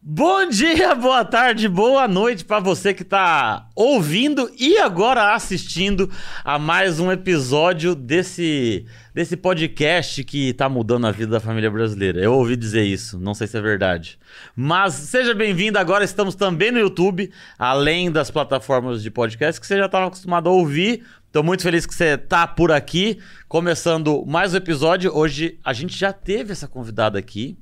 Bom 0.00 0.48
dia, 0.48 0.94
boa 0.94 1.24
tarde, 1.24 1.68
boa 1.68 2.06
noite 2.06 2.44
para 2.44 2.60
você 2.60 2.94
que 2.94 3.02
tá 3.02 3.68
ouvindo 3.74 4.48
e 4.56 4.78
agora 4.78 5.34
assistindo 5.34 6.08
a 6.44 6.56
mais 6.56 7.00
um 7.00 7.10
episódio 7.10 7.96
desse 7.96 8.86
desse 9.12 9.36
podcast 9.36 10.22
que 10.22 10.52
tá 10.52 10.68
mudando 10.68 11.08
a 11.08 11.10
vida 11.10 11.32
da 11.32 11.40
família 11.40 11.68
brasileira. 11.68 12.20
Eu 12.20 12.34
ouvi 12.34 12.54
dizer 12.56 12.84
isso, 12.84 13.18
não 13.18 13.34
sei 13.34 13.48
se 13.48 13.58
é 13.58 13.60
verdade. 13.60 14.20
Mas 14.54 14.94
seja 14.94 15.34
bem-vindo, 15.34 15.80
agora 15.80 16.04
estamos 16.04 16.36
também 16.36 16.70
no 16.70 16.78
YouTube, 16.78 17.32
além 17.58 18.08
das 18.08 18.30
plataformas 18.30 19.02
de 19.02 19.10
podcast 19.10 19.60
que 19.60 19.66
você 19.66 19.76
já 19.76 19.86
estava 19.86 20.06
acostumado 20.06 20.48
a 20.48 20.52
ouvir. 20.52 21.04
Tô 21.32 21.42
muito 21.42 21.64
feliz 21.64 21.84
que 21.84 21.94
você 21.94 22.16
tá 22.16 22.46
por 22.46 22.70
aqui, 22.70 23.18
começando 23.48 24.24
mais 24.24 24.54
um 24.54 24.58
episódio. 24.58 25.12
Hoje 25.12 25.58
a 25.64 25.72
gente 25.72 25.98
já 25.98 26.12
teve 26.12 26.52
essa 26.52 26.68
convidada 26.68 27.18
aqui, 27.18 27.58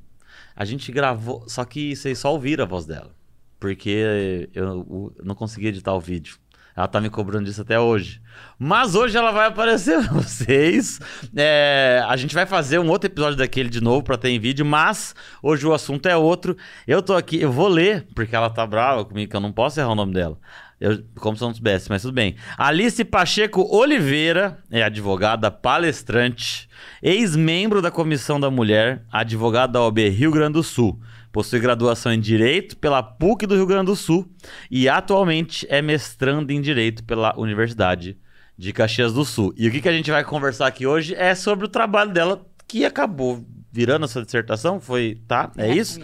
a 0.57 0.64
gente 0.64 0.91
gravou, 0.91 1.45
só 1.46 1.64
que 1.64 1.95
vocês 1.95 2.18
só 2.18 2.32
ouviram 2.32 2.64
a 2.64 2.66
voz 2.66 2.86
dela. 2.86 3.14
Porque 3.60 4.48
eu, 4.55 5.14
não 5.23 5.34
consegui 5.34 5.66
editar 5.69 5.92
o 5.95 6.01
vídeo. 6.01 6.38
Ela 6.74 6.87
tá 6.87 7.01
me 7.01 7.09
cobrando 7.09 7.47
disso 7.47 7.62
até 7.62 7.80
hoje. 7.80 8.20
Mas 8.59 8.95
hoje 8.95 9.16
ela 9.16 9.30
vai 9.33 9.47
aparecer 9.47 9.98
pra 10.02 10.12
vocês. 10.20 11.00
É, 11.34 12.02
a 12.06 12.16
gente 12.16 12.34
vai 12.34 12.45
fazer 12.45 12.78
um 12.78 12.88
outro 12.88 13.09
episódio 13.09 13.37
daquele 13.37 13.70
de 13.70 13.80
novo 13.80 14.02
pra 14.02 14.19
ter 14.19 14.28
em 14.28 14.38
vídeo, 14.38 14.64
mas 14.64 15.14
hoje 15.42 15.66
o 15.66 15.73
assunto 15.73 16.06
é 16.06 16.16
outro. 16.16 16.55
Eu 16.86 17.02
tô 17.02 17.14
aqui, 17.14 17.41
eu 17.41 17.50
vou 17.50 17.69
ler, 17.69 18.06
porque 18.14 18.36
ela 18.36 18.50
tá 18.50 18.66
brava 18.66 19.06
comigo, 19.06 19.30
que 19.30 19.36
eu 19.36 19.41
não 19.41 19.52
posso 19.52 19.80
errar 19.80 19.91
o 19.91 19.95
nome 19.95 20.12
dela. 20.12 20.38
Eu, 20.80 21.02
como 21.16 21.36
se 21.36 21.42
não 21.42 21.54
soubesse, 21.54 21.88
mas 21.88 22.02
tudo 22.02 22.12
bem. 22.12 22.36
Alice 22.58 23.02
Pacheco 23.04 23.66
Oliveira 23.74 24.58
é 24.70 24.82
advogada 24.82 25.50
palestrante, 25.50 26.68
ex-membro 27.02 27.80
da 27.80 27.90
Comissão 27.90 28.38
da 28.38 28.50
Mulher, 28.50 29.04
advogada 29.10 29.74
da 29.74 29.82
OAB 29.82 29.98
Rio 30.10 30.30
Grande 30.30 30.54
do 30.54 30.62
Sul. 30.62 31.00
Possui 31.32 31.60
graduação 31.60 32.12
em 32.12 32.20
Direito 32.20 32.76
pela 32.76 33.02
PUC 33.02 33.46
do 33.46 33.54
Rio 33.54 33.66
Grande 33.66 33.86
do 33.86 33.96
Sul 33.96 34.30
e 34.70 34.88
atualmente 34.88 35.66
é 35.70 35.80
mestrando 35.80 36.50
em 36.52 36.60
Direito 36.60 37.05
pela 37.05 37.38
Universidade 37.38 38.18
de 38.56 38.72
Caxias 38.72 39.12
do 39.12 39.24
Sul. 39.24 39.52
E 39.56 39.68
o 39.68 39.70
que, 39.70 39.80
que 39.80 39.88
a 39.88 39.92
gente 39.92 40.11
vai 40.11 40.24
conversar 40.24 40.66
aqui 40.66 40.86
hoje 40.86 41.14
é 41.14 41.34
sobre 41.34 41.64
o 41.66 41.68
trabalho 41.68 42.11
dela, 42.11 42.44
que 42.66 42.84
acabou 42.84 43.44
virando 43.70 44.05
a 44.05 44.08
sua 44.08 44.24
dissertação, 44.24 44.80
foi, 44.80 45.20
tá? 45.28 45.50
É, 45.58 45.70
isso? 45.74 46.00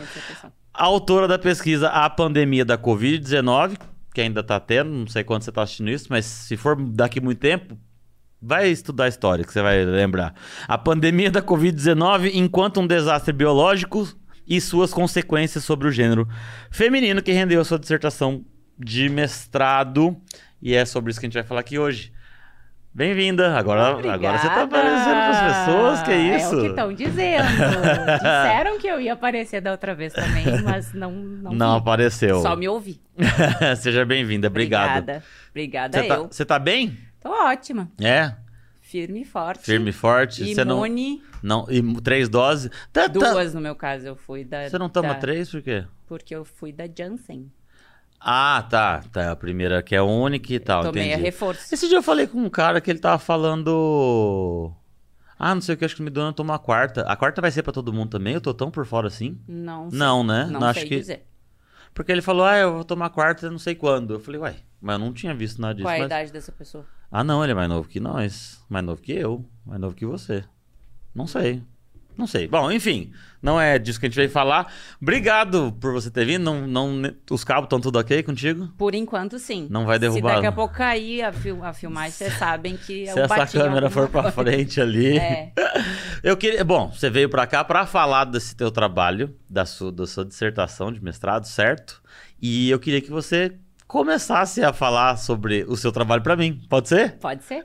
A 0.75 0.85
autora 0.85 1.27
da 1.27 1.39
pesquisa 1.39 1.89
A 1.89 2.09
Pandemia 2.11 2.65
da 2.65 2.77
Covid-19, 2.77 3.79
que 4.13 4.21
ainda 4.21 4.43
tá 4.43 4.61
tendo, 4.61 4.91
não 4.91 5.07
sei 5.07 5.25
quando 5.25 5.43
você 5.43 5.53
tá 5.53 5.63
assistindo 5.63 5.91
isso, 5.91 6.07
mas 6.11 6.25
se 6.25 6.57
for 6.57 6.77
daqui 6.77 7.21
muito 7.21 7.39
tempo, 7.39 7.79
vai 8.41 8.69
estudar 8.69 9.09
história, 9.09 9.45
que 9.45 9.53
você 9.53 9.63
vai 9.63 9.85
lembrar. 9.85 10.35
A 10.67 10.77
pandemia 10.77 11.31
da 11.31 11.41
Covid-19 11.41 12.33
enquanto 12.35 12.81
um 12.81 12.87
desastre 12.87 13.33
biológico 13.33 14.07
e 14.47 14.61
suas 14.61 14.93
consequências 14.93 15.65
sobre 15.65 15.87
o 15.87 15.93
gênero 15.93 16.29
feminino, 16.71 17.23
que 17.23 17.33
rendeu 17.33 17.61
a 17.61 17.65
sua 17.65 17.79
dissertação 17.79 18.45
de 18.79 19.09
mestrado. 19.09 20.17
E 20.61 20.75
é 20.75 20.85
sobre 20.85 21.11
isso 21.11 21.21
que 21.21 21.27
a 21.27 21.29
gente 21.29 21.35
vai 21.35 21.45
falar 21.45 21.61
aqui 21.61 21.79
hoje. 21.79 22.13
Bem-vinda. 22.95 23.57
Agora, 23.57 23.89
agora 24.13 24.39
você 24.39 24.47
tá 24.49 24.63
aparecendo 24.65 25.15
para 25.15 25.31
as 25.31 25.67
pessoas, 25.67 26.03
que 26.03 26.11
é 26.11 26.37
isso? 26.37 26.55
É 26.55 26.59
o 26.59 26.61
que 26.61 26.67
estão 26.67 26.93
dizendo. 26.93 27.49
Disseram 28.21 28.79
que 28.79 28.87
eu 28.87 29.01
ia 29.01 29.15
aparecer 29.15 29.63
da 29.63 29.71
outra 29.73 29.95
vez 29.95 30.13
também, 30.13 30.45
mas 30.63 30.93
não 30.93 31.11
Não, 31.11 31.53
não 31.53 31.77
apareceu. 31.77 32.43
Só 32.43 32.55
me 32.55 32.69
ouvi. 32.69 33.01
Seja 33.79 34.05
bem-vinda, 34.05 34.49
obrigado. 34.49 34.99
Obrigada. 34.99 35.25
Obrigada 35.51 35.99
você 36.03 36.07
tá, 36.09 36.15
eu. 36.15 36.29
Você 36.31 36.45
tá 36.45 36.59
bem? 36.59 36.99
Tô 37.19 37.31
ótima. 37.31 37.91
É? 37.99 38.35
Firme 38.83 39.23
e 39.23 39.25
forte. 39.25 39.65
Firme 39.65 39.89
e 39.89 39.93
forte. 39.93 40.55
Você 40.55 40.63
não, 40.63 40.85
Imune. 40.85 41.23
não, 41.43 41.67
e 41.71 41.83
três 42.03 42.29
doses? 42.29 42.71
Tá, 42.93 43.03
tá. 43.03 43.07
Duas 43.09 43.55
no 43.55 43.61
meu 43.61 43.75
caso, 43.75 44.07
eu 44.07 44.17
fui 44.17 44.45
da... 44.45 44.69
Você 44.69 44.77
não 44.79 44.91
toma 44.91 45.15
da- 45.15 45.21
três 45.21 45.51
por 45.51 45.63
quê? 45.63 45.85
Porque 46.07 46.35
eu 46.35 46.45
fui 46.45 46.73
da 46.73 46.85
Janssen. 46.87 47.51
Ah, 48.25 48.65
tá. 48.71 49.03
Tá, 49.11 49.33
a 49.33 49.37
primeira 49.37 49.83
que 49.83 49.95
é 49.95 50.03
única 50.03 50.53
e 50.53 50.61
tal, 50.61 50.85
Tomei 50.85 51.03
a 51.05 51.07
entendi. 51.09 51.23
reforço. 51.23 51.75
Esse 51.75 51.89
dia 51.89 51.99
eu 51.99 52.03
falei 52.03 52.27
com 52.27 52.39
um 52.39 52.49
cara 52.51 52.81
que 52.81 52.91
ele 52.91 52.99
tava 53.01 53.19
falando... 53.19 54.73
Ah, 55.39 55.55
não 55.55 55.61
sei 55.63 55.75
o 55.75 55.79
que, 55.79 55.85
acho 55.85 55.97
que 55.97 56.03
me 56.03 56.11
deu 56.11 56.33
tomar 56.33 56.55
a 56.55 56.59
quarta. 56.59 57.03
A 57.03 57.17
quarta 57.17 57.41
vai 57.41 57.51
ser 57.51 57.65
pra 57.65 57.73
todo 57.73 57.93
mundo 57.93 58.11
também? 58.11 58.35
Eu 58.35 58.41
tô 58.41 58.55
tão 58.55 58.71
por 58.71 58.87
fora 58.87 59.09
assim? 59.09 59.41
Não 59.49 59.91
sei. 59.91 59.99
Não, 59.99 60.23
né? 60.23 60.45
Não, 60.49 60.61
Não, 60.61 60.69
acho 60.69 60.81
sei 60.81 60.89
que- 60.89 60.99
dizer. 61.01 61.27
Porque 61.93 62.13
ele 62.13 62.23
falou, 62.23 62.47
ah, 62.47 62.57
eu 62.57 62.73
vou 62.75 62.85
tomar 62.85 63.07
a 63.07 63.11
quarta 63.11 63.51
não 63.51 63.59
sei 63.59 63.75
quando. 63.75 64.15
Eu 64.15 64.21
falei, 64.21 64.41
uai, 64.41 64.57
mas 64.81 64.95
eu 64.95 64.99
não 65.05 65.13
tinha 65.13 65.35
visto 65.35 65.61
nada 65.61 65.75
disso. 65.75 65.85
Qual 65.85 65.93
é 65.93 65.97
a 65.97 65.99
mas- 66.01 66.07
idade 66.07 66.33
dessa 66.33 66.53
pessoa? 66.53 66.87
Ah, 67.11 67.23
não, 67.25 67.43
ele 67.43 67.53
é 67.53 67.55
mais 67.55 67.69
novo 67.69 67.89
que 67.89 67.99
nós. 68.01 68.65
Mais 68.69 68.85
novo 68.85 69.03
que 69.03 69.13
eu. 69.13 69.45
Mais 69.67 69.81
novo 69.81 69.95
que 69.97 70.07
você. 70.07 70.45
Não 71.15 71.27
sei. 71.27 71.63
Não 72.23 72.27
sei. 72.29 72.47
Bom, 72.47 72.71
enfim, 72.71 73.11
não 73.43 73.61
é 73.61 73.81
disso 73.81 73.99
que 73.99 74.07
a 74.07 74.09
gente 74.09 74.15
veio 74.15 74.31
falar. 74.31 74.73
Obrigado 75.03 75.77
por 75.81 75.93
você 75.93 76.09
ter 76.09 76.25
vindo. 76.25 76.45
Não, 76.45 76.69
não, 76.69 77.13
os 77.29 77.43
cabos 77.43 77.65
estão 77.65 77.81
tudo 77.81 77.99
ok 77.99 78.23
contigo? 78.23 78.69
Por 78.79 78.95
enquanto, 78.95 79.41
sim. 79.41 79.67
Não 79.69 79.85
vai 79.85 79.97
Se 79.97 80.03
derrubar. 80.03 80.37
daqui 80.37 80.47
a 80.47 80.53
pouco 80.53 80.73
cair 80.73 81.23
a, 81.23 81.33
fil 81.33 81.65
a 81.65 81.73
filmagem, 81.73 82.13
vocês 82.13 82.35
sabem 82.35 82.77
que 82.77 83.07
Se 83.11 83.19
eu 83.19 83.25
essa 83.25 83.45
câmera 83.49 83.91
for 83.91 84.09
pra 84.09 84.23
coisa. 84.31 84.37
frente 84.37 84.81
ali. 84.81 85.19
É. 85.19 85.51
Eu 86.23 86.37
queria. 86.37 86.63
Bom, 86.65 86.93
você 86.93 87.11
veio 87.11 87.29
pra 87.29 87.45
cá 87.45 87.65
pra 87.65 87.85
falar 87.85 88.25
desse 88.27 88.55
teu 88.55 88.71
trabalho, 88.71 89.35
da 89.51 89.67
sua, 89.67 89.91
da 89.91 90.07
sua 90.07 90.25
dissertação 90.25 90.93
de 90.93 91.03
mestrado, 91.03 91.45
certo? 91.47 92.01
E 92.41 92.71
eu 92.71 92.79
queria 92.79 93.01
que 93.01 93.11
você 93.11 93.57
começasse 93.93 94.65
a 94.65 94.73
falar 94.73 95.19
sobre 95.19 95.67
o 95.69 95.77
seu 95.77 95.93
trabalho 95.93 96.23
pra 96.23 96.35
mim. 96.35 96.59
Pode 96.67 96.89
ser? 96.89 97.19
Pode 97.19 97.45
ser? 97.45 97.63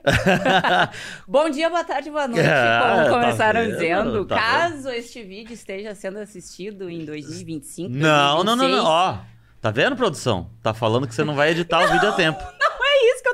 Bom 1.26 1.48
dia, 1.48 1.70
boa 1.70 1.82
tarde, 1.82 2.10
boa 2.10 2.28
noite. 2.28 2.46
Ah, 2.46 2.80
como 2.82 3.04
tá 3.04 3.20
começaram 3.20 3.60
vendo, 3.60 3.72
dizendo, 3.72 4.24
tá 4.26 4.36
caso 4.36 4.90
este 4.90 5.22
vídeo 5.22 5.54
esteja 5.54 5.94
sendo 5.94 6.18
assistido 6.18 6.90
em 6.90 7.06
2025. 7.06 7.88
Não, 7.88 8.44
não, 8.44 8.54
não, 8.54 8.68
não. 8.68 8.84
2026, 8.84 8.84
Ó, 8.84 9.18
tá 9.62 9.70
vendo, 9.70 9.96
produção? 9.96 10.50
Tá 10.62 10.74
falando 10.74 11.08
que 11.08 11.14
você 11.14 11.24
não 11.24 11.34
vai 11.34 11.52
editar 11.52 11.82
o 11.82 11.90
vídeo 11.90 12.10
a 12.10 12.12
tempo. 12.12 12.57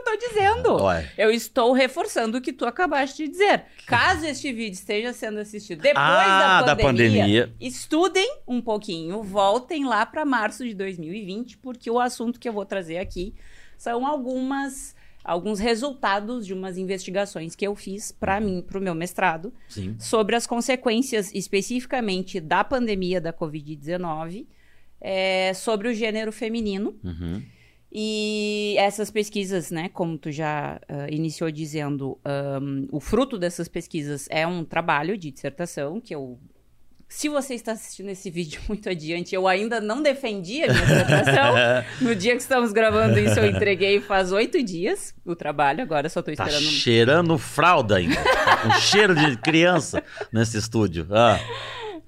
Que 0.02 0.10
eu 0.10 0.18
tô 0.18 0.28
dizendo. 0.28 0.82
Ué. 0.84 1.10
Eu 1.16 1.30
estou 1.30 1.72
reforçando 1.72 2.38
o 2.38 2.40
que 2.40 2.52
tu 2.52 2.64
acabaste 2.66 3.24
de 3.24 3.28
dizer. 3.30 3.64
Caso 3.86 4.24
este 4.26 4.52
vídeo 4.52 4.74
esteja 4.74 5.12
sendo 5.12 5.38
assistido 5.38 5.80
depois 5.82 6.04
Ah, 6.04 6.60
da 6.62 6.74
da, 6.74 6.76
pandemia, 6.76 7.20
pandemia. 7.46 7.54
estudem 7.60 8.38
um 8.46 8.60
pouquinho, 8.60 9.22
voltem 9.22 9.84
lá 9.84 10.04
para 10.04 10.24
março 10.24 10.64
de 10.64 10.74
2020, 10.74 11.58
porque 11.58 11.90
o 11.90 12.00
assunto 12.00 12.40
que 12.40 12.48
eu 12.48 12.52
vou 12.52 12.64
trazer 12.64 12.98
aqui 12.98 13.34
são 13.78 14.06
algumas 14.06 14.94
alguns 15.22 15.58
resultados 15.58 16.46
de 16.46 16.52
umas 16.52 16.76
investigações 16.76 17.54
que 17.54 17.66
eu 17.66 17.74
fiz 17.74 18.12
para 18.12 18.38
mim, 18.40 18.60
para 18.60 18.78
o 18.78 18.82
meu 18.82 18.94
mestrado, 18.94 19.54
Sim. 19.70 19.96
sobre 19.98 20.36
as 20.36 20.46
consequências 20.46 21.32
especificamente 21.34 22.40
da 22.40 22.62
pandemia 22.62 23.22
da 23.22 23.32
Covid-19 23.32 24.46
é, 25.00 25.54
sobre 25.54 25.88
o 25.88 25.94
gênero 25.94 26.30
feminino. 26.30 26.94
Uhum. 27.02 27.42
E 27.96 28.74
essas 28.76 29.08
pesquisas, 29.08 29.70
né, 29.70 29.88
como 29.92 30.18
tu 30.18 30.32
já 30.32 30.80
ah, 30.88 31.06
iniciou 31.08 31.48
dizendo, 31.50 32.18
ahn, 32.24 32.86
o 32.90 32.98
fruto 32.98 33.38
dessas 33.38 33.68
pesquisas 33.68 34.26
é 34.30 34.44
um 34.44 34.64
trabalho 34.64 35.16
de 35.16 35.30
dissertação 35.30 36.00
que 36.00 36.12
eu. 36.12 36.38
Se 37.08 37.28
você 37.28 37.54
está 37.54 37.70
assistindo 37.72 38.08
esse 38.08 38.28
vídeo 38.30 38.60
muito 38.66 38.88
adiante, 38.88 39.32
eu 39.32 39.46
ainda 39.46 39.80
não 39.80 40.02
defendi 40.02 40.64
a 40.64 40.66
minha 40.72 40.80
dissertação. 40.86 41.54
No 42.02 42.16
dia 42.16 42.32
que 42.34 42.42
estamos 42.42 42.72
gravando 42.72 43.16
isso, 43.20 43.38
eu 43.38 43.46
entreguei 43.46 44.00
faz 44.00 44.32
oito 44.32 44.60
dias 44.60 45.14
o 45.24 45.36
trabalho, 45.36 45.80
agora 45.82 46.08
só 46.08 46.18
estou 46.18 46.34
Tá 46.34 46.44
esperando. 46.46 46.66
cheirando 46.72 47.38
fralda 47.38 47.98
ainda. 47.98 48.16
Tá 48.16 48.56
com 48.56 48.70
cheiro 48.80 49.14
de 49.14 49.36
criança 49.36 50.02
nesse 50.32 50.58
estúdio. 50.58 51.06
Ah, 51.12 51.38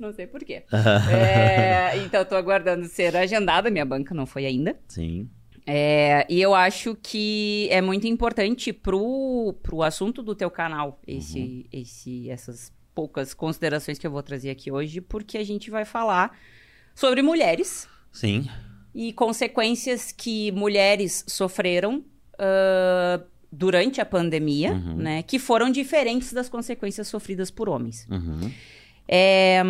Não 0.01 0.13
sei 0.13 0.27
porquê. 0.27 0.65
É, 1.13 1.97
então, 1.99 2.23
estou 2.23 2.37
aguardando 2.37 2.87
ser 2.87 3.17
agendada, 3.17 3.71
minha 3.71 3.85
banca 3.85 4.13
não 4.13 4.27
foi 4.27 4.45
ainda. 4.47 4.75
sim. 4.89 5.31
É, 5.67 6.25
e 6.31 6.41
eu 6.41 6.55
acho 6.55 6.95
que 7.03 7.67
é 7.73 7.81
muito 7.81 8.07
importante 8.07 8.73
pro, 8.73 9.53
pro 9.63 9.83
assunto 9.83 10.23
do 10.23 10.35
teu 10.35 10.49
canal, 10.51 11.01
esse, 11.07 11.67
esse, 11.73 12.31
essas 12.31 12.73
poucas 12.95 13.35
considerações 13.35 13.99
que 13.99 14.07
eu 14.07 14.11
vou 14.11 14.23
trazer 14.23 14.51
aqui 14.51 14.71
hoje, 14.71 15.01
porque 15.01 15.37
a 15.37 15.45
gente 15.45 15.69
vai 15.71 15.85
falar 15.85 16.39
sobre 16.95 17.21
mulheres 17.21 17.89
Sim. 18.13 18.49
e 18.95 19.13
consequências 19.13 20.13
que 20.13 20.53
mulheres 20.53 21.25
sofreram 21.27 22.05
ah, 22.39 23.21
durante 23.51 24.01
a 24.01 24.07
pandemia, 24.07 24.73
Uhum. 24.73 24.97
né? 24.97 25.23
Que 25.23 25.39
foram 25.39 25.71
diferentes 25.71 26.33
das 26.33 26.49
consequências 26.49 27.09
sofridas 27.09 27.51
por 27.51 27.69
homens. 27.69 28.07
Uhum. 28.11 28.53
É, 29.09 29.63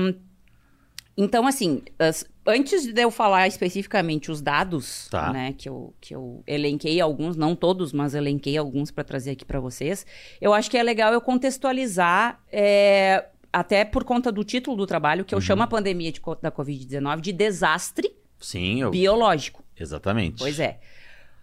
então, 1.16 1.46
assim, 1.46 1.82
as- 1.98 2.24
antes 2.46 2.86
de 2.92 3.00
eu 3.02 3.10
falar 3.10 3.46
especificamente 3.48 4.30
os 4.30 4.40
dados, 4.40 5.08
Tá. 5.10 5.32
né, 5.32 5.54
que 5.56 5.68
eu, 5.68 5.94
que 6.00 6.14
eu 6.14 6.42
elenquei 6.46 7.00
alguns, 7.00 7.36
não 7.36 7.54
todos, 7.54 7.92
mas 7.92 8.14
elenquei 8.14 8.56
alguns 8.56 8.90
para 8.90 9.04
trazer 9.04 9.32
aqui 9.32 9.44
para 9.44 9.60
vocês, 9.60 10.06
eu 10.40 10.52
acho 10.52 10.70
que 10.70 10.76
é 10.78 10.82
legal 10.82 11.12
eu 11.12 11.20
contextualizar, 11.20 12.40
é, 12.52 13.26
até 13.52 13.84
por 13.84 14.04
conta 14.04 14.30
do 14.30 14.44
título 14.44 14.76
do 14.76 14.86
trabalho, 14.86 15.24
que 15.24 15.34
eu 15.34 15.40
chamo 15.40 15.62
a 15.62 15.66
pandemia 15.66 16.12
de 16.12 16.20
da 16.42 16.50
Covid-19 16.52 17.20
de 17.20 17.32
desastre 17.32 18.14
Sim, 18.38 18.82
eu... 18.82 18.90
biológico. 18.90 19.64
exatamente. 19.78 20.38
Pois 20.38 20.60
é. 20.60 20.78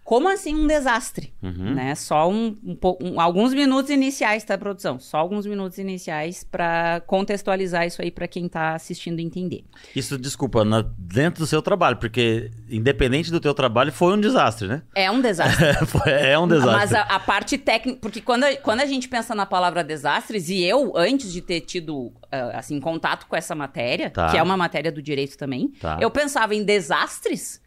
Como 0.04 0.28
assim 0.28 0.54
um 0.54 0.66
desastre? 0.66 1.32
Uhum. 1.42 1.74
Né? 1.74 1.94
Só 1.94 2.28
um, 2.30 2.56
um 2.62 2.76
um- 3.00 3.20
alguns 3.20 3.54
minutos 3.54 3.90
iniciais, 3.90 4.44
tá, 4.44 4.56
produção? 4.58 5.00
Só 5.00 5.16
alguns 5.16 5.46
minutos 5.46 5.78
iniciais 5.78 6.44
para 6.44 7.00
contextualizar 7.06 7.86
isso 7.86 8.02
aí 8.02 8.10
para 8.10 8.28
quem 8.28 8.46
tá 8.46 8.74
assistindo 8.74 9.18
entender. 9.20 9.64
Isso, 9.96 10.18
desculpa, 10.18 10.62
na- 10.62 10.84
dentro 10.98 11.40
do 11.40 11.46
seu 11.46 11.62
trabalho, 11.62 11.96
porque 11.96 12.50
independente 12.68 13.30
do 13.30 13.40
teu 13.40 13.54
trabalho, 13.54 13.90
foi 13.90 14.12
um 14.14 14.20
desastre, 14.20 14.68
né? 14.68 14.82
É 14.94 15.10
um 15.10 15.20
desastre. 15.22 15.64
É 16.06 16.38
um 16.38 16.46
desastre. 16.46 16.74
Mas 16.76 16.92
a, 16.92 17.00
a 17.02 17.18
parte 17.20 17.56
técnica, 17.56 17.98
porque 18.02 18.20
quando 18.20 18.44
a, 18.44 18.54
quando 18.56 18.80
a 18.80 18.86
gente 18.86 19.08
pensa 19.08 19.34
na 19.34 19.46
palavra 19.46 19.82
desastres, 19.82 20.50
e 20.50 20.62
eu, 20.62 20.92
antes 20.96 21.32
de 21.32 21.40
ter 21.40 21.62
tido, 21.62 22.12
ah, 22.30 22.58
assim, 22.58 22.78
contato 22.78 23.26
com 23.26 23.34
essa 23.36 23.54
matéria, 23.54 24.10
Tá. 24.10 24.30
que 24.30 24.36
é 24.36 24.42
uma 24.42 24.56
matéria 24.56 24.92
do 24.92 25.00
direito 25.00 25.38
também, 25.38 25.68
Tá. 25.80 25.96
eu 26.00 26.10
pensava 26.10 26.54
em 26.54 26.62
desastres. 26.62 27.63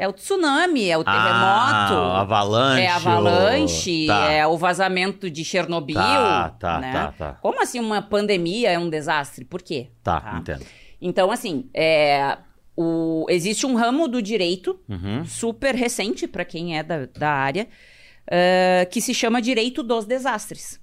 É 0.00 0.06
o 0.06 0.12
tsunami, 0.12 0.88
é 0.88 0.96
o 0.96 1.02
Ah, 1.04 1.86
terremoto. 1.90 2.08
avalanche. 2.20 2.82
É 2.82 2.88
avalanche, 2.88 4.06
tá. 4.06 4.30
é 4.30 4.46
o 4.46 4.56
vazamento 4.56 5.28
de 5.28 5.44
Chernobyl. 5.44 5.96
Tá, 5.96 6.50
tá, 6.58 6.78
né? 6.78 6.92
tá, 6.92 7.12
tá. 7.18 7.32
Como 7.42 7.60
assim 7.60 7.80
uma 7.80 8.00
pandemia 8.00 8.70
é 8.70 8.78
um 8.78 8.88
desastre? 8.88 9.44
Por 9.44 9.60
quê? 9.60 9.88
Tá, 10.04 10.36
entendo. 10.40 10.64
Então, 11.02 11.32
assim, 11.32 11.68
é, 11.74 12.38
o, 12.76 13.26
existe 13.28 13.66
um 13.66 13.74
ramo 13.74 14.06
do 14.06 14.22
direito 14.22 14.78
Uhum. 14.88 15.24
super 15.24 15.74
recente 15.74 16.28
para 16.28 16.44
quem 16.44 16.78
é 16.78 16.82
da, 16.84 17.06
da 17.06 17.30
área, 17.30 17.66
ah, 18.30 18.86
que 18.86 19.00
se 19.00 19.12
chama 19.12 19.42
Direito 19.42 19.82
dos 19.82 20.04
Desastres. 20.04 20.80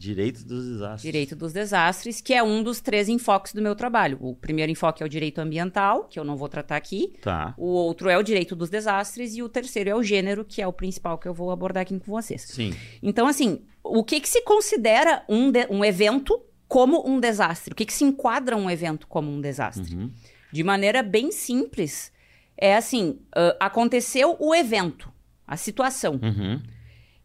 Direito 0.00 0.46
dos 0.46 0.64
desastres. 0.64 1.02
Direito 1.02 1.36
dos 1.36 1.52
Desastres, 1.52 2.20
que 2.22 2.32
é 2.32 2.42
um 2.42 2.62
dos 2.62 2.80
três 2.80 3.06
enfoques 3.06 3.52
do 3.52 3.60
meu 3.60 3.76
trabalho. 3.76 4.16
O 4.18 4.34
primeiro 4.34 4.72
enfoque 4.72 5.02
é 5.02 5.06
o 5.06 5.08
direito 5.10 5.40
ambiental, 5.40 6.04
que 6.04 6.18
eu 6.18 6.24
não 6.24 6.38
vou 6.38 6.48
tratar 6.48 6.76
aqui. 6.76 7.12
Tá. 7.20 7.52
O 7.58 7.66
outro 7.66 8.08
é 8.08 8.16
o 8.16 8.22
direito 8.22 8.56
dos 8.56 8.70
desastres 8.70 9.36
e 9.36 9.42
o 9.42 9.48
terceiro 9.48 9.90
é 9.90 9.94
o 9.94 10.02
gênero, 10.02 10.42
que 10.42 10.62
é 10.62 10.66
o 10.66 10.72
principal 10.72 11.18
que 11.18 11.28
eu 11.28 11.34
vou 11.34 11.50
abordar 11.50 11.82
aqui 11.82 11.98
com 11.98 12.10
vocês. 12.12 12.40
Sim. 12.40 12.72
Então, 13.02 13.26
assim, 13.26 13.60
o 13.84 14.02
que, 14.02 14.20
que 14.20 14.28
se 14.28 14.40
considera 14.42 15.22
um, 15.28 15.50
de- 15.50 15.66
um 15.68 15.84
evento 15.84 16.40
como 16.66 17.06
um 17.06 17.20
desastre? 17.20 17.74
O 17.74 17.76
que, 17.76 17.84
que 17.84 17.92
se 17.92 18.02
enquadra 18.04 18.56
um 18.56 18.70
evento 18.70 19.06
como 19.06 19.30
um 19.30 19.38
desastre? 19.38 19.94
Uhum. 19.94 20.10
De 20.50 20.64
maneira 20.64 21.02
bem 21.02 21.30
simples, 21.30 22.10
é 22.56 22.74
assim: 22.74 23.18
ah, 23.36 23.54
aconteceu 23.60 24.34
o 24.40 24.54
evento, 24.54 25.12
a 25.46 25.58
situação. 25.58 26.14
Uhum. 26.22 26.58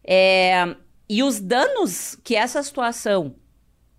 É, 0.04 0.76
e 1.08 1.22
os 1.22 1.40
danos 1.40 2.16
que 2.24 2.34
essa 2.34 2.62
situação 2.62 3.34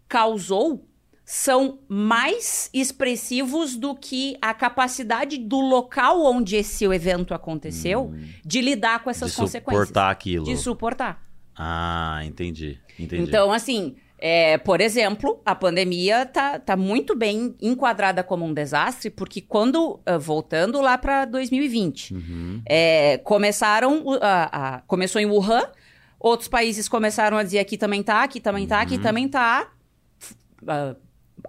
causou 0.08 0.86
são 1.26 1.80
mais 1.90 2.70
expressivos 2.74 3.76
do 3.76 3.94
que 3.94 4.38
a 4.42 4.54
capacidade 4.54 5.38
do 5.38 5.60
local 5.60 6.24
onde 6.24 6.56
esse 6.56 6.86
evento 6.86 7.34
aconteceu 7.34 8.14
de 8.46 8.62
lidar 8.62 9.04
com 9.04 9.10
essas 9.10 9.32
de 9.32 9.38
consequências. 9.38 9.88
suportar 9.88 10.10
aquilo. 10.10 10.46
De 10.46 10.56
suportar. 10.56 11.22
Ah, 11.54 12.22
entendi. 12.24 12.80
Entendi. 12.98 13.24
Então, 13.24 13.52
assim, 13.52 13.98
é, 14.18 14.58
por 14.58 14.80
exemplo, 14.80 15.42
a 15.46 15.54
pandemia 15.54 16.26
tá, 16.26 16.60
tá 16.60 16.78
muito 16.78 17.14
bem 17.14 17.54
enquadrada 17.62 18.24
como 18.24 18.46
um 18.46 18.54
desastre, 18.54 19.10
porque 19.10 19.42
quando, 19.42 20.00
ah, 20.06 20.18
voltando 20.18 20.80
lá 20.80 20.98
para 20.98 21.26
2020, 21.26 22.14
Uhum. 22.14 22.62
é, 22.66 23.18
começaram, 23.18 24.06
a- 24.22 24.76
a- 24.78 24.82
começou 24.88 25.20
em 25.22 25.26
Wuhan, 25.26 25.68
outros 26.20 26.48
países 26.50 26.88
começaram 26.90 27.38
a 27.38 27.44
dizer 27.44 27.60
aqui 27.60 27.78
também 27.78 28.02
tá, 28.04 28.24
aqui 28.24 28.40
também 28.40 28.66
tá, 28.68 28.78
Uhum. 28.78 28.82
aqui 28.84 28.98
também 28.98 29.28
tá. 29.28 29.72
Ah, 30.68 30.96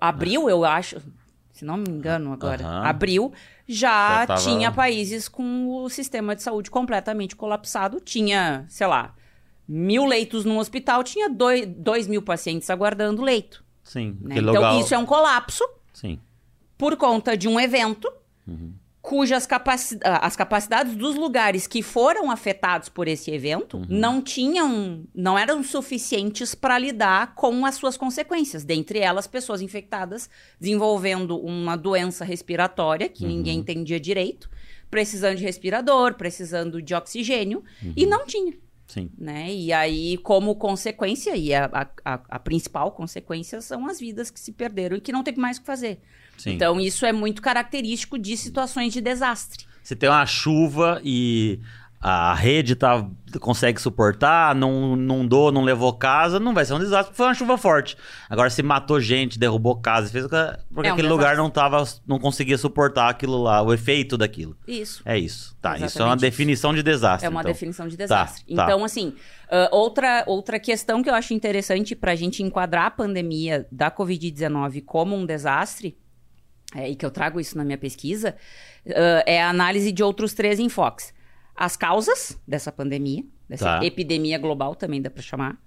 abril, 0.00 0.48
eu 0.50 0.64
acho, 0.64 1.00
se 1.52 1.64
não 1.64 1.76
me 1.78 1.88
engano 1.88 2.32
agora, 2.32 2.64
Aham. 2.64 2.84
abril, 2.86 3.32
já, 3.66 4.20
Já 4.20 4.26
tava- 4.26 4.40
tinha 4.40 4.70
países 4.70 5.28
com 5.28 5.68
o 5.82 5.88
sistema 5.88 6.36
de 6.36 6.42
saúde 6.42 6.70
completamente 6.70 7.34
colapsado, 7.34 8.00
tinha, 8.00 8.64
sei 8.68 8.86
lá, 8.86 9.14
mil 9.66 10.04
leitos 10.04 10.44
num 10.44 10.58
hospital, 10.58 11.02
tinha 11.04 11.28
dois, 11.28 11.66
dois 11.66 12.06
mil 12.06 12.22
pacientes 12.22 12.68
aguardando 12.70 13.22
leito. 13.22 13.64
Sim. 13.82 14.18
né? 14.20 14.36
Então, 14.38 14.78
isso 14.80 14.94
é 14.94 14.98
um 14.98 15.06
colapso 15.06 15.64
Sim. 15.94 16.18
por 16.76 16.94
conta 16.96 17.34
de 17.36 17.48
um 17.48 17.58
evento 17.58 18.06
Uhum. 18.46 18.72
Cujas 19.08 19.46
capaci 19.46 19.98
ah, 20.04 20.26
as 20.26 20.36
capacidades 20.36 20.94
dos 20.94 21.14
lugares 21.16 21.66
que 21.66 21.82
foram 21.82 22.30
afetados 22.30 22.90
por 22.90 23.08
esse 23.08 23.30
evento 23.30 23.78
Uhum. 23.78 23.86
não 23.88 24.20
tinham, 24.20 25.04
não 25.14 25.38
eram 25.38 25.62
suficientes 25.62 26.54
para 26.54 26.78
lidar 26.78 27.34
com 27.34 27.64
as 27.64 27.76
suas 27.76 27.96
consequências. 27.96 28.64
Dentre 28.64 28.98
elas, 28.98 29.26
pessoas 29.26 29.62
infectadas 29.62 30.28
desenvolvendo 30.60 31.38
uma 31.40 31.74
doença 31.74 32.22
respiratória 32.22 33.08
que 33.08 33.24
Uhum. 33.24 33.30
ninguém 33.30 33.58
entendia 33.60 33.98
direito, 33.98 34.50
precisando 34.90 35.36
de 35.36 35.44
respirador, 35.44 36.14
precisando 36.14 36.82
de 36.82 36.94
oxigênio, 36.94 37.64
e 37.96 38.04
Uhum. 38.04 38.10
não 38.10 38.26
tinha 38.26 38.52
Sim. 38.86 39.10
né? 39.18 39.50
E 39.50 39.72
aí, 39.72 40.18
como 40.18 40.54
consequência, 40.56 41.34
e 41.36 41.54
a, 41.54 41.64
a, 41.72 41.88
a- 42.14 42.20
a 42.28 42.38
principal 42.38 42.92
consequência 42.92 43.60
são 43.62 43.86
as 43.86 43.98
vidas 44.00 44.30
que 44.30 44.38
se 44.40 44.52
perderam 44.52 44.96
e 44.96 45.00
que 45.00 45.12
não 45.12 45.22
tem 45.22 45.34
mais 45.36 45.56
o 45.56 45.60
que 45.60 45.66
fazer. 45.66 45.98
Sim. 46.38 46.52
Então, 46.52 46.80
isso 46.80 47.04
é 47.04 47.12
muito 47.12 47.42
característico 47.42 48.18
de 48.18 48.36
situações 48.36 48.92
de 48.92 49.00
desastre. 49.00 49.66
Se 49.82 49.94
tem 49.94 50.08
uma 50.08 50.24
chuva 50.24 51.00
e 51.04 51.60
a 52.00 52.32
rede 52.32 52.76
tá, 52.76 53.04
consegue 53.40 53.80
suportar, 53.80 54.54
não, 54.54 54.94
não 54.94 55.26
dou, 55.26 55.50
não 55.50 55.64
levou 55.64 55.92
casa, 55.92 56.38
não 56.38 56.54
vai 56.54 56.64
ser 56.64 56.74
um 56.74 56.78
desastre, 56.78 57.06
porque 57.06 57.16
foi 57.16 57.26
uma 57.26 57.34
chuva 57.34 57.58
forte. 57.58 57.96
Agora, 58.30 58.48
se 58.50 58.62
matou 58.62 59.00
gente, 59.00 59.36
derrubou 59.36 59.74
casa, 59.80 60.08
fez 60.08 60.24
porque 60.24 60.36
É 60.88 60.90
um 60.90 60.92
aquele 60.92 61.08
lugar 61.08 61.30
desastre. 61.30 61.42
não 61.42 61.50
tava, 61.50 61.84
não 62.06 62.18
conseguia 62.20 62.56
suportar 62.56 63.08
aquilo 63.08 63.42
lá, 63.42 63.62
o 63.62 63.72
efeito 63.72 64.16
daquilo. 64.16 64.56
Isso. 64.66 65.02
É 65.04 65.18
isso. 65.18 65.56
Tá, 65.60 65.74
isso 65.74 65.82
é 65.82 65.86
uma 65.86 65.86
Exatamente 65.86 66.20
definição 66.20 66.72
de 66.72 66.82
desastre. 66.84 67.26
É 67.26 67.28
uma 67.28 67.40
então. 67.40 67.52
definição 67.52 67.88
de 67.88 67.96
desastre. 67.96 68.54
tá. 68.54 68.64
Então, 68.64 68.84
assim, 68.84 69.14
ah, 69.50 69.68
outra, 69.72 70.22
outra 70.28 70.60
questão 70.60 71.02
que 71.02 71.10
eu 71.10 71.14
acho 71.14 71.34
interessante 71.34 71.96
para 71.96 72.12
a 72.12 72.16
gente 72.16 72.44
enquadrar 72.44 72.86
a 72.86 72.90
pandemia 72.92 73.66
da 73.72 73.90
Covid-19 73.90 74.84
como 74.84 75.16
um 75.16 75.26
desastre, 75.26 75.96
é, 76.74 76.88
e 76.90 76.94
que 76.96 77.04
eu 77.04 77.10
trago 77.10 77.40
isso 77.40 77.56
na 77.56 77.64
minha 77.64 77.78
pesquisa, 77.78 78.36
ah, 78.88 79.22
é 79.26 79.42
a 79.42 79.48
análise 79.48 79.90
de 79.92 80.02
outros 80.02 80.34
três 80.34 80.58
enfoques. 80.58 81.12
As 81.56 81.76
causas 81.76 82.38
dessa 82.46 82.70
pandemia, 82.70 83.24
dessa 83.48 83.78
Tá. 83.78 83.84
epidemia 83.84 84.38
global, 84.38 84.74
também 84.74 85.00
dá 85.02 85.10
para 85.10 85.22
chamar, 85.22 85.58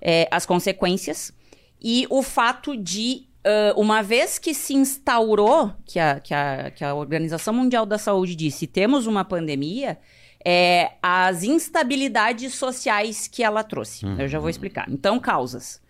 é, 0.00 0.28
as 0.30 0.44
consequências 0.44 1.32
e 1.80 2.06
o 2.10 2.22
fato 2.22 2.76
de, 2.76 3.28
ah, 3.44 3.72
uma 3.76 4.02
vez 4.02 4.38
que 4.38 4.52
se 4.52 4.74
instaurou, 4.74 5.72
que 5.84 5.98
a, 5.98 6.20
que, 6.20 6.34
a, 6.34 6.70
que 6.70 6.84
a 6.84 6.94
Organização 6.94 7.54
Mundial 7.54 7.86
da 7.86 7.98
Saúde 7.98 8.34
disse, 8.34 8.66
temos 8.66 9.06
uma 9.06 9.24
pandemia, 9.24 9.98
é, 10.44 10.94
as 11.00 11.44
instabilidades 11.44 12.54
sociais 12.54 13.28
que 13.28 13.44
ela 13.44 13.62
trouxe. 13.62 14.04
Eu 14.18 14.26
já 14.26 14.40
vou 14.40 14.50
explicar. 14.50 14.86
Então, 14.90 15.20
causas. 15.20 15.80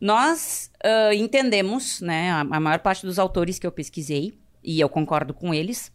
Nós 0.00 0.70
ah, 0.84 1.14
entendemos, 1.14 2.00
né, 2.00 2.30
a, 2.30 2.40
a 2.40 2.60
maior 2.60 2.78
parte 2.80 3.04
dos 3.06 3.18
autores 3.18 3.58
que 3.58 3.66
eu 3.66 3.72
pesquisei, 3.72 4.38
e 4.62 4.80
eu 4.80 4.88
concordo 4.88 5.32
com 5.32 5.54
eles, 5.54 5.92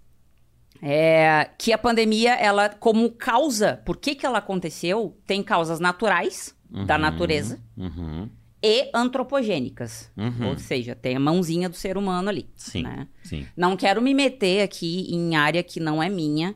é 0.81 1.50
que 1.57 1.71
a 1.71 1.77
pandemia, 1.77 2.34
ela, 2.36 2.70
como 2.70 3.10
causa, 3.12 3.81
por 3.86 3.98
que, 3.98 4.15
que 4.15 4.25
ela 4.25 4.39
aconteceu, 4.39 5.15
tem 5.27 5.43
causas 5.43 5.79
naturais 5.79 6.55
da 6.88 6.96
Uhum. 6.96 7.01
natureza 7.01 7.60
Uhum. 7.77 8.29
e 8.63 8.89
antropogênicas. 8.93 10.10
Uhum. 10.17 10.50
Ou 10.50 10.58
seja, 10.58 10.96
tem 10.96 11.15
a 11.15 11.20
mãozinha 11.20 11.67
do 11.70 11.75
ser 11.75 11.98
humano 11.98 12.29
ali. 12.29 12.50
Sim. 12.55 12.84
né? 12.84 13.08
Sim. 13.24 13.46
Não 13.58 13.75
quero 13.75 14.01
me 14.01 14.13
meter 14.13 14.62
aqui 14.63 15.08
em 15.13 15.36
área 15.36 15.62
que 15.62 15.79
não 15.79 16.01
é 16.01 16.10
minha. 16.10 16.55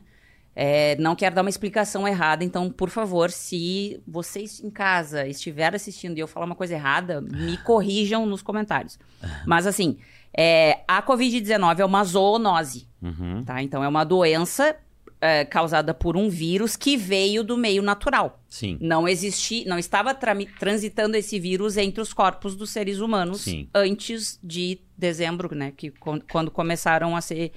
É, 0.58 0.96
não 0.96 1.14
quero 1.14 1.34
dar 1.34 1.42
uma 1.42 1.50
explicação 1.50 2.08
errada, 2.08 2.42
então, 2.42 2.70
por 2.70 2.88
favor, 2.88 3.30
se 3.30 4.00
vocês 4.08 4.58
em 4.60 4.70
casa 4.70 5.26
estiverem 5.26 5.76
assistindo 5.76 6.16
e 6.16 6.20
eu 6.20 6.26
falar 6.26 6.46
uma 6.46 6.54
coisa 6.54 6.72
errada, 6.74 7.20
me 7.20 7.58
corrijam 7.58 8.24
nos 8.24 8.40
comentários. 8.40 8.98
Mas, 9.46 9.66
assim, 9.66 9.98
é, 10.36 10.80
a 10.88 11.02
Covid-19 11.02 11.80
é 11.80 11.84
uma 11.84 12.02
zoonose, 12.02 12.88
Uhum. 13.02 13.44
tá? 13.44 13.62
Então, 13.62 13.84
é 13.84 13.88
uma 13.88 14.02
doença 14.04 14.74
é, 15.18 15.44
causada 15.46 15.94
por 15.94 16.14
um 16.16 16.28
vírus 16.28 16.76
que 16.76 16.94
veio 16.96 17.42
do 17.42 17.56
meio 17.56 17.82
natural. 17.82 18.38
Sim. 18.50 18.76
Não 18.80 19.08
existia, 19.08 19.64
não 19.66 19.78
estava 19.78 20.14
trami- 20.14 20.46
transitando 20.58 21.16
esse 21.16 21.38
vírus 21.40 21.78
entre 21.78 22.02
os 22.02 22.12
corpos 22.12 22.54
dos 22.54 22.68
seres 22.70 22.98
humanos 23.00 23.40
Sim. 23.40 23.66
antes 23.74 24.38
de 24.44 24.78
dezembro, 24.96 25.54
né? 25.54 25.72
Que, 25.74 25.90
quan- 25.90 26.20
quando 26.30 26.50
começaram 26.50 27.16
a 27.16 27.20
ser 27.22 27.52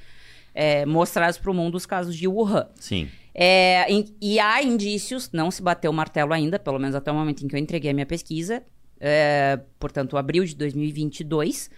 é, 0.60 0.86
mostrados 0.86 1.38
para 1.40 1.50
o 1.52 1.54
mundo 1.54 1.76
os 1.76 1.86
casos 1.86 2.16
de 2.18 2.28
Wuhan. 2.28 2.68
Sim. 2.80 3.08
É, 3.34 3.86
em- 3.90 4.14
e 4.22 4.40
há 4.40 4.62
indícios, 4.62 5.30
não 5.32 5.50
se 5.50 5.62
bateu 5.62 5.90
o 5.92 5.94
martelo 5.94 6.34
ainda, 6.34 6.60
pelo 6.60 6.78
menos 6.80 6.96
até 6.96 7.10
o 7.12 7.16
momento 7.16 7.46
em 7.46 7.48
que 7.48 7.56
eu 7.56 7.60
entreguei 7.60 7.92
a 7.92 7.94
minha 7.94 8.06
pesquisa, 8.06 8.62
é, 9.00 9.58
portanto, 9.80 10.18
abril 10.18 10.44
de 10.44 10.54
2022, 10.56 11.70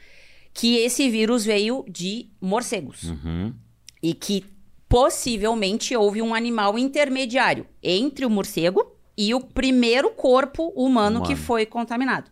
que 0.53 0.77
esse 0.77 1.07
vírus 1.09 1.45
veio 1.45 1.85
de 1.87 2.29
morcegos 2.41 3.03
Uhum. 3.03 3.53
e 4.01 4.13
que 4.15 4.43
possivelmente 4.89 5.95
houve 5.95 6.21
um 6.21 6.33
animal 6.35 6.77
intermediário 6.77 7.65
entre 7.81 8.25
o 8.25 8.29
morcego 8.29 8.95
e 9.17 9.33
o 9.33 9.39
primeiro 9.39 10.09
corpo 10.11 10.69
humano, 10.75 11.21
que 11.21 11.33
Humano. 11.33 11.43
foi 11.45 11.65
contaminado. 11.65 12.29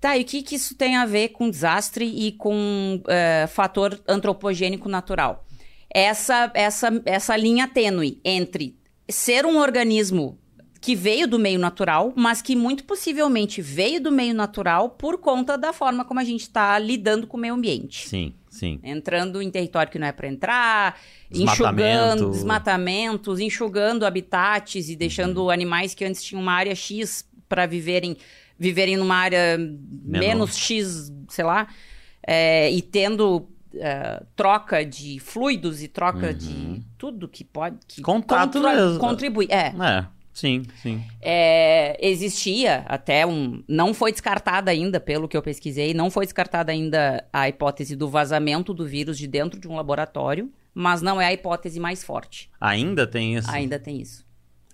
Tá, 0.00 0.18
e 0.18 0.22
o 0.22 0.24
que, 0.24 0.42
que 0.42 0.56
isso 0.56 0.74
tem 0.74 0.96
a 0.96 1.06
ver 1.06 1.28
com 1.28 1.48
desastre 1.48 2.04
e 2.04 2.32
com 2.32 3.00
é, 3.06 3.46
fator 3.46 3.98
antropogênico 4.08 4.88
natural? 4.88 5.44
Essa, 5.94 6.50
essa, 6.54 7.02
essa 7.04 7.36
linha 7.36 7.68
tênue 7.68 8.20
entre 8.24 8.76
ser 9.08 9.44
um 9.44 9.58
organismo 9.58 10.38
que 10.80 10.96
veio 10.96 11.28
do 11.28 11.38
meio 11.38 11.60
natural, 11.60 12.12
mas 12.16 12.42
que 12.42 12.56
muito 12.56 12.82
possivelmente 12.84 13.62
veio 13.62 14.00
do 14.00 14.10
meio 14.10 14.34
natural 14.34 14.90
por 14.90 15.18
conta 15.18 15.56
da 15.56 15.72
forma 15.72 16.04
como 16.04 16.18
a 16.18 16.24
gente 16.24 16.40
está 16.40 16.76
lidando 16.76 17.26
com 17.28 17.36
o 17.36 17.40
meio 17.40 17.54
ambiente. 17.54 18.08
Sim, 18.08 18.34
sim. 18.50 18.80
Entrando 18.82 19.40
em 19.40 19.48
território 19.48 19.92
que 19.92 19.98
não 19.98 20.08
é 20.08 20.12
para 20.12 20.26
entrar, 20.26 20.98
Desmatamento. 21.30 22.24
enxugando 22.24 22.30
desmatamentos, 22.32 23.38
enxugando 23.38 24.04
habitats 24.04 24.88
e 24.88 24.96
deixando 24.96 25.42
Uhum. 25.44 25.50
animais 25.50 25.94
que 25.94 26.04
antes 26.04 26.20
tinham 26.24 26.42
uma 26.42 26.52
área 26.52 26.74
X 26.74 27.28
para 27.48 27.64
viverem 27.64 28.16
viverem 28.58 28.96
numa 28.96 29.16
área 29.16 29.58
menos 30.04 30.56
X, 30.56 31.12
sei 31.28 31.44
lá, 31.44 31.66
é, 32.26 32.70
e 32.70 32.80
tendo 32.80 33.48
é, 33.76 34.22
troca 34.36 34.84
de 34.84 35.18
fluidos 35.20 35.82
e 35.82 35.88
troca 35.88 36.32
de 36.34 36.82
tudo 36.98 37.28
que 37.28 37.44
pode 37.44 37.76
que 37.86 38.00
Uhum. 38.00 38.04
Contato 38.04 38.60
mesmo. 38.60 38.98
contribui. 38.98 39.46
É, 39.50 39.68
É, 39.68 40.06
sim, 40.32 40.62
sim. 40.82 41.02
é, 41.20 41.96
existia 42.00 42.84
até 42.88 43.26
um. 43.26 43.62
Não 43.68 43.92
foi 43.94 44.12
descartada 44.12 44.70
ainda, 44.70 44.98
pelo 45.00 45.28
que 45.28 45.36
eu 45.36 45.42
pesquisei, 45.42 45.94
não 45.94 46.10
foi 46.10 46.24
descartada 46.24 46.72
ainda 46.72 47.24
a 47.32 47.48
hipótese 47.48 47.96
do 47.96 48.08
vazamento 48.08 48.72
do 48.74 48.86
vírus 48.86 49.18
de 49.18 49.26
dentro 49.26 49.60
de 49.60 49.68
um 49.68 49.76
laboratório, 49.76 50.50
mas 50.74 51.02
não 51.02 51.20
é 51.20 51.26
a 51.26 51.32
hipótese 51.32 51.78
mais 51.78 52.02
forte. 52.02 52.50
Ainda 52.60 53.06
tem 53.06 53.36
isso. 53.36 53.50
Ainda 53.50 53.78
tem 53.78 54.00
isso. 54.00 54.24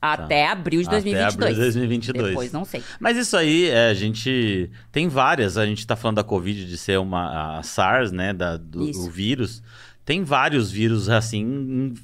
Até 0.00 0.46
abril 0.46 0.80
de 0.82 0.86
Até 0.88 0.96
2022. 1.00 1.34
abril 1.34 1.54
de 1.54 1.60
2022. 1.60 2.28
Depois 2.28 2.52
não 2.52 2.64
sei. 2.64 2.82
Mas 3.00 3.16
isso 3.16 3.36
aí, 3.36 3.68
é, 3.68 3.88
a 3.90 3.94
gente 3.94 4.70
tem 4.92 5.08
várias. 5.08 5.56
A 5.58 5.66
gente 5.66 5.86
tá 5.86 5.96
falando 5.96 6.16
da 6.16 6.24
Covid 6.24 6.64
de 6.66 6.76
ser 6.78 6.98
uma 6.98 7.58
a 7.58 7.62
SARS, 7.62 8.12
né, 8.12 8.32
da, 8.32 8.56
do, 8.56 8.90
do 8.90 9.10
vírus. 9.10 9.62
Tem 10.04 10.22
vários 10.24 10.70
vírus 10.70 11.08
assim, 11.08 11.42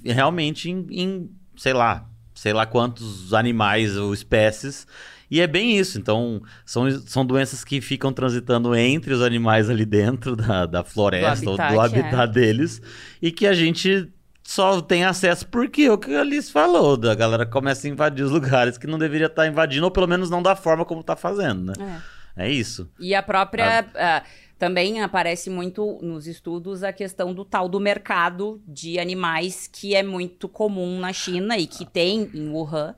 em- 0.04 0.12
realmente 0.12 0.70
em, 0.70 0.86
em, 0.90 1.30
sei 1.56 1.72
lá, 1.72 2.06
sei 2.34 2.52
lá 2.52 2.66
quantos 2.66 3.32
animais 3.32 3.96
ou 3.96 4.12
espécies. 4.12 4.86
E 5.30 5.40
é 5.40 5.46
bem 5.46 5.76
isso. 5.78 5.98
Então, 5.98 6.42
são, 6.66 6.88
são 7.06 7.24
doenças 7.24 7.64
que 7.64 7.80
ficam 7.80 8.12
transitando 8.12 8.74
entre 8.74 9.12
os 9.14 9.22
animais 9.22 9.70
ali 9.70 9.84
dentro 9.86 10.36
da, 10.36 10.66
da 10.66 10.84
floresta 10.84 11.48
ou 11.48 11.56
do 11.56 11.62
habitat, 11.80 11.98
habitat 12.00 12.32
deles. 12.32 12.82
E 13.22 13.32
que 13.32 13.46
a 13.46 13.54
gente 13.54 14.08
só 14.46 14.80
tem 14.80 15.04
acesso 15.04 15.48
porque 15.48 15.88
o 15.88 15.96
que 15.98 16.14
a 16.14 16.20
Alice 16.20 16.52
falou, 16.52 16.96
da 16.96 17.14
galera 17.14 17.46
começa 17.46 17.86
a 17.86 17.90
invadir 17.90 18.24
os 18.24 18.30
lugares 18.30 18.76
que 18.78 18.86
não 18.86 18.98
deveria 18.98 19.26
estar 19.26 19.46
invadindo, 19.48 19.84
ou 19.86 19.90
pelo 19.90 20.06
menos 20.06 20.28
não 20.30 20.42
da 20.42 20.54
forma 20.54 20.84
como 20.84 21.02
tá 21.02 21.16
fazendo, 21.16 21.72
né? 21.76 22.02
É. 22.10 22.14
É 22.36 22.50
isso. 22.50 22.90
E 22.98 23.14
a 23.14 23.22
própria. 23.22 23.86
ah, 23.94 24.22
também 24.58 25.00
aparece 25.02 25.48
muito 25.50 25.98
nos 26.02 26.26
estudos 26.26 26.82
a 26.82 26.92
questão 26.92 27.32
do 27.32 27.44
tal 27.44 27.68
do 27.68 27.78
mercado 27.78 28.60
de 28.66 28.98
animais 28.98 29.68
que 29.72 29.94
é 29.94 30.02
muito 30.02 30.48
comum 30.48 30.98
na 30.98 31.12
China 31.12 31.56
e 31.58 31.66
que 31.66 31.84
tem 31.86 32.28
em 32.34 32.48
Wuhan, 32.48 32.94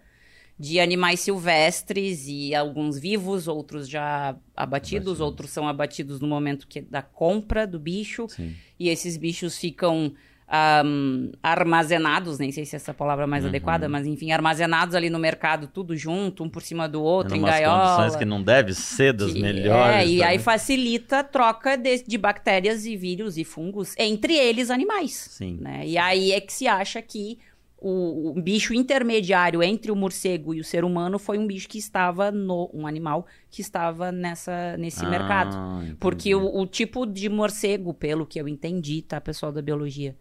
de 0.59 0.81
animais 0.81 1.21
silvestres 1.21 2.25
e 2.29 2.55
alguns 2.55 2.99
vivos, 2.99 3.47
outros 3.47 3.87
já 3.89 4.35
abatidos, 4.57 4.57
Abatidos. 4.57 5.21
outros 5.21 5.51
são 5.51 5.69
abatidos 5.69 6.19
no 6.21 6.27
momento 6.27 6.67
que, 6.67 6.81
da 6.81 7.03
compra 7.03 7.67
do 7.67 7.79
bicho. 7.79 8.27
Sim. 8.31 8.55
E 8.79 8.89
esses 8.89 9.17
bichos 9.19 9.59
ficam 9.59 10.15
ahm, 10.49 11.31
armazenados, 11.43 12.39
nem 12.39 12.53
sei 12.53 12.65
se 12.65 12.77
essa 12.77 12.95
palavra 12.95 13.25
é 13.25 13.27
mais 13.27 13.43
Uhum. 13.45 13.49
adequada, 13.49 13.89
mas 13.89 14.07
enfim, 14.07 14.31
armazenados 14.31 14.95
ali 14.95 15.11
no 15.11 15.19
mercado, 15.19 15.67
tudo 15.67 15.97
junto, 15.97 16.45
um 16.45 16.49
por 16.49 16.63
cima 16.63 16.89
do 16.89 17.03
outro, 17.03 17.35
em 17.37 17.41
Numas 17.41 17.55
gaiola. 17.55 17.97
condições 17.97 18.17
que 18.17 18.25
não 18.25 18.43
deve 18.43 18.73
ser 18.75 19.13
das 19.13 19.33
Que- 19.33 19.41
melhores. 19.43 19.97
É, 19.97 20.07
e 20.07 20.19
tá? 20.21 20.29
aí 20.29 20.39
facilita 20.39 21.19
a 21.19 21.25
troca 21.25 21.77
de, 21.77 22.03
de 22.05 22.17
bactérias 22.19 22.87
e 22.87 22.97
vírus 22.97 23.37
e 23.37 23.45
fungos 23.45 23.95
entre 23.99 24.35
eles 24.35 24.71
animais. 24.71 25.13
Sim. 25.31 25.59
Né? 25.61 25.87
E 25.87 25.99
aí 25.99 26.33
é 26.33 26.41
que 26.41 26.53
se 26.53 26.67
acha 26.69 27.03
que 27.03 27.39
o, 27.79 28.31
o 28.31 28.41
bicho 28.41 28.73
intermediário 28.73 29.63
entre 29.63 29.91
o 29.93 29.97
morcego 29.97 30.55
e 30.55 30.61
o 30.61 30.65
ser 30.65 30.83
humano 30.85 31.19
foi 31.19 31.39
um 31.39 31.47
bicho 31.47 31.69
que 31.69 31.77
estava 31.79 32.31
no. 32.31 32.71
um 32.73 32.87
animal 32.87 33.27
que 33.51 33.61
estava 33.61 34.11
nessa, 34.11 34.77
nesse 34.79 35.05
Ah, 35.05 35.09
mercado. 35.11 35.57
entendi. 35.83 35.97
Porque 36.01 36.35
o, 36.35 36.59
o 36.59 36.67
tipo 36.67 37.05
de 37.05 37.29
morcego, 37.29 37.93
pelo 37.93 38.25
que 38.25 38.41
eu 38.41 38.49
entendi, 38.49 39.03
tá, 39.03 39.21
pessoal 39.21 39.53
da 39.53 39.61
biologia? 39.61 40.17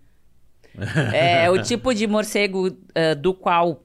É 1.14 1.50
o 1.50 1.62
tipo 1.62 1.94
de 1.94 2.06
morcego 2.08 2.76
ah, 2.96 3.14
do 3.14 3.34
qual 3.34 3.84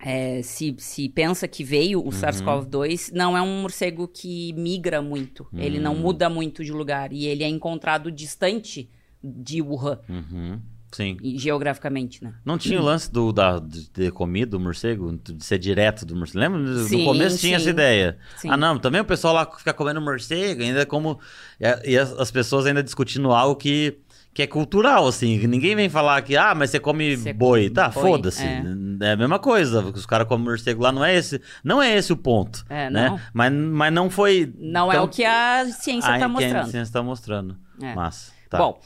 é, 0.00 0.40
se, 0.42 0.74
se 0.78 1.08
pensa 1.08 1.48
que 1.48 1.64
veio 1.64 2.00
Uhum. 2.00 2.08
o 2.08 2.10
SARS-CoV-2, 2.12 3.10
não 3.12 3.36
é 3.36 3.42
um 3.42 3.62
morcego 3.62 4.06
que 4.06 4.52
migra 4.52 5.02
muito. 5.02 5.46
Ele 5.56 5.80
não 5.80 5.94
Hum. 5.94 5.98
muda 6.00 6.30
muito 6.30 6.64
de 6.64 6.70
lugar. 6.72 7.12
E 7.12 7.26
ele 7.26 7.42
é 7.42 7.48
encontrado 7.48 8.10
distante 8.12 8.88
de 9.22 9.60
Wuhan, 9.60 9.98
Uhum. 10.08 10.60
Sim. 10.92 11.16
e- 11.20 11.36
geograficamente, 11.36 12.22
né? 12.22 12.32
Não 12.44 12.56
tinha 12.56 12.80
o 12.80 12.84
lance 12.84 13.12
do, 13.12 13.32
da, 13.32 13.58
de 13.58 13.90
ter 13.90 14.12
comido 14.12 14.54
o 14.54 14.60
morcego, 14.60 15.18
de 15.22 15.44
ser 15.44 15.58
direto 15.58 16.06
do 16.06 16.14
morcego. 16.14 16.38
Lembra? 16.38 16.58
No 16.60 16.88
Sim, 16.88 17.04
começo 17.04 17.38
tinha 17.38 17.58
sim. 17.58 17.62
essa 17.64 17.70
ideia. 17.70 18.16
Sim. 18.36 18.48
Ah, 18.50 18.56
não, 18.56 18.78
também 18.78 19.00
o 19.00 19.04
pessoal 19.04 19.34
lá 19.34 19.44
fica 19.58 19.74
comendo 19.74 20.00
morcego, 20.00 20.62
ainda 20.62 20.86
como. 20.86 21.18
E, 21.60 21.90
e 21.90 21.98
as 21.98 22.30
pessoas 22.30 22.64
ainda 22.66 22.82
discutindo 22.84 23.32
algo 23.32 23.56
que, 23.56 23.98
que 24.38 24.42
é 24.42 24.46
cultural, 24.46 25.04
assim. 25.08 25.44
Ninguém 25.48 25.74
vem 25.74 25.88
falar 25.88 26.22
que, 26.22 26.36
ah, 26.36 26.54
mas 26.54 26.70
você 26.70 26.78
come 26.78 27.16
Você 27.16 27.32
boi. 27.32 27.62
come 27.62 27.70
tá, 27.74 27.90
foda-se. 27.90 28.44
é. 28.44 28.62
É. 29.00 29.10
a 29.10 29.16
mesma 29.16 29.36
coisa. 29.40 29.80
Os 29.82 30.06
caras 30.06 30.28
comem 30.28 30.44
morcego 30.44 30.80
lá, 30.80 30.92
não 30.92 31.04
é 31.04 31.12
esse. 31.16 31.42
Não 31.64 31.82
é 31.82 31.96
esse 31.96 32.12
o 32.12 32.16
ponto. 32.16 32.64
É, 32.70 32.88
né? 32.88 33.08
não. 33.08 33.20
Mas, 33.34 33.52
mas 33.52 33.92
não 33.92 34.08
foi. 34.08 34.54
Não 34.56 34.92
é 34.92 34.94
tão- 34.94 35.04
o 35.06 35.08
que 35.08 35.24
a 35.24 35.64
ciência 35.66 36.08
Ah, 36.08 36.14
está 36.14 36.18
que 36.18 36.22
a 36.22 36.28
mostrando. 36.28 36.70
ciência 36.70 36.92
tá 36.92 37.02
mostrando. 37.02 37.56
É. 37.82 37.94
Massa. 37.96 38.30
Tá. 38.48 38.58
Bom, 38.58 38.80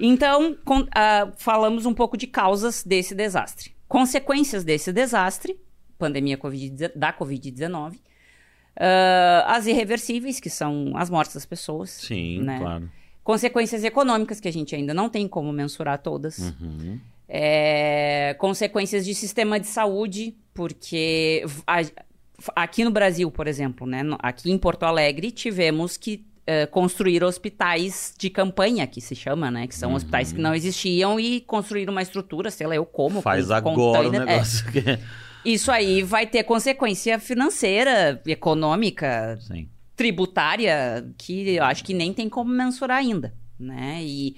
então 0.00 0.56
com- 0.64 0.86
ah, 0.96 1.30
falamos 1.36 1.84
um 1.84 1.92
pouco 1.92 2.16
de 2.16 2.26
causas 2.26 2.82
desse 2.82 3.14
desastre. 3.14 3.74
Consequências 3.86 4.64
desse 4.64 4.90
desastre, 4.90 5.54
pandemia 5.98 6.38
COVID, 6.38 6.92
da 6.96 7.12
Covid-19, 7.12 7.96
ah, 8.80 9.44
as 9.54 9.66
irreversíveis, 9.66 10.40
que 10.40 10.48
são 10.48 10.92
as 10.96 11.10
mortes 11.10 11.34
das 11.34 11.44
pessoas. 11.44 11.90
Sim, 11.90 12.40
né? 12.40 12.58
claro. 12.58 12.90
Consequências 13.24 13.82
econômicas, 13.82 14.38
que 14.38 14.46
a 14.46 14.52
gente 14.52 14.74
ainda 14.76 14.92
não 14.94 15.08
tem 15.08 15.26
como 15.26 15.50
mensurar 15.52 15.98
todas. 15.98 16.38
Uhum. 16.60 17.00
É, 17.26 18.36
consequências 18.38 19.04
de 19.04 19.14
sistema 19.14 19.58
de 19.58 19.66
saúde, 19.66 20.36
porque 20.52 21.44
a- 21.66 21.80
aqui 22.54 22.84
no 22.84 22.90
Brasil, 22.90 23.30
por 23.30 23.46
exemplo, 23.48 23.86
né, 23.86 24.02
aqui 24.20 24.50
em 24.52 24.58
Porto 24.58 24.82
Alegre, 24.84 25.30
tivemos 25.30 25.96
que 25.96 26.24
eh, 26.46 26.66
construir 26.66 27.24
hospitais 27.24 28.14
de 28.18 28.28
campanha, 28.28 28.86
que 28.86 29.00
se 29.00 29.14
chama, 29.14 29.50
né? 29.50 29.66
Que 29.66 29.74
são 29.74 29.94
hospitais 29.94 30.30
que 30.30 30.38
não 30.38 30.54
existiam 30.54 31.18
e 31.18 31.40
construir 31.40 31.88
uma 31.88 32.02
estrutura, 32.02 32.50
sei 32.50 32.66
lá, 32.66 32.74
eu 32.76 32.84
como. 32.84 33.22
Faz 33.22 33.46
com 33.46 33.54
agora 33.54 33.70
o 33.70 33.74
container. 33.74 34.20
É, 34.20 34.24
negócio. 34.26 34.70
que- 34.70 34.98
isso 35.42 35.72
aí 35.72 36.02
vai 36.02 36.26
ter 36.26 36.44
consequência 36.44 37.18
financeira, 37.18 38.20
econômica, 38.26 39.38
Sim. 39.40 39.66
Tributária, 39.96 41.06
que 41.16 41.50
eu 41.50 41.64
acho 41.64 41.84
que 41.84 41.94
nem 41.94 42.12
tem 42.12 42.28
como 42.28 42.50
mensurar 42.50 42.98
ainda, 42.98 43.32
né? 43.58 44.00
E 44.02 44.36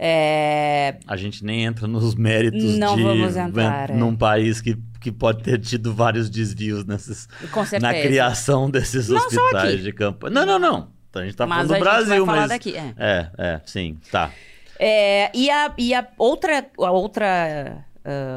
é, 0.00 0.96
A 1.08 1.16
gente 1.16 1.44
nem 1.44 1.64
entra 1.64 1.88
nos 1.88 2.14
méritos 2.14 2.78
Não 2.78 2.94
de 2.96 3.02
vamos 3.02 3.36
entrar, 3.36 3.90
é. 3.90 3.94
num 3.94 4.14
país 4.14 4.60
que, 4.60 4.78
que 5.00 5.10
pode 5.10 5.42
ter 5.42 5.58
tido 5.58 5.92
vários 5.92 6.30
desvios 6.30 6.84
certeza. 6.86 7.80
na 7.80 7.92
criação 7.92 8.70
desses 8.70 9.08
Não 9.08 9.16
hospitais 9.16 9.82
de 9.82 9.92
campanha. 9.92 10.32
Não, 10.32 10.46
não, 10.46 10.58
não. 10.58 10.92
Então 11.10 11.22
a 11.22 11.24
gente 11.24 11.36
tá 11.36 11.46
Mas 11.48 11.66
falando 11.66 11.78
do 11.78 11.84
Brasil, 11.84 12.26
vai 12.26 12.26
falar 12.26 12.40
mas. 12.42 12.48
daqui, 12.50 12.76
é. 12.76 12.94
É, 12.96 13.30
é, 13.36 13.60
sim, 13.64 13.98
tá. 14.12 14.30
É, 14.78 15.36
e 15.36 15.50
a, 15.50 15.74
e 15.76 15.92
a 15.92 16.06
outra, 16.16 16.64
a 16.78 16.90
outra, 16.92 17.84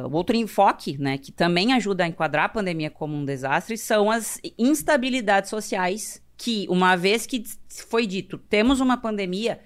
o 0.10 0.16
outro 0.16 0.36
enfoque, 0.36 0.98
né, 0.98 1.18
que 1.18 1.32
também 1.32 1.74
ajuda 1.74 2.04
a 2.04 2.08
enquadrar 2.08 2.46
a 2.46 2.50
pandemia 2.50 2.90
como 2.90 3.16
um 3.16 3.26
desastre, 3.26 3.78
são 3.78 4.12
as 4.12 4.40
instabilidades 4.58 5.50
sociais 5.50 6.22
que, 6.38 6.66
uma 6.70 6.96
vez 6.96 7.26
que 7.26 7.44
foi 7.88 8.08
dito, 8.08 8.38
temos 8.38 8.80
uma 8.80 8.98
pandemia, 8.98 9.60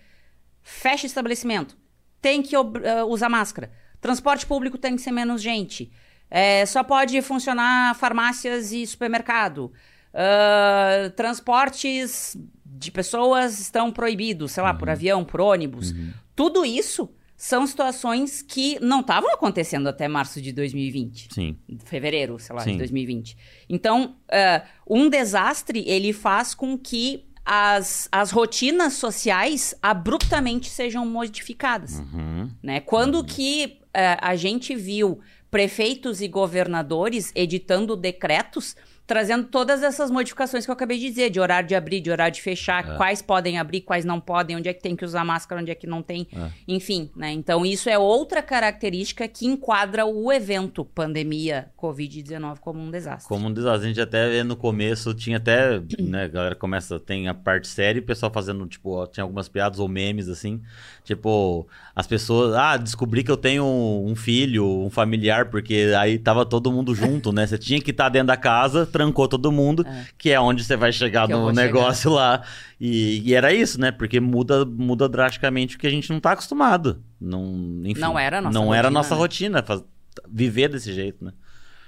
fecha 0.62 1.06
estabelecimento, 1.06 1.78
tem 2.22 2.42
que 2.42 2.56
ah, 2.56 3.06
usar 3.08 3.30
máscara, 3.30 3.72
transporte 4.02 4.46
público 4.46 4.78
tem 4.78 4.96
que 4.96 5.02
ser 5.02 5.12
menos 5.12 5.42
gente, 5.42 5.92
é, 6.30 6.66
só 6.66 6.84
pode 6.84 7.22
funcionar 7.22 7.96
farmácias 7.96 8.72
e 8.72 8.86
supermercado, 8.86 9.72
ah, 10.14 11.10
transportes 11.16 12.38
de 12.66 12.92
pessoas 12.92 13.60
estão 13.60 13.92
proibidos, 13.92 14.52
sei 14.52 14.62
lá, 14.64 14.74
por 14.74 14.90
avião, 14.90 15.24
por 15.24 15.40
ônibus. 15.40 15.94
Tudo 16.36 16.66
isso 16.66 17.10
são 17.38 17.68
situações 17.68 18.42
que 18.42 18.80
não 18.80 19.02
estavam 19.02 19.32
acontecendo 19.34 19.88
até 19.88 20.08
março 20.08 20.42
de 20.42 20.52
2020 20.54 21.28
Sim. 21.34 21.58
fevereiro, 21.84 22.40
sei 22.40 22.56
lá, 22.56 22.62
Sim. 22.62 22.72
de 22.74 22.78
2020. 22.78 23.38
Então, 23.70 24.16
ah, 24.32 24.64
um 24.88 25.10
desastre, 25.10 25.84
ele 25.88 26.14
faz 26.14 26.56
com 26.56 26.78
que 26.78 27.26
as, 27.44 28.08
as 28.12 28.32
rotinas 28.32 28.94
sociais 28.94 29.76
abruptamente 29.82 30.70
sejam 30.70 31.06
modificadas, 31.06 32.00
Uhum. 32.00 32.50
né? 32.64 32.80
Quando 32.80 33.24
que 33.24 33.80
ah, 33.94 34.30
a 34.30 34.36
gente 34.36 34.76
viu 34.76 35.20
prefeitos 35.52 36.22
e 36.22 36.28
governadores 36.28 37.32
editando 37.36 37.96
decretos 37.96 38.76
trazendo 39.08 39.46
todas 39.48 39.84
essas 39.84 40.10
modificações 40.10 40.66
que 40.66 40.72
eu 40.72 40.74
acabei 40.74 40.98
de 40.98 41.08
dizer, 41.10 41.30
de 41.30 41.40
horário 41.40 41.68
de 41.68 41.76
abrir, 41.76 42.02
de 42.02 42.10
horário 42.10 42.34
de 42.34 42.42
fechar, 42.42 42.94
É. 42.94 42.98
quais 42.98 43.22
podem 43.22 43.58
abrir, 43.60 43.82
quais 43.82 44.04
não 44.06 44.20
podem, 44.20 44.56
onde 44.56 44.68
é 44.70 44.74
que 44.74 44.82
tem 44.82 44.96
que 44.96 45.06
usar 45.06 45.24
máscara, 45.24 45.62
onde 45.62 45.72
é 45.72 45.76
que 45.76 45.86
não 45.88 46.02
tem, 46.02 46.28
É. 46.36 46.50
enfim, 46.68 47.10
né? 47.16 47.32
Então 47.32 47.66
isso 47.66 47.90
é 47.90 47.98
outra 47.98 48.42
característica 48.42 49.28
que 49.28 49.46
enquadra 49.46 50.06
o 50.06 50.32
evento 50.32 50.84
pandemia 50.84 51.68
COVID-19 51.82 52.60
como 52.60 52.80
um 52.80 52.90
desastre. 52.92 53.28
Como 53.28 53.48
um 53.48 53.54
desastre. 53.54 53.86
A 53.86 53.88
gente 53.88 54.02
até 54.02 54.30
vê 54.30 54.44
no 54.44 54.56
começo, 54.56 55.14
tinha 55.14 55.38
até, 55.38 55.80
né, 56.00 56.24
a 56.24 56.28
galera 56.28 56.56
começa, 56.56 57.00
tem 57.00 57.28
a 57.28 57.34
parte 57.34 57.68
séria 57.68 58.02
o 58.02 58.06
pessoal 58.06 58.32
fazendo, 58.34 58.66
tipo, 58.66 59.06
tinha 59.08 59.24
algumas 59.24 59.48
piadas 59.48 59.80
ou 59.80 59.88
memes, 59.88 60.28
assim, 60.30 60.62
tipo, 61.04 61.68
as 61.96 62.08
pessoas, 62.08 62.56
ah, 62.56 62.78
descobri 62.78 63.24
que 63.24 63.32
eu 63.32 63.38
tenho 63.38 63.66
um 63.66 64.16
filho, 64.16 64.66
um 64.68 64.90
familiar, 64.90 65.50
porque 65.50 65.94
aí 65.98 66.18
tava 66.18 66.46
todo 66.46 66.72
mundo 66.72 66.94
junto, 66.96 67.32
né? 67.32 67.46
Você 67.46 67.58
tinha 67.58 67.80
que 67.82 67.92
estar 67.92 68.10
dentro 68.10 68.28
da 68.28 68.38
casa, 68.38 68.86
trancou 68.96 69.28
todo 69.28 69.52
mundo, 69.52 69.86
É. 69.86 70.06
que 70.18 70.32
é 70.32 70.40
onde 70.40 70.64
você 70.64 70.78
vai 70.78 70.94
chegar 70.94 71.28
Que 71.28 71.34
no 71.34 71.52
negócio 71.52 72.12
lá. 72.12 72.44
E, 72.80 73.22
e 73.26 73.34
era 73.34 73.54
isso, 73.54 73.80
né? 73.80 73.92
Porque 73.92 74.20
muda, 74.22 74.64
muda 74.66 75.10
drasticamente 75.10 75.76
o 75.76 75.80
que 75.80 75.86
a 75.86 75.90
gente 75.90 76.10
não 76.10 76.20
tá 76.22 76.32
acostumado. 76.32 77.04
Não, 77.20 77.44
enfim, 77.84 78.00
Não 78.00 78.18
era 78.18 78.38
a 78.38 78.42
nossa 78.42 78.54
Não 78.58 78.74
era 78.74 78.88
rotina, 78.88 79.00
nossa 79.00 79.14
né? 79.16 79.20
rotina, 79.20 79.64
faz- 79.64 79.84
viver 80.30 80.70
desse 80.70 80.94
jeito, 80.94 81.26
né? 81.26 81.34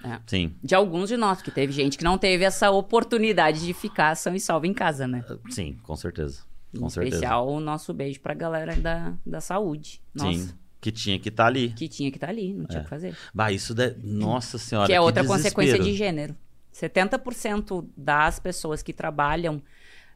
É. 0.04 0.20
Sim. 0.28 0.54
De 0.64 0.76
alguns 0.76 1.08
de 1.10 1.16
nós, 1.18 1.42
que 1.42 1.50
teve 1.50 1.72
gente 1.72 1.98
que 1.98 2.04
não 2.04 2.18
teve 2.18 2.44
essa 2.44 2.70
oportunidade 2.72 3.66
de 3.66 3.74
ficar 3.74 4.16
são 4.16 4.36
e 4.36 4.40
salvo 4.40 4.66
em 4.66 4.74
casa, 4.74 5.08
né? 5.08 5.24
Sim, 5.50 5.78
com 5.84 5.96
certeza. 5.96 6.42
Em 6.74 6.80
Com 6.80 6.90
certeza. 6.90 7.16
especial 7.16 7.48
o 7.48 7.60
nosso 7.62 7.94
beijo 7.94 8.20
pra 8.20 8.34
galera 8.34 8.76
da, 8.76 9.14
da 9.26 9.40
saúde. 9.40 10.02
Nossa. 10.14 10.32
Sim. 10.32 10.50
Que 10.80 10.92
tinha 10.92 11.18
que 11.18 11.30
estar 11.30 11.48
ali. 11.48 11.70
Que 11.70 11.88
tinha 11.88 12.12
que 12.12 12.18
estar 12.18 12.30
ali, 12.30 12.54
não 12.54 12.66
tinha 12.68 12.82
o 12.82 12.84
que 12.84 12.90
fazer. 12.90 13.16
Bah, 13.34 13.52
isso 13.52 13.74
de... 13.74 13.96
Nossa 14.04 14.60
senhora. 14.60 14.86
que 14.88 14.94
é 14.94 15.02
outra 15.02 15.24
desespero. 15.24 15.44
consequência 15.56 15.80
de 15.84 15.94
gênero. 15.98 16.36
70% 16.82 17.88
das 17.96 18.40
pessoas 18.40 18.82
que 18.84 18.94
trabalham 18.94 19.62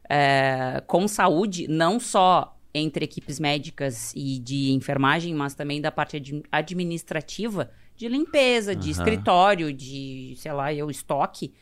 é, 0.08 0.82
com 0.86 1.06
saúde, 1.08 1.66
não 1.68 1.98
só 1.98 2.58
entre 2.74 3.04
equipes 3.04 3.38
médicas 3.38 4.12
e 4.16 4.38
de 4.38 4.72
enfermagem, 4.72 5.34
mas 5.34 5.54
também 5.54 5.80
da 5.80 5.90
parte 5.90 6.16
admi- 6.16 6.42
administrativa, 6.50 7.70
de 7.96 8.08
limpeza, 8.08 8.74
de 8.74 8.90
Aham. 8.90 8.98
escritório, 8.98 9.72
de, 9.72 10.34
sei 10.38 10.52
lá, 10.52 10.72
eu, 10.72 10.90
estoque, 10.90 11.52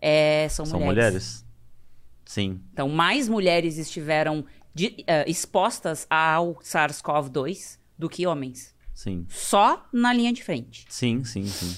é, 0.00 0.48
são, 0.48 0.64
São 0.66 0.80
mulheres. 0.80 0.94
mulheres. 1.12 1.46
Sim. 2.24 2.60
Então, 2.72 2.88
mais 2.88 3.28
mulheres 3.28 3.76
estiveram 3.76 4.44
de- 4.74 5.04
eh, 5.06 5.24
expostas 5.30 6.06
ao 6.08 6.54
SARS-CoV-2 6.56 7.78
do 7.98 8.08
que 8.08 8.26
homens. 8.26 8.74
Sim. 8.94 9.26
Só 9.28 9.86
na 9.92 10.12
linha 10.12 10.32
de 10.32 10.42
frente. 10.42 10.86
Sim, 10.88 11.22
sim, 11.24 11.46
sim. 11.46 11.76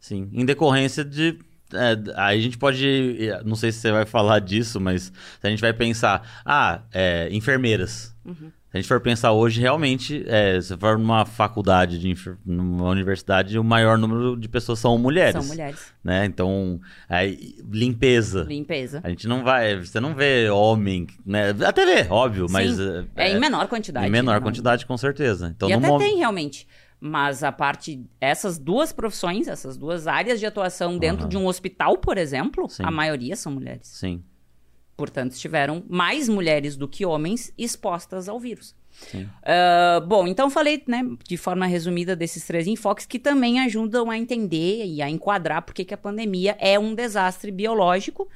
Sim. 0.00 0.30
Em 0.32 0.44
decorrência 0.44 1.04
de. 1.04 1.38
É, 1.74 1.96
aí 2.16 2.38
a 2.38 2.42
gente 2.42 2.58
pode. 2.58 3.18
Não 3.44 3.56
sei 3.56 3.72
se 3.72 3.78
você 3.80 3.90
vai 3.92 4.04
falar 4.06 4.38
disso, 4.40 4.80
mas 4.80 5.04
se 5.40 5.46
a 5.46 5.50
gente 5.50 5.60
vai 5.60 5.72
pensar. 5.72 6.42
Ah, 6.44 6.80
é, 6.92 7.28
enfermeiras. 7.32 8.14
Uhum. 8.24 8.50
Se 8.70 8.76
a 8.76 8.80
gente 8.80 8.88
for 8.88 9.00
pensar 9.00 9.32
hoje, 9.32 9.62
realmente, 9.62 10.22
é, 10.26 10.60
se 10.60 10.76
for 10.76 10.98
numa 10.98 11.24
faculdade, 11.24 11.98
de 11.98 12.14
numa 12.44 12.90
universidade, 12.90 13.58
o 13.58 13.64
maior 13.64 13.96
número 13.96 14.36
de 14.36 14.46
pessoas 14.46 14.78
são 14.78 14.98
mulheres. 14.98 15.32
São 15.42 15.44
mulheres. 15.44 15.90
Né? 16.04 16.26
Então, 16.26 16.78
aí, 17.08 17.54
limpeza. 17.72 18.44
Limpeza. 18.44 19.00
A 19.02 19.08
gente 19.08 19.26
não 19.26 19.42
vai. 19.42 19.76
Você 19.78 19.98
não 20.00 20.14
vê 20.14 20.50
homem, 20.50 21.06
né? 21.24 21.54
Até 21.66 21.86
vê, 21.86 22.06
óbvio, 22.10 22.46
mas. 22.50 22.76
Sim. 22.76 23.06
É, 23.16 23.30
É, 23.30 23.36
em 23.36 23.40
menor 23.40 23.66
quantidade. 23.68 24.06
em 24.06 24.10
menor 24.10 24.34
não. 24.34 24.42
quantidade, 24.42 24.84
com 24.84 24.98
certeza. 24.98 25.48
Então, 25.56 25.70
e 25.70 25.72
até 25.72 25.86
mo- 25.88 25.98
tem, 25.98 26.18
realmente. 26.18 26.66
Mas 27.00 27.44
a 27.44 27.52
parte. 27.52 28.04
Essas 28.20 28.58
duas 28.58 28.92
profissões, 28.92 29.46
essas 29.46 29.76
duas 29.76 30.06
áreas 30.06 30.40
de 30.40 30.46
atuação 30.46 30.98
dentro 30.98 31.22
Aham. 31.22 31.28
de 31.28 31.36
um 31.36 31.46
hospital, 31.46 31.96
por 31.98 32.18
exemplo, 32.18 32.68
Sim. 32.68 32.82
a 32.84 32.90
maioria 32.90 33.36
são 33.36 33.52
mulheres. 33.52 33.86
Sim, 33.86 34.22
Portanto, 34.96 35.30
estiveram 35.30 35.84
mais 35.88 36.28
mulheres 36.28 36.76
do 36.76 36.88
que 36.88 37.06
homens 37.06 37.52
expostas 37.56 38.28
ao 38.28 38.40
vírus. 38.40 38.74
sim. 38.90 39.28
Ah, 39.44 40.00
bom, 40.04 40.26
então 40.26 40.50
falei, 40.50 40.82
né, 40.88 41.04
de 41.24 41.36
forma 41.36 41.66
resumida 41.66 42.16
desses 42.16 42.44
três 42.44 42.66
enfoques 42.66 43.06
que 43.06 43.20
também 43.20 43.60
ajudam 43.60 44.10
a 44.10 44.18
entender 44.18 44.84
e 44.84 45.00
a 45.00 45.08
enquadrar 45.08 45.62
porque 45.62 45.84
que 45.84 45.94
a 45.94 45.96
pandemia 45.96 46.56
é 46.58 46.76
um 46.80 46.96
desastre 46.96 47.52
biológico. 47.52 48.28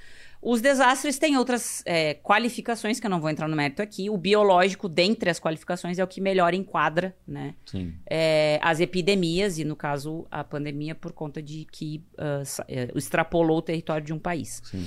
Os 0.44 0.60
desastres 0.60 1.20
têm 1.20 1.36
outras 1.36 1.84
é, 1.86 2.14
qualificações 2.14 2.98
que 2.98 3.06
eu 3.06 3.10
não 3.10 3.20
vou 3.20 3.30
entrar 3.30 3.46
no 3.46 3.54
mérito 3.54 3.80
aqui. 3.80 4.10
O 4.10 4.16
biológico, 4.16 4.88
dentre 4.88 5.30
as 5.30 5.38
qualificações, 5.38 6.00
é 6.00 6.04
o 6.04 6.06
que 6.08 6.20
melhor 6.20 6.52
enquadra, 6.52 7.14
né, 7.24 7.54
Sim. 7.64 7.94
é, 8.10 8.58
as 8.60 8.80
epidemias 8.80 9.56
e, 9.58 9.64
no 9.64 9.76
caso, 9.76 10.26
a 10.32 10.42
pandemia 10.42 10.96
por 10.96 11.12
conta 11.12 11.40
de 11.40 11.64
que 11.70 12.02
é, 12.66 12.90
extrapolou 12.96 13.58
o 13.58 13.62
território 13.62 14.04
de 14.04 14.12
um 14.12 14.18
país. 14.18 14.60
Sim. 14.64 14.82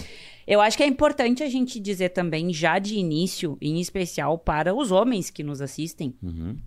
Eu 0.46 0.60
acho 0.60 0.76
que 0.76 0.84
é 0.84 0.88
importante 0.88 1.42
a 1.42 1.48
gente 1.50 1.80
dizer 1.80 2.10
também, 2.10 2.52
já 2.52 2.78
de 2.78 2.96
início, 2.96 3.58
em 3.62 3.80
especial 3.80 4.38
para 4.38 4.76
os 4.76 4.92
homens 4.92 5.30
que 5.30 5.42
nos 5.42 5.62
assistem, 5.62 6.14
Uhum. 6.22 6.58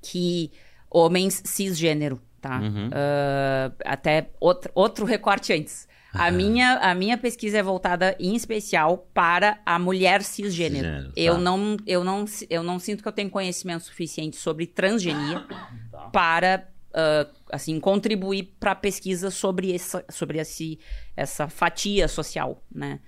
que 0.00 0.52
homens 0.88 1.42
cisgênero, 1.44 2.20
tá? 2.40 2.60
Uhum. 2.60 2.88
Ah, 2.92 3.72
até 3.84 4.30
outro, 4.38 4.70
outro 4.76 5.04
recorte 5.04 5.52
antes. 5.52 5.87
A, 6.12 6.30
minha, 6.30 6.74
a 6.78 6.94
minha 6.94 7.18
pesquisa 7.18 7.58
é 7.58 7.62
voltada 7.62 8.16
em 8.18 8.34
especial 8.34 9.08
para 9.12 9.60
a 9.64 9.78
mulher 9.78 10.22
cisgênero. 10.22 10.86
Cisgênero, 10.86 11.12
Eu, 11.16 11.34
tá. 11.34 11.40
não, 11.40 11.76
eu, 11.86 12.04
não, 12.04 12.24
eu 12.48 12.62
não 12.62 12.78
sinto 12.78 13.02
que 13.02 13.08
eu 13.08 13.12
tenho 13.12 13.30
conhecimento 13.30 13.84
suficiente 13.84 14.36
sobre 14.36 14.66
transgenia 14.66 15.46
Tá. 15.90 16.10
para 16.10 16.68
ah, 16.94 17.26
assim 17.52 17.78
contribuir 17.78 18.54
para 18.58 18.72
a 18.72 18.74
pesquisa 18.74 19.30
sobre 19.30 19.72
essa, 19.72 20.04
sobre 20.10 20.38
esse, 20.38 20.78
essa 21.16 21.48
fatia 21.48 22.08
social, 22.08 22.62
né? 22.74 23.00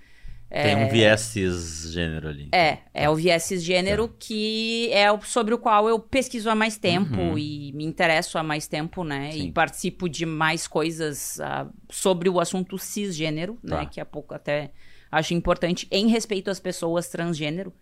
Tem 0.51 0.77
um 0.77 0.89
viés 0.89 1.21
cisgênero 1.21 2.29
ali. 2.29 2.49
É, 2.53 2.79
é 2.93 3.09
o 3.09 3.15
viés 3.15 3.45
cisgênero 3.45 4.13
que 4.19 4.91
é 4.93 5.07
sobre 5.21 5.55
o 5.55 5.59
qual 5.59 5.89
eu 5.89 5.99
pesquiso 6.01 6.51
há 6.51 6.55
mais 6.57 6.77
tempo 6.77 7.17
Uhum. 7.17 7.39
e 7.39 7.73
me 7.73 7.85
interesso 7.85 8.37
há 8.37 8.43
mais 8.43 8.67
tempo, 8.67 9.05
né? 9.05 9.31
Sim. 9.31 9.47
E 9.47 9.53
participo 9.53 10.09
de 10.09 10.27
mais 10.27 10.67
coisas 10.67 11.39
ah, 11.41 11.69
sobre 11.89 12.29
o 12.29 12.41
assunto 12.41 12.77
cisgênero, 12.79 13.59
Tá. 13.67 13.79
né? 13.81 13.87
Que 13.91 14.01
a 14.01 14.05
pouco 14.05 14.35
até 14.35 14.73
acho 15.13 15.35
importante 15.35 15.87
em 15.91 16.09
respeito 16.09 16.51
às 16.51 16.59
pessoas 16.59 17.09
transgênero. 17.09 17.73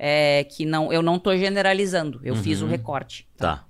É, 0.00 0.44
que 0.44 0.64
não, 0.64 0.92
eu 0.92 1.02
não 1.02 1.18
tô 1.18 1.36
generalizando, 1.36 2.20
eu 2.22 2.36
fiz 2.36 2.60
o 2.60 2.64
Uhum. 2.64 2.70
recorte. 2.70 3.28
Tá. 3.36 3.64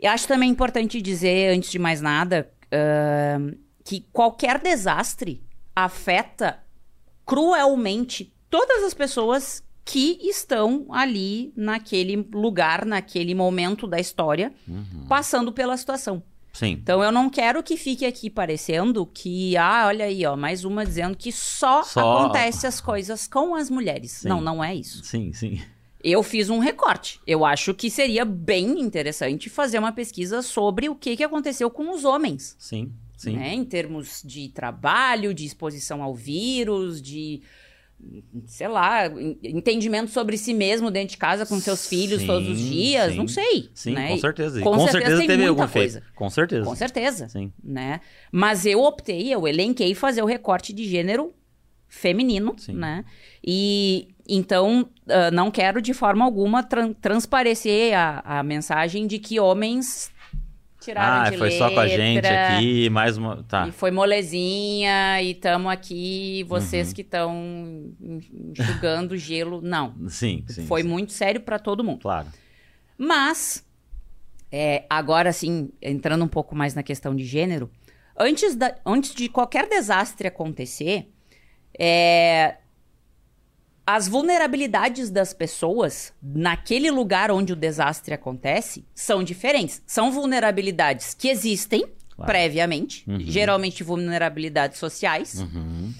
E 0.00 0.06
acho 0.06 0.26
também 0.26 0.48
importante 0.50 1.00
dizer, 1.02 1.54
antes 1.54 1.70
de 1.70 1.78
mais 1.78 2.00
nada, 2.00 2.50
ahn, 2.72 3.52
que 3.84 4.06
qualquer 4.12 4.58
desastre 4.60 5.42
afeta 5.74 6.58
cruelmente 7.26 8.32
todas 8.48 8.82
as 8.84 8.94
pessoas 8.94 9.62
que 9.84 10.18
estão 10.22 10.86
ali 10.90 11.52
naquele 11.56 12.16
lugar, 12.32 12.84
naquele 12.86 13.34
momento 13.34 13.86
da 13.86 14.00
história, 14.00 14.52
Uhum. 14.66 15.04
passando 15.08 15.52
pela 15.52 15.76
situação. 15.76 16.22
Sim. 16.52 16.70
Então 16.72 17.04
eu 17.04 17.12
não 17.12 17.28
quero 17.28 17.62
que 17.62 17.76
fique 17.76 18.06
aqui 18.06 18.30
parecendo 18.30 19.04
que, 19.04 19.56
ah, 19.58 19.84
olha 19.88 20.06
aí, 20.06 20.24
ó, 20.24 20.34
mais 20.36 20.64
uma 20.64 20.86
dizendo 20.86 21.14
que 21.16 21.30
só, 21.30 21.82
Só- 21.82 22.18
acontece 22.24 22.66
as 22.66 22.80
coisas 22.80 23.26
com 23.28 23.54
as 23.54 23.68
mulheres. 23.68 24.12
Sim. 24.12 24.28
Não, 24.28 24.40
não 24.40 24.64
é 24.64 24.74
isso. 24.74 25.04
Sim, 25.04 25.32
sim. 25.34 25.60
Eu 26.02 26.22
fiz 26.22 26.48
um 26.48 26.58
recorte. 26.58 27.20
Eu 27.26 27.44
acho 27.44 27.74
que 27.74 27.90
seria 27.90 28.24
bem 28.24 28.80
interessante 28.80 29.50
fazer 29.50 29.78
uma 29.78 29.92
pesquisa 29.92 30.40
sobre 30.40 30.88
o 30.88 30.94
que, 30.94 31.16
que 31.16 31.24
aconteceu 31.24 31.68
com 31.68 31.92
os 31.92 32.04
homens. 32.04 32.56
Sim, 32.58 32.90
sim. 33.30 33.36
Né? 33.36 33.54
Em 33.54 33.64
termos 33.64 34.22
de 34.24 34.48
trabalho, 34.48 35.32
de 35.34 35.44
exposição 35.44 36.02
ao 36.02 36.14
vírus, 36.14 37.00
de. 37.02 37.42
Sei 38.46 38.68
lá, 38.68 39.06
en- 39.06 39.38
entendimento 39.42 40.10
sobre 40.10 40.36
si 40.36 40.52
mesmo 40.52 40.90
dentro 40.90 41.10
de 41.12 41.16
casa 41.16 41.46
com 41.46 41.58
seus 41.58 41.86
filhos 41.88 42.24
todos 42.24 42.46
os 42.46 42.58
dias. 42.58 43.12
sim. 43.12 43.16
Não 43.18 43.26
sei. 43.26 43.70
Sim, 43.72 43.92
né? 43.94 44.08
com 44.10 44.18
certeza. 44.18 44.60
Com 44.60 44.70
com 44.72 44.78
certeza 44.80 44.92
certeza 44.98 45.18
tem 45.18 45.26
teve 45.26 45.42
muita 45.46 45.62
algum 45.62 45.72
coisa. 45.72 45.98
efeito. 45.98 46.14
Com 46.14 46.28
certeza. 46.30 46.64
Com 46.66 46.76
certeza. 46.76 47.28
Sim. 47.30 47.52
Né? 47.64 48.00
Mas 48.30 48.66
eu 48.66 48.82
optei, 48.82 49.32
eu 49.32 49.48
elenquei 49.48 49.94
fazer 49.94 50.22
o 50.22 50.26
recorte 50.26 50.74
de 50.74 50.84
gênero 50.86 51.32
feminino, 51.88 52.54
Sim. 52.58 52.74
né? 52.74 53.04
E 53.42 54.08
então 54.28 54.88
ah, 55.08 55.30
não 55.30 55.50
quero 55.50 55.80
de 55.80 55.94
forma 55.94 56.24
alguma 56.24 56.62
tran- 56.62 56.92
transparecer 56.92 57.96
a, 57.96 58.40
a 58.40 58.42
mensagem 58.42 59.06
de 59.06 59.18
que 59.18 59.38
homens 59.40 60.10
tiraram 60.86 61.26
Ah, 61.26 61.30
de 61.30 61.36
foi 61.36 61.50
só 61.50 61.70
com 61.70 61.80
a 61.80 61.86
gente 61.88 62.26
aqui, 62.26 62.88
mais 62.90 63.16
uma. 63.18 63.42
Tá. 63.44 63.68
E 63.68 63.72
foi 63.72 63.90
molezinha 63.90 65.20
e 65.22 65.34
tamo 65.34 65.68
aqui, 65.68 66.44
vocês 66.48 66.88
Uhum. 66.88 66.94
que 66.94 67.00
estão 67.02 67.92
enxugando 68.52 69.16
gelo. 69.18 69.60
Não. 69.62 69.94
Sim, 70.08 70.44
sim. 70.48 70.66
foi 70.66 70.82
sim. 70.82 70.88
muito 70.88 71.12
sério 71.12 71.40
para 71.40 71.58
todo 71.58 71.84
mundo. 71.84 72.00
Claro. 72.02 72.28
Mas, 72.96 73.64
é, 74.50 74.84
agora 74.88 75.32
sim, 75.32 75.70
entrando 75.82 76.24
um 76.24 76.28
pouco 76.28 76.54
mais 76.56 76.74
na 76.74 76.82
questão 76.82 77.14
de 77.14 77.24
gênero, 77.24 77.70
antes, 78.18 78.54
da- 78.56 78.74
antes 78.86 79.14
de 79.14 79.28
qualquer 79.28 79.68
desastre 79.68 80.26
acontecer, 80.28 81.10
é, 81.78 82.56
as 83.86 84.08
vulnerabilidades 84.08 85.10
das 85.10 85.32
pessoas 85.32 86.12
naquele 86.20 86.90
lugar 86.90 87.30
onde 87.30 87.52
o 87.52 87.56
desastre 87.56 88.12
acontece 88.12 88.84
são 88.94 89.22
diferentes. 89.22 89.80
São 89.86 90.10
vulnerabilidades 90.10 91.14
que 91.14 91.28
existem 91.28 91.86
Claro. 92.10 92.30
previamente, 92.32 93.04
Uhum. 93.08 93.20
geralmente 93.20 93.84
vulnerabilidades 93.84 94.78
sociais, 94.78 95.40
Uhum. 95.40 95.92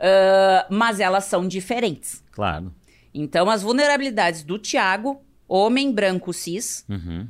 ah, 0.00 0.66
mas 0.70 0.98
elas 1.00 1.24
são 1.24 1.46
diferentes. 1.46 2.22
Claro. 2.32 2.74
Então, 3.14 3.48
as 3.50 3.62
vulnerabilidades 3.62 4.42
do 4.42 4.58
Tiago, 4.58 5.20
homem 5.46 5.92
branco 5.92 6.32
cis, 6.32 6.84
Uhum. 6.88 7.28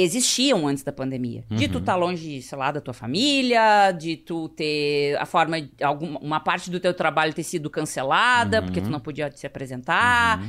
Existiam 0.00 0.66
antes 0.66 0.82
da 0.82 0.92
pandemia. 0.92 1.44
De 1.50 1.68
tu 1.68 1.78
estar 1.78 1.96
longe, 1.96 2.42
sei 2.42 2.58
lá, 2.58 2.70
da 2.70 2.80
tua 2.80 2.94
família, 2.94 3.92
de 3.92 4.16
tu 4.16 4.48
ter 4.48 5.16
a 5.18 5.26
forma, 5.26 5.56
alguma, 5.82 6.18
uma 6.20 6.40
parte 6.40 6.70
do 6.70 6.78
teu 6.78 6.94
trabalho 6.94 7.32
ter 7.32 7.42
sido 7.42 7.70
cancelada, 7.70 8.62
porque 8.62 8.80
tu 8.80 8.90
não 8.90 9.00
podia 9.00 9.30
se 9.30 9.46
apresentar, 9.46 10.42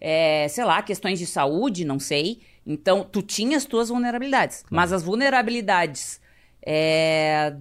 é, 0.00 0.46
sei 0.48 0.64
lá, 0.64 0.82
questões 0.82 1.18
de 1.18 1.26
saúde, 1.26 1.84
não 1.84 1.98
sei. 1.98 2.40
Então, 2.66 3.04
tu 3.04 3.22
tinha 3.22 3.56
as 3.56 3.64
tuas 3.64 3.88
vulnerabilidades. 3.88 4.64
Mas 4.70 4.92
as 4.92 5.02
vulnerabilidades, 5.02 6.20
é, 6.64 7.56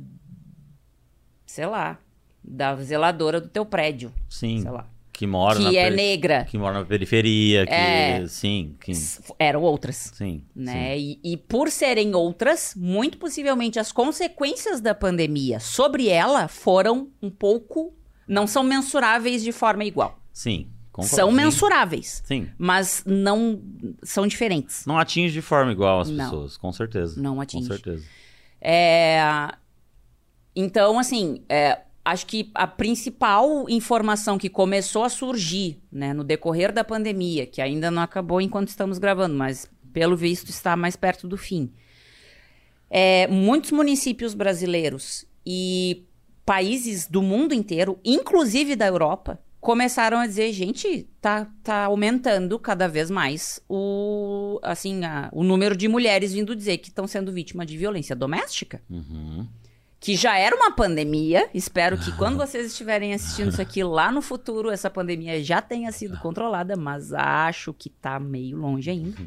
sei 1.45 1.65
lá, 1.65 1.97
da 2.43 2.75
zeladora 2.75 3.39
do 3.39 3.47
teu 3.47 3.65
prédio, 3.65 4.11
Sim. 4.29 4.61
sei 4.61 4.71
lá, 4.71 4.90
Que 5.21 5.27
mora 5.27 5.59
na 5.59 5.69
que 5.69 5.77
é 5.77 5.83
peri- 5.83 5.95
negra, 5.95 6.45
Que 6.45 6.57
mora 6.57 6.79
na 6.79 6.83
periferia, 6.85 7.63
que. 7.67 7.71
É. 7.71 8.25
Sim, 8.27 8.75
que. 8.83 8.91
eram 9.37 9.61
outras. 9.61 10.11
Sim. 10.15 10.43
né? 10.55 10.97
E, 10.97 11.19
e 11.23 11.37
por 11.37 11.69
serem 11.69 12.15
outras, 12.15 12.73
muito 12.75 13.19
possivelmente 13.19 13.79
as 13.79 13.91
consequências 13.91 14.81
da 14.81 14.95
pandemia 14.95 15.59
sobre 15.59 16.07
ela 16.09 16.47
foram 16.47 17.09
um 17.21 17.29
pouco. 17.29 17.93
não 18.27 18.47
são 18.47 18.63
mensuráveis 18.63 19.43
de 19.43 19.51
forma 19.51 19.83
igual. 19.85 20.19
Sim. 20.33 20.67
concordo. 20.91 21.15
São 21.15 21.29
Sim. 21.29 21.35
mensuráveis, 21.35 22.23
Sim. 22.25 22.49
mas 22.57 23.03
não 23.05 23.61
são 24.01 24.25
diferentes. 24.25 24.87
Não 24.87 24.97
atinge 24.97 25.33
de 25.33 25.41
forma 25.41 25.71
igual 25.71 25.99
as 26.01 26.09
Não. 26.09 26.25
pessoas, 26.25 26.57
com 26.57 26.71
certeza. 26.71 27.21
Não 27.21 27.39
atinge. 27.39 27.67
Com 27.67 27.73
certeza. 27.75 28.03
É, 28.59 29.21
Então, 30.55 30.97
assim, 30.99 31.43
é, 31.47 31.79
acho 32.03 32.25
que 32.25 32.49
a 32.55 32.65
principal 32.67 33.69
informação 33.69 34.37
que 34.37 34.49
começou 34.49 35.03
a 35.03 35.09
surgir 35.09 35.79
né, 35.91 36.13
no 36.13 36.23
decorrer 36.23 36.71
da 36.73 36.83
pandemia, 36.83 37.45
que 37.45 37.61
ainda 37.61 37.91
não 37.91 38.01
acabou 38.01 38.41
enquanto 38.41 38.69
estamos 38.69 38.97
gravando, 38.97 39.35
mas 39.35 39.69
pelo 39.93 40.15
visto 40.15 40.49
está 40.49 40.75
mais 40.75 40.95
perto 40.95 41.27
do 41.27 41.37
fim, 41.37 41.71
é, 42.89 43.27
muitos 43.27 43.71
municípios 43.71 44.33
brasileiros 44.33 45.25
e 45.45 46.03
países 46.45 47.07
do 47.07 47.21
mundo 47.21 47.53
inteiro, 47.53 47.99
inclusive 48.03 48.75
da 48.75 48.87
Europa, 48.87 49.39
começaram 49.59 50.17
a 50.17 50.25
dizer, 50.25 50.51
gente, 50.53 51.07
tá, 51.21 51.47
tá 51.63 51.85
aumentando 51.85 52.57
cada 52.57 52.87
vez 52.87 53.11
mais 53.11 53.61
o, 53.69 54.59
assim, 54.63 55.05
a- 55.05 55.29
o 55.31 55.43
número 55.43 55.77
de 55.77 55.87
mulheres 55.87 56.33
vindo 56.33 56.55
dizer 56.55 56.79
que 56.79 56.89
estão 56.89 57.05
sendo 57.05 57.31
vítimas 57.31 57.67
de 57.67 57.77
violência 57.77 58.15
doméstica. 58.15 58.81
Uhum. 58.89 59.47
Que 60.01 60.15
já 60.15 60.35
era 60.37 60.55
uma 60.55 60.71
pandemia. 60.71 61.47
Espero 61.53 61.95
que 61.95 62.11
quando 62.17 62.35
vocês 62.35 62.65
estiverem 62.65 63.13
assistindo 63.13 63.49
isso 63.49 63.61
aqui 63.61 63.83
lá 63.83 64.11
no 64.11 64.19
futuro, 64.21 64.71
essa 64.71 64.89
pandemia 64.89 65.43
já 65.43 65.61
tenha 65.61 65.91
sido 65.91 66.17
controlada, 66.17 66.75
mas 66.75 67.13
acho 67.13 67.71
que 67.71 67.87
tá 67.87 68.19
meio 68.19 68.57
longe 68.57 68.89
ainda. 68.89 69.21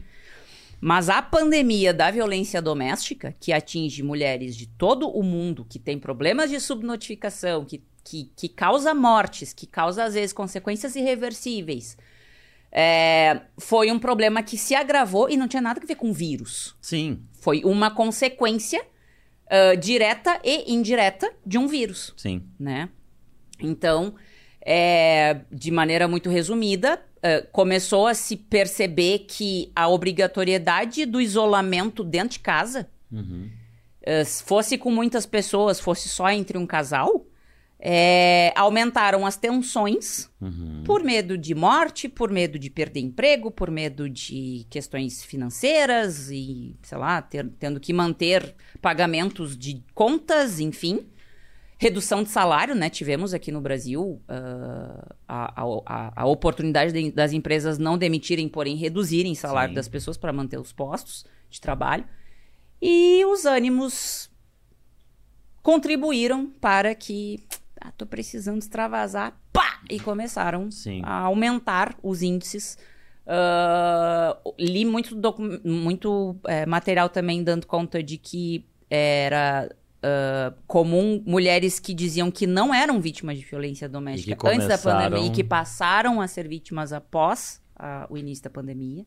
Mas 0.81 1.09
a 1.09 1.23
pandemia 1.23 1.95
da 1.95 2.11
violência 2.11 2.61
doméstica, 2.61 3.35
que 3.39 3.53
atinge 3.53 4.03
mulheres 4.03 4.57
de 4.57 4.67
todo 4.67 5.09
o 5.09 5.23
mundo, 5.23 5.65
que 5.65 5.79
tem 5.79 5.97
problemas 5.97 6.51
de 6.51 6.59
subnotificação, 6.59 7.65
que, 7.65 7.81
que, 8.03 8.33
que 8.37 8.49
causa 8.49 8.93
mortes, 8.93 9.53
que 9.53 9.67
causa, 9.67 10.05
às 10.05 10.15
vezes, 10.15 10.33
consequências 10.33 10.97
irreversíveis, 10.97 11.97
é, 12.71 13.43
foi 13.57 13.93
um 13.93 13.99
problema 14.01 14.43
que 14.43 14.59
se 14.59 14.75
agravou 14.75 15.31
e 15.31 15.37
não 15.37 15.47
tinha 15.47 15.63
nada 15.63 15.81
a 15.81 15.87
ver 15.87 15.95
com 15.95 16.13
vírus. 16.13 16.77
Sim, 16.83 17.23
Foi 17.41 17.63
uma 17.65 17.93
consequência 17.93 18.85
ah, 19.49 19.75
direta 19.75 20.41
e 20.45 20.73
indireta 20.73 21.33
de 21.45 21.59
um 21.59 21.67
vírus 21.67 22.13
sim. 22.17 22.43
né? 22.59 22.89
Então, 23.61 24.15
é, 24.61 25.41
de 25.53 25.71
maneira 25.71 26.09
muito 26.09 26.29
resumida, 26.29 27.01
é, 27.23 27.41
começou 27.41 28.07
a 28.07 28.15
se 28.15 28.37
perceber 28.37 29.21
que 29.29 29.71
a 29.77 29.89
obrigatoriedade 29.89 31.07
do 31.07 31.21
isolamento 31.21 32.03
dentro 32.03 32.31
de 32.31 32.41
casa, 32.41 32.89
Uhum. 33.13 33.49
se 34.25 34.43
fosse 34.43 34.77
com 34.77 34.91
muitas 34.91 35.25
pessoas, 35.25 35.79
fosse 35.79 36.09
só 36.09 36.29
entre 36.31 36.59
um 36.59 36.67
casal, 36.67 37.25
é, 37.87 38.51
aumentaram 38.57 39.27
as 39.27 39.37
tensões 39.37 40.31
Uhum. 40.41 40.83
por 40.87 41.05
medo 41.05 41.37
de 41.37 41.55
morte, 41.55 42.09
por 42.09 42.31
medo 42.31 42.59
de 42.59 42.71
perder 42.71 43.01
emprego, 43.01 43.51
por 43.51 43.71
medo 43.71 44.09
de 44.09 44.67
questões 44.71 45.23
financeiras 45.23 46.31
e, 46.31 46.75
sei 46.83 46.97
lá, 46.97 47.21
ter- 47.21 47.47
tendo 47.59 47.79
que 47.79 47.93
manter 47.93 48.55
pagamentos 48.81 49.55
de 49.57 49.85
contas, 49.95 50.61
enfim. 50.61 51.07
Redução 51.77 52.23
de 52.23 52.31
salário, 52.31 52.75
né? 52.75 52.89
Tivemos 52.89 53.35
aqui 53.35 53.53
no 53.53 53.61
Brasil 53.61 54.23
ah, 54.29 55.15
a, 55.29 55.63
a- 55.87 56.13
a- 56.23 56.27
oportunidade 56.27 56.91
de- 56.91 57.11
das 57.11 57.33
empresas 57.35 57.77
não 57.79 57.99
demitirem, 57.99 58.49
porém 58.49 58.77
reduzirem 58.77 59.33
o 59.33 59.37
salário 59.37 59.73
Sim. 59.73 59.75
das 59.75 59.89
pessoas 59.89 60.17
para 60.17 60.33
manter 60.33 60.59
os 60.59 60.73
postos 60.73 61.27
de 61.51 61.61
trabalho. 61.61 62.07
E 62.81 63.23
os 63.27 63.45
ânimos 63.45 64.31
contribuíram 65.63 66.47
para 66.61 66.95
que. 66.95 67.45
Ah, 67.87 67.93
tô 67.93 68.07
precisando 68.07 68.59
extravasar. 68.59 69.39
Pá! 69.53 69.81
E 69.91 70.01
começaram 70.01 70.71
Sim. 70.71 71.03
a 71.05 71.19
aumentar 71.19 71.95
os 72.03 72.23
índices. 72.23 72.79
Ah, 73.27 74.37
li 74.59 74.85
muito, 74.87 75.15
muito 75.63 76.35
eh, 76.47 76.65
material 76.65 77.11
também 77.11 77.45
dando 77.45 77.67
conta 77.67 78.03
de 78.03 78.17
que 78.17 78.65
era 78.89 79.71
ah, 80.03 80.55
comum 80.67 81.23
mulheres 81.27 81.79
que 81.79 81.93
diziam 81.93 82.31
que 82.31 82.47
não 82.47 82.73
eram 82.75 83.01
vítimas 83.03 83.37
de 83.39 83.45
violência 83.45 83.87
doméstica 83.89 84.35
que 84.37 84.47
antes 84.47 84.67
da 84.67 84.79
começaram- 84.79 85.11
pandemia 85.11 85.29
e 85.29 85.31
que 85.31 85.45
passaram 85.45 86.21
a 86.23 86.27
ser 86.27 86.49
vítimas 86.49 86.91
após 86.93 87.61
ah, 87.77 88.07
o 88.09 88.17
início 88.17 88.45
da 88.45 88.51
pandemia. 88.51 89.05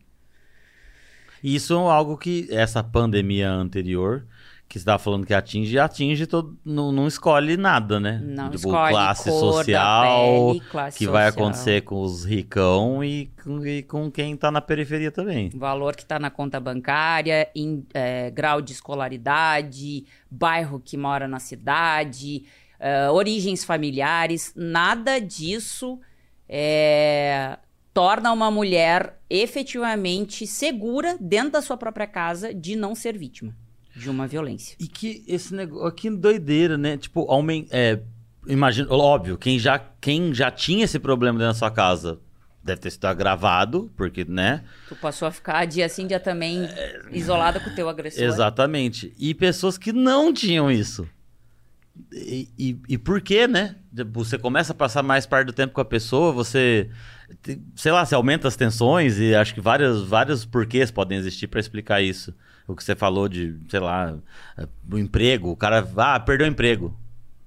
Isso 1.43 1.73
é 1.73 1.77
algo 1.77 2.17
que 2.17 2.47
essa 2.51 2.83
pandemia 2.83 3.49
anterior, 3.51 4.25
que 4.67 4.77
você 4.77 4.81
estava 4.81 4.99
falando 4.99 5.25
que 5.25 5.33
atinge, 5.33 5.79
atinge 5.79 6.27
todo. 6.27 6.57
Não, 6.63 6.91
não 6.91 7.07
escolhe 7.07 7.55
nada, 7.55 7.99
né? 7.99 8.19
Não 8.21 8.49
tipo, 8.49 8.67
escolhe 8.67 8.91
classe 8.91 9.29
social, 9.29 10.47
pele, 10.51 10.59
classe 10.69 10.97
que 10.97 11.07
vai 11.07 11.27
social. 11.27 11.45
acontecer 11.45 11.81
com 11.83 12.01
os 12.01 12.25
ricão 12.25 13.01
e 13.01 13.31
com, 13.41 13.65
e 13.65 13.83
com 13.83 14.11
quem 14.11 14.35
tá 14.35 14.51
na 14.51 14.59
periferia 14.59 15.09
também. 15.09 15.49
valor 15.55 15.95
que 15.95 16.03
está 16.03 16.19
na 16.19 16.29
conta 16.29 16.59
bancária, 16.59 17.49
em, 17.55 17.85
é, 17.93 18.29
grau 18.29 18.61
de 18.61 18.73
escolaridade, 18.73 20.05
bairro 20.29 20.81
que 20.83 20.97
mora 20.97 21.29
na 21.29 21.39
cidade, 21.39 22.43
é, 22.77 23.09
origens 23.09 23.63
familiares, 23.63 24.51
nada 24.53 25.19
disso 25.19 25.97
é, 26.49 27.57
torna 27.93 28.33
uma 28.33 28.51
mulher 28.51 29.17
efetivamente 29.29 30.45
segura 30.45 31.17
dentro 31.21 31.51
da 31.51 31.61
sua 31.61 31.77
própria 31.77 32.05
casa 32.05 32.53
de 32.53 32.75
não 32.75 32.93
ser 32.93 33.17
vítima 33.17 33.55
de 33.97 34.09
uma 34.09 34.27
violência. 34.27 34.75
E 34.79 34.87
que 34.87 35.23
esse 35.27 35.53
negócio. 35.53 35.91
Que 35.91 36.09
doideira, 36.09 36.77
né? 36.77 36.97
Tipo, 36.97 37.29
aumen... 37.31 37.67
é, 37.71 37.99
imagina, 38.47 38.87
óbvio, 38.93 39.37
quem 39.37 39.57
já, 39.57 39.79
quem 39.99 40.33
já 40.33 40.51
tinha 40.51 40.85
esse 40.85 40.99
problema 40.99 41.39
dentro 41.39 41.53
da 41.53 41.57
sua 41.57 41.71
casa 41.71 42.19
deve 42.63 42.81
ter 42.81 42.91
sido 42.91 43.05
agravado, 43.05 43.89
porque, 43.95 44.25
né? 44.25 44.63
Tu 44.89 44.95
passou 44.97 45.27
a 45.27 45.31
ficar 45.31 45.65
dia 45.65 45.87
sim, 45.87 46.05
dia 46.05 46.19
também 46.19 46.67
isolada 47.11 47.61
com 47.61 47.69
o 47.69 47.75
teu 47.75 47.87
agressor. 47.87 48.23
Exatamente. 48.23 49.13
E 49.17 49.33
pessoas 49.33 49.77
que 49.77 49.93
não 49.93 50.33
tinham 50.33 50.69
isso. 50.69 51.07
E, 52.11 52.49
e, 52.57 52.77
e 52.89 52.97
por 52.97 53.21
quê, 53.21 53.47
né? 53.47 53.77
Você 54.11 54.37
começa 54.37 54.73
a 54.73 54.75
passar 54.75 55.01
mais 55.01 55.25
parte 55.25 55.47
do 55.47 55.53
tempo 55.53 55.73
com 55.73 55.81
a 55.81 55.85
pessoa, 55.85 56.31
você. 56.31 56.89
Sei 57.75 57.91
lá, 57.91 58.05
você 58.05 58.15
aumenta 58.15 58.47
as 58.47 58.55
tensões 58.55 59.17
e 59.17 59.33
acho 59.33 59.53
que 59.53 59.61
vários, 59.61 60.03
vários 60.03 60.45
porquês 60.45 60.91
podem 60.91 61.17
existir 61.17 61.47
pra 61.47 61.59
explicar 61.59 62.01
isso. 62.01 62.33
O 62.67 62.75
que 62.75 62.83
você 62.83 62.95
falou 62.95 63.29
de, 63.29 63.55
sei 63.69 63.79
lá, 63.79 64.17
eh, 64.57 64.67
o 64.91 64.97
emprego, 64.97 65.49
o 65.49 65.55
cara, 65.55 65.87
ah, 65.97 66.19
perdeu 66.19 66.45
o 66.45 66.49
emprego. 66.49 66.97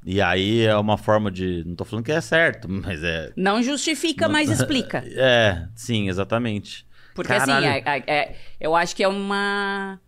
E 0.04 0.20
aí 0.20 0.62
é 0.62 0.74
uma 0.76 0.96
forma 0.96 1.30
de. 1.30 1.62
Não 1.66 1.74
tô 1.76 1.84
falando 1.84 2.04
que 2.06 2.12
é 2.12 2.20
certo, 2.22 2.66
mas 2.70 3.02
é. 3.04 3.30
Não 3.36 3.62
justifica, 3.62 4.28
mas 4.28 4.48
explica. 4.50 5.04
É, 5.06 5.68
sim, 5.74 6.08
exatamente. 6.08 6.86
Porque 7.14 7.32
Caralho. 7.34 7.66
assim, 7.66 7.82
é- 7.86 7.98
é- 7.98 8.04
é- 8.06 8.36
eu 8.58 8.74
acho 8.74 8.96
que 8.96 9.02
é 9.02 9.08
uma. 9.08 10.00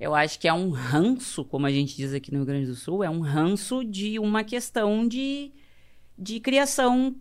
Eu 0.00 0.14
acho 0.14 0.38
que 0.38 0.46
é 0.48 0.52
um 0.52 0.70
ranço, 0.70 1.44
como 1.44 1.66
a 1.66 1.70
gente 1.70 1.96
diz 1.96 2.12
aqui 2.14 2.30
no 2.32 2.38
Rio 2.38 2.46
Grande 2.46 2.66
do 2.66 2.74
Sul, 2.74 3.02
é 3.04 3.10
um 3.10 3.20
ranço 3.20 3.84
de 3.84 4.18
uma 4.18 4.42
questão 4.44 5.06
de, 5.06 5.52
de 6.16 6.38
criação 6.40 7.14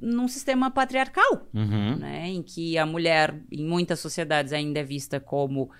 num 0.00 0.26
sistema 0.26 0.70
patriarcal, 0.70 1.46
Uhum. 1.54 1.96
né? 1.96 2.28
Em 2.28 2.42
que 2.42 2.76
a 2.76 2.84
mulher, 2.84 3.38
em 3.50 3.64
muitas 3.64 4.00
sociedades, 4.00 4.52
ainda 4.52 4.80
é 4.80 4.82
vista 4.82 5.20
como 5.20 5.70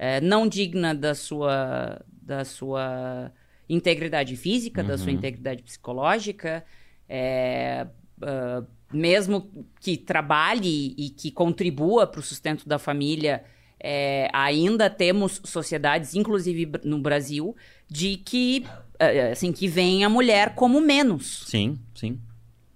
eh, 0.00 0.20
não 0.22 0.48
digna 0.48 0.94
da 0.94 1.14
sua, 1.14 2.00
da 2.22 2.42
sua 2.44 3.30
integridade 3.68 4.34
física, 4.36 4.82
da 4.82 4.96
sua 4.98 5.12
integridade 5.12 5.62
psicológica, 5.62 6.64
eh, 7.08 7.86
ah, 8.22 8.62
mesmo 8.92 9.48
que 9.80 9.96
trabalhe 9.96 10.94
e 10.98 11.10
que 11.10 11.30
contribua 11.30 12.06
para 12.06 12.20
o 12.20 12.22
sustento 12.22 12.66
da 12.68 12.78
família, 12.78 13.44
É, 13.82 14.28
ainda 14.34 14.90
temos 14.90 15.40
sociedades, 15.42 16.14
inclusive 16.14 16.70
no 16.84 16.98
Brasil, 16.98 17.56
de 17.88 18.18
que, 18.18 18.66
eh, 18.98 19.30
assim, 19.32 19.52
que 19.54 19.66
veem 19.66 20.04
a 20.04 20.08
mulher 20.10 20.54
como 20.54 20.82
menos, 20.82 21.44
Sim, 21.46 21.78
sim. 21.94 22.20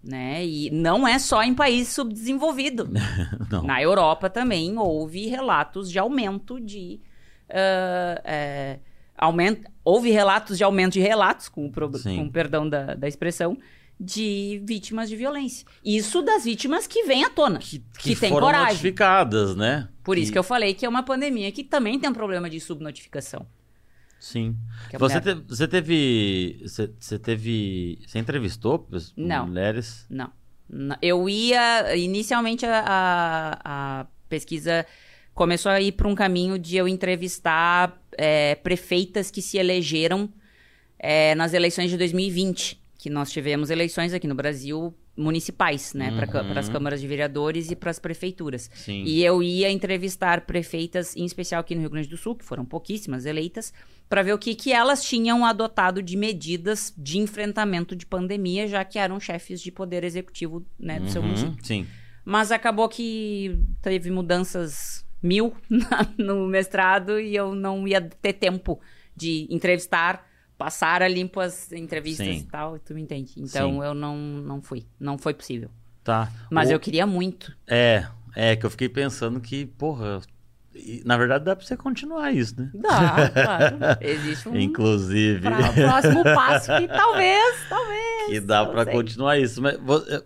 né? 0.03 0.43
E 0.47 0.71
não 0.71 1.07
é 1.07 1.19
só 1.19 1.43
em 1.43 1.55
país 1.55 1.89
subdesenvolvido. 1.89 2.89
Na 3.65 3.83
Europa 3.83 4.31
também 4.31 4.79
houve 4.79 5.27
relatos 5.27 5.91
de 5.93 5.99
aumento 5.99 6.59
de. 6.59 7.01
Ah, 7.55 8.21
é, 8.25 8.79
aumento, 9.17 9.71
houve 9.85 10.11
relatos 10.11 10.59
de 10.59 10.65
aumento 10.65 10.95
de 10.95 11.01
relatos, 11.01 11.49
com, 11.49 11.67
o 11.67 11.71
pro- 11.71 11.91
com 11.91 12.29
perdão 12.29 12.69
da, 12.69 12.95
da 12.95 13.07
expressão, 13.09 13.57
de 13.99 14.61
vítimas 14.67 15.09
de 15.09 15.15
violência. 15.17 15.65
Isso 15.85 16.21
das 16.21 16.45
vítimas 16.45 16.87
que 16.87 17.05
vêm 17.05 17.25
à 17.25 17.31
tona, 17.31 17.61
que, 17.61 17.79
Que, 17.99 18.17
tem 18.17 18.29
foram 18.31 18.47
coragem. 18.49 18.69
notificadas, 18.71 19.55
né? 19.55 19.89
Por 20.03 20.19
isso 20.19 20.33
que 20.33 20.39
eu 20.39 20.43
falei 20.43 20.75
que 20.75 20.85
é 20.85 20.89
uma 20.89 21.03
pandemia 21.05 21.51
que 21.53 21.63
também 21.63 21.99
tem 21.99 22.11
um 22.11 22.13
problema 22.13 22.51
de 22.51 22.59
subnotificação. 22.59 23.47
Sim. 24.19 24.57
Que 24.91 24.97
a 24.97 24.99
Você, 24.99 25.21
te- 25.21 25.35
você 25.47 25.69
teve. 25.69 26.59
Você, 26.63 26.91
você 26.99 27.19
teve. 27.19 27.99
Você 28.07 28.19
entrevistou 28.19 28.89
Não. 29.17 29.47
mulheres? 29.47 30.07
Não. 30.09 30.31
Eu 31.03 31.29
ia. 31.29 31.95
Inicialmente 31.95 32.65
a, 32.65 32.83
a, 32.87 34.01
a 34.01 34.07
pesquisa 34.29 34.87
começou 35.35 35.71
a 35.73 35.81
ir 35.81 35.93
para 35.93 36.09
um 36.09 36.15
caminho 36.15 36.59
de 36.59 36.77
eu 36.77 36.87
entrevistar 36.87 38.01
é, 38.17 38.55
prefeitas 38.57 39.31
que 39.31 39.43
se 39.43 39.59
elegeram 39.59 40.29
é, 40.99 41.35
nas 41.35 41.53
eleições 41.53 41.91
de 41.91 41.97
2020. 41.99 42.81
Que 42.99 43.11
nós 43.11 43.31
tivemos 43.31 43.69
eleições 43.69 44.15
aqui 44.15 44.27
no 44.27 44.35
Brasil 44.35 44.95
municipais, 45.17 45.93
né? 45.95 46.11
Para 46.11 46.43
Uhum. 46.43 46.59
as 46.59 46.69
câmaras 46.69 47.01
de 47.01 47.07
vereadores 47.07 47.71
e 47.71 47.77
para 47.77 47.91
as 47.91 47.99
prefeituras. 47.99 48.71
Sim. 48.75 49.03
E 49.05 49.23
eu 49.23 49.43
ia 49.43 49.71
entrevistar 49.71 50.41
prefeitas, 50.43 51.15
em 51.15 51.25
especial 51.25 51.61
aqui 51.61 51.75
no 51.75 51.83
Rio 51.83 51.91
Grande 51.91 52.09
do 52.09 52.17
Sul, 52.17 52.35
que 52.35 52.45
foram 52.45 52.65
pouquíssimas 52.65 53.25
eleitas, 53.27 53.73
para 54.09 54.23
ver 54.23 54.33
o 54.33 54.39
que, 54.39 54.55
que 54.55 54.73
elas 54.73 55.05
tinham 55.05 55.45
adotado 55.45 56.03
de 56.03 56.17
medidas 56.17 56.93
de 56.97 57.19
enfrentamento 57.19 57.95
de 57.95 58.07
pandemia, 58.07 58.67
já 58.67 58.85
que 58.85 58.99
eram 58.99 59.21
chefes 59.21 59.61
de 59.61 59.71
poder 59.71 60.03
executivo 60.03 60.65
né, 60.79 60.99
do 60.99 61.09
seu 61.11 61.21
Uhum, 61.23 61.29
município. 61.29 61.65
Sim. 61.65 61.87
Mas 62.25 62.51
acabou 62.51 62.89
que 62.89 63.57
teve 63.83 64.11
mudanças 64.11 65.05
mil 65.25 65.55
na- 65.69 66.07
no 66.19 66.47
mestrado 66.47 67.19
e 67.19 67.35
eu 67.35 67.55
não 67.55 67.89
ia 67.89 68.01
ter 68.01 68.35
tempo 68.35 68.79
de 69.17 69.47
entrevistar, 69.51 70.25
passar 70.59 71.03
a 71.03 71.09
limpo 71.09 71.41
as 71.41 71.73
entrevistas 71.73 72.27
Sim. 72.27 72.39
e 72.39 72.43
tal, 72.45 72.79
tu 72.79 72.95
me 72.95 73.01
entende. 73.03 73.33
Então 73.39 73.71
Sim. 73.73 73.83
eu 73.83 73.95
não, 73.95 74.17
não 74.17 74.61
fui, 74.63 74.85
não 75.01 75.17
foi 75.19 75.33
possível. 75.35 75.71
Tá. 76.05 76.31
Mas 76.51 76.69
O- 76.69 76.73
eu 76.73 76.79
queria 76.81 77.07
muito. 77.07 77.57
É, 77.67 78.07
é 78.37 78.55
que 78.55 78.67
eu 78.67 78.71
fiquei 78.71 78.89
pensando 78.89 79.41
que, 79.41 79.65
porra. 79.67 80.21
Na 81.05 81.17
verdade, 81.17 81.45
dá 81.45 81.55
pra 81.55 81.65
você 81.65 81.77
continuar 81.77 82.33
isso, 82.33 82.61
né? 82.61 82.69
Dá, 82.75 83.31
claro. 83.31 83.77
Existe 84.03 84.49
um 84.49 84.57
Inclusive. 84.59 85.41
pra- 85.41 85.73
próximo 85.73 86.25
passo 86.25 86.67
que 86.79 86.89
talvez, 86.89 87.57
talvez. 87.69 88.05
Que 88.29 88.41
dá 88.41 88.65
pra 88.67 88.85
sei. 88.85 88.93
continuar 88.93 89.39
isso. 89.39 89.63
Mas 89.63 89.79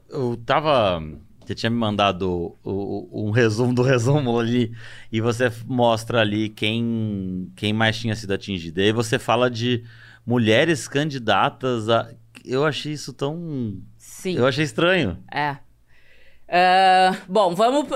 eu 0.09 0.37
tava. 0.47 1.03
Você 1.49 1.55
tinha 1.55 1.71
me 1.71 1.77
mandado 1.79 2.31
o- 2.63 3.09
o- 3.11 3.27
um 3.29 3.31
resumo 3.31 3.75
do 3.75 3.81
resumo 3.83 4.39
ali. 4.39 4.71
E 5.11 5.19
você 5.19 5.51
mostra 5.67 6.21
ali 6.21 6.51
quem, 6.51 7.51
quem 7.57 7.73
mais 7.73 7.97
tinha 7.99 8.15
sido 8.15 8.33
atingido. 8.35 8.81
E 8.81 8.85
aí 8.85 8.93
você 8.93 9.19
fala 9.19 9.51
de 9.51 9.83
mulheres 10.27 10.87
candidatas 10.87 11.89
a. 11.89 12.11
Eu 12.45 12.67
achei 12.67 12.93
isso 12.93 13.15
tão. 13.15 13.79
Sim, 13.97 14.37
Eu 14.37 14.47
achei 14.47 14.63
estranho. 14.65 15.17
é. 15.33 15.57
Ah, 16.51 17.15
bom, 17.29 17.55
vamos 17.55 17.89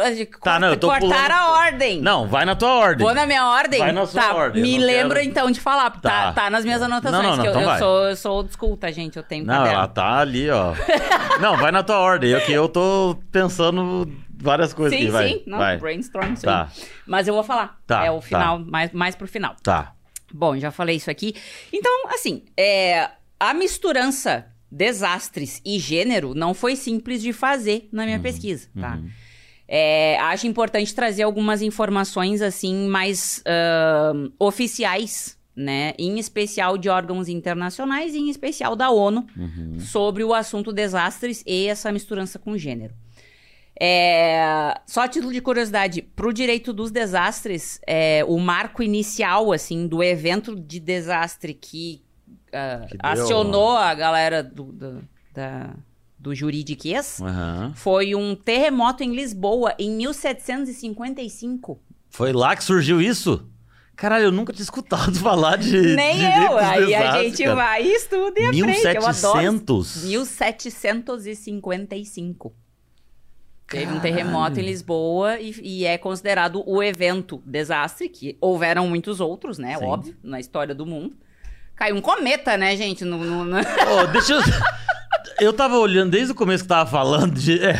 Tá, 0.42 0.58
não, 0.60 0.68
eu 0.68 0.78
cortar 0.78 1.00
pulando- 1.00 1.30
a 1.32 1.50
ordem. 1.52 2.00
Não, 2.02 2.26
vai 2.28 2.44
na 2.44 2.54
tua 2.54 2.74
ordem. 2.74 3.06
Vou 3.06 3.14
na 3.14 3.24
minha 3.26 3.46
ordem? 3.48 3.78
Vai 3.80 3.92
na 3.92 4.06
sua 4.06 4.22
tá, 4.22 4.34
ordem, 4.34 4.62
Me 4.62 4.76
eu 4.76 4.82
lembra 4.86 5.20
quero- 5.20 5.30
então 5.30 5.50
de 5.50 5.58
falar. 5.58 5.88
Tá. 5.90 5.98
Tá. 6.00 6.32
Tá, 6.32 6.50
nas 6.50 6.62
minhas 6.64 6.82
anotações. 6.82 7.22
Não, 7.22 7.30
não, 7.30 7.36
não, 7.36 7.42
que 7.42 7.48
eu, 7.48 7.52
então 7.52 7.62
eu 7.62 7.68
vai. 7.68 7.78
sou, 7.78 8.08
eu 8.10 8.16
sou 8.16 8.36
old 8.36 8.52
school, 8.54 8.76
tá, 8.76 8.90
gente? 8.90 9.16
Eu 9.16 9.22
tenho 9.22 9.46
Não, 9.46 9.54
caderno. 9.54 9.78
ela 9.78 9.88
tá 9.88 10.18
ali, 10.18 10.50
ó. 10.50 10.74
não, 11.40 11.56
vai 11.56 11.72
na 11.72 11.82
tua 11.82 11.98
ordem. 11.98 12.30
Eu 12.30 12.40
que 12.42 12.52
eu 12.52 12.68
tô 12.68 13.16
pensando 13.32 14.06
várias 14.38 14.74
coisas 14.74 14.98
Sim, 14.98 15.04
aqui. 15.04 15.12
Vai, 15.12 15.28
sim. 15.28 15.42
Não, 15.46 15.58
vai. 15.58 15.78
brainstorm, 15.78 16.34
sim. 16.36 16.44
Tá, 16.46 16.68
Mas 17.06 17.26
eu 17.26 17.32
vou 17.34 17.42
falar. 17.44 17.78
Tá, 17.86 18.04
é 18.04 18.10
o 18.10 18.16
tá. 18.16 18.22
final, 18.22 18.58
mais, 18.58 18.92
mais 18.92 19.16
pro 19.16 19.26
final. 19.26 19.56
tá. 19.62 19.92
Bom, 20.34 20.56
já 20.58 20.70
falei 20.70 20.96
isso 20.96 21.10
aqui. 21.10 21.34
Então, 21.70 21.92
assim, 22.08 22.44
é, 22.56 23.10
a 23.38 23.52
misturança 23.52 24.46
desastres 24.72 25.60
e 25.64 25.78
gênero 25.78 26.34
não 26.34 26.54
foi 26.54 26.74
simples 26.74 27.20
de 27.20 27.32
fazer 27.32 27.88
na 27.92 28.06
minha 28.06 28.18
pesquisa, 28.18 28.68
tá? 28.80 28.96
uhum. 28.96 29.10
É, 29.68 30.18
acho 30.20 30.46
importante 30.46 30.94
trazer 30.94 31.22
algumas 31.22 31.62
informações, 31.62 32.42
assim, 32.42 32.88
mais 32.88 33.42
ahn, 33.46 34.30
oficiais, 34.38 35.38
né? 35.54 35.92
Em 35.98 36.18
especial 36.18 36.76
de 36.76 36.88
órgãos 36.88 37.28
internacionais 37.28 38.14
e 38.14 38.18
em 38.18 38.28
especial 38.30 38.74
da 38.74 38.90
ONU, 38.90 39.26
Uhum. 39.36 39.78
sobre 39.80 40.24
o 40.24 40.34
assunto 40.34 40.72
desastres 40.72 41.42
e 41.46 41.66
essa 41.68 41.92
misturança 41.92 42.38
com 42.38 42.56
gênero. 42.56 42.94
É, 43.80 44.74
só 44.86 45.02
a 45.02 45.08
título 45.08 45.32
de 45.32 45.40
curiosidade, 45.40 46.02
para 46.02 46.28
o 46.28 46.32
direito 46.32 46.72
dos 46.72 46.90
desastres, 46.90 47.80
é, 47.86 48.24
o 48.28 48.38
marco 48.38 48.82
inicial, 48.82 49.52
assim, 49.52 49.86
do 49.86 50.02
evento 50.02 50.54
de 50.54 50.78
desastre 50.78 51.54
que, 51.54 52.02
deu- 52.52 52.98
acionou 53.02 53.76
a 53.76 53.94
galera 53.94 54.42
do, 54.42 54.64
do, 54.64 55.02
da, 55.34 55.70
do 56.18 56.34
juridiquês 56.34 57.20
Aham. 57.20 57.72
foi 57.74 58.14
um 58.14 58.34
terremoto 58.34 59.02
em 59.02 59.14
Lisboa 59.14 59.74
em 59.78 59.90
1755. 59.96 61.80
Foi 62.10 62.32
lá 62.32 62.54
que 62.54 62.62
surgiu 62.64 63.00
isso? 63.00 63.48
Caralho, 63.96 64.24
eu 64.24 64.32
nunca 64.32 64.52
tinha 64.52 64.62
escutado 64.62 65.14
falar 65.20 65.56
de. 65.56 65.94
Nem 65.94 66.18
de 66.18 66.24
eu. 66.24 66.30
desastres, 66.30 66.86
Aí 66.88 66.94
a 66.94 67.02
cara. 67.02 67.22
gente 67.24 67.46
vai 67.48 67.82
e 67.84 67.94
estuda 67.94 68.40
e 68.40 68.46
aprende. 68.46 68.86
Eu 68.96 69.06
adoro. 69.06 69.38
1700? 69.38 70.04
1755. 70.04 72.52
Teve 73.68 73.84
um 73.84 73.86
Caralho. 73.86 74.02
terremoto 74.02 74.60
em 74.60 74.64
Lisboa 74.64 75.38
e, 75.40 75.54
e 75.62 75.84
é 75.86 75.96
considerado 75.96 76.62
o 76.66 76.82
evento 76.82 77.40
desastre, 77.46 78.08
que 78.08 78.36
houveram 78.40 78.86
muitos 78.88 79.20
outros, 79.20 79.56
né? 79.58 79.78
Sim. 79.78 79.84
Óbvio, 79.84 80.16
na 80.22 80.40
história 80.40 80.74
do 80.74 80.84
mundo. 80.84 81.16
Caiu 81.82 81.96
um 81.96 82.00
cometa, 82.00 82.56
né, 82.56 82.76
gente? 82.76 83.04
No, 83.04 83.18
no- 83.18 83.44
no- 83.44 83.56
Ô, 83.58 84.06
deixa 84.12 84.34
eu. 84.34 84.40
Eu 85.40 85.52
tava 85.52 85.76
olhando 85.78 86.10
desde 86.12 86.30
o 86.30 86.34
começo 86.34 86.62
que 86.62 86.68
tava 86.68 86.88
falando 86.88 87.34
de. 87.34 87.58
é, 87.60 87.74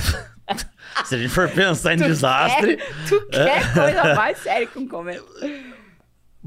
se 1.05 1.15
a 1.15 1.19
gente 1.19 1.29
for 1.29 1.49
pensar 1.49 1.95
em 1.95 1.99
Tu 1.99 2.05
desastre. 2.05 2.77
quer- 2.79 2.95
tu 3.09 3.27
quer 3.29 3.73
coisa 3.73 4.15
mais 4.17 4.39
séria 4.39 4.67
que 4.67 4.77
um 4.77 4.89
cometa? 4.89 5.23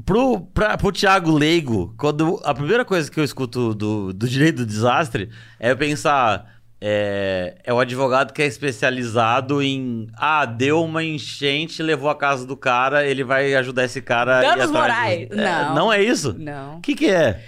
Pro, 0.04 0.40
pra, 0.52 0.76
pro 0.76 0.92
Thiago 0.92 1.32
Leigo, 1.32 1.94
quando 1.96 2.38
a 2.44 2.52
primeira 2.52 2.84
coisa 2.84 3.10
que 3.10 3.18
eu 3.18 3.24
escuto 3.24 3.74
do, 3.74 4.12
do 4.12 4.28
direito 4.28 4.56
do 4.58 4.66
desastre 4.66 5.30
é 5.58 5.70
eu 5.70 5.76
pensar. 5.78 6.55
É, 6.88 7.56
é 7.64 7.74
o 7.74 7.80
advogado 7.80 8.32
que 8.32 8.40
é 8.40 8.46
especializado 8.46 9.60
em. 9.60 10.06
Ah, 10.16 10.44
deu 10.46 10.84
uma 10.84 11.02
enchente, 11.02 11.82
levou 11.82 12.08
a 12.08 12.14
casa 12.14 12.46
do 12.46 12.56
cara, 12.56 13.04
ele 13.04 13.24
vai 13.24 13.52
ajudar 13.56 13.84
esse 13.86 14.00
cara. 14.00 14.40
Danos 14.40 14.70
morais. 14.70 15.28
dos- 15.28 15.36
É, 15.36 15.44
Não. 15.44 15.74
não 15.74 15.92
é 15.92 16.00
isso? 16.00 16.32
Não. 16.38 16.76
O 16.78 16.80
que, 16.80 16.94
que 16.94 17.10
é? 17.10 17.40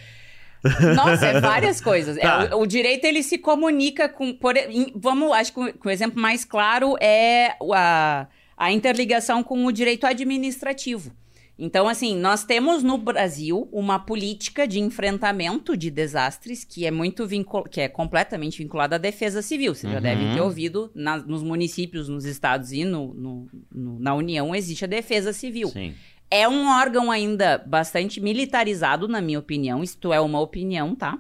Nossa, 0.97 1.25
é 1.27 1.41
várias 1.41 1.81
coisas. 1.81 2.17
É, 2.17 2.21
Tá. 2.23 2.57
o, 2.57 2.63
o 2.63 2.67
direito 2.67 3.05
ele 3.05 3.23
se 3.23 3.39
comunica 3.39 4.09
com. 4.09 4.33
por- 4.35 4.57
em- 4.57 4.93
vamos, 4.97 5.31
acho 5.31 5.53
que 5.55 5.61
o, 5.61 5.73
o 5.85 5.89
exemplo 5.91 6.21
mais 6.21 6.45
claro 6.45 6.97
é 7.01 7.53
a, 7.73 8.27
a 8.57 8.73
interligação 8.73 9.45
com 9.45 9.65
o 9.67 9.71
direito 9.71 10.05
administrativo. 10.05 11.13
Então, 11.59 11.89
assim, 11.89 12.15
nós 12.17 12.45
temos 12.45 12.85
no 12.85 12.97
Brasil 12.99 13.69
uma 13.73 13.99
política 13.99 14.67
de 14.69 14.79
enfrentamento 14.79 15.77
de 15.77 15.91
desastres 15.91 16.63
que 16.65 16.87
é 16.87 16.91
muito 16.91 17.27
vincul... 17.27 17.65
que 17.65 17.81
é 17.81 17.89
completamente 17.89 18.59
vinculada 18.63 18.95
à 18.95 18.99
defesa 18.99 19.43
civil. 19.43 19.75
Você 19.75 19.89
já 19.89 19.97
Uhum. 19.97 20.01
deve 20.03 20.35
ter 20.35 20.41
ouvido 20.41 20.91
na- 20.95 21.17
nos 21.19 21.43
municípios, 21.43 22.09
nos 22.09 22.25
estados 22.25 22.71
e 22.71 22.85
no, 22.85 23.13
no- 23.13 23.49
no- 23.75 23.99
na 23.99 24.15
União 24.15 24.55
existe 24.55 24.85
a 24.85 24.89
defesa 24.89 25.33
civil. 25.33 25.69
Sim. 25.71 25.95
É 26.31 26.49
um 26.49 26.69
órgão 26.69 27.11
ainda 27.11 27.59
bastante 27.67 28.21
militarizado, 28.21 29.09
na 29.09 29.21
minha 29.21 29.39
opinião. 29.41 29.83
Isto 29.83 30.13
é 30.13 30.21
uma 30.21 30.39
opinião, 30.41 30.95
tá? 30.95 31.19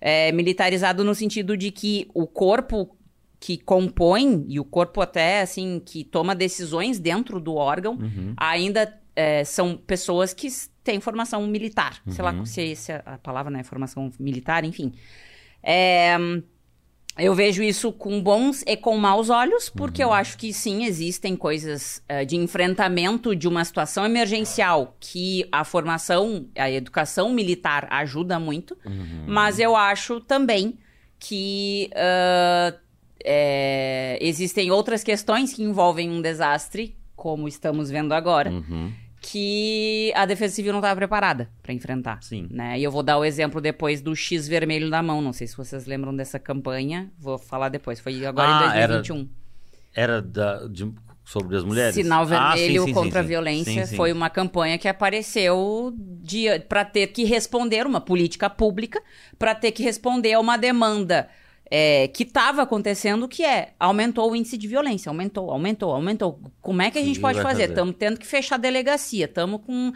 É 0.00 0.32
militarizado 0.32 1.04
no 1.04 1.14
sentido 1.14 1.56
de 1.56 1.70
que 1.70 2.08
o 2.14 2.26
corpo 2.26 2.96
que 3.38 3.56
compõe, 3.56 4.44
e 4.48 4.58
o 4.60 4.64
corpo 4.64 5.00
até, 5.00 5.40
assim, 5.42 5.80
que 5.84 6.04
toma 6.04 6.34
decisões 6.34 6.98
dentro 6.98 7.38
do 7.40 7.54
órgão, 7.54 7.94
Uhum. 7.94 8.34
ainda 8.36 8.99
é, 9.20 9.44
são 9.44 9.76
pessoas 9.76 10.32
que 10.34 10.48
têm 10.82 10.98
formação 11.00 11.46
militar. 11.46 11.92
Sei 12.08 12.24
lá 12.24 12.32
Uhum. 12.32 12.46
se, 12.46 12.74
se 12.76 12.90
a 12.92 13.02
a 13.14 13.18
palavra 13.18 13.50
não 13.52 13.60
é 13.60 13.64
formação 13.64 14.10
militar, 14.18 14.64
enfim. 14.64 14.92
É, 15.62 16.16
eu 17.18 17.34
vejo 17.34 17.62
isso 17.62 17.92
com 17.92 18.22
bons 18.22 18.62
e 18.66 18.76
com 18.76 18.96
maus 18.96 19.28
olhos, 19.28 19.68
porque 19.68 20.02
eu 20.02 20.10
acho 20.12 20.38
que 20.38 20.52
sim, 20.54 20.84
existem 20.84 21.36
coisas 21.36 22.02
eh, 22.08 22.24
de 22.24 22.36
enfrentamento 22.36 23.34
de 23.36 23.46
uma 23.48 23.62
situação 23.64 24.06
emergencial 24.06 24.96
que 24.98 25.46
a 25.52 25.62
formação, 25.64 26.46
a 26.56 26.70
educação 26.70 27.30
militar 27.30 27.86
ajuda 27.90 28.38
muito, 28.38 28.74
Uhum. 28.86 29.24
mas 29.26 29.58
eu 29.58 29.76
acho 29.76 30.20
também 30.20 30.78
que 31.18 31.90
ah, 31.94 32.72
é, 33.22 34.16
existem 34.22 34.70
outras 34.70 35.04
questões 35.04 35.52
que 35.52 35.62
envolvem 35.62 36.08
um 36.10 36.22
desastre, 36.22 36.96
como 37.14 37.46
estamos 37.48 37.90
vendo 37.90 38.14
agora, 38.14 38.50
Uhum. 38.50 38.90
Que 39.20 40.12
a 40.16 40.24
Defesa 40.24 40.54
Civil 40.54 40.72
não 40.72 40.80
estava 40.80 40.96
preparada 40.96 41.50
para 41.62 41.72
enfrentar. 41.72 42.22
Sim. 42.22 42.46
Né? 42.50 42.78
E 42.78 42.84
eu 42.84 42.90
vou 42.90 43.02
dar 43.02 43.18
o 43.18 43.24
exemplo 43.24 43.60
depois 43.60 44.00
do 44.00 44.14
X 44.16 44.48
vermelho 44.48 44.88
na 44.88 45.02
mão. 45.02 45.20
Não 45.20 45.32
sei 45.32 45.46
se 45.46 45.56
vocês 45.56 45.86
lembram 45.86 46.14
dessa 46.14 46.38
campanha. 46.38 47.10
Vou 47.18 47.36
falar 47.38 47.68
depois. 47.68 48.00
Foi 48.00 48.24
agora 48.24 48.48
Ah, 48.48 48.66
em 48.84 48.86
2021. 48.88 49.28
Era 49.94 50.22
da, 50.22 50.66
de- 50.66 50.92
sobre 51.24 51.56
as 51.56 51.62
mulheres? 51.64 51.94
Sinal 51.94 52.22
Ah, 52.30 52.52
sim, 52.56 52.60
Vermelho 52.62 52.84
sim, 52.84 52.92
contra 52.94 53.12
sim, 53.12 53.18
a 53.18 53.22
Violência 53.28 53.84
sim, 53.84 53.90
sim. 53.90 53.96
foi 53.96 54.12
uma 54.12 54.30
campanha 54.30 54.78
que 54.78 54.88
apareceu 54.88 55.94
para 56.68 56.84
ter 56.84 57.08
que 57.08 57.24
responder, 57.24 57.86
uma 57.86 58.00
política 58.00 58.48
pública, 58.48 59.00
para 59.38 59.54
ter 59.54 59.72
que 59.72 59.82
responder 59.82 60.32
a 60.32 60.40
uma 60.40 60.56
demanda 60.56 61.28
é, 61.70 62.08
que 62.08 62.24
estava 62.24 62.62
acontecendo, 62.62 63.28
que 63.28 63.44
é 63.44 63.74
aumentou 63.78 64.32
o 64.32 64.34
índice 64.34 64.58
de 64.58 64.66
violência, 64.66 65.08
aumentou, 65.08 65.50
aumentou, 65.50 65.92
aumentou. 65.92 66.40
Como 66.60 66.82
é 66.82 66.90
que 66.90 66.98
a 66.98 67.02
gente 67.02 67.16
que 67.16 67.20
pode 67.20 67.40
fazer? 67.40 67.68
Estamos 67.68 67.94
tendo 67.96 68.18
que 68.18 68.26
fechar 68.26 68.56
a 68.56 68.58
delegacia, 68.58 69.26
estamos 69.26 69.60
com, 69.64 69.92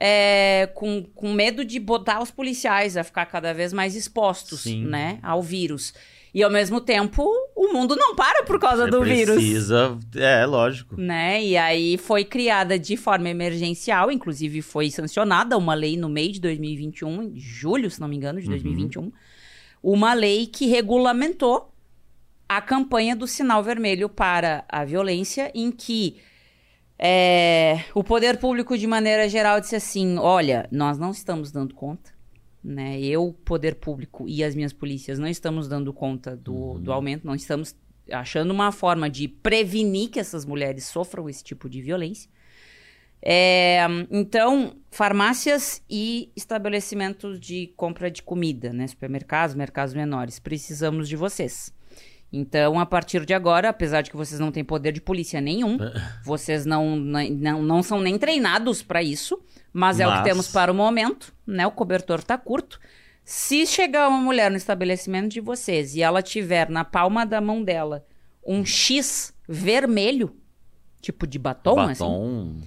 é, 0.00 0.70
com, 0.74 1.04
com 1.14 1.32
medo 1.32 1.62
de 1.62 1.78
botar 1.78 2.22
os 2.22 2.30
policiais 2.30 2.96
a 2.96 3.04
ficar 3.04 3.26
cada 3.26 3.52
vez 3.52 3.70
mais 3.72 3.94
expostos 3.94 4.62
Sim. 4.62 4.86
né, 4.86 5.18
ao 5.22 5.42
vírus. 5.42 5.92
E 6.32 6.44
ao 6.44 6.50
mesmo 6.50 6.80
tempo, 6.80 7.28
o 7.56 7.72
mundo 7.72 7.96
não 7.96 8.14
para 8.14 8.44
por 8.44 8.58
causa 8.58 8.84
Você 8.84 8.90
do 8.90 9.02
vírus 9.02 9.34
precisa, 9.34 9.98
é, 10.14 10.46
lógico. 10.46 10.96
né? 10.96 11.42
E 11.42 11.56
aí 11.56 11.98
foi 11.98 12.24
criada 12.24 12.78
de 12.78 12.96
forma 12.96 13.28
emergencial, 13.28 14.12
inclusive 14.12 14.62
foi 14.62 14.92
sancionada 14.92 15.58
uma 15.58 15.74
lei 15.74 15.96
no 15.96 16.08
meio 16.08 16.32
de 16.32 16.40
2021, 16.40 17.22
em 17.24 17.36
julho, 17.36 17.90
se 17.90 18.00
não 18.00 18.06
me 18.06 18.16
engano, 18.16 18.40
de 18.40 18.48
2021, 18.48 19.10
uma 19.82 20.14
lei 20.14 20.46
que 20.46 20.66
regulamentou 20.66 21.72
a 22.48 22.60
campanha 22.60 23.14
do 23.14 23.26
sinal 23.26 23.62
vermelho 23.62 24.08
para 24.08 24.64
a 24.68 24.84
violência, 24.84 25.50
em 25.54 25.70
que 25.70 26.16
é, 26.98 27.84
o 27.94 28.04
poder 28.04 28.38
público, 28.38 28.76
de 28.76 28.86
maneira 28.86 29.28
geral, 29.28 29.58
disse 29.60 29.76
assim: 29.76 30.18
olha, 30.18 30.68
nós 30.70 30.98
não 30.98 31.12
estamos 31.12 31.50
dando 31.50 31.74
conta. 31.74 32.12
Né? 32.62 33.00
Eu, 33.00 33.34
poder 33.42 33.76
público 33.76 34.28
e 34.28 34.44
as 34.44 34.54
minhas 34.54 34.72
polícias 34.72 35.18
não 35.18 35.26
estamos 35.26 35.66
dando 35.66 35.94
conta 35.94 36.36
do, 36.36 36.78
do 36.78 36.92
aumento, 36.92 37.26
não 37.26 37.34
estamos 37.34 37.74
achando 38.10 38.50
uma 38.50 38.70
forma 38.70 39.08
de 39.08 39.28
prevenir 39.28 40.10
que 40.10 40.20
essas 40.20 40.44
mulheres 40.44 40.84
sofram 40.84 41.26
esse 41.26 41.42
tipo 41.42 41.70
de 41.70 41.80
violência. 41.80 42.28
É, 43.22 43.86
então, 44.10 44.76
farmácias 44.90 45.82
e 45.88 46.30
estabelecimentos 46.34 47.38
de 47.38 47.72
compra 47.76 48.10
de 48.10 48.22
comida, 48.22 48.72
né? 48.72 48.86
Supermercados, 48.86 49.54
mercados 49.54 49.94
menores, 49.94 50.38
precisamos 50.38 51.08
de 51.08 51.16
vocês. 51.16 51.72
Então, 52.32 52.78
a 52.78 52.86
partir 52.86 53.26
de 53.26 53.34
agora, 53.34 53.68
apesar 53.68 54.02
de 54.02 54.10
que 54.10 54.16
vocês 54.16 54.38
não 54.38 54.52
têm 54.52 54.64
poder 54.64 54.92
de 54.92 55.00
polícia 55.00 55.40
nenhum, 55.40 55.76
vocês 56.24 56.64
não, 56.64 56.96
não, 56.96 57.62
não 57.62 57.82
são 57.82 58.00
nem 58.00 58.16
treinados 58.16 58.82
para 58.82 59.02
isso, 59.02 59.38
mas 59.72 59.98
é 59.98 60.06
o 60.06 60.10
que 60.10 60.16
Mas- 60.18 60.24
temos 60.24 60.48
para 60.48 60.70
o 60.70 60.74
momento, 60.74 61.34
né? 61.46 61.66
O 61.66 61.72
cobertor 61.72 62.22
tá 62.22 62.38
curto. 62.38 62.80
Se 63.24 63.66
chegar 63.66 64.08
uma 64.08 64.18
mulher 64.20 64.50
no 64.50 64.56
estabelecimento 64.56 65.28
de 65.28 65.40
vocês 65.40 65.94
e 65.94 66.02
ela 66.02 66.22
tiver 66.22 66.68
na 66.70 66.84
palma 66.84 67.26
da 67.26 67.40
mão 67.40 67.62
dela 67.62 68.06
um 68.46 68.64
X 68.64 69.34
vermelho, 69.48 70.34
tipo 71.00 71.26
de 71.26 71.38
batom, 71.38 71.78
assim, 71.80 72.04
Batom. 72.04 72.60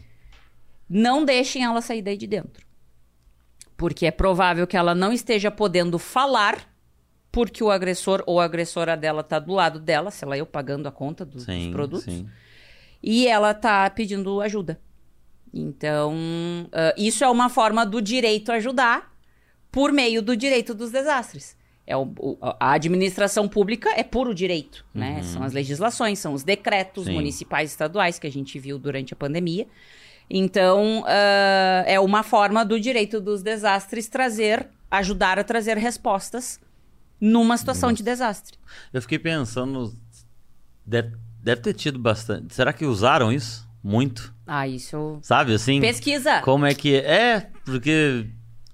Não 0.90 1.24
deixem 1.26 1.64
ela 1.64 1.82
sair 1.82 2.02
daí 2.02 2.18
de 2.18 2.28
dentro. 2.28 2.66
Porque 3.78 4.06
é 4.06 4.12
provável 4.12 4.66
que 4.68 4.78
ela 4.78 4.94
não 4.96 5.12
esteja 5.12 5.50
podendo 5.52 5.98
falar 6.00 6.72
porque 7.32 7.64
o 7.64 7.72
agressor 7.72 8.24
ou 8.28 8.40
a 8.40 8.46
agressora 8.46 8.96
dela 8.96 9.24
tá 9.24 9.40
do 9.40 9.54
lado 9.54 9.80
dela, 9.80 10.12
sei 10.12 10.28
lá, 10.28 10.38
eu 10.38 10.46
pagando 10.46 10.88
a 10.88 10.92
conta 10.92 11.26
dos, 11.26 11.46
dos 11.46 11.56
Sim, 11.56 11.72
produtos, 11.72 12.04
sim. 12.06 12.28
e 13.02 13.28
ela 13.28 13.54
tá 13.56 13.90
pedindo 13.90 14.40
ajuda. 14.40 14.80
Então, 15.52 16.14
ah, 16.72 16.94
isso 16.98 17.24
é 17.24 17.30
uma 17.30 17.50
forma 17.50 17.86
do 17.86 18.02
direito 18.02 18.52
ajudar 18.52 19.12
por 19.72 19.92
meio 19.92 20.22
do 20.22 20.38
direito 20.38 20.74
dos 20.74 20.92
desastres. 20.92 21.58
É 21.86 21.98
o- 21.98 22.14
o- 22.20 22.38
a 22.60 22.74
administração 22.74 23.48
pública 23.50 23.90
é 23.96 24.04
puro 24.04 24.34
direito, 24.34 24.86
né? 24.94 25.22
São 25.24 25.44
as 25.44 25.52
legislações, 25.54 26.18
são 26.20 26.34
os 26.34 26.44
decretos 26.44 27.06
Sim. 27.06 27.14
municipais 27.14 27.70
e 27.72 27.74
estaduais 27.74 28.18
que 28.18 28.26
a 28.28 28.32
gente 28.32 28.58
viu 28.58 28.80
durante 28.80 29.14
a 29.14 29.18
pandemia. 29.18 29.68
Então, 30.36 31.04
ah, 31.06 31.84
é 31.86 32.00
uma 32.00 32.24
forma 32.24 32.66
do 32.66 32.80
direito 32.80 33.22
dos 33.22 33.44
desastres 33.44 34.08
trazer, 34.08 34.68
ajudar 34.90 35.38
a 35.38 35.44
trazer 35.44 35.78
respostas 35.78 36.60
numa 37.22 37.56
situação 37.56 37.94
de 37.94 38.02
desastre. 38.02 38.58
Eu 38.92 39.00
fiquei 39.00 39.20
pensando. 39.20 39.94
Deve, 40.84 41.16
deve 41.40 41.62
ter 41.62 41.76
tido 41.76 42.00
bastante. 42.00 42.56
Será 42.56 42.74
que 42.74 42.84
usaram 42.84 43.32
isso? 43.32 43.70
Muito? 43.84 44.34
Ah, 44.48 44.68
isso. 44.68 45.20
Sabe 45.22 45.54
assim? 45.54 45.80
Pesquisa! 45.80 46.42
Como 46.42 46.66
é 46.66 46.74
que 46.74 46.96
é? 46.96 47.36
É, 47.36 47.48
porque. 47.64 48.26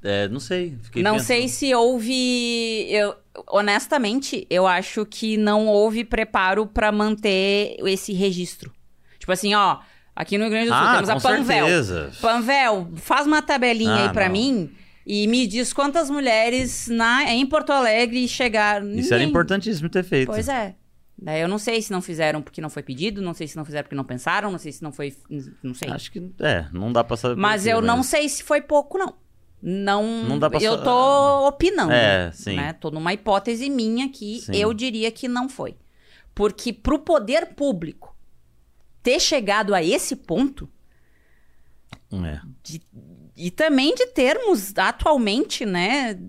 É, 0.01 0.29
não 0.29 0.39
sei. 0.39 0.77
Não 0.95 1.15
pensando. 1.15 1.19
sei 1.19 1.49
se 1.49 1.75
houve. 1.75 2.87
Eu, 2.89 3.17
honestamente, 3.47 4.47
eu 4.49 4.65
acho 4.65 5.05
que 5.05 5.35
não 5.35 5.67
houve 5.67 6.05
preparo 6.05 6.65
pra 6.65 6.89
manter 6.89 7.75
esse 7.85 8.13
registro. 8.13 8.71
Tipo 9.19 9.33
assim, 9.33 9.53
ó, 9.53 9.79
aqui 10.19 10.37
no 10.37 10.43
Rio 10.45 10.51
Grande 10.51 10.69
do 10.69 10.75
Sul 10.75 10.83
Ah, 10.83 10.93
temos 10.95 11.09
a 11.09 11.19
Panvel. 11.19 11.65
certeza. 11.65 12.11
Panvel, 12.21 12.87
faz 12.97 13.25
uma 13.25 13.41
tabelinha 13.41 13.91
Ah, 13.91 14.07
aí 14.07 14.13
pra 14.13 14.25
não. 14.25 14.33
mim 14.33 14.71
e 15.05 15.25
me 15.27 15.47
diz 15.47 15.71
quantas 15.73 16.09
mulheres 16.09 16.87
na, 16.87 17.23
em 17.33 17.45
Porto 17.45 17.71
Alegre 17.71 18.27
chegaram. 18.27 18.91
Isso 18.91 19.13
era 19.13 19.23
importantíssimo 19.23 19.89
ter 19.89 20.03
feito. 20.03 20.27
Pois 20.27 20.47
é. 20.47 20.75
Daí 21.21 21.41
eu 21.41 21.47
não 21.47 21.57
sei 21.57 21.81
se 21.81 21.91
não 21.91 22.01
fizeram 22.01 22.41
porque 22.41 22.61
não 22.61 22.69
foi 22.69 22.81
pedido, 22.81 23.21
não 23.21 23.33
sei 23.33 23.47
se 23.47 23.57
não 23.57 23.65
fizeram 23.65 23.83
porque 23.83 23.95
não 23.95 24.05
pensaram, 24.05 24.49
não 24.51 24.57
sei 24.59 24.71
se 24.71 24.81
não 24.83 24.91
foi. 24.91 25.13
Não 25.63 25.73
sei. 25.73 25.89
Acho 25.89 26.11
que. 26.11 26.31
É, 26.39 26.65
não 26.71 26.93
dá 26.93 27.03
pra 27.03 27.17
saber. 27.17 27.35
Mas 27.35 27.65
eu 27.67 27.81
não 27.81 28.03
sei 28.03 28.29
se 28.29 28.43
foi 28.43 28.61
pouco, 28.61 28.97
não. 28.97 29.13
Não, 29.61 30.23
Não 30.23 30.39
dá 30.39 30.49
pra 30.49 30.61
eu 30.61 30.81
tô 30.81 31.47
opinando. 31.47 31.91
É, 31.91 32.31
sim. 32.31 32.55
Né? 32.55 32.71
Tô 32.71 32.89
numa 32.89 33.11
hipótese 33.13 33.69
minha 33.69 34.07
que 34.07 34.39
Sim. 34.39 34.55
eu 34.55 34.73
diria 34.73 35.11
que 35.11 35.27
não 35.27 35.49
foi. 35.49 35.75
Porque 36.33 36.71
pro 36.71 36.99
poder 36.99 37.47
público 37.47 38.15
ter 39.09 39.19
chegado 39.19 39.73
a 39.73 39.81
esse 39.83 40.15
ponto, 40.15 40.69
É. 42.11 42.39
de- 42.63 42.81
e 43.35 43.49
também 43.49 43.95
de 43.95 44.05
termos 44.07 44.73
atualmente, 44.77 45.65
né, 45.65 46.19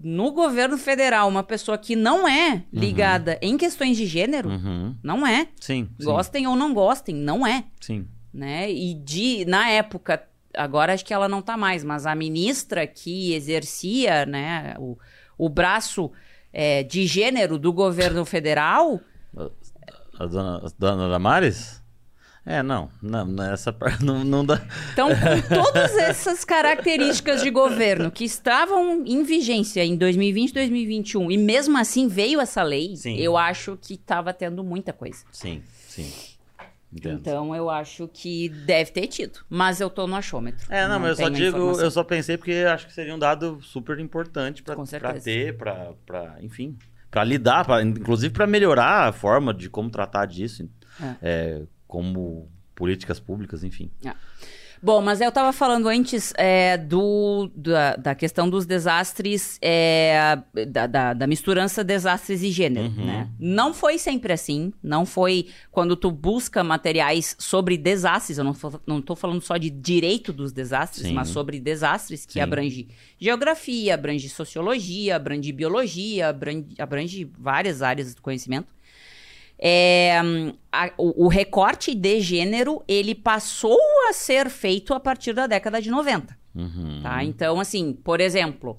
no 0.00 0.30
governo 0.32 0.76
federal, 0.76 1.28
uma 1.28 1.42
pessoa 1.42 1.78
que 1.78 1.94
não 1.96 2.26
é 2.28 2.64
ligada 2.72 3.38
em 3.40 3.56
questões 3.56 3.96
de 3.96 4.06
gênero, 4.06 4.48
Uhum. 4.50 4.94
não 5.02 5.26
é. 5.26 5.48
Sim. 5.60 5.88
sim, 5.98 6.04
Gostem 6.04 6.46
ou 6.46 6.56
não 6.56 6.74
gostem, 6.74 7.14
não 7.14 7.46
é 7.46 7.64
Sim. 7.80 8.06
né? 8.32 8.70
E 8.70 8.94
de 8.94 9.44
na 9.46 9.68
época, 9.70 10.22
agora 10.54 10.92
acho 10.94 11.04
que 11.04 11.14
ela 11.14 11.28
não 11.28 11.40
tá 11.42 11.56
mais, 11.56 11.82
mas 11.84 12.06
a 12.06 12.14
ministra 12.14 12.86
que 12.86 13.32
exercia, 13.34 14.26
né, 14.26 14.74
o, 14.78 14.98
o 15.38 15.48
braço 15.48 16.10
é, 16.52 16.82
de 16.82 17.06
gênero 17.06 17.58
do 17.58 17.72
governo 17.72 18.24
federal, 18.24 19.00
A 20.18 20.24
dona, 20.26 20.56
a 20.64 20.70
dona 20.78 21.08
Damares? 21.10 21.75
É, 22.46 22.62
não. 22.62 22.88
Não, 23.02 23.24
não, 23.26 23.52
essa 23.52 23.72
parte 23.72 24.02
não, 24.06 24.22
não 24.24 24.44
dá. 24.46 24.62
então 24.92 25.08
com 25.08 25.54
todas 25.54 25.96
essas 25.96 26.44
características 26.44 27.42
de 27.42 27.50
governo 27.50 28.08
que 28.10 28.24
estavam 28.24 29.04
em 29.04 29.24
vigência 29.24 29.84
em 29.84 29.96
2020, 29.96 30.54
2021 30.54 31.30
e 31.32 31.36
mesmo 31.36 31.76
assim 31.76 32.06
veio 32.06 32.40
essa 32.40 32.62
lei, 32.62 32.94
Sim. 32.96 33.16
eu 33.16 33.36
acho 33.36 33.76
que 33.82 33.96
tava 33.96 34.32
tendo 34.32 34.62
muita 34.62 34.92
coisa. 34.92 35.24
Sim, 35.32 35.60
sim. 35.88 36.08
Entendo. 36.92 37.18
Então 37.18 37.54
eu 37.54 37.68
acho 37.68 38.08
que 38.08 38.48
deve 38.48 38.92
ter 38.92 39.08
tido, 39.08 39.40
mas 39.50 39.80
eu 39.80 39.90
tô 39.90 40.06
no 40.06 40.14
achômetro. 40.14 40.72
É, 40.72 40.86
não, 40.86 41.00
mas 41.00 41.18
eu 41.18 41.26
só 41.26 41.28
digo, 41.28 41.56
informação. 41.56 41.84
eu 41.84 41.90
só 41.90 42.04
pensei 42.04 42.36
porque 42.36 42.64
acho 42.72 42.86
que 42.86 42.92
seria 42.94 43.14
um 43.14 43.18
dado 43.18 43.60
super 43.60 43.98
importante 43.98 44.62
certeza. 44.86 45.24
ter, 45.24 45.56
pra, 45.58 46.36
enfim, 46.40 46.78
pra 47.10 47.24
lidar, 47.24 47.64
pra, 47.64 47.82
inclusive 47.82 48.32
pra 48.32 48.46
melhorar 48.46 49.08
a 49.08 49.12
forma 49.12 49.52
de 49.52 49.68
como 49.68 49.90
tratar 49.90 50.26
disso, 50.26 50.68
é, 51.20 51.62
como 51.86 52.48
políticas 52.74 53.18
públicas, 53.20 53.64
enfim. 53.64 53.90
Bom, 54.82 55.00
mas 55.00 55.22
eu 55.22 55.30
estava 55.30 55.54
falando 55.54 55.88
antes 55.88 56.34
é, 56.36 56.76
do, 56.76 57.50
da, 57.56 57.96
da 57.96 58.14
questão 58.14 58.48
dos 58.48 58.66
desastres, 58.66 59.58
é, 59.62 60.38
da, 60.68 60.86
da, 60.86 61.14
da 61.14 61.26
misturança 61.26 61.82
desastres 61.82 62.42
e 62.42 62.50
gênero, 62.50 62.88
Uhum. 62.88 63.06
né? 63.06 63.30
Não 63.40 63.72
foi 63.72 63.96
sempre 63.96 64.34
assim, 64.34 64.74
não 64.82 65.06
foi 65.06 65.48
quando 65.72 65.96
tu 65.96 66.10
busca 66.10 66.62
materiais 66.62 67.34
sobre 67.38 67.78
desastres, 67.78 68.36
eu 68.36 68.44
não, 68.86 69.00
tô 69.00 69.16
falando 69.16 69.40
só 69.40 69.56
de 69.56 69.70
direito 69.70 70.30
dos 70.30 70.52
desastres, 70.52 71.06
Sim. 71.06 71.14
mas 71.14 71.28
sobre 71.28 71.58
desastres, 71.58 72.26
que 72.26 72.34
Sim. 72.34 72.40
abrange 72.40 72.88
geografia, 73.18 73.94
abrange 73.94 74.28
sociologia, 74.28 75.16
abrange 75.16 75.50
biologia, 75.52 76.28
abrange, 76.28 76.66
abrange 76.78 77.24
várias 77.38 77.80
áreas 77.80 78.14
do 78.14 78.20
conhecimento. 78.20 78.75
É, 79.58 80.20
a- 80.70 80.92
o, 80.98 81.24
o 81.24 81.28
recorte 81.28 81.94
de 81.94 82.20
gênero, 82.20 82.82
ele 82.86 83.14
passou 83.14 83.78
a 84.08 84.12
ser 84.12 84.50
feito 84.50 84.92
a 84.92 85.00
partir 85.00 85.32
da 85.32 85.46
década 85.46 85.80
de 85.80 85.90
90, 85.90 86.36
Uhum. 86.54 87.00
tá? 87.02 87.24
Então, 87.24 87.58
assim, 87.60 87.92
por 87.92 88.20
exemplo, 88.20 88.76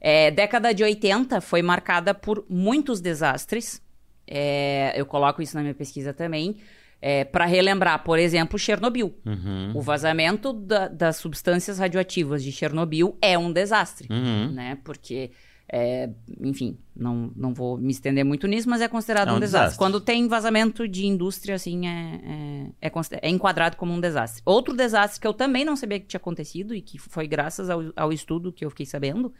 é, 0.00 0.30
década 0.30 0.72
de 0.74 0.84
80 0.84 1.40
foi 1.40 1.62
marcada 1.62 2.12
por 2.14 2.44
muitos 2.48 3.00
desastres, 3.00 3.82
é, 4.26 4.92
eu 4.94 5.06
coloco 5.06 5.40
isso 5.40 5.56
na 5.56 5.62
minha 5.62 5.74
pesquisa 5.74 6.12
também, 6.12 6.56
É, 7.00 7.22
para 7.24 7.44
relembrar, 7.44 8.02
por 8.02 8.18
exemplo, 8.18 8.58
Chernobyl. 8.58 9.14
Uhum. 9.24 9.70
O 9.72 9.80
vazamento 9.80 10.52
da- 10.52 10.88
das 10.88 11.14
substâncias 11.18 11.78
radioativas 11.78 12.42
de 12.42 12.50
Chernobyl 12.50 13.16
é 13.22 13.38
um 13.38 13.52
desastre, 13.52 14.08
Uhum. 14.10 14.50
né? 14.50 14.76
Porque, 14.82 15.30
é, 15.70 16.08
enfim, 16.40 16.78
não, 16.96 17.30
não 17.36 17.52
vou 17.52 17.76
me 17.76 17.90
estender 17.90 18.24
muito 18.24 18.46
nisso, 18.46 18.68
mas 18.70 18.80
é 18.80 18.88
considerado 18.88 19.28
É 19.28 19.32
um, 19.32 19.36
um 19.36 19.40
desastre. 19.40 19.60
desastre. 19.66 19.78
Quando 19.78 20.00
tem 20.00 20.26
vazamento 20.26 20.88
de 20.88 21.06
indústria, 21.06 21.54
assim, 21.56 21.86
é, 21.86 22.72
é, 22.80 22.88
é 22.88 22.92
é 23.22 23.28
enquadrado 23.28 23.76
como 23.76 23.92
um 23.92 24.00
desastre. 24.00 24.42
Outro 24.46 24.74
desastre 24.74 25.20
que 25.20 25.26
eu 25.26 25.34
também 25.34 25.64
não 25.64 25.76
sabia 25.76 26.00
que 26.00 26.06
tinha 26.06 26.18
acontecido 26.18 26.74
e 26.74 26.80
que 26.80 26.98
foi 26.98 27.26
graças 27.28 27.68
ao, 27.68 27.80
ao 27.94 28.12
estudo 28.12 28.52
que 28.52 28.64
eu 28.64 28.70
fiquei 28.70 28.86
sabendo, 28.86 29.32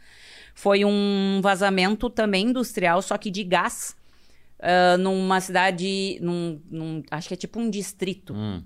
foi 0.53 0.85
um 0.85 1.39
vazamento 1.41 2.09
também 2.09 2.47
industrial, 2.49 3.01
só 3.01 3.17
que 3.17 3.31
de 3.31 3.43
gás, 3.43 3.95
ah, 4.59 4.97
numa 4.97 5.41
cidade, 5.41 6.19
num, 6.21 6.61
num- 6.69 7.03
acho 7.09 7.27
que 7.27 7.33
é 7.33 7.37
tipo 7.37 7.59
um 7.59 7.69
distrito, 7.69 8.33
Hum. 8.35 8.61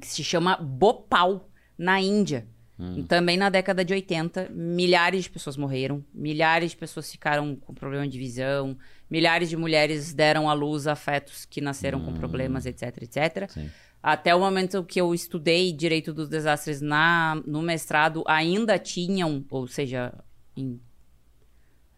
que 0.00 0.06
se 0.06 0.24
chama 0.24 0.56
Bhopal, 0.56 1.48
na 1.78 2.00
Índia. 2.00 2.46
Hum. 2.78 3.04
Também 3.04 3.36
na 3.38 3.48
década 3.48 3.84
de 3.84 3.94
80, 3.94 4.50
milhares 4.50 5.24
de 5.24 5.30
pessoas 5.30 5.56
morreram, 5.56 6.04
milhares 6.12 6.72
de 6.72 6.76
pessoas 6.76 7.10
ficaram 7.10 7.56
com 7.56 7.72
problema 7.72 8.06
de 8.06 8.18
visão, 8.18 8.76
milhares 9.10 9.48
de 9.48 9.56
mulheres 9.56 10.12
deram 10.12 10.48
à 10.48 10.52
luz 10.52 10.86
a 10.86 10.94
fetos 10.94 11.46
que 11.46 11.60
nasceram 11.60 12.04
com 12.04 12.12
problemas, 12.12 12.66
etc, 12.66 13.02
etc. 13.02 13.50
Sim. 13.50 13.70
Até 14.02 14.34
o 14.34 14.40
momento 14.40 14.84
que 14.84 15.00
eu 15.00 15.14
estudei 15.14 15.72
direito 15.72 16.12
dos 16.12 16.28
desastres 16.28 16.80
na, 16.80 17.40
no 17.46 17.62
mestrado, 17.62 18.22
ainda 18.26 18.78
tinham, 18.78 19.44
ou 19.50 19.66
seja, 19.66 20.12
em 20.54 20.78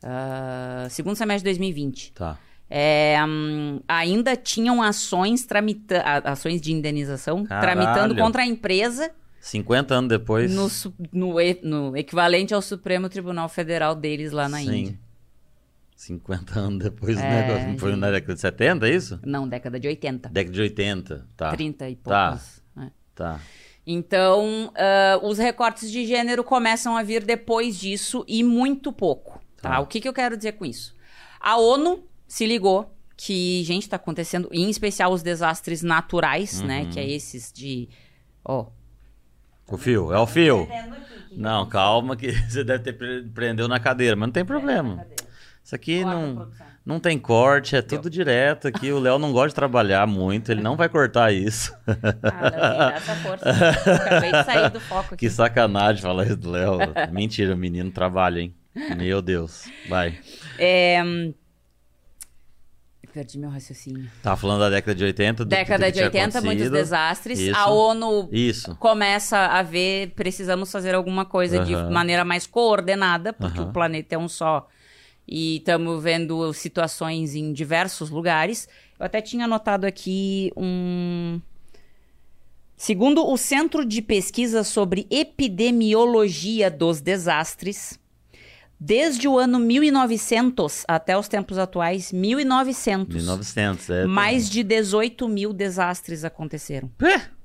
ah, 0.02 0.86
segundo 0.90 1.16
semestre 1.16 1.50
de 1.50 1.58
2020, 1.58 2.12
Tá. 2.12 2.38
é, 2.70 3.16
hum, 3.26 3.80
ainda 3.88 4.36
tinham 4.36 4.80
ações, 4.80 5.44
tramita 5.44 6.00
ações 6.24 6.60
de 6.60 6.72
indenização 6.72 7.44
Caralho. 7.44 7.82
tramitando 7.82 8.16
contra 8.16 8.42
a 8.42 8.46
empresa 8.46 9.10
50 9.50 9.94
anos 9.94 10.08
depois. 10.08 10.52
no, 10.54 10.68
no 11.12 11.34
no 11.62 11.96
equivalente 11.96 12.52
ao 12.54 12.60
Supremo 12.62 13.08
Tribunal 13.08 13.48
Federal 13.48 13.94
deles 13.94 14.32
lá 14.32 14.48
na 14.48 14.58
Sim. 14.58 14.74
Índia. 14.76 15.00
50 15.96 16.58
anos 16.58 16.78
depois 16.84 17.16
do 17.16 17.22
É, 17.22 17.46
negócio. 17.46 17.78
Foi 17.80 17.96
na 17.96 18.10
década 18.10 18.34
de 18.34 18.40
70, 18.40 18.88
é 18.88 18.94
isso? 18.94 19.20
Não, 19.24 19.48
década 19.48 19.80
de 19.80 19.88
80. 19.88 20.28
Década 20.28 20.54
de 20.54 20.60
80. 20.60 21.26
Tá. 21.36 21.50
30 21.50 21.88
e 21.90 21.96
Tá. 21.96 22.30
poucos. 22.30 22.62
né? 22.76 22.92
Tá. 23.14 23.40
Então, 23.86 24.72
ah, 24.76 25.18
os 25.22 25.38
recortes 25.38 25.90
de 25.90 26.06
gênero 26.06 26.44
começam 26.44 26.96
a 26.96 27.02
vir 27.02 27.24
depois 27.24 27.78
disso 27.80 28.24
e 28.28 28.44
muito 28.44 28.92
pouco. 28.92 29.40
Tá? 29.60 29.70
Tá. 29.70 29.80
O 29.80 29.86
que, 29.86 30.00
que 30.00 30.08
eu 30.08 30.12
quero 30.12 30.36
dizer 30.36 30.52
com 30.52 30.64
isso? 30.64 30.94
A 31.40 31.56
ONU 31.56 32.04
se 32.28 32.46
ligou 32.46 32.94
que, 33.16 33.64
gente, 33.64 33.82
está 33.82 33.96
acontecendo, 33.96 34.48
em 34.52 34.70
especial 34.70 35.12
os 35.12 35.22
desastres 35.22 35.82
naturais, 35.82 36.60
né? 36.60 36.82
Uhum. 36.82 36.90
Que 36.90 37.00
é 37.00 37.10
esses 37.10 37.50
de. 37.52 37.88
Ó. 38.44 38.66
O 39.70 39.76
fio, 39.76 40.12
é 40.12 40.18
o 40.18 40.26
fio. 40.26 40.68
Não, 41.32 41.66
calma 41.66 42.16
que 42.16 42.32
você 42.48 42.64
deve 42.64 42.84
ter 42.84 42.92
pre- 42.94 43.22
prendeu 43.34 43.68
na 43.68 43.78
cadeira, 43.78 44.16
mas 44.16 44.26
não 44.28 44.32
tem 44.32 44.44
problema. 44.44 45.04
Isso 45.62 45.74
aqui 45.74 46.02
não, 46.02 46.48
não 46.84 46.98
tem 46.98 47.18
corte, 47.18 47.76
é 47.76 47.82
tudo 47.82 48.08
direto 48.08 48.66
aqui. 48.66 48.90
O 48.90 48.98
Léo 48.98 49.18
não 49.18 49.30
gosta 49.32 49.48
de 49.50 49.54
trabalhar 49.56 50.06
muito, 50.06 50.50
ele 50.50 50.62
não 50.62 50.76
vai 50.76 50.88
cortar 50.88 51.30
isso. 51.32 51.74
Ah, 51.86 52.50
não, 52.78 52.90
essa 52.96 53.14
força. 53.16 53.44
Acabei 53.94 54.32
de 54.32 54.44
sair 54.44 54.70
do 54.70 54.80
foco 54.80 55.12
aqui. 55.14 55.26
Que 55.26 55.30
sacanagem 55.30 56.00
falar 56.00 56.24
isso 56.24 56.36
do 56.38 56.50
Léo. 56.50 56.78
Mentira, 57.12 57.54
o 57.54 57.58
menino 57.58 57.90
trabalha, 57.90 58.40
hein? 58.40 58.54
Meu 58.96 59.20
Deus. 59.20 59.64
Vai. 59.88 60.18
É, 60.58 61.02
Perdi 63.12 63.38
meu 63.38 63.50
raciocínio. 63.50 64.08
Tava 64.22 64.36
falando 64.36 64.60
da 64.60 64.70
década 64.70 64.94
de 64.94 65.02
80. 65.04 65.44
do- 65.44 65.48
do 65.48 65.50
Década 65.50 65.86
que 65.86 65.92
de 65.92 65.98
tinha 65.98 66.04
80, 66.06 66.40
muitos 66.42 66.70
desastres. 66.70 67.38
Isso. 67.38 67.56
A 67.56 67.70
ONU 67.70 68.28
Isso. 68.30 68.76
começa 68.76 69.38
a 69.38 69.62
ver, 69.62 70.12
precisamos 70.14 70.70
fazer 70.70 70.94
alguma 70.94 71.24
coisa 71.24 71.64
de 71.64 71.74
maneira 71.74 72.24
mais 72.24 72.46
coordenada, 72.46 73.32
porque 73.32 73.60
o 73.60 73.72
planeta 73.72 74.14
é 74.14 74.18
um 74.18 74.28
só. 74.28 74.68
E 75.26 75.56
estamos 75.56 76.02
vendo 76.02 76.52
situações 76.54 77.34
em 77.34 77.52
diversos 77.52 78.08
lugares. 78.10 78.68
Eu 78.98 79.06
até 79.06 79.20
tinha 79.20 79.44
anotado 79.46 79.86
aqui 79.86 80.52
um. 80.56 81.40
Segundo 82.76 83.26
o 83.26 83.36
Centro 83.36 83.84
de 83.84 84.00
Pesquisa 84.00 84.62
sobre 84.62 85.06
Epidemiologia 85.10 86.70
dos 86.70 87.00
Desastres, 87.00 87.98
desde 88.80 89.26
o 89.26 89.38
ano 89.38 89.58
1900 89.58 90.84
até 90.86 91.16
os 91.18 91.28
tempos 91.28 91.58
atuais, 91.58 92.12
1900, 92.12 93.14
1900, 93.14 93.90
é. 93.90 94.06
mais 94.06 94.48
de 94.48 94.62
18 94.62 95.28
mil 95.28 95.52
desastres 95.52 96.24
aconteceram. 96.24 96.90
É. 97.02 97.38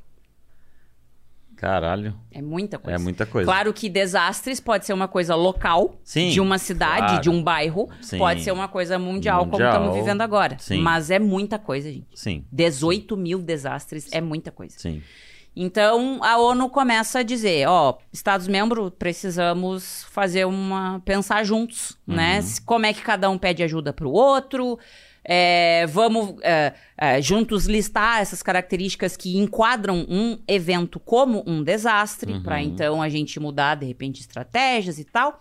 Caralho, 1.55 2.13
É 2.29 2.41
muita 2.41 2.77
coisa. 2.77 2.99
é 2.99 3.01
muita 3.01 3.25
coisa. 3.25 3.45
Claro 3.45 3.71
que 3.71 3.87
desastres 3.87 4.59
pode 4.59 4.85
ser 4.85 4.91
uma 4.91 5.07
coisa 5.07 5.33
local, 5.33 5.97
Sim, 6.03 6.29
de 6.29 6.41
uma 6.41 6.57
cidade, 6.57 7.05
claro. 7.07 7.21
de 7.21 7.29
um 7.29 7.41
bairro, 7.41 7.89
Sim. 8.01 8.17
pode 8.17 8.41
ser 8.41 8.51
uma 8.51 8.67
coisa 8.67 8.99
mundial, 8.99 9.39
como 9.45 9.51
Mundial. 9.53 9.69
estamos 9.71 9.95
vivendo 9.95 10.21
agora. 10.21 10.57
Sim. 10.59 10.81
Mas 10.81 11.09
é 11.09 11.19
muita 11.19 11.57
coisa, 11.57 11.89
gente. 11.89 12.07
Sim, 12.15 12.43
18 12.51 13.15
mil 13.15 13.39
desastres 13.41 14.11
é 14.11 14.19
muita 14.19 14.51
coisa. 14.51 14.75
sim. 14.77 15.01
Então 15.55 16.19
a 16.23 16.37
ONU 16.37 16.69
começa 16.69 17.19
a 17.19 17.23
dizer, 17.23 17.67
ó, 17.67 17.97
Estados-membros 18.11 18.91
precisamos 18.97 20.05
fazer 20.09 20.45
uma 20.45 21.01
pensar 21.05 21.43
juntos, 21.43 21.97
né? 22.07 22.41
Se- 22.41 22.61
Como 22.61 22.85
é 22.85 22.93
que 22.93 23.01
cada 23.01 23.29
um 23.29 23.37
pede 23.37 23.61
ajuda 23.63 23.93
para 23.93 24.07
o 24.07 24.11
outro? 24.11 24.79
é, 25.25 25.87
vamos 25.87 26.35
é, 26.41 26.73
é, 26.97 27.21
juntos 27.21 27.65
listar 27.65 28.21
essas 28.21 28.43
características 28.43 29.15
que 29.15 29.37
enquadram 29.37 30.05
um 30.09 30.37
evento 30.45 30.99
como 30.99 31.41
um 31.47 31.63
desastre, 31.63 32.41
para 32.41 32.61
então 32.61 33.01
a 33.01 33.07
gente 33.07 33.39
mudar 33.39 33.75
de 33.75 33.85
repente 33.85 34.19
estratégias 34.19 34.99
e 34.99 35.05
tal. 35.05 35.39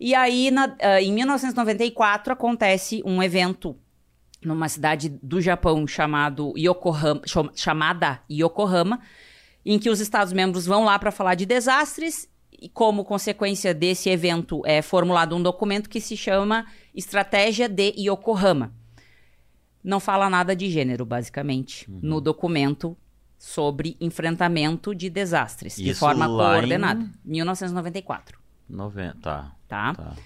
E 0.00 0.16
aí, 0.16 0.50
na- 0.50 0.74
ah, 0.82 1.00
em 1.00 1.12
1994, 1.12 2.32
acontece 2.32 3.02
um 3.06 3.22
evento 3.22 3.76
numa 4.44 4.68
cidade 4.68 5.08
do 5.22 5.40
Japão 5.40 5.86
chamado 5.86 6.52
Yokohama, 6.58 7.22
cham- 7.24 7.50
chamada 7.54 8.20
Yokohama, 8.28 9.00
em 9.64 9.78
que 9.78 9.88
os 9.90 10.00
Estados-membros 10.00 10.66
vão 10.66 10.84
lá 10.84 10.98
para 10.98 11.10
falar 11.10 11.34
de 11.34 11.46
desastres 11.46 12.28
e 12.60 12.68
como 12.68 13.04
consequência 13.04 13.74
desse 13.74 14.08
evento 14.08 14.62
é 14.64 14.80
formulado 14.82 15.34
um 15.36 15.42
documento 15.42 15.88
que 15.88 16.00
se 16.00 16.16
chama 16.16 16.66
Estratégia 16.94 17.68
de 17.68 17.92
Yokohama. 17.98 18.72
Não 19.82 20.00
fala 20.00 20.30
nada 20.30 20.56
de 20.56 20.70
gênero, 20.70 21.04
basicamente, 21.04 21.90
Uhum. 21.90 22.00
no 22.02 22.20
documento 22.20 22.96
sobre 23.38 23.96
enfrentamento 24.00 24.94
de 24.94 25.10
desastres, 25.10 25.76
de 25.76 25.90
Isso 25.90 26.00
forma 26.00 26.26
lá 26.26 26.52
em- 26.56 26.60
coordenada. 26.60 27.10
1994, 27.24 28.38
90, 28.68 29.18
tá. 29.20 29.52
tá? 29.68 29.94
Tá. 29.94 30.16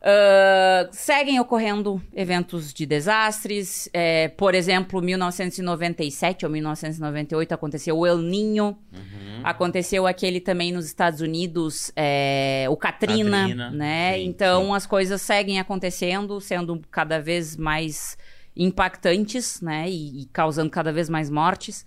Ah, 0.00 0.88
seguem 0.92 1.40
ocorrendo 1.40 2.00
eventos 2.14 2.72
de 2.72 2.86
desastres. 2.86 3.88
É, 3.92 4.28
por 4.28 4.54
exemplo, 4.54 5.02
1997 5.02 6.46
ou 6.46 6.52
1998 6.52 7.52
aconteceu 7.52 7.98
o 7.98 8.06
El 8.06 8.18
Ninho. 8.18 8.78
Uhum. 8.92 9.40
Aconteceu 9.42 10.06
aquele 10.06 10.40
também 10.40 10.72
nos 10.72 10.86
Estados 10.86 11.20
Unidos, 11.20 11.92
é, 11.94 12.66
o 12.68 12.76
Katrina, 12.76 13.40
Katrina, 13.42 13.70
né? 13.70 14.14
sim, 14.14 14.24
então 14.24 14.66
sim. 14.66 14.74
as 14.74 14.86
coisas 14.86 15.22
seguem 15.22 15.60
acontecendo, 15.60 16.40
sendo 16.40 16.80
cada 16.90 17.20
vez 17.20 17.56
mais 17.56 18.16
impactantes, 18.56 19.60
né? 19.60 19.88
E, 19.88 20.22
e 20.22 20.26
causando 20.26 20.70
cada 20.70 20.92
vez 20.92 21.08
mais 21.08 21.30
mortes. 21.30 21.86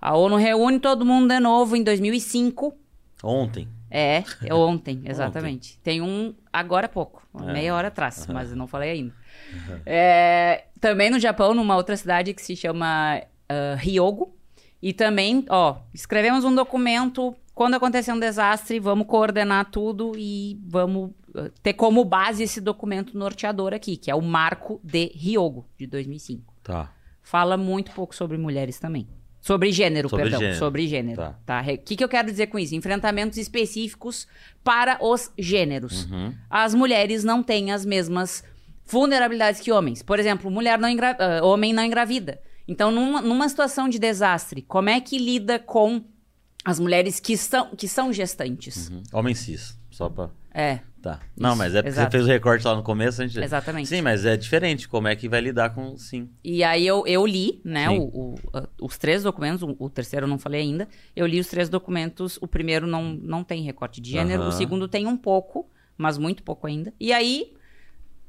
A 0.00 0.16
ONU 0.16 0.36
reúne 0.36 0.78
todo 0.78 1.04
mundo 1.04 1.28
de 1.28 1.40
novo 1.40 1.74
em 1.76 1.82
2005. 1.82 2.76
Ontem. 3.22 3.68
É, 3.96 4.24
é 4.44 4.52
ontem, 4.52 5.02
exatamente. 5.04 5.78
Tem 5.78 6.02
um 6.02 6.34
agora 6.52 6.86
há 6.86 6.88
pouco, 6.88 7.22
É. 7.40 7.52
meia 7.52 7.72
hora 7.76 7.86
atrás, 7.88 8.26
mas 8.26 8.50
eu 8.50 8.56
não 8.56 8.66
falei 8.66 8.90
ainda. 8.90 9.14
É, 9.86 10.64
também 10.80 11.10
no 11.10 11.20
Japão, 11.20 11.54
numa 11.54 11.76
outra 11.76 11.96
cidade 11.96 12.34
que 12.34 12.42
se 12.42 12.56
chama 12.56 13.22
ah, 13.48 13.74
Ryogo. 13.76 14.34
E 14.82 14.92
também, 14.92 15.46
ó, 15.48 15.76
escrevemos 15.94 16.44
um 16.44 16.52
documento. 16.54 17.34
Quando 17.54 17.74
acontecer 17.74 18.12
um 18.12 18.18
desastre, 18.18 18.80
vamos 18.80 19.06
coordenar 19.06 19.70
tudo 19.70 20.12
e 20.16 20.60
vamos 20.66 21.12
ah, 21.36 21.48
ter 21.62 21.74
como 21.74 22.04
base 22.04 22.42
esse 22.42 22.60
documento 22.60 23.16
norteador 23.16 23.72
aqui, 23.72 23.96
que 23.96 24.10
é 24.10 24.14
o 24.14 24.20
Marco 24.20 24.80
de 24.82 25.12
Ryogo, 25.14 25.66
de 25.78 25.86
2005. 25.86 26.52
Tá. 26.64 26.92
Fala 27.22 27.56
muito 27.56 27.92
pouco 27.92 28.14
sobre 28.14 28.36
mulheres 28.36 28.80
também. 28.80 29.06
Sobre 29.44 29.70
gênero, 29.70 30.08
Sobre 30.08 30.22
perdão. 30.22 30.40
gênero. 30.40 30.58
Sobre 30.58 30.88
gênero. 30.88 31.16
Tá. 31.20 31.38
Tá. 31.44 31.60
O 31.60 31.76
que, 31.76 31.96
que 31.96 32.02
eu 32.02 32.08
quero 32.08 32.30
dizer 32.30 32.46
com 32.46 32.58
isso? 32.58 32.74
Enfrentamentos 32.74 33.36
específicos 33.36 34.26
para 34.64 34.96
os 35.04 35.30
gêneros. 35.38 36.06
Uhum. 36.06 36.34
As 36.48 36.72
mulheres 36.74 37.22
não 37.24 37.42
têm 37.42 37.70
as 37.70 37.84
mesmas 37.84 38.42
vulnerabilidades 38.86 39.60
que 39.60 39.70
homens. 39.70 40.02
Por 40.02 40.18
exemplo, 40.18 40.50
mulher 40.50 40.78
não 40.78 40.88
engra... 40.88 41.14
ah, 41.20 41.44
homem 41.44 41.74
não 41.74 41.84
engravida. 41.84 42.40
Então, 42.66 42.90
numa, 42.90 43.20
numa 43.20 43.46
situação 43.46 43.86
de 43.86 43.98
desastre, 43.98 44.62
como 44.62 44.88
é 44.88 44.98
que 44.98 45.18
lida 45.18 45.58
com 45.58 46.02
as 46.64 46.80
mulheres 46.80 47.20
que 47.20 47.36
são, 47.36 47.76
que 47.76 47.86
são 47.86 48.10
gestantes? 48.10 48.88
Uhum. 48.88 49.02
Homem 49.12 49.34
cis, 49.34 49.78
só 49.90 50.08
pra... 50.08 50.30
É, 50.54 50.78
Tá. 51.04 51.20
Não, 51.36 51.54
mas 51.54 51.74
é 51.74 51.82
porque 51.82 51.90
exato. 51.90 52.10
você 52.12 52.16
fez 52.16 52.24
o 52.26 52.30
recorte 52.30 52.64
lá 52.66 52.74
no 52.74 52.82
começo, 52.82 53.20
a 53.20 53.26
gente... 53.26 53.38
exatamente. 53.44 53.90
Sim, 53.90 54.00
mas 54.00 54.24
é 54.24 54.38
diferente. 54.38 54.88
Como 54.88 55.06
é 55.06 55.14
que 55.14 55.28
vai 55.28 55.38
lidar 55.38 55.74
com... 55.74 55.98
Sim. 55.98 56.30
E 56.42 56.64
aí 56.64 56.86
eu, 56.86 57.06
eu 57.06 57.26
li, 57.26 57.60
né, 57.62 57.90
o- 57.90 58.04
o- 58.04 58.34
os 58.80 58.96
três 58.96 59.22
documentos, 59.22 59.62
o, 59.62 59.76
o 59.78 59.90
terceiro 59.90 60.24
eu 60.24 60.30
não 60.30 60.38
falei 60.38 60.62
ainda. 60.62 60.88
Eu 61.14 61.26
li 61.26 61.38
os 61.38 61.46
três 61.46 61.68
documentos, 61.68 62.38
o 62.40 62.48
primeiro 62.48 62.86
não, 62.86 63.12
não 63.12 63.44
tem 63.44 63.62
recorte 63.62 64.00
de 64.00 64.12
gênero, 64.12 64.44
o 64.44 64.52
segundo 64.52 64.88
tem 64.88 65.06
um 65.06 65.14
pouco, 65.14 65.68
mas 65.98 66.16
muito 66.16 66.42
pouco 66.42 66.66
ainda. 66.66 66.90
E 66.98 67.12
aí, 67.12 67.52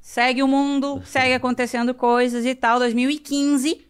segue 0.02 0.44
o 0.44 0.48
mundo, 0.50 1.02
segue 1.08 1.34
acontecendo 1.34 1.94
coisas 1.94 2.44
e 2.46 2.54
tal. 2.54 2.78
2015, 2.80 3.88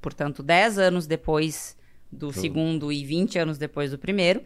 portanto, 0.00 0.42
10 0.42 0.76
anos 0.80 1.06
depois 1.06 1.76
do 2.10 2.32
segundo 2.32 2.90
e 2.90 3.04
20 3.04 3.38
anos 3.38 3.58
depois 3.58 3.92
do 3.92 3.98
primeiro, 3.98 4.42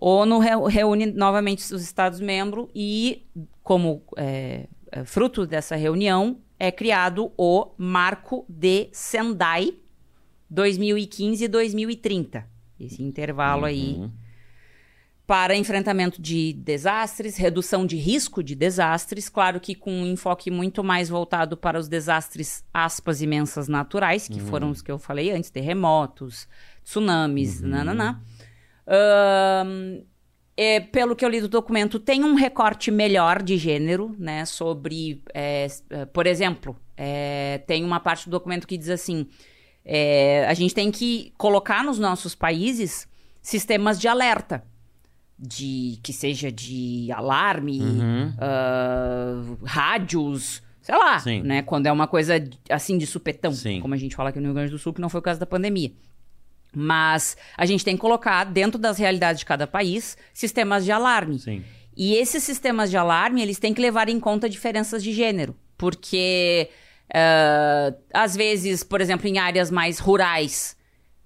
ONU 0.00 0.38
reúne 0.68 1.06
novamente 1.06 1.60
os 1.74 1.82
Estados-membros 1.82 2.68
e, 2.74 3.26
como 3.62 4.02
é, 4.16 4.66
é, 4.90 5.04
fruto 5.04 5.46
dessa 5.46 5.76
reunião, 5.76 6.38
é 6.58 6.72
criado 6.72 7.32
o 7.36 7.68
Marco 7.76 8.44
de 8.48 8.88
Sendai 8.92 9.74
2015 10.48 11.44
e 11.44 11.48
2030. 11.48 12.46
Esse 12.78 13.02
intervalo 13.02 13.66
aí 13.66 13.96
Uhum. 13.98 14.10
para 15.26 15.54
enfrentamento 15.54 16.20
de 16.20 16.54
desastres, 16.54 17.36
redução 17.36 17.86
de 17.86 17.96
risco 17.96 18.42
de 18.42 18.54
desastres, 18.54 19.28
claro 19.28 19.60
que 19.60 19.74
com 19.74 19.92
um 19.92 20.06
enfoque 20.06 20.50
muito 20.50 20.82
mais 20.82 21.08
voltado 21.08 21.56
para 21.56 21.78
os 21.78 21.88
desastres, 21.88 22.64
aspas, 22.74 23.22
imensas 23.22 23.68
naturais, 23.68 24.26
que 24.26 24.40
foram 24.40 24.70
os 24.70 24.82
que 24.82 24.90
eu 24.90 24.98
falei 24.98 25.30
antes, 25.30 25.50
terremotos, 25.50 26.48
tsunamis, 26.84 27.60
nananã. 27.60 28.20
É, 30.56 30.78
pelo 30.80 31.16
que 31.16 31.24
eu 31.24 31.28
li 31.28 31.40
do 31.40 31.48
documento, 31.48 31.98
tem 31.98 32.22
um 32.22 32.34
recorte 32.34 32.90
melhor 32.90 33.42
de 33.42 33.56
gênero, 33.56 34.14
né? 34.18 34.44
Sobre, 34.44 35.22
é, 35.32 35.66
por 36.12 36.26
exemplo, 36.26 36.76
é, 36.96 37.62
tem 37.66 37.82
uma 37.82 37.98
parte 37.98 38.26
do 38.26 38.30
documento 38.32 38.66
que 38.66 38.76
diz 38.76 38.90
assim: 38.90 39.26
é, 39.84 40.44
a 40.46 40.52
gente 40.52 40.74
tem 40.74 40.90
que 40.90 41.32
colocar 41.38 41.82
nos 41.82 41.98
nossos 41.98 42.34
países 42.34 43.08
sistemas 43.40 43.98
de 43.98 44.06
alerta, 44.06 44.62
de 45.38 45.98
que 46.02 46.12
seja 46.12 46.52
de 46.52 47.10
alarme, 47.10 47.80
Uhum. 47.80 48.34
ah, 48.38 49.42
rádios, 49.64 50.62
sei 50.82 50.94
lá, 50.98 51.18
Sim. 51.20 51.40
né? 51.42 51.62
Quando 51.62 51.86
é 51.86 51.92
uma 51.92 52.06
coisa 52.06 52.34
assim 52.68 52.98
de 52.98 53.06
supetão, 53.06 53.52
Sim. 53.52 53.80
como 53.80 53.94
a 53.94 53.96
gente 53.96 54.14
fala 54.14 54.28
aqui 54.28 54.38
no 54.38 54.46
Rio 54.46 54.54
Grande 54.54 54.72
do 54.72 54.78
Sul, 54.78 54.92
que 54.92 55.00
não 55.00 55.08
foi 55.08 55.20
o 55.20 55.22
caso 55.22 55.40
da 55.40 55.46
pandemia. 55.46 55.90
Mas 56.74 57.36
a 57.56 57.66
gente 57.66 57.84
tem 57.84 57.94
que 57.96 58.00
colocar 58.00 58.44
dentro 58.44 58.78
das 58.78 58.98
realidades 58.98 59.40
de 59.40 59.46
cada 59.46 59.66
país 59.66 60.16
sistemas 60.32 60.84
de 60.84 60.92
alarme. 60.92 61.38
Sim. 61.38 61.64
E 61.96 62.14
esses 62.14 62.42
sistemas 62.42 62.90
de 62.90 62.96
alarme, 62.96 63.42
eles 63.42 63.58
têm 63.58 63.74
que 63.74 63.80
levar 63.80 64.08
em 64.08 64.20
conta 64.20 64.48
diferenças 64.48 65.02
de 65.02 65.12
gênero. 65.12 65.54
Porque, 65.76 66.68
ah, 67.12 67.92
às 68.14 68.36
vezes, 68.36 68.84
por 68.84 69.00
exemplo, 69.00 69.26
em 69.28 69.38
áreas 69.38 69.70
mais 69.70 69.98
rurais, 69.98 70.76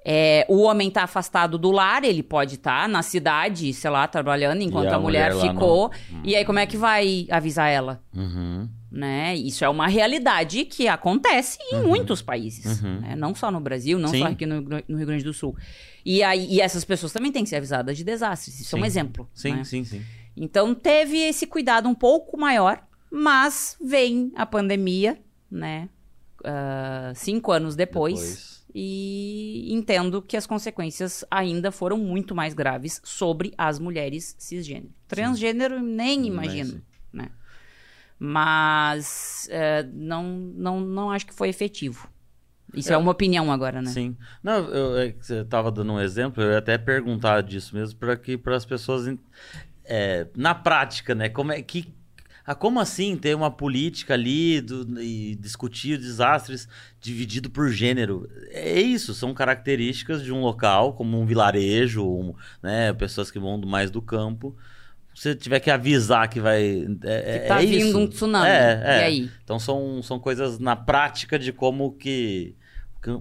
é, 0.05 0.45
o 0.49 0.63
homem 0.63 0.89
está 0.89 1.05
afastado 1.05 1.57
do 1.57 1.71
lar, 1.71 2.05
ele 2.05 2.23
pode 2.23 2.57
estar 2.57 2.87
na 2.89 3.03
cidade, 3.03 3.73
sei 3.73 3.91
lá, 3.91 4.07
trabalhando, 4.07 4.61
enquanto 4.61 4.93
a 4.93 4.97
a, 4.97 4.99
mulher, 4.99 5.33
mulher 5.33 5.51
ficou. 5.51 5.91
E 6.23 6.37
aí, 6.37 6.45
como 6.45 6.59
é 6.59 6.67
que 6.67 6.77
vai 6.77 7.27
avisar 7.31 7.71
ela? 7.71 8.03
Uhum. 8.15 8.69
Né? 8.97 9.35
Isso 9.35 9.65
é 9.65 9.69
uma 9.69 9.89
realidade 9.89 10.65
que 10.67 10.87
acontece 10.87 11.59
em 11.73 11.83
muitos 11.83 12.23
países, 12.23 12.81
Uhum. 12.81 13.01
né? 13.01 13.17
não 13.17 13.35
só 13.35 13.51
no 13.51 13.59
Brasil, 13.59 13.99
não 13.99 14.09
Sim. 14.11 14.21
só 14.21 14.27
aqui 14.27 14.47
no, 14.47 14.61
no 14.61 14.97
Rio 14.97 15.07
Grande 15.07 15.25
do 15.25 15.33
Sul. 15.33 15.57
E, 16.05 16.23
aí, 16.23 16.47
e 16.49 16.61
essas 16.61 16.85
pessoas 16.85 17.13
também 17.13 17.33
têm 17.33 17.43
que 17.43 17.51
ser 17.51 17.57
avisadas 17.57 17.97
de 17.97 18.05
desastres. 18.05 18.61
Isso 18.61 18.77
é 18.77 18.79
um 18.79 18.83
Sim. 18.83 18.87
exemplo. 18.87 19.29
Sim, 19.35 19.53
né? 19.57 19.65
sim, 19.65 19.83
sim. 19.83 20.01
Então 20.37 20.75
teve 20.75 21.17
esse 21.19 21.45
cuidado 21.45 21.89
um 21.89 21.95
pouco 21.95 22.39
maior, 22.39 22.87
mas 23.11 23.77
vem 23.85 24.31
a 24.37 24.47
pandemia, 24.47 25.19
né? 25.51 25.89
ah, 26.45 27.13
cinco 27.17 27.51
anos 27.51 27.75
depois, 27.75 28.21
Depois. 28.21 28.65
E 28.77 29.73
entendo 29.73 30.21
que 30.21 30.37
as 30.37 30.47
consequências 30.47 31.25
ainda 31.31 31.71
foram 31.71 31.97
muito 31.97 32.35
mais 32.35 32.55
graves 32.55 33.01
sobre 33.05 33.55
as 33.57 33.79
mulheres 33.79 34.35
cisgênero. 34.39 34.93
Transgênero, 35.07 35.81
nem 35.81 36.19
Nem 36.21 36.27
imagino, 36.27 36.71
sei. 36.71 36.81
Mas 38.19 39.49
eh, 39.51 39.83
não, 39.93 40.25
não, 40.25 40.81
não 40.81 41.11
acho 41.11 41.27
que 41.27 41.35
foi 41.35 41.49
efetivo. 41.49 42.09
Isso 42.73 42.93
é, 42.93 42.97
uma 42.97 43.13
opinião 43.13 43.53
agora, 43.53 43.81
né? 43.81 43.91
Sim. 43.91 44.17
Não, 44.43 44.69
eu, 44.69 44.99
é 44.99 45.13
que 45.13 45.25
você 45.25 45.41
estava 45.41 45.71
dando 45.71 45.93
um 45.93 46.01
exemplo, 46.01 46.43
eu 46.43 46.53
ia 46.53 46.59
até 46.59 46.77
perguntar 46.77 47.41
disso 47.43 47.75
mesmo 47.75 47.99
para 47.99 48.17
que 48.17 48.37
para 48.37 48.57
as 48.57 48.65
pessoas 48.65 49.07
é, 49.85 50.27
na 50.37 50.55
prática, 50.55 51.15
né? 51.15 51.29
Como 51.29 51.53
é 51.53 51.63
que 51.63 51.93
ah, 52.47 52.55
como 52.55 52.79
assim 52.79 53.17
ter 53.17 53.35
uma 53.35 53.51
política 53.51 54.13
ali 54.13 54.61
do- 54.61 55.01
e 55.01 55.35
discutir 55.37 55.97
desastres 55.97 56.69
dividido 57.01 57.49
por 57.49 57.71
gênero? 57.71 58.29
É 58.51 58.81
isso, 58.81 59.15
são 59.15 59.33
características 59.33 60.23
de 60.23 60.31
um 60.31 60.43
local, 60.43 60.93
como 60.93 61.19
um 61.19 61.25
vilarejo, 61.25 62.05
um, 62.07 62.35
né? 62.63 62.93
Pessoas 62.93 63.31
que 63.31 63.39
vão 63.39 63.57
mais 63.59 63.91
do 63.91 64.03
campo. 64.03 64.55
Se 65.15 65.23
você 65.31 65.35
tiver 65.35 65.61
que 65.61 65.71
avisar 65.71 66.29
que 66.29 66.41
vai. 66.41 66.87
É, 67.05 67.39
Que 67.39 67.49
tá 67.49 67.63
é 67.63 67.67
vindo 67.67 67.87
isso. 67.89 67.99
um 67.99 68.07
tsunami. 68.07 68.49
É, 68.49 68.83
é. 68.85 68.99
E 69.01 69.05
aí? 69.05 69.31
Então 69.45 69.59
são, 69.59 70.03
são 70.03 70.19
coisas 70.19 70.59
na 70.59 70.75
prática 70.75 71.39
de 71.39 71.53
como 71.53 71.93
que. 71.93 72.57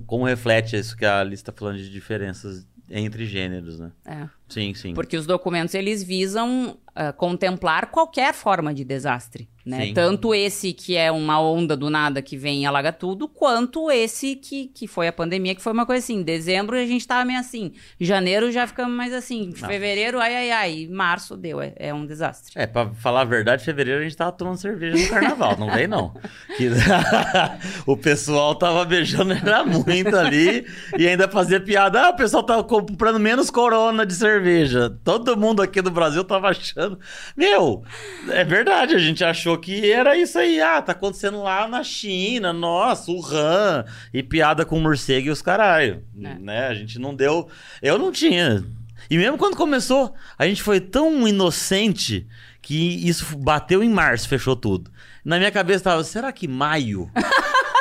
Como 0.07 0.23
reflete 0.25 0.77
isso 0.77 0.95
que 0.95 1.05
a 1.05 1.19
Alice 1.19 1.41
está 1.43 1.51
falando 1.51 1.77
de 1.77 1.89
diferenças 1.91 2.65
entre 2.89 3.25
gêneros, 3.25 3.79
né? 3.79 3.91
É. 4.05 4.27
Sim, 4.47 4.73
sim. 4.73 4.93
Porque 4.93 5.17
os 5.17 5.25
documentos 5.25 5.73
eles 5.75 6.03
visam 6.03 6.77
ah, 6.95 7.11
contemplar 7.11 7.91
qualquer 7.91 8.33
forma 8.33 8.73
de 8.73 8.83
desastre, 8.85 9.49
né? 9.66 9.91
Tanto 9.93 10.34
esse 10.36 10.74
que 10.74 10.95
é 10.97 11.11
uma 11.11 11.39
onda 11.41 11.76
do 11.78 11.89
nada 11.89 12.22
que 12.22 12.36
vem 12.38 12.64
e 12.64 12.66
alaga 12.66 12.91
tudo, 12.91 13.28
quanto 13.28 13.89
esse 13.91 14.36
que, 14.36 14.68
que 14.68 14.88
foi 14.88 15.07
a 15.07 15.14
pandemia, 15.14 15.55
que 15.55 15.61
foi 15.61 15.72
uma 15.74 15.86
coisa 15.86 16.03
assim, 16.03 16.22
dezembro 16.22 16.76
a 16.76 16.86
gente 16.86 17.07
tava 17.07 17.24
meio 17.26 17.39
assim, 17.39 17.72
janeiro 17.99 18.51
já 18.51 18.68
ficamos 18.68 18.95
mais 18.95 19.14
assim, 19.14 19.53
Não. 19.59 19.68
fevereiro, 19.70 20.20
ai, 20.20 20.36
ai, 20.36 20.51
ai, 20.51 20.88
março 20.91 21.38
deu, 21.38 21.61
é, 21.61 21.74
é 21.78 21.93
um 21.93 22.05
desastre. 22.05 22.53
É, 22.55 22.68
pra 22.68 22.89
falar 22.95 23.22
a 23.22 23.26
verdade, 23.26 23.64
fevereiro 23.64 24.01
a 24.01 24.03
gente 24.03 24.18
tava 24.18 24.32
tomando 24.32 24.57
cerveja 24.57 24.97
no 25.01 25.09
carnaval, 25.09 25.57
não 25.57 25.72
vem 25.72 25.88
não. 25.88 26.14
Que- 26.57 26.70
o 27.86 27.95
pessoal 27.97 28.55
tava 28.55 28.86
beijando 28.86 29.34
era 29.34 29.64
muito 29.64 30.16
ali 30.16 30.66
e 30.97 31.07
ainda 31.07 31.28
fazia 31.28 31.59
piada. 31.59 32.01
Ah, 32.01 32.09
o 32.09 32.16
pessoal 32.16 32.43
tava 32.43 32.64
comprando 32.64 33.20
menos 33.20 33.49
corona 33.49 34.05
de 34.05 34.14
cerveja. 34.14 34.95
Todo 35.03 35.38
mundo 35.38 35.61
aqui 35.61 35.82
do 35.82 35.91
Brasil 35.91 36.24
tava 36.24 36.49
achando. 36.49 36.99
Meu, 37.36 37.84
é 38.30 38.43
verdade, 38.43 38.95
a 38.95 38.99
gente 38.99 39.24
achou 39.24 39.53
que 39.58 39.91
era 39.91 40.16
isso 40.18 40.38
aí. 40.39 40.60
Ah, 40.62 40.82
tá 40.82 40.91
acontecendo 40.91 41.41
lá 41.41 41.68
na 41.68 41.84
China, 41.84 42.51
nossa, 42.54 43.12
o 43.12 43.20
RAM, 43.20 43.86
e 44.14 44.22
piada 44.24 44.66
com 44.66 44.80
morcego 44.80 45.28
e 45.28 45.32
os 45.32 45.41
caralho. 45.41 46.04
É. 46.22 46.36
Né? 46.36 46.68
A 46.68 46.74
gente 46.74 46.99
não 46.99 47.14
deu. 47.16 47.47
Eu 47.82 47.97
não 47.97 48.12
tinha. 48.12 48.64
E 49.10 49.18
mesmo 49.18 49.38
quando 49.38 49.56
começou, 49.58 50.14
a 50.39 50.45
gente 50.47 50.62
foi 50.64 50.80
tão 50.80 51.28
inocente 51.28 52.26
que 52.62 53.08
isso 53.08 53.38
bateu 53.38 53.84
em 53.84 53.89
março, 53.89 54.28
fechou 54.30 54.56
tudo. 54.56 54.89
Na 55.26 55.38
minha 55.38 55.51
cabeça 55.51 55.84
tava, 55.86 56.04
será 56.04 56.32
que 56.32 56.47
maio, 56.47 57.10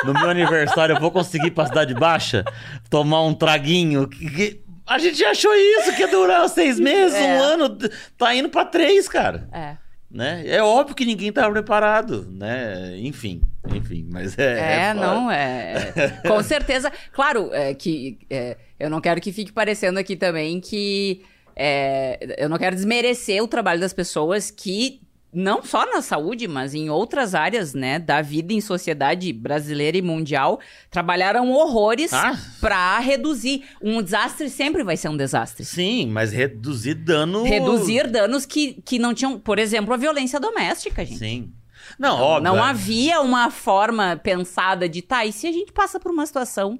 no 0.03 0.13
meu 0.13 0.29
aniversário, 0.29 0.95
eu 0.95 0.99
vou 0.99 1.11
conseguir 1.11 1.47
ir 1.47 1.51
pra 1.51 1.65
Cidade 1.65 1.93
Baixa 1.93 2.43
tomar 2.89 3.21
um 3.23 3.33
traguinho? 3.33 4.07
Que- 4.07 4.61
A 4.85 4.97
gente 4.97 5.23
achou 5.23 5.53
isso, 5.55 5.95
que 5.95 6.01
ia 6.01 6.07
durar 6.09 6.47
seis 6.49 6.77
meses, 6.77 7.15
É. 7.17 7.21
um 7.37 7.41
ano, 7.41 7.77
tá 8.17 8.35
indo 8.35 8.49
pra 8.49 8.65
três, 8.65 9.07
cara. 9.07 9.47
É. 9.53 9.77
Né? 10.13 10.43
É 10.45 10.61
óbvio 10.61 10.95
que 10.95 11.05
ninguém 11.05 11.31
tava 11.31 11.51
preparado, 11.51 12.27
né? 12.31 12.95
Enfim, 12.99 13.41
enfim, 13.73 14.07
mas 14.11 14.37
é... 14.37 14.89
É, 14.89 14.93
foda. 14.93 15.07
não, 15.07 15.31
é. 15.31 15.91
é. 15.95 16.09
Com 16.29 16.43
certeza. 16.43 16.91
Claro, 17.11 17.49
é, 17.51 17.73
que 17.73 18.19
é, 18.29 18.55
eu 18.79 18.91
não 18.91 19.01
quero 19.01 19.19
que 19.19 19.31
fique 19.31 19.51
parecendo 19.51 19.97
aqui 19.97 20.15
também 20.15 20.61
que. 20.61 21.23
é, 21.55 22.35
eu 22.37 22.47
não 22.47 22.59
quero 22.59 22.75
desmerecer 22.75 23.41
o 23.43 23.47
trabalho 23.47 23.81
das 23.81 23.91
pessoas 23.91 24.51
que, 24.51 25.01
não 25.33 25.63
só 25.63 25.85
na 25.85 26.01
saúde, 26.01 26.47
mas 26.47 26.73
em 26.73 26.89
outras 26.89 27.33
áreas, 27.33 27.73
né, 27.73 27.97
da 27.99 28.21
vida 28.21 28.53
em 28.53 28.61
sociedade 28.61 29.31
brasileira 29.33 29.97
e 29.97 30.01
mundial, 30.01 30.59
trabalharam 30.91 31.51
horrores 31.51 32.13
Ah. 32.13 32.37
pra 32.59 32.99
reduzir. 32.99 33.63
Um 33.81 34.01
desastre 34.01 34.49
sempre 34.49 34.83
vai 34.83 34.95
ser 34.97 35.09
um 35.09 35.17
desastre. 35.17 35.65
Sim, 35.65 36.07
mas 36.07 36.31
reduzir 36.31 36.93
dano... 36.95 37.43
Reduzir 37.43 38.07
danos 38.09 38.45
que, 38.45 38.81
que 38.85 38.99
não 38.99 39.13
tinham. 39.13 39.39
Por 39.39 39.57
exemplo, 39.59 39.93
a 39.93 39.97
violência 39.97 40.39
doméstica, 40.39 41.03
gente. 41.05 41.19
Sim. 41.19 41.51
Não, 41.99 42.19
óbvio. 42.19 42.43
Não 42.43 42.63
havia 42.63 43.19
uma 43.21 43.51
forma 43.51 44.15
pensada 44.23 44.87
de, 44.87 45.01
tá, 45.01 45.25
e 45.25 45.31
se 45.33 45.47
a 45.47 45.51
gente 45.51 45.71
passa 45.71 45.99
por 45.99 46.11
uma 46.11 46.25
situação 46.25 46.79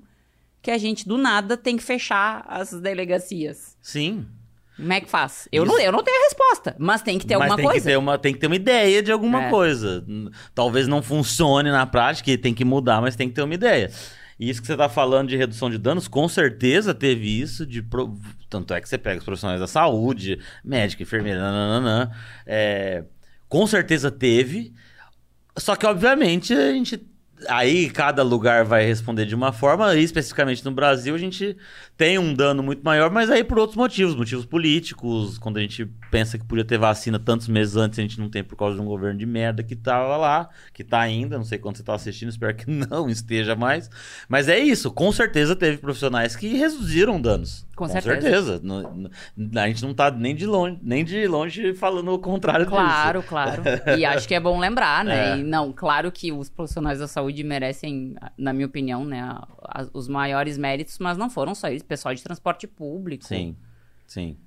que 0.62 0.72
a 0.72 0.78
gente 0.78 1.06
do 1.08 1.18
nada 1.18 1.58
tem 1.58 1.76
que 1.76 1.84
fechar 1.84 2.46
as 2.48 2.72
delegacias? 2.72 3.78
Sim. 3.82 4.26
Como 4.76 4.92
é 4.94 5.02
que 5.02 5.10
faz? 5.10 5.48
Eu, 5.52 5.64
Isso. 5.64 5.72
não, 5.74 5.80
eu 5.82 5.92
não 5.92 6.04
tenho 6.04 6.20
a 6.20 6.24
resposta, 6.24 6.76
mas 6.80 7.02
tem 7.02 7.20
que 7.20 7.26
ter 7.28 7.36
Mas 7.38 7.44
alguma 7.44 7.58
tem 7.58 7.66
coisa. 7.66 7.80
Que 7.80 7.92
ter 7.92 7.98
uma, 7.98 8.18
tem 8.18 8.34
que 8.34 8.40
ter 8.40 8.48
uma 8.48 8.56
ideia 8.56 9.04
de 9.04 9.12
alguma 9.12 9.44
É. 9.46 9.50
coisa. 9.50 10.04
Talvez 10.56 10.88
não 10.88 11.02
funcione 11.02 11.70
na 11.72 11.86
prática 11.86 12.32
e 12.32 12.38
tem 12.38 12.54
que 12.54 12.66
mudar, 12.66 13.00
mas 13.02 13.16
tem 13.16 13.30
que 13.30 13.36
ter 13.36 13.44
uma 13.44 13.54
ideia. 13.54 13.92
E 14.40 14.50
isso 14.50 14.60
que 14.62 14.66
você 14.68 14.74
está 14.74 14.90
falando 14.90 15.30
de 15.30 15.38
redução 15.38 15.70
de 15.70 15.78
danos, 15.78 16.08
com 16.08 16.28
certeza 16.28 16.94
teve 16.94 17.40
isso. 17.40 17.66
de 17.68 17.82
pro- 17.84 18.18
Tanto 18.50 18.74
é 18.74 18.82
que 18.82 18.90
você 18.90 18.98
pega 18.98 19.20
os 19.20 19.26
profissionais 19.26 19.60
da 19.60 19.68
saúde, 19.68 20.40
médico, 20.66 21.04
enfermeira, 21.04 21.40
nananã, 21.40 22.12
é, 22.46 23.04
com 23.48 23.66
certeza 23.68 24.10
teve. 24.12 24.74
Só 25.58 25.76
que, 25.76 25.86
obviamente, 25.86 26.52
a 26.52 26.72
gente. 26.74 27.00
Aí 27.48 27.90
cada 27.90 28.24
lugar 28.24 28.64
vai 28.64 28.86
responder 28.86 29.26
de 29.26 29.36
uma 29.36 29.52
forma, 29.52 29.96
e 29.96 30.04
especificamente 30.04 30.64
no 30.66 30.72
Brasil, 30.72 31.16
a 31.16 31.18
gente 31.18 31.58
tem 31.96 32.18
um 32.18 32.34
dano 32.34 32.64
muito 32.64 32.84
maior, 32.84 33.12
mas 33.12 33.30
aí 33.30 33.44
por 33.44 33.60
outros 33.60 33.78
motivos, 33.78 34.16
motivos 34.16 34.46
políticos, 34.46 35.38
quando 35.38 35.58
a 35.58 35.62
gente 35.62 35.86
pensa 36.10 36.38
que 36.38 36.46
podia 36.46 36.66
ter 36.66 36.78
vacina 36.78 37.20
tantos 37.20 37.48
meses 37.48 37.76
antes, 37.76 38.00
a 38.00 38.02
gente 38.02 38.20
não 38.20 38.30
tem 38.30 38.44
por 38.44 38.56
causa 38.56 38.76
de 38.76 38.82
um 38.82 38.86
governo 38.86 39.20
de 39.20 39.26
merda 39.26 39.64
que 39.64 39.76
tava 39.76 40.18
lá, 40.18 40.50
que 40.74 40.84
tá 40.84 41.00
ainda, 41.00 41.38
não 41.38 41.46
sei 41.46 41.58
quando 41.58 41.78
você 41.78 41.84
tá 41.84 41.94
assistindo, 41.94 42.30
espero 42.30 42.56
que 42.56 42.70
não 42.72 43.10
esteja 43.10 43.56
mais. 43.56 43.90
Mas 44.28 44.48
é 44.48 44.58
isso, 44.60 44.92
com 44.92 45.12
certeza 45.12 45.56
teve 45.56 45.78
profissionais 45.78 46.36
que 46.36 46.48
reduziram 46.48 47.22
danos. 47.22 47.66
Com 47.76 47.88
certeza. 47.88 48.60
No- 48.64 48.84
no- 49.36 49.60
A 49.60 49.68
gente 49.68 49.82
não 49.84 49.94
tá 49.94 50.12
nem 50.12 50.36
de 50.36 50.46
longe, 50.46 50.80
nem 50.84 51.04
de 51.04 51.28
longe 51.28 51.74
falando 51.74 52.12
o 52.14 52.20
contrário 52.20 52.66
Claro, 52.68 53.20
disso. 53.20 53.30
claro. 53.30 53.64
E 53.98 54.06
acho 54.06 54.28
que 54.28 54.36
é 54.36 54.40
bom 54.40 54.60
lembrar, 54.60 55.04
né? 55.04 55.32
É. 55.34 55.38
E 55.40 55.44
não, 55.44 55.74
claro 55.74 56.12
que 56.12 56.32
os 56.32 56.50
profissionais 56.50 57.00
da 57.00 57.08
saúde 57.08 57.44
merecem, 57.44 58.16
na 58.38 58.54
minha 58.54 58.68
opinião, 58.68 59.04
né, 59.04 59.22
a- 59.22 59.48
a- 59.64 59.88
os 59.94 60.08
maiores 60.08 60.58
méritos, 60.58 61.00
mas 61.00 61.18
não 61.18 61.30
foram 61.30 61.56
só 61.56 61.68
eles, 61.68 61.82
pessoal 61.82 62.14
de 62.14 62.22
transporte 62.24 62.68
público. 62.68 63.26
Sim, 63.26 63.56
sim. 64.06 64.38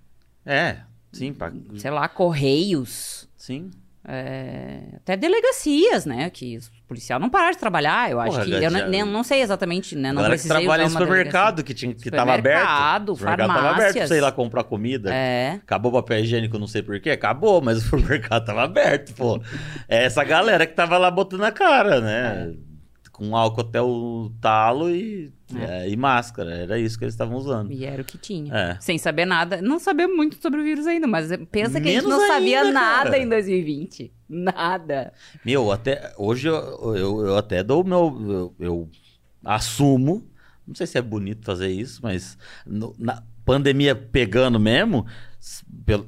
É, 0.45 0.79
sim, 1.13 1.33
pra- 1.33 1.53
Sei 1.77 1.91
lá, 1.91 2.09
correios, 2.09 3.29
sim. 3.37 3.71
é, 4.05 4.83
até 4.97 5.17
delegacias, 5.17 6.07
né? 6.07 6.31
Que 6.31 6.57
os 6.57 6.71
policial 6.87 7.19
não 7.19 7.29
pararam 7.29 7.53
de 7.53 7.59
trabalhar, 7.59 8.11
eu 8.11 8.21
acho 8.21 8.33
Porra, 8.33 8.45
que. 8.45 8.53
Eu 8.53 8.71
não, 8.71 8.89
nem- 8.89 9.05
não 9.05 9.23
sei 9.25 9.41
exatamente, 9.43 9.95
né? 9.97 10.09
Não 10.11 10.17
Galera 10.23 10.35
que 10.37 10.43
precisei 10.43 10.67
trabalha 10.67 10.85
em 10.85 10.89
supermercado, 10.91 11.65
que, 11.65 11.75
tinha, 11.75 11.95
que 11.95 12.11
tava 12.11 12.35
aberto. 12.35 12.61
Supermercado, 12.61 13.09
O 13.13 13.17
supermercado 13.17 13.49
tava 13.49 13.69
aberto 13.71 13.93
farmácias. 13.95 14.11
ir 14.19 14.21
lá 14.21 14.33
comprar 14.33 14.65
comida. 14.65 15.13
É. 15.13 15.53
Acabou 15.63 15.91
o 15.93 15.95
papel 15.95 16.21
higiênico, 16.21 16.59
não 16.59 16.67
sei 16.67 16.83
porquê. 16.83 17.11
Acabou, 17.11 17.61
mas 17.61 17.79
o 17.79 17.81
supermercado 17.91 18.45
tava 18.45 18.63
aberto, 18.65 19.13
pô. 19.15 19.41
É 19.89 20.05
essa 20.05 20.23
galera 20.25 20.67
que 20.67 20.75
tava 20.75 20.97
lá 20.99 21.11
botando 21.11 21.43
a 21.45 21.53
cara, 21.53 22.01
né? 22.01 22.55
Com 23.17 23.35
álcool 23.35 23.63
até 23.63 23.81
o 23.81 24.31
talo 24.43 24.91
e, 24.91 25.33
é, 25.55 25.89
e 25.89 25.97
máscara. 25.97 26.55
Era 26.55 26.79
isso 26.79 26.99
que 26.99 27.05
eles 27.05 27.15
estavam 27.15 27.35
usando. 27.39 27.73
E 27.73 27.83
era 27.83 28.03
o 28.03 28.05
que 28.05 28.19
tinha. 28.19 28.55
É. 28.55 28.77
Sem 28.79 28.99
saber 28.99 29.25
nada. 29.25 29.63
Não 29.63 29.79
sabemos 29.79 30.15
muito 30.15 30.37
sobre 30.43 30.61
o 30.61 30.63
vírus 30.63 30.87
ainda, 30.87 31.07
mas 31.07 31.31
pensa 31.51 31.81
que 31.81 31.89
a 31.89 31.93
gente 31.93 32.05
Menos 32.05 32.11
não 32.11 32.27
sabia 32.27 32.61
ainda, 32.61 32.73
nada 32.73 33.11
cara. 33.13 33.19
em 33.23 33.27
2020. 33.27 34.13
Nada. 34.29 35.15
Meu, 35.43 35.73
até 35.73 36.13
hoje 36.19 36.47
eu, 36.47 36.95
eu, 36.95 37.27
eu 37.27 37.37
até 37.39 37.63
dou 37.63 37.83
o 37.83 37.87
meu. 37.89 38.19
Eu, 38.31 38.55
eu 38.61 38.89
assumo. 39.43 40.23
Não 40.69 40.75
sei 40.75 40.87
se 40.87 40.99
é 40.99 41.03
bonito 41.03 41.43
fazer 41.47 41.69
isso, 41.69 42.01
mas 42.03 42.37
no- 42.67 42.95
na 42.99 43.23
pandemia 43.47 43.95
pegando 43.95 44.61
mesmo, 44.61 45.07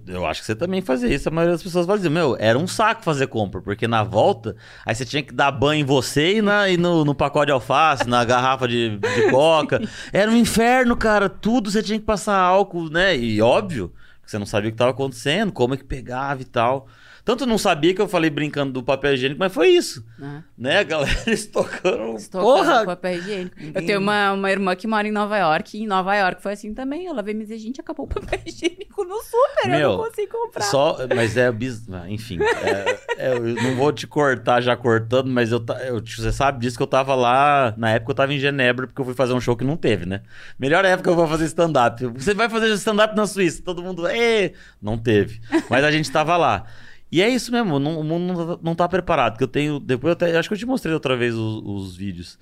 eu 0.09 0.27
acho 0.27 0.41
que 0.41 0.47
você 0.47 0.57
também 0.57 0.83
fazia 0.83 1.09
isso. 1.15 1.29
A 1.29 1.33
maioria 1.33 1.55
das 1.55 1.63
pessoas 1.63 1.87
fazia. 1.87 2.11
Meu, 2.11 2.37
era 2.39 2.59
um 2.59 2.67
saco 2.67 3.05
fazer 3.05 3.29
compra, 3.29 3.63
porque 3.63 3.87
na 3.87 4.03
volta, 4.03 4.57
aí 4.85 4.95
você 4.95 5.05
tinha 5.05 5.23
que 5.23 5.33
dar 5.33 5.53
banho 5.53 5.83
em 5.83 5.85
você 5.85 6.39
e, 6.39 6.43
na, 6.43 6.69
e 6.69 6.77
no, 6.77 7.05
no 7.05 7.15
pacote 7.15 7.47
de 7.47 7.53
alface, 7.53 8.09
na 8.09 8.25
garrafa 8.25 8.67
de, 8.67 8.99
de 8.99 9.31
coca. 9.31 9.81
Era 10.13 10.31
um 10.31 10.37
inferno, 10.37 10.97
cara. 10.97 11.29
Tudo 11.29 11.71
você 11.71 11.83
tinha 11.83 11.99
que 11.99 12.05
passar 12.05 12.37
álcool, 12.37 12.91
né? 12.91 13.17
E 13.17 13.41
óbvio, 13.41 13.93
que 14.25 14.31
você 14.31 14.39
não 14.39 14.47
sabia 14.47 14.69
o 14.69 14.73
que 14.73 14.75
estava 14.75 14.91
acontecendo, 14.91 15.53
como 15.53 15.75
é 15.75 15.77
que 15.77 15.85
pegava 15.85 16.43
e 16.43 16.45
tal. 16.45 16.89
Tanto 17.29 17.45
não 17.45 17.59
sabia 17.59 17.93
que 17.93 18.01
eu 18.01 18.09
falei 18.09 18.31
brincando 18.31 18.73
do 18.73 18.83
papel 18.83 19.13
higiênico, 19.13 19.39
mas 19.39 19.53
foi 19.53 19.69
isso. 19.69 20.03
Né? 20.19 20.45
Né, 20.57 20.79
a 20.79 20.83
galera 20.83 21.13
estocando. 21.31 22.17
Estou 22.17 22.41
Porra! 22.41 22.87
papel 22.87 23.19
higiênico. 23.19 23.55
Eu 23.75 23.85
tenho 23.85 24.01
uma, 24.01 24.33
uma 24.33 24.51
irmã 24.51 24.75
que 24.75 24.87
mora 24.87 25.07
em 25.07 25.13
Nova 25.13 25.37
York, 25.37 25.77
e 25.77 25.83
em 25.83 25.87
Nova 25.87 26.17
York 26.17 26.43
foi 26.43 26.55
assim 26.55 26.73
também. 26.73 27.07
Ela 27.07 27.23
veio 27.23 27.37
me 27.37 27.43
dizer, 27.45 27.59
gente, 27.59 27.83
acabou 27.83 28.07
o 28.07 28.09
papel 28.09 28.41
higiênico 28.47 29.05
no 29.05 29.21
super, 29.21 29.65
eu 29.65 29.69
Meu, 29.79 29.89
não 29.91 30.05
consigo 30.07 30.33
comprar. 30.33 30.63
Só, 30.63 30.97
mas 31.15 31.37
é 31.37 31.53
bis... 31.53 31.87
ah, 31.93 32.09
enfim, 32.09 32.39
é- 32.41 32.99
é, 33.19 33.33
eu 33.35 33.41
não 33.63 33.77
vou 33.77 33.93
te 33.93 34.07
cortar 34.07 34.63
já 34.63 34.75
cortando, 34.75 35.29
mas 35.29 35.53
eu, 35.53 35.63
eu- 35.87 36.01
você 36.03 36.33
sabe 36.33 36.61
disso 36.61 36.79
que 36.79 36.83
eu 36.83 36.87
tava 36.87 37.15
lá, 37.15 37.75
na 37.77 37.91
época 37.91 38.13
eu 38.13 38.17
tava 38.17 38.33
em 38.33 38.39
Genebra, 38.39 38.87
porque 38.87 39.03
eu 39.03 39.05
fui 39.05 39.13
fazer 39.15 39.35
um 39.35 39.41
show 39.41 39.55
que 39.55 39.65
não 39.65 39.77
teve, 39.77 40.07
né? 40.07 40.23
Melhor 40.59 40.83
época 40.83 41.11
eu 41.11 41.15
vou 41.15 41.29
fazer 41.29 41.45
stand-up. 41.45 42.07
Você 42.07 42.33
vai 42.33 42.49
fazer 42.49 42.73
stand-up 42.73 43.15
na 43.15 43.27
Suíça, 43.27 43.61
todo 43.63 43.83
mundo, 43.83 44.09
Ê! 44.09 44.55
não 44.81 44.97
teve. 44.97 45.43
Mas 45.69 45.85
a 45.85 45.91
gente 45.91 46.11
tava 46.11 46.35
lá. 46.35 46.65
E 47.11 47.23
é 47.23 47.29
isso 47.29 47.51
mesmo, 47.51 47.79
não- 47.79 47.99
o 48.01 48.05
mundo 48.05 48.59
não 48.63 48.75
tá, 48.75 48.85
tá 48.85 48.89
preparado, 48.89 49.39
que 49.39 49.45
eu 49.45 49.49
tenho, 49.49 49.81
depois 49.81 50.11
eu 50.11 50.13
até, 50.13 50.37
acho 50.37 50.49
que 50.49 50.55
eu 50.55 50.59
te 50.59 50.67
mostrei 50.67 50.93
outra 50.95 51.17
vez 51.17 51.35
os, 51.35 51.63
os 51.65 51.97
vídeos. 51.97 52.39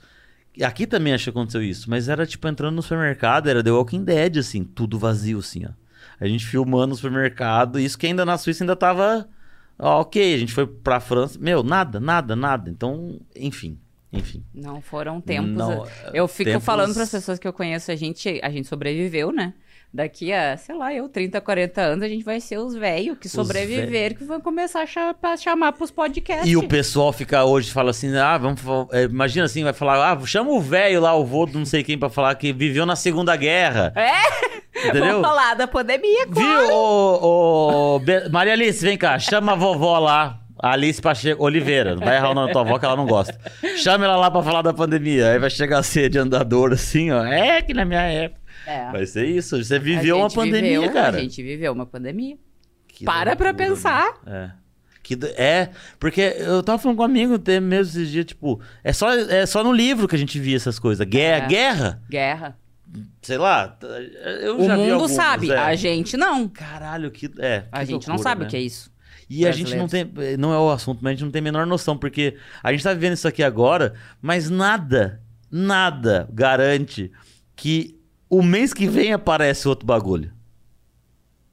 Aqui 0.62 0.87
também 0.87 1.12
acho 1.12 1.25
que 1.25 1.31
aconteceu 1.31 1.62
isso, 1.62 1.89
mas 1.91 2.09
era 2.09 2.27
tipo 2.27 2.49
entrando 2.49 2.75
no 2.75 2.83
supermercado, 2.83 3.49
era 3.49 3.62
The 3.62 3.71
Walking 3.71 4.03
Dead, 4.05 4.39
assim, 4.39 4.64
tudo 4.64 4.99
vazio, 4.99 5.39
assim, 5.39 5.64
ó. 5.67 5.71
A 6.19 6.27
gente 6.27 6.47
filmando 6.47 6.89
no 6.89 6.97
supermercado, 6.97 7.79
isso 7.79 7.99
que 7.99 8.07
ainda 8.07 8.25
na 8.25 8.39
Suíça 8.39 8.64
ainda 8.64 8.75
tava 8.75 9.29
ó, 9.79 10.01
ok, 10.01 10.35
a 10.35 10.39
gente 10.39 10.53
foi 10.53 10.67
pra 10.67 10.99
França, 10.99 11.39
meu, 11.39 11.62
nada, 11.62 12.01
nada, 12.01 12.35
nada. 12.35 12.71
Então, 12.71 13.21
enfim, 13.37 13.79
enfim. 14.11 14.43
Não 14.55 14.81
foram 14.81 15.21
tempos. 15.21 15.53
Não, 15.53 15.87
eu 16.14 16.27
fico 16.27 16.51
tempos- 16.51 16.64
falando 16.64 16.95
para 16.95 17.03
as 17.03 17.11
pessoas 17.11 17.39
que 17.39 17.47
eu 17.47 17.53
conheço, 17.53 17.93
a 17.93 17.97
gente, 17.97 18.41
a 18.43 18.49
gente 18.51 18.67
sobreviveu, 18.67 19.31
né? 19.31 19.53
Daqui 19.95 20.30
a, 20.30 20.57
sei 20.59 20.74
lá, 20.76 20.93
eu, 20.93 21.09
30, 21.09 21.41
40 21.41 21.80
anos, 21.80 22.05
a 22.05 22.09
gente 22.09 22.22
vai 22.24 22.39
ser 22.39 22.59
os 22.59 22.74
velhos 22.74 23.16
que 23.18 23.28
sobreviveram, 23.30 24.14
que 24.14 24.24
vão 24.24 24.41
começar 24.41 24.82
a 24.82 24.87
cha- 24.87 25.14
pra 25.14 25.37
chamar 25.39 25.72
pros 25.72 25.91
podcasts. 25.91 26.47
E 26.47 26.55
o 26.57 26.68
pessoal 26.68 27.12
fica 27.14 27.45
hoje 27.45 27.70
fala 27.72 27.91
assim, 27.93 28.14
ah, 28.14 28.37
vamos, 28.37 28.61
é, 28.93 29.05
imagina 29.05 29.47
assim, 29.47 29.64
vai 29.64 29.72
falar, 29.72 30.12
ah, 30.12 30.26
chama 30.26 30.51
o 30.51 30.61
velho 30.61 31.01
lá, 31.01 31.14
o 31.14 31.24
vô 31.24 31.47
do 31.47 31.59
não 31.59 31.64
sei 31.64 31.82
quem 31.82 31.97
pra 31.97 32.11
falar 32.11 32.34
que 32.34 32.53
viveu 32.53 32.84
na 32.84 32.95
Segunda 32.95 33.34
Guerra, 33.37 33.91
É? 33.97 34.89
entendeu? 34.89 35.12
Vamos 35.22 35.28
falar 35.28 35.55
da 35.55 35.66
pandemia, 35.66 36.26
claro. 36.26 36.66
Viu, 36.66 36.74
ô, 36.76 37.97
ô, 37.97 38.01
Maria 38.30 38.53
Alice, 38.53 38.84
vem 38.84 38.99
cá, 38.99 39.18
chama 39.18 39.53
a 39.53 39.57
vovó 39.57 39.99
lá. 39.99 40.41
A 40.59 40.72
Alice 40.72 41.01
Pacheco 41.03 41.45
Oliveira, 41.45 41.95
não 41.95 42.03
vai 42.03 42.16
errar 42.16 42.30
o 42.30 42.34
nome 42.34 42.47
da 42.47 42.53
tua 42.55 42.62
avó 42.62 42.78
que 42.78 42.87
ela 42.87 42.97
não 42.97 43.05
gosta. 43.07 43.39
Chama 43.76 44.07
ela 44.07 44.16
lá 44.16 44.30
pra 44.30 44.43
falar 44.43 44.62
da 44.62 44.72
pandemia. 44.72 45.32
Aí 45.32 45.39
vai 45.39 45.51
chegar 45.51 45.82
ser 45.82 46.09
de 46.09 46.18
andador 46.18 46.72
assim, 46.72 47.11
ó. 47.11 47.22
É 47.22 47.61
que 47.61 47.74
na 47.74 47.84
minha 47.84 48.01
época. 48.01 48.41
É. 48.67 48.91
Vai 48.91 49.07
ser 49.07 49.27
isso. 49.27 49.62
Você 49.62 49.77
A 49.77 49.79
viveu 49.79 50.17
uma 50.19 50.29
gente 50.29 50.37
pandemia, 50.37 50.81
viveu- 50.81 50.93
cara. 50.93 51.17
A 51.17 51.21
gente 51.21 51.43
viveu 51.43 51.73
uma 51.73 51.87
pandemia. 51.87 52.37
Que 52.89 53.05
Para 53.05 53.37
pra 53.37 53.51
loucura, 53.51 53.69
pensar. 53.69 54.14
né? 54.25 54.53
É. 54.62 54.67
Que 55.03 55.17
é, 55.37 55.71
porque 56.01 56.21
eu 56.21 56.62
tava 56.64 56.79
falando 56.79 56.97
com 56.97 57.03
um 57.05 57.07
amigo 57.07 57.39
mesmo 57.62 57.73
esses 57.93 58.11
dias, 58.11 58.25
tipo, 58.25 58.61
é 58.83 58.93
só, 58.93 59.12
é 59.14 59.47
só 59.47 59.62
no 59.62 59.73
livro 59.73 60.09
que 60.09 60.17
a 60.17 60.19
gente 60.19 60.41
via 60.41 60.57
essas 60.57 60.81
coisas. 60.81 61.07
Guerra, 61.07 61.45
É. 61.45 61.49
guerra, 61.49 62.03
Guerra. 62.11 62.59
sei 63.23 63.39
lá. 63.39 63.79
Eu 64.43 64.59
O 64.59 64.67
já 64.67 64.75
vi 64.77 64.83
mundo 64.91 65.07
sabe, 65.09 65.51
é. 65.53 65.57
a 65.59 65.75
gente 65.77 66.17
não. 66.17 66.49
Caralho, 66.49 67.11
que. 67.12 67.31
É, 67.39 67.67
A 67.71 67.81
que 67.81 67.93
gente 67.93 68.09
não 68.09 68.17
loucura, 68.17 68.19
sabe 68.31 68.41
né? 68.41 68.47
o 68.49 68.51
que 68.51 68.57
é 68.57 68.61
isso. 68.61 68.91
E 69.31 69.47
a 69.47 69.53
gente 69.53 69.77
não 69.77 69.87
tem. 69.87 70.11
Não 70.39 70.53
é 70.53 70.59
o 70.59 70.71
assunto, 70.71 70.99
mas 71.03 71.11
a 71.11 71.14
gente 71.14 71.25
não 71.25 71.31
tem 71.31 71.41
a 71.41 71.43
menor 71.45 71.67
noção, 71.67 71.97
porque 71.97 72.37
a 72.62 72.73
gente 72.73 72.83
tá 72.83 72.93
vivendo 72.93 73.12
isso 73.14 73.29
aqui 73.29 73.43
agora, 73.45 73.95
mas 74.21 74.51
nada, 74.51 75.21
nada 75.51 76.29
garante 76.33 77.12
que 77.55 77.96
o 78.29 78.43
mês 78.43 78.72
que 78.74 78.87
vem 78.87 79.12
aparece 79.12 79.68
outro 79.68 79.87
bagulho. 79.87 80.33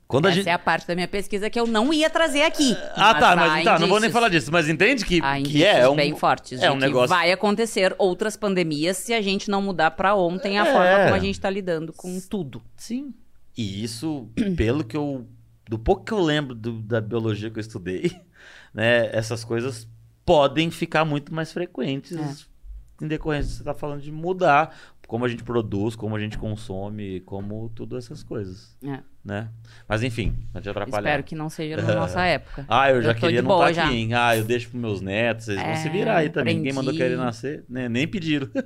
Quando 0.07 0.25
a 0.27 0.29
Essa 0.29 0.35
gente. 0.37 0.49
é 0.49 0.53
a 0.53 0.59
parte 0.59 0.85
da 0.85 0.93
minha 0.93 1.07
pesquisa 1.07 1.49
que 1.49 1.59
eu 1.59 1.65
não 1.65 1.91
ia 1.91 2.07
trazer 2.09 2.43
aqui. 2.43 2.75
Ah, 2.95 3.15
tá, 3.15 3.35
mas 3.35 3.63
tá, 3.63 3.79
não 3.79 3.87
vou 3.87 3.99
nem 3.99 4.11
falar 4.11 4.29
disso, 4.29 4.51
mas 4.51 4.69
entende 4.69 5.05
que, 5.05 5.19
que 5.43 5.63
é, 5.65 5.87
um. 5.89 5.95
bem 5.95 6.15
fortes 6.15 6.61
é 6.61 6.69
um 6.71 6.75
negócio- 6.75 7.09
vai 7.09 7.31
acontecer 7.31 7.95
outras 7.97 8.37
pandemias 8.37 8.97
se 8.97 9.11
a 9.13 9.21
gente 9.21 9.49
não 9.49 9.59
mudar 9.61 9.91
pra 9.91 10.13
ontem 10.13 10.59
a 10.59 10.67
É. 10.67 10.71
forma 10.71 11.03
como 11.05 11.15
a 11.15 11.19
gente 11.19 11.39
tá 11.39 11.49
lidando 11.49 11.91
com 11.93 12.19
tudo. 12.19 12.61
Sim. 12.77 13.11
E 13.57 13.83
isso, 13.83 14.29
pelo 14.55 14.83
que 14.83 14.95
eu. 14.97 15.25
Do 15.67 15.79
pouco 15.79 16.03
que 16.03 16.11
eu 16.11 16.21
lembro 16.21 16.53
do- 16.53 16.81
da 16.81 16.99
biologia 17.01 17.49
que 17.49 17.57
eu 17.57 17.61
estudei, 17.61 18.11
né? 18.73 19.09
Essas 19.15 19.43
coisas 19.43 19.87
podem 20.23 20.69
ficar 20.69 21.05
muito 21.05 21.33
mais 21.33 21.51
frequentes 21.51 22.15
É. 22.17 23.03
em 23.03 23.07
decorrência 23.07 23.49
de 23.49 23.57
você 23.57 23.63
tá 23.63 23.73
falando 23.73 24.01
de 24.01 24.11
mudar 24.11 24.75
como 25.13 25.25
a 25.25 25.27
gente 25.27 25.43
produz, 25.43 25.95
como 25.95 26.15
a 26.15 26.19
gente 26.19 26.39
consome, 26.39 27.19
como 27.19 27.69
tudo 27.75 27.95
essas 27.99 28.23
coisas, 28.23 28.75
É. 28.83 28.97
né? 29.23 29.47
Mas 29.87 30.01
enfim, 30.01 30.35
não 30.51 30.59
te 30.59 30.67
atrapalhar. 30.67 31.07
Espero 31.07 31.23
que 31.23 31.35
não 31.35 31.49
seja 31.51 31.77
na 31.77 31.83
nossa 31.93 32.23
época. 32.25 32.65
Ah, 32.67 32.89
eu 32.89 32.99
já 32.99 33.11
Eu 33.11 33.15
queria 33.15 33.43
não 33.43 33.51
estar 33.59 33.73
já. 33.73 33.85
aqui, 33.85 33.95
hein? 33.95 34.13
Ah, 34.15 34.35
eu 34.35 34.43
deixo 34.43 34.69
pros 34.71 34.81
meus 34.81 35.01
netos, 35.01 35.49
eles 35.49 35.61
vão 35.61 35.71
É, 35.71 35.75
se 35.75 35.87
virar 35.89 36.17
aí 36.17 36.29
também. 36.31 36.55
Ninguém 36.55 36.73
mandou 36.73 36.89
aprendi. 36.91 37.11
querer 37.11 37.15
nascer, 37.23 37.63
né? 37.69 37.87
Nem 37.87 38.07
pediram. 38.07 38.49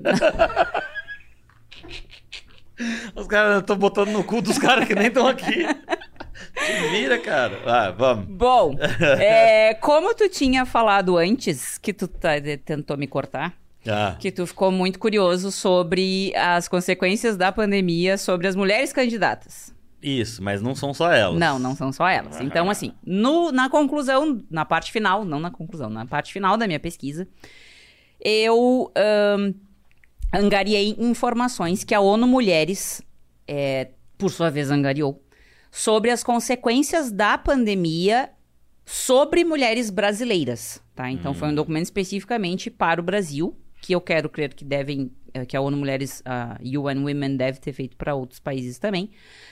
Os 3.14 3.28
caras 3.28 3.60
estão 3.60 3.76
botando 3.76 4.10
no 4.12 4.24
cu 4.24 4.42
dos 4.42 4.58
caras 4.58 4.88
que 4.88 4.96
nem 4.96 5.08
estão 5.08 5.28
aqui. 5.28 5.66
Se 6.56 6.90
vira, 6.92 7.20
cara. 7.20 7.60
Ah, 7.66 7.92
vamos. 7.92 8.26
Bom, 8.28 8.78
é, 9.20 9.74
como 9.74 10.16
tu 10.16 10.30
tinha 10.30 10.66
falado 10.66 11.18
antes, 11.18 11.78
que 11.78 11.92
tu 11.92 12.08
tá- 12.08 12.40
tentou 12.64 12.96
me 12.96 13.06
cortar, 13.08 13.54
Ah, 13.86 14.16
que 14.20 14.32
tu 14.32 14.46
ficou 14.48 14.72
muito 14.72 15.00
curioso 15.00 15.52
sobre 15.52 16.34
as 16.36 16.68
consequências 16.68 17.38
da 17.38 17.52
pandemia 17.52 18.18
sobre 18.18 18.48
as 18.48 18.56
mulheres 18.56 18.92
candidatas. 18.94 19.74
isso, 20.02 20.42
mas 20.44 20.62
não 20.62 20.76
são 20.76 20.94
só 20.94 21.12
elas. 21.12 21.40
Não, 21.40 21.58
não 21.60 21.76
são 21.76 21.92
só 21.92 22.08
elas. 22.08 22.40
Então, 22.42 22.70
assim, 22.70 22.94
no- 23.06 23.52
na 23.52 23.70
conclusão, 23.70 24.42
na 24.50 24.64
parte 24.66 24.92
final, 24.92 25.26
não 25.26 25.40
na 25.40 25.50
conclusão, 25.52 25.90
na 25.90 26.06
parte 26.06 26.32
final 26.34 26.56
da 26.58 26.68
minha 26.68 26.80
pesquisa, 26.80 27.28
eu 28.20 28.92
ahn, 28.96 29.54
angariei 30.34 30.96
informações 31.00 31.84
que 31.84 31.96
a 31.96 32.00
ONU 32.00 32.28
Mulheres, 32.28 33.02
é, 33.48 33.90
por 34.18 34.30
sua 34.32 34.50
vez, 34.50 34.70
angariou, 34.72 35.22
sobre 35.72 36.10
as 36.12 36.24
consequências 36.24 37.12
da 37.12 37.38
pandemia 37.38 38.30
sobre 38.86 39.44
mulheres 39.44 39.90
brasileiras, 39.90 40.82
tá? 40.96 41.12
Então 41.12 41.34
foi 41.34 41.50
um 41.50 41.56
documento 41.56 41.86
especificamente 41.86 42.70
para 42.70 43.02
o 43.02 43.04
Brasil, 43.04 43.56
que 43.82 43.94
eu 43.94 44.02
quero 44.02 44.30
crer 44.30 44.54
que 44.54 44.66
devem, 44.66 45.12
eh, 45.34 45.46
que 45.46 45.56
a 45.56 45.62
ONU 45.62 45.78
Mulheres, 45.78 46.22
a 46.26 46.58
UN 46.64 47.04
Women 47.04 47.38
deve 47.38 47.60
ter 47.60 47.74
feito 47.74 47.96
para 47.96 48.16
outros 48.16 48.40
países 48.40 48.80
também, 48.80 49.10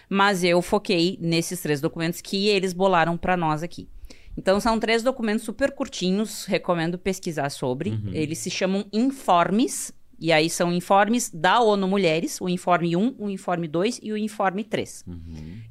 mas 0.10 0.44
eu 0.44 0.62
foquei 0.62 1.18
nesses 1.22 1.62
três 1.62 1.80
documentos 1.80 2.22
que 2.22 2.48
eles 2.48 2.74
bolaram 2.74 3.18
para 3.18 3.38
nós 3.38 3.64
aqui. 3.64 3.88
Então 4.38 4.60
são 4.60 4.80
três 4.80 5.02
documentos 5.02 5.46
super 5.46 5.72
curtinhos, 5.72 6.46
recomendo 6.46 6.98
pesquisar 6.98 7.50
sobre. 7.50 7.92
Eles 8.14 8.38
se 8.40 8.50
chamam 8.50 8.86
informes, 8.92 9.94
e 10.20 10.32
aí 10.32 10.50
são 10.50 10.72
informes 10.74 11.30
da 11.30 11.62
ONU 11.62 11.88
Mulheres, 11.88 12.40
o 12.42 12.50
informe 12.50 12.96
1, 12.96 13.16
o 13.18 13.30
informe 13.30 13.68
2 13.68 14.00
e 14.04 14.12
o 14.12 14.18
informe 14.18 14.64
3. 14.64 15.06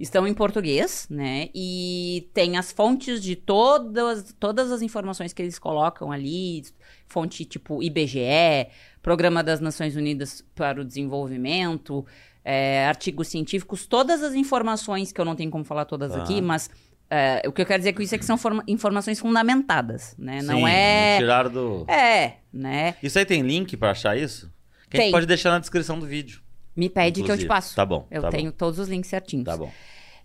Estão 0.00 0.26
em 0.26 0.32
português, 0.34 1.06
né? 1.10 1.48
E 1.54 2.28
tem 2.32 2.56
as 2.56 2.72
fontes 2.72 3.22
de 3.22 3.36
todas, 3.36 4.34
todas 4.38 4.70
as 4.72 4.80
informações 4.82 5.32
que 5.32 5.42
eles 5.42 5.58
colocam 5.58 6.10
ali, 6.12 6.62
fonte 7.08 7.44
tipo 7.44 7.82
IBGE, 7.82 8.68
Programa 9.02 9.42
das 9.42 9.60
Nações 9.60 9.96
Unidas 9.96 10.42
para 10.54 10.80
o 10.80 10.84
Desenvolvimento, 10.84 12.04
é, 12.44 12.86
artigos 12.86 13.28
científicos, 13.28 13.86
todas 13.86 14.22
as 14.22 14.34
informações 14.34 15.12
que 15.12 15.20
eu 15.20 15.24
não 15.24 15.34
tenho 15.36 15.50
como 15.50 15.64
falar 15.64 15.84
todas 15.84 16.12
Tá. 16.12 16.22
aqui, 16.22 16.40
mas 16.40 16.68
é, 17.10 17.42
o 17.46 17.52
que 17.52 17.62
eu 17.62 17.66
quero 17.66 17.80
dizer 17.80 17.92
com 17.92 18.02
isso 18.02 18.14
é 18.14 18.18
que 18.18 18.24
são 18.24 18.36
forma- 18.38 18.64
informações 18.66 19.18
fundamentadas, 19.20 20.14
né? 20.18 20.42
Não 20.42 20.58
Sim, 20.60 20.66
é. 20.68 21.18
Tiraram 21.18 21.50
do. 21.50 21.84
É, 21.90 22.36
né? 22.52 22.94
Isso 23.02 23.18
aí 23.18 23.24
tem 23.26 23.42
link 23.42 23.76
pra 23.76 23.90
achar 23.90 24.16
isso? 24.16 24.50
Que 24.90 24.96
Tem. 24.98 25.10
pode 25.10 25.26
deixar 25.26 25.50
na 25.50 25.58
descrição 25.58 25.98
do 25.98 26.06
vídeo. 26.06 26.40
Me 26.76 26.88
pede 26.88 27.16
que 27.16 27.20
eu 27.20 27.24
te 27.36 27.44
inclusive. 27.44 27.48
passo. 27.48 27.76
Tá 27.76 27.84
bom. 27.86 28.06
Eu 28.10 28.22
tá 28.22 28.30
tenho 28.30 28.50
Bom, 28.50 28.56
todos 28.56 28.78
os 28.78 28.88
links 28.88 29.08
certinhos. 29.08 29.44
tá 29.44 29.56
bom. 29.56 29.70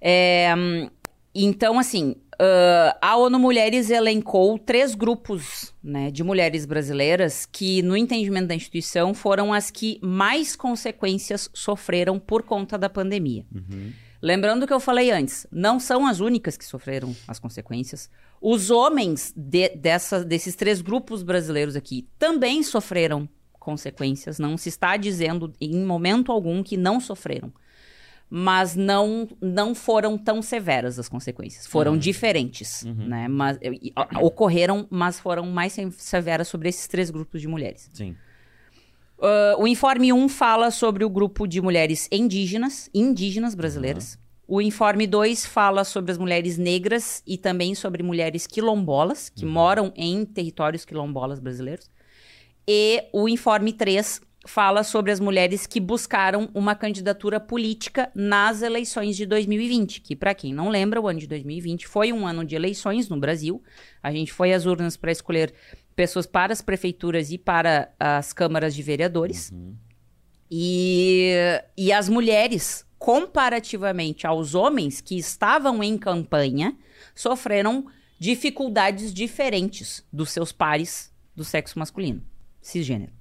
É, 0.01 0.53
hum, 0.57 0.89
então, 1.35 1.77
assim, 1.77 2.15
ah, 2.39 2.97
a 3.01 3.17
ONU 3.17 3.37
Mulheres 3.37 3.89
elencou 3.89 4.57
três 4.57 4.95
grupos 4.95 5.73
né, 5.83 6.09
de 6.09 6.23
mulheres 6.23 6.65
brasileiras 6.65 7.45
que, 7.45 7.81
no 7.81 7.95
entendimento 7.97 8.47
da 8.47 8.55
instituição, 8.55 9.13
foram 9.13 9.53
as 9.53 9.69
que 9.69 9.99
mais 10.01 10.55
consequências 10.55 11.49
sofreram 11.53 12.17
por 12.19 12.43
conta 12.43 12.77
da 12.77 12.89
pandemia. 12.89 13.45
Lembrando 14.21 14.67
que 14.67 14.73
eu 14.73 14.79
falei 14.81 15.11
antes, 15.11 15.47
não 15.51 15.79
são 15.79 16.05
as 16.05 16.19
únicas 16.19 16.57
que 16.57 16.65
sofreram 16.65 17.15
as 17.27 17.39
consequências. 17.39 18.09
Os 18.41 18.69
homens 18.69 19.33
de- 19.35 19.69
dessa- 19.69 20.23
desses 20.25 20.55
três 20.55 20.81
grupos 20.81 21.23
brasileiros 21.23 21.75
aqui 21.75 22.05
também 22.17 22.61
sofreram 22.63 23.27
consequências. 23.57 24.37
Não 24.39 24.57
se 24.57 24.67
está 24.69 24.97
dizendo 24.97 25.53
em 25.61 25.85
momento 25.85 26.31
algum 26.31 26.61
que 26.63 26.75
não 26.75 26.99
sofreram. 26.99 27.51
Mas 28.29 28.75
não, 28.75 29.27
não 29.41 29.73
foram 29.73 30.15
tão 30.17 30.41
severas 30.41 30.99
as 30.99 31.09
consequências. 31.09 31.65
Foram 31.65 31.97
diferentes, 31.97 32.83
né? 32.85 33.27
Mas, 33.27 33.57
ocorreram, 34.21 34.85
mas 34.89 35.19
foram 35.19 35.45
mais 35.47 35.73
se- 35.73 35.91
severas 35.93 36.47
sobre 36.47 36.69
esses 36.69 36.87
três 36.87 37.09
grupos 37.09 37.41
de 37.41 37.47
mulheres. 37.47 37.89
Sim. 37.91 38.15
Ah, 39.21 39.55
o 39.57 39.67
informe 39.67 40.13
1 40.13 40.29
fala 40.29 40.69
sobre 40.71 41.03
o 41.03 41.09
grupo 41.09 41.47
de 41.47 41.59
mulheres 41.61 42.07
indígenas, 42.11 42.89
indígenas 42.93 43.55
brasileiras. 43.55 44.17
O 44.47 44.61
informe 44.61 45.05
2 45.05 45.45
fala 45.45 45.83
sobre 45.83 46.11
as 46.11 46.17
mulheres 46.17 46.57
negras 46.57 47.21
e 47.25 47.37
também 47.37 47.75
sobre 47.75 48.01
mulheres 48.01 48.47
quilombolas, 48.47 49.29
que 49.29 49.45
moram 49.45 49.91
em 49.95 50.25
territórios 50.25 50.85
quilombolas 50.85 51.39
brasileiros. 51.39 51.89
E 52.67 53.03
o 53.13 53.27
informe 53.29 53.73
3 53.73 54.21
fala 54.45 54.83
sobre 54.83 55.11
as 55.11 55.19
mulheres 55.19 55.67
que 55.67 55.79
buscaram 55.79 56.49
uma 56.53 56.73
candidatura 56.73 57.39
política 57.39 58.09
nas 58.15 58.61
eleições 58.61 59.17
de 59.17 59.25
2020, 59.25 60.01
que 60.01 60.15
para 60.15 60.33
quem 60.33 60.53
não 60.53 60.69
lembra, 60.69 61.01
o 61.01 61.07
ano 61.07 61.19
de 61.19 61.27
2020 61.27 61.87
foi 61.87 62.13
um 62.13 62.25
ano 62.25 62.45
de 62.45 62.55
eleições 62.55 63.09
no 63.09 63.19
Brasil. 63.19 63.61
A 64.01 64.11
gente 64.11 64.31
foi 64.31 64.53
às 64.53 64.65
urnas 64.65 64.95
para 64.95 65.11
escolher 65.11 65.53
pessoas 65.95 66.25
para 66.25 66.53
as 66.53 66.61
prefeituras 66.61 67.31
e 67.31 67.37
para 67.37 67.93
as 67.99 68.31
câmaras 68.31 68.73
de 68.73 68.81
vereadores. 68.81 69.51
E, 70.49 71.31
e 71.77 71.91
as 71.91 72.07
mulheres, 72.07 72.85
comparativamente 72.97 74.25
aos 74.25 74.55
homens 74.55 75.01
que 75.01 75.17
estavam 75.17 75.83
em 75.83 75.97
campanha, 75.97 76.75
sofreram 77.13 77.85
dificuldades 78.17 79.13
diferentes 79.13 80.03
dos 80.11 80.31
seus 80.31 80.51
pares 80.51 81.13
do 81.35 81.43
sexo 81.43 81.77
masculino, 81.77 82.23
cisgênero. 82.61 83.11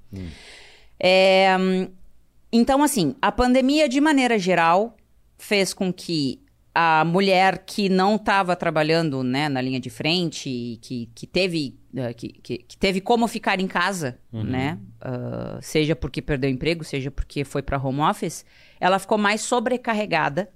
É, 1.00 1.56
então, 2.52 2.82
assim, 2.82 3.14
a 3.20 3.30
pandemia, 3.30 3.88
de 3.88 4.00
maneira 4.00 4.38
geral, 4.38 4.96
fez 5.36 5.72
com 5.74 5.92
que 5.92 6.40
a 6.74 7.04
mulher 7.04 7.64
que 7.66 7.88
não 7.88 8.14
estava 8.14 8.54
trabalhando 8.54 9.24
né, 9.24 9.48
na 9.48 9.60
linha 9.60 9.80
de 9.80 9.90
frente, 9.90 10.48
e 10.48 10.76
que, 10.76 11.10
que, 11.12 11.26
teve, 11.26 11.76
eh, 11.94 12.12
que, 12.12 12.28
que, 12.28 12.78
teve 12.78 13.00
como 13.00 13.26
ficar 13.26 13.58
em 13.58 13.66
casa, 13.66 14.18
né? 14.32 14.78
ah, 15.00 15.58
seja 15.60 15.96
porque 15.96 16.22
perdeu 16.22 16.48
emprego, 16.48 16.84
seja 16.84 17.10
porque 17.10 17.42
foi 17.42 17.62
para 17.62 17.78
home 17.78 18.00
office, 18.00 18.44
ela 18.78 19.00
ficou 19.00 19.18
mais 19.18 19.40
sobrecarregada 19.40 20.48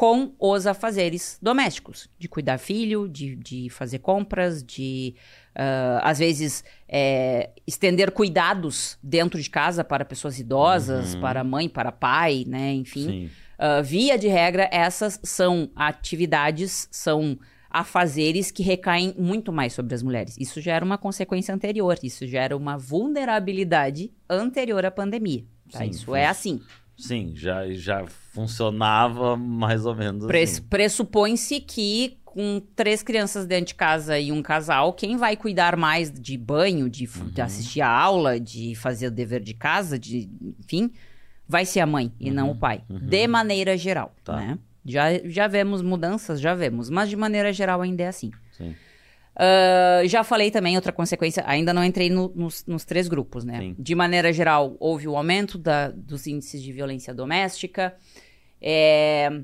com 0.00 0.32
os 0.38 0.66
afazeres 0.66 1.38
domésticos, 1.42 2.08
de 2.18 2.26
cuidar 2.26 2.56
filho, 2.56 3.06
de, 3.06 3.36
de 3.36 3.68
fazer 3.68 3.98
compras, 3.98 4.64
de 4.64 5.14
ah, 5.54 6.00
às 6.02 6.18
vezes 6.18 6.64
é, 6.88 7.50
estender 7.66 8.10
cuidados 8.10 8.96
dentro 9.02 9.38
de 9.38 9.50
casa 9.50 9.84
para 9.84 10.02
pessoas 10.02 10.38
idosas, 10.38 11.14
para 11.16 11.44
mãe, 11.44 11.68
para 11.68 11.92
pai, 11.92 12.44
né? 12.46 12.72
Enfim. 12.72 13.28
Ah, 13.58 13.82
via 13.82 14.16
de 14.16 14.26
regra, 14.26 14.70
essas 14.72 15.20
são 15.22 15.70
atividades, 15.76 16.88
são 16.90 17.38
afazeres 17.68 18.50
que 18.50 18.62
recaem 18.62 19.14
muito 19.18 19.52
mais 19.52 19.74
sobre 19.74 19.94
as 19.94 20.02
mulheres. 20.02 20.34
Isso 20.38 20.62
já 20.62 20.72
era 20.72 20.84
uma 20.84 20.96
consequência 20.96 21.54
anterior, 21.54 21.98
isso 22.02 22.26
já 22.26 22.40
era 22.40 22.56
uma 22.56 22.78
vulnerabilidade 22.78 24.10
anterior 24.30 24.82
à 24.86 24.90
pandemia. 24.90 25.44
tá? 25.70 25.80
Sim, 25.80 25.90
isso 25.90 26.14
é 26.14 26.26
assim. 26.26 26.62
Sim, 27.00 27.32
já, 27.34 27.68
já 27.72 28.04
funcionava 28.32 29.36
mais 29.36 29.84
ou 29.86 29.94
menos 29.94 30.26
Pres- 30.26 30.52
assim. 30.54 30.62
Pressupõe-se 30.62 31.60
que 31.60 32.18
com 32.24 32.62
três 32.76 33.02
crianças 33.02 33.44
dentro 33.46 33.66
de 33.66 33.74
casa 33.74 34.18
e 34.18 34.30
um 34.30 34.40
casal, 34.40 34.92
quem 34.92 35.16
vai 35.16 35.36
cuidar 35.36 35.76
mais 35.76 36.12
de 36.12 36.36
banho, 36.38 36.88
de, 36.88 37.04
f- 37.06 37.24
de 37.24 37.40
assistir 37.40 37.80
a 37.80 37.88
aula, 37.88 38.38
de 38.38 38.74
fazer 38.76 39.08
o 39.08 39.10
dever 39.10 39.40
de 39.42 39.52
casa, 39.54 39.98
de, 39.98 40.28
enfim, 40.60 40.92
vai 41.48 41.64
ser 41.66 41.80
a 41.80 41.86
mãe 41.86 42.12
e 42.20 42.30
não 42.30 42.50
o 42.50 42.54
pai. 42.54 42.82
De 42.88 43.26
maneira 43.26 43.76
geral, 43.76 44.14
Tá. 44.22 44.36
né? 44.36 44.58
Já, 44.86 45.06
já 45.24 45.46
vemos 45.48 45.82
mudanças, 45.82 46.40
já 46.40 46.54
vemos, 46.54 46.88
mas 46.88 47.08
de 47.10 47.16
maneira 47.16 47.52
geral 47.52 47.82
ainda 47.82 48.04
é 48.04 48.08
assim. 48.08 48.30
Sim. 48.56 48.74
Ah, 49.42 50.02
já 50.06 50.22
falei 50.22 50.50
também 50.50 50.76
outra 50.76 50.92
consequência, 50.92 51.42
ainda 51.46 51.72
não 51.72 51.82
entrei 51.82 52.10
no- 52.10 52.30
nos, 52.34 52.62
nos 52.66 52.84
três 52.84 53.08
grupos, 53.08 53.42
né? 53.42 53.58
Sim. 53.58 53.74
De 53.78 53.94
maneira 53.94 54.30
geral, 54.34 54.76
houve 54.78 55.08
o 55.08 55.16
aumento 55.16 55.56
da- 55.56 55.88
dos 55.88 56.26
índices 56.26 56.62
de 56.62 56.70
violência 56.70 57.14
doméstica. 57.14 57.94
É, 58.60 59.40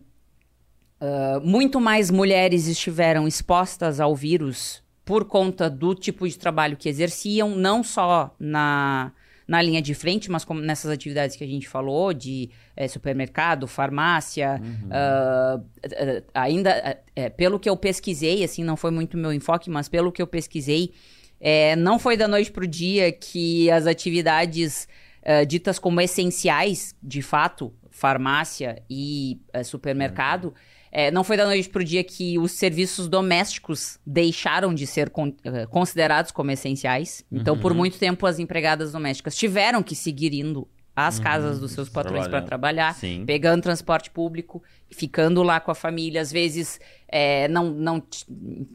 ah, 1.00 1.40
muito 1.42 1.80
mais 1.80 2.10
mulheres 2.10 2.66
estiveram 2.66 3.26
expostas 3.26 3.98
ao 3.98 4.14
vírus 4.14 4.82
por 5.02 5.24
conta 5.24 5.70
do 5.70 5.94
tipo 5.94 6.28
de 6.28 6.36
trabalho 6.36 6.76
que 6.76 6.90
exerciam, 6.90 7.56
não 7.56 7.82
só 7.82 8.34
na, 8.38 9.12
na 9.46 9.62
linha 9.62 9.80
de 9.80 9.94
frente, 9.94 10.30
mas 10.30 10.44
como 10.44 10.60
nessas 10.60 10.90
atividades 10.90 11.36
que 11.36 11.44
a 11.44 11.46
gente 11.46 11.68
falou, 11.68 12.12
de 12.12 12.50
eh, 12.76 12.88
supermercado, 12.88 13.66
farmácia, 13.66 14.60
ah, 14.90 15.60
eh, 15.82 16.22
ainda, 16.34 16.98
eh, 17.14 17.30
pelo 17.30 17.60
que 17.60 17.68
eu 17.68 17.76
pesquisei, 17.76 18.42
assim, 18.42 18.64
não 18.64 18.76
foi 18.76 18.90
muito 18.90 19.16
meu 19.16 19.32
enfoque, 19.32 19.70
mas 19.70 19.88
pelo 19.88 20.10
que 20.10 20.20
eu 20.20 20.26
pesquisei, 20.26 20.92
eh, 21.40 21.76
não 21.76 21.98
foi 21.98 22.16
da 22.16 22.26
noite 22.26 22.50
pro 22.50 22.66
dia 22.66 23.12
que 23.12 23.70
as 23.70 23.86
atividades 23.86 24.88
eh, 25.22 25.44
ditas 25.44 25.78
como 25.78 26.00
essenciais, 26.00 26.94
de 27.02 27.20
fato, 27.20 27.72
farmácia 27.96 28.82
e 28.90 29.40
eh, 29.54 29.64
supermercado, 29.64 30.52
eh, 30.92 31.10
não 31.10 31.24
foi 31.24 31.36
da 31.36 31.46
noite 31.46 31.68
pro 31.70 31.82
dia 31.82 32.04
que 32.04 32.38
os 32.38 32.52
serviços 32.52 33.08
domésticos 33.08 33.98
deixaram 34.06 34.74
de 34.74 34.86
ser 34.86 35.08
con- 35.10 35.32
eh, 35.44 35.66
considerados 35.66 36.30
como 36.30 36.50
essenciais. 36.50 37.24
Então, 37.32 37.58
por 37.58 37.72
muito 37.72 37.98
tempo, 37.98 38.26
as 38.26 38.38
empregadas 38.38 38.92
domésticas 38.92 39.34
tiveram 39.34 39.82
que 39.82 39.94
seguir 39.94 40.34
indo 40.34 40.68
às 40.94 41.18
casas 41.18 41.58
dos 41.60 41.72
seus 41.72 41.88
patrões 41.90 42.26
para 42.26 42.40
trabalhar, 42.40 42.94
Sim. 42.94 43.24
pegando 43.26 43.62
transporte 43.62 44.10
público, 44.10 44.62
ficando 44.90 45.42
lá 45.42 45.58
com 45.60 45.70
a 45.70 45.74
família. 45.74 46.20
Às 46.22 46.32
vezes, 46.32 46.78
eh, 47.08 47.48
não, 47.48 47.70
não, 47.70 48.02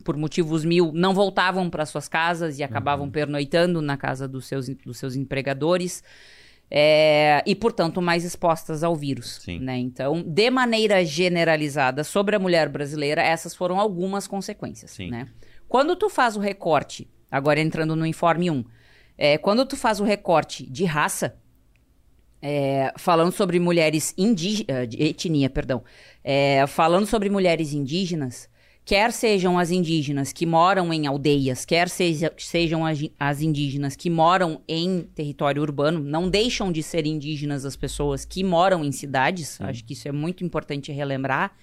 por 0.03 0.15
motivos 0.17 0.63
mil, 0.65 0.91
não 0.93 1.13
voltavam 1.15 1.67
para 1.69 1.85
suas 1.85 2.07
casas 2.07 2.57
e 2.59 2.63
acabavam 2.63 3.05
Uhum. 3.05 3.11
pernoitando 3.11 3.81
na 3.81 3.97
casa 3.97 4.27
dos 4.27 4.45
seus, 4.45 4.67
dos 4.67 4.97
seus 4.97 5.15
empregadores. 5.15 6.03
É, 6.73 7.43
e, 7.45 7.53
portanto, 7.53 8.01
mais 8.01 8.23
expostas 8.23 8.81
ao 8.81 8.95
vírus. 8.95 9.45
Né? 9.59 9.77
Então, 9.77 10.23
de 10.23 10.49
maneira 10.49 11.03
generalizada, 11.03 12.01
sobre 12.01 12.33
a 12.33 12.39
mulher 12.39 12.69
brasileira, 12.69 13.21
essas 13.21 13.53
foram 13.53 13.77
algumas 13.77 14.25
consequências. 14.25 14.97
Né? 14.97 15.27
Quando 15.67 15.97
tu 15.97 16.09
faz 16.09 16.37
o 16.37 16.39
recorte, 16.39 17.09
agora 17.29 17.59
entrando 17.59 17.93
no 17.93 18.05
informe 18.05 18.49
1, 18.49 18.63
é, 19.17 19.37
quando 19.37 19.65
tu 19.65 19.75
faz 19.75 19.99
o 19.99 20.05
recorte 20.05 20.65
de 20.65 20.85
raça, 20.85 21.35
é, 22.41 22.93
falando 22.97 23.31
sobre 23.31 23.59
mulheres 23.59 24.13
indígenas, 24.17 24.89
etnia, 24.97 25.49
perdão, 25.49 25.83
é, 26.23 26.65
falando 26.67 27.05
sobre 27.05 27.29
mulheres 27.29 27.73
indígenas, 27.73 28.49
quer 28.91 29.13
sejam 29.13 29.57
as 29.57 29.71
indígenas 29.71 30.33
que 30.33 30.45
moram 30.45 30.91
em 30.91 31.07
aldeias, 31.07 31.63
quer 31.63 31.87
seja, 31.87 32.29
sejam 32.37 32.85
as, 32.85 32.99
as 33.17 33.41
indígenas 33.41 33.95
que 33.95 34.09
moram 34.09 34.61
em 34.67 35.03
território 35.15 35.61
urbano, 35.61 35.97
não 35.97 36.29
deixam 36.29 36.69
de 36.73 36.83
ser 36.83 37.05
indígenas 37.05 37.63
as 37.63 37.77
pessoas 37.77 38.25
que 38.25 38.43
moram 38.43 38.83
em 38.83 38.91
cidades, 38.91 39.61
acho 39.61 39.85
que 39.85 39.93
isso 39.93 40.09
é 40.09 40.11
muito 40.11 40.43
importante 40.43 40.91
relembrar. 40.91 41.55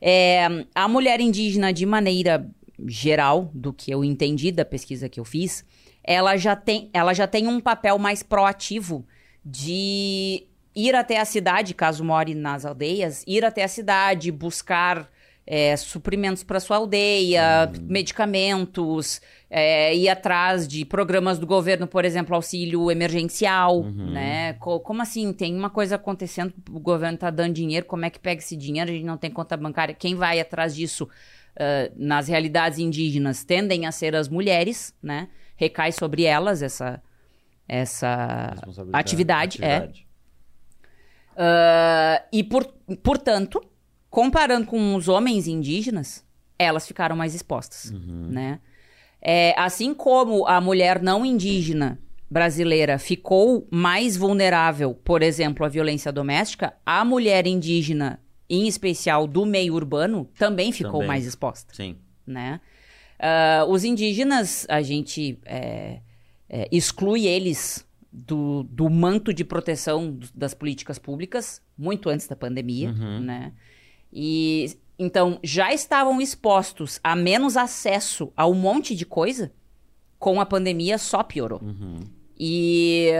É, 0.00 0.64
a 0.72 0.86
mulher 0.86 1.20
indígena, 1.20 1.72
de 1.72 1.84
maneira 1.84 2.48
geral, 2.86 3.50
do 3.52 3.72
que 3.72 3.90
eu 3.90 4.04
entendi 4.04 4.52
da 4.52 4.64
pesquisa 4.64 5.08
que 5.08 5.18
eu 5.18 5.24
fiz, 5.24 5.64
ela 6.04 6.36
já 6.36 6.54
tem, 6.54 6.88
ela 6.92 7.12
já 7.12 7.26
tem 7.26 7.48
um 7.48 7.58
papel 7.58 7.98
mais 7.98 8.22
proativo 8.22 9.04
de 9.44 10.46
ir 10.72 10.94
até 10.94 11.18
a 11.18 11.24
cidade, 11.24 11.74
caso 11.74 12.04
more 12.04 12.32
nas 12.32 12.64
aldeias, 12.64 13.24
ir 13.26 13.44
até 13.44 13.64
a 13.64 13.68
cidade, 13.68 14.30
buscar 14.30 15.10
é, 15.46 15.76
suprimentos 15.76 16.42
para 16.42 16.58
sua 16.58 16.78
aldeia, 16.78 17.70
uhum. 17.74 17.86
medicamentos, 17.86 19.20
é, 19.50 19.94
ir 19.94 20.08
atrás 20.08 20.66
de 20.66 20.84
programas 20.84 21.38
do 21.38 21.46
governo, 21.46 21.86
por 21.86 22.04
exemplo, 22.04 22.34
auxílio 22.34 22.90
emergencial, 22.90 23.80
uhum. 23.80 24.10
né? 24.12 24.54
Co 24.54 24.80
como 24.80 25.02
assim? 25.02 25.32
Tem 25.32 25.54
uma 25.54 25.70
coisa 25.70 25.96
acontecendo, 25.96 26.54
o 26.70 26.80
governo 26.80 27.16
está 27.16 27.30
dando 27.30 27.52
dinheiro, 27.52 27.84
como 27.86 28.04
é 28.04 28.10
que 28.10 28.18
pega 28.18 28.40
esse 28.40 28.56
dinheiro? 28.56 28.90
A 28.90 28.94
gente 28.94 29.04
não 29.04 29.18
tem 29.18 29.30
conta 29.30 29.56
bancária. 29.56 29.94
Quem 29.94 30.14
vai 30.14 30.40
atrás 30.40 30.74
disso 30.74 31.04
uh, 31.04 31.92
nas 31.94 32.26
realidades 32.26 32.78
indígenas 32.78 33.44
tendem 33.44 33.86
a 33.86 33.92
ser 33.92 34.16
as 34.16 34.28
mulheres, 34.28 34.94
né? 35.02 35.28
Recai 35.56 35.92
sobre 35.92 36.24
elas 36.24 36.62
essa, 36.62 37.02
essa 37.68 38.54
atividade, 38.92 39.62
atividade. 39.62 40.06
é. 40.10 40.14
Uh, 41.34 42.24
e, 42.32 42.44
por, 42.44 42.64
portanto, 43.02 43.60
comparando 44.14 44.68
com 44.68 44.94
os 44.94 45.08
homens 45.08 45.48
indígenas, 45.48 46.24
elas 46.56 46.86
ficaram 46.86 47.16
mais 47.16 47.34
expostas, 47.34 47.90
uhum. 47.90 48.28
né? 48.30 48.60
É, 49.20 49.52
assim 49.58 49.92
como 49.92 50.46
a 50.46 50.60
mulher 50.60 51.02
não 51.02 51.26
indígena 51.26 51.98
brasileira 52.30 52.96
ficou 52.96 53.66
mais 53.72 54.16
vulnerável, 54.16 54.94
por 54.94 55.20
exemplo, 55.20 55.66
à 55.66 55.68
violência 55.68 56.12
doméstica, 56.12 56.74
a 56.86 57.04
mulher 57.04 57.44
indígena, 57.44 58.20
em 58.48 58.68
especial 58.68 59.26
do 59.26 59.44
meio 59.44 59.74
urbano, 59.74 60.30
também 60.38 60.70
ficou 60.70 60.92
também. 60.92 61.08
mais 61.08 61.26
exposta. 61.26 61.74
Sim. 61.74 61.96
Né? 62.24 62.60
Uh, 63.18 63.68
os 63.68 63.82
indígenas, 63.82 64.64
a 64.68 64.80
gente 64.80 65.40
é, 65.44 65.98
é, 66.48 66.68
exclui 66.70 67.26
eles 67.26 67.84
do, 68.12 68.62
do 68.62 68.88
manto 68.88 69.34
de 69.34 69.44
proteção 69.44 70.16
das 70.32 70.54
políticas 70.54 71.00
públicas 71.00 71.60
muito 71.76 72.08
antes 72.08 72.28
da 72.28 72.36
pandemia, 72.36 72.90
uhum. 72.90 73.18
né? 73.18 73.52
E 74.14 74.78
então 74.96 75.40
já 75.42 75.72
estavam 75.74 76.20
expostos 76.20 77.00
a 77.02 77.16
menos 77.16 77.56
acesso 77.56 78.32
a 78.36 78.46
um 78.46 78.54
monte 78.54 78.94
de 78.94 79.04
coisa, 79.04 79.52
com 80.18 80.40
a 80.40 80.46
pandemia 80.46 80.96
só 80.98 81.22
piorou. 81.22 81.60
Uhum. 81.60 82.00
E, 82.38 83.10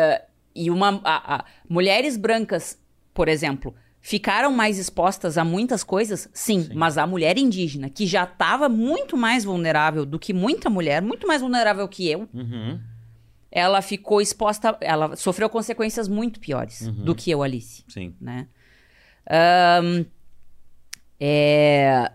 e 0.54 0.70
uma, 0.70 1.00
a, 1.04 1.36
a, 1.36 1.44
mulheres 1.68 2.16
brancas, 2.16 2.80
por 3.12 3.28
exemplo, 3.28 3.74
ficaram 4.00 4.52
mais 4.52 4.78
expostas 4.78 5.36
a 5.36 5.44
muitas 5.44 5.82
coisas, 5.82 6.28
sim, 6.32 6.62
sim. 6.62 6.74
mas 6.74 6.96
a 6.96 7.06
mulher 7.06 7.38
indígena, 7.38 7.90
que 7.90 8.06
já 8.06 8.24
estava 8.24 8.68
muito 8.68 9.16
mais 9.16 9.44
vulnerável 9.44 10.06
do 10.06 10.18
que 10.18 10.32
muita 10.32 10.70
mulher, 10.70 11.02
muito 11.02 11.26
mais 11.26 11.40
vulnerável 11.42 11.88
que 11.88 12.08
eu, 12.08 12.28
uhum. 12.32 12.78
ela 13.50 13.82
ficou 13.82 14.20
exposta, 14.20 14.76
ela 14.80 15.16
sofreu 15.16 15.48
consequências 15.48 16.06
muito 16.06 16.38
piores 16.38 16.82
uhum. 16.82 17.04
do 17.04 17.14
que 17.14 17.30
eu, 17.30 17.42
Alice. 17.42 17.84
Sim. 17.88 18.14
Né? 18.20 18.46
Um, 19.82 20.04
é... 21.20 22.10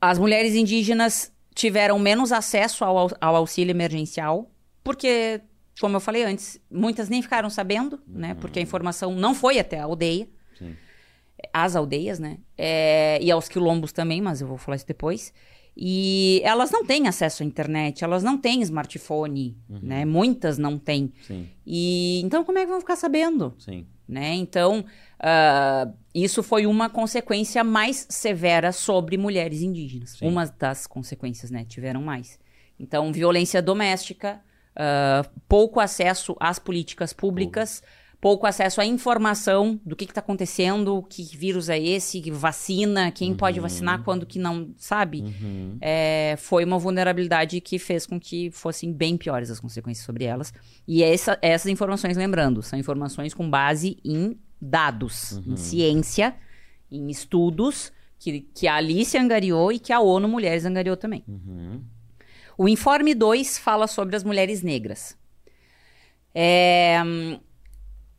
As 0.00 0.18
mulheres 0.18 0.54
indígenas 0.54 1.32
tiveram 1.54 1.98
menos 1.98 2.32
acesso 2.32 2.84
ao, 2.84 3.10
ao, 3.20 3.36
auxílio 3.36 3.72
emergencial, 3.72 4.50
porque, 4.84 5.40
como 5.80 5.96
eu 5.96 6.00
falei 6.00 6.22
antes, 6.22 6.60
muitas 6.70 7.08
nem 7.08 7.22
ficaram 7.22 7.48
sabendo, 7.48 7.94
uhum. 8.06 8.18
né? 8.18 8.34
Porque 8.34 8.58
a 8.58 8.62
informação 8.62 9.14
não 9.14 9.34
foi 9.34 9.58
até 9.58 9.78
a 9.78 9.84
aldeia. 9.84 10.28
Sim. 10.58 10.76
As 11.52 11.74
aldeias, 11.74 12.18
né? 12.18 12.38
É... 12.56 13.18
E 13.22 13.30
aos 13.30 13.48
quilombos 13.48 13.92
também, 13.92 14.20
mas 14.20 14.40
eu 14.40 14.46
vou 14.46 14.58
falar 14.58 14.76
isso 14.76 14.86
depois. 14.86 15.32
E 15.76 16.40
elas 16.42 16.70
não 16.70 16.86
têm 16.86 17.06
acesso 17.06 17.42
à 17.42 17.46
internet, 17.46 18.02
elas 18.02 18.22
não 18.22 18.38
têm 18.38 18.62
smartphone, 18.62 19.58
uhum. 19.68 19.80
né? 19.82 20.04
Muitas 20.06 20.56
não 20.56 20.78
têm. 20.78 21.12
Sim. 21.26 21.48
E 21.66 22.22
então 22.24 22.44
como 22.44 22.58
é 22.58 22.64
que 22.64 22.70
vão 22.70 22.80
ficar 22.80 22.96
sabendo? 22.96 23.54
Sim. 23.58 23.86
Né? 24.08 24.34
Então, 24.34 24.84
uh, 25.20 25.92
isso 26.14 26.42
foi 26.42 26.66
uma 26.66 26.88
consequência 26.88 27.62
mais 27.62 28.06
severa 28.08 28.72
sobre 28.72 29.16
mulheres 29.16 29.62
indígenas. 29.62 30.10
Sim. 30.10 30.28
Uma 30.28 30.46
das 30.46 30.86
consequências, 30.86 31.50
né? 31.50 31.64
Tiveram 31.64 32.02
mais. 32.02 32.38
Então, 32.78 33.12
violência 33.12 33.62
doméstica, 33.62 34.40
uh, 34.72 35.28
pouco 35.48 35.80
acesso 35.80 36.36
às 36.38 36.58
políticas 36.58 37.12
públicas, 37.12 37.82
pouco 38.20 38.46
acesso 38.46 38.80
à 38.80 38.86
informação 38.86 39.80
do 39.84 39.94
que 39.94 40.04
está 40.04 40.20
acontecendo, 40.20 41.02
que 41.08 41.22
vírus 41.36 41.68
é 41.68 41.78
esse, 41.78 42.20
que 42.20 42.30
vacina, 42.30 43.10
quem 43.10 43.30
uhum. 43.30 43.36
pode 43.36 43.60
vacinar, 43.60 44.02
quando 44.02 44.26
que 44.26 44.38
não, 44.38 44.74
sabe? 44.76 45.20
Uhum. 45.20 45.78
É, 45.80 46.34
foi 46.38 46.64
uma 46.64 46.78
vulnerabilidade 46.78 47.60
que 47.60 47.78
fez 47.78 48.06
com 48.06 48.18
que 48.18 48.50
fossem 48.50 48.92
bem 48.92 49.16
piores 49.16 49.50
as 49.50 49.60
consequências 49.60 50.04
sobre 50.04 50.24
elas. 50.24 50.52
E 50.88 51.02
essa, 51.02 51.38
essas 51.40 51.70
informações, 51.70 52.16
lembrando, 52.16 52.62
são 52.62 52.78
informações 52.78 53.32
com 53.32 53.48
base 53.48 53.98
em 54.04 54.36
dados, 54.60 55.32
uhum. 55.32 55.52
em 55.52 55.56
ciência, 55.56 56.34
em 56.90 57.10
estudos 57.10 57.92
que, 58.18 58.40
que 58.40 58.66
a 58.66 58.76
Alice 58.76 59.16
angariou 59.16 59.70
e 59.72 59.78
que 59.78 59.92
a 59.92 60.00
ONU 60.00 60.28
Mulheres 60.28 60.64
angariou 60.64 60.96
também. 60.96 61.24
Uhum. 61.28 61.82
O 62.58 62.68
informe 62.68 63.14
2 63.14 63.58
fala 63.58 63.86
sobre 63.86 64.16
as 64.16 64.24
mulheres 64.24 64.62
negras. 64.62 65.16
É, 66.34 66.98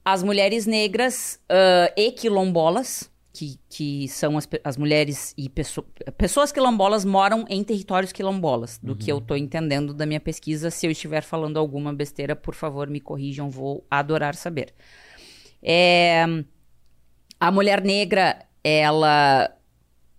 as 0.06 0.24
mulheres 0.24 0.66
negras 0.66 1.40
uh, 1.52 1.92
e 1.98 2.12
quilombolas, 2.12 3.12
que, 3.34 3.60
que 3.70 4.08
são 4.08 4.38
as, 4.38 4.48
as 4.64 4.78
mulheres 4.78 5.34
e 5.38 5.50
pesso, 5.50 5.84
pessoas 6.18 6.52
quilombolas 6.52 7.04
moram 7.04 7.46
em 7.50 7.64
territórios 7.64 8.12
quilombolas, 8.12 8.80
do 8.82 8.94
uhum. 8.94 8.98
que 8.98 9.12
eu 9.12 9.18
estou 9.18 9.36
entendendo 9.36 9.94
da 9.94 10.06
minha 10.06 10.20
pesquisa. 10.20 10.72
Se 10.72 10.88
eu 10.88 10.92
estiver 10.92 11.22
falando 11.22 11.58
alguma 11.58 11.94
besteira, 11.94 12.36
por 12.36 12.56
favor, 12.56 12.88
me 12.88 13.00
corrijam, 13.00 13.50
vou 13.50 13.86
adorar 13.90 14.36
saber. 14.36 14.74
É, 15.62 16.26
a 17.40 17.52
mulher 17.52 17.82
negra, 17.82 18.40
ela 18.64 19.50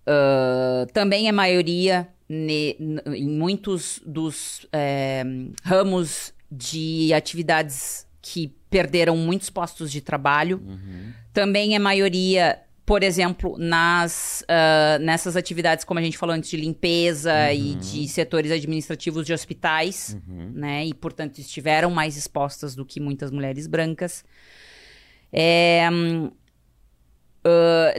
uh, 0.07 0.93
também 0.93 1.29
é 1.29 1.33
maioria 1.33 2.09
ne, 2.29 2.77
em 3.07 3.29
muitos 3.29 4.01
dos 4.05 4.67
é, 4.73 5.25
ramos 5.63 6.33
de 6.51 7.13
atividades 7.15 8.07
que 8.21 8.55
perderam 8.71 9.17
muitos 9.17 9.49
postos 9.51 9.91
de 9.91 10.01
trabalho. 10.01 10.63
Uhum. 10.65 11.13
Também 11.33 11.75
é 11.75 11.79
maioria, 11.79 12.61
por 12.85 13.03
exemplo, 13.03 13.57
nas, 13.59 14.43
uh, 14.43 15.03
nessas 15.03 15.37
atividades, 15.37 15.85
como 15.85 15.99
a 16.01 16.03
gente 16.03 16.19
falou 16.19 16.35
antes, 16.35 16.51
de 16.51 16.57
limpeza 16.57 17.33
uhum. 17.33 17.53
e 17.53 17.75
de 17.77 18.09
setores 18.09 18.51
administrativos 18.51 19.25
de 19.25 19.33
hospitais, 19.33 20.17
uhum. 20.27 20.53
né? 20.55 20.87
E, 20.87 20.95
portanto, 20.95 21.39
estiveram 21.39 21.91
mais 21.91 22.17
expostas 22.17 22.75
do 22.75 22.85
que 22.85 23.01
muitas 23.01 23.31
mulheres 23.31 23.67
brancas. 23.67 24.25
É, 25.33 25.87
uh, 25.91 26.33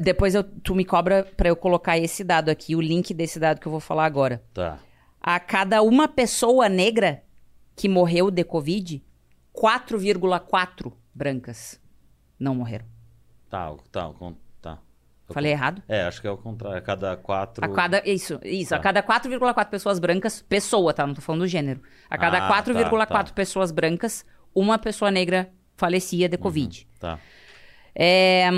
depois 0.02 0.36
eu, 0.36 0.44
tu 0.44 0.76
me 0.76 0.84
cobra 0.84 1.24
para 1.24 1.50
eu 1.50 1.56
colocar 1.56 1.98
esse 1.98 2.24
dado 2.24 2.50
aqui, 2.50 2.76
o 2.76 2.82
link 2.82 3.14
desse 3.14 3.40
dado 3.40 3.60
que 3.60 3.68
eu 3.68 3.72
vou 3.72 3.80
falar 3.80 4.06
agora. 4.06 4.44
Tá. 4.54 4.80
A 5.22 5.40
cada 5.40 5.82
uma 5.82 6.08
pessoa 6.08 6.70
negra 6.70 7.24
que 7.76 7.88
morreu 7.88 8.32
de 8.32 8.44
Covid, 8.44 9.04
4,4 9.54 10.94
brancas 11.14 11.80
não 12.40 12.56
morreram. 12.56 12.86
Tá, 13.50 13.74
tá, 13.92 14.12
tá. 14.62 14.80
Falei 15.30 15.52
errado? 15.52 15.84
É, 15.88 16.04
acho 16.04 16.22
que 16.22 16.28
é 16.28 16.32
o 16.32 16.38
contrário. 16.38 16.78
A 16.78 16.82
cada 16.82 17.16
quatro. 17.18 17.64
A 17.64 17.70
cada, 17.70 18.02
isso, 18.06 18.40
isso. 18.44 18.72
Tá. 18.72 18.78
A 18.78 18.80
cada 18.80 19.04
4,4 19.04 19.70
pessoas 19.70 20.00
brancas, 20.00 20.42
pessoa, 20.42 20.94
tá? 20.94 21.06
Não 21.06 21.14
tô 21.14 21.22
falando 21.22 21.42
do 21.42 21.48
gênero. 21.48 21.82
A 22.10 22.18
cada 22.18 22.48
ah, 22.48 22.64
4,4 22.64 23.08
tá, 23.08 23.24
tá. 23.24 23.34
pessoas 23.34 23.72
brancas, 23.72 24.26
uma 24.56 24.80
pessoa 24.80 25.12
negra 25.12 25.52
falecia 25.80 26.28
de 26.28 26.38
Covid. 26.38 26.82
Uhum, 26.82 27.00
tá. 27.00 27.20
É, 27.96 28.50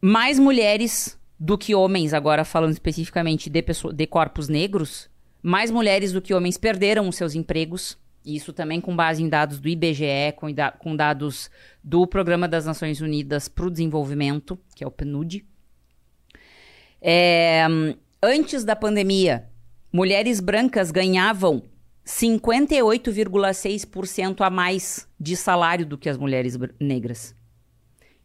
mais 0.00 0.38
mulheres 0.38 1.18
do 1.38 1.58
que 1.58 1.74
homens, 1.74 2.14
agora 2.14 2.44
falando 2.44 2.72
especificamente 2.72 3.50
de, 3.50 3.62
pessoa, 3.62 3.92
de 3.92 4.06
corpos 4.06 4.48
negros, 4.48 5.10
mais 5.42 5.70
mulheres 5.70 6.12
do 6.12 6.22
que 6.22 6.32
homens 6.32 6.56
perderam 6.56 7.08
os 7.08 7.16
seus 7.16 7.34
empregos. 7.34 7.98
Isso 8.24 8.52
também 8.52 8.80
com 8.80 8.94
base 8.94 9.20
em 9.20 9.28
dados 9.28 9.58
do 9.58 9.68
IBGE, 9.68 10.32
com, 10.36 10.46
com 10.78 10.94
dados 10.94 11.50
do 11.82 12.06
Programa 12.06 12.46
das 12.46 12.64
Nações 12.64 13.00
Unidas 13.00 13.48
para 13.48 13.66
o 13.66 13.70
Desenvolvimento, 13.70 14.56
que 14.76 14.84
é 14.84 14.86
o 14.86 14.90
PNUD. 14.92 15.44
É, 17.00 17.66
antes 18.22 18.62
da 18.62 18.76
pandemia, 18.76 19.48
mulheres 19.92 20.38
brancas 20.38 20.92
ganhavam 20.92 21.64
58,6% 22.12 24.40
a 24.40 24.50
mais 24.50 25.08
de 25.18 25.34
salário 25.36 25.86
do 25.86 25.96
que 25.96 26.08
as 26.08 26.18
mulheres 26.18 26.58
negras. 26.78 27.34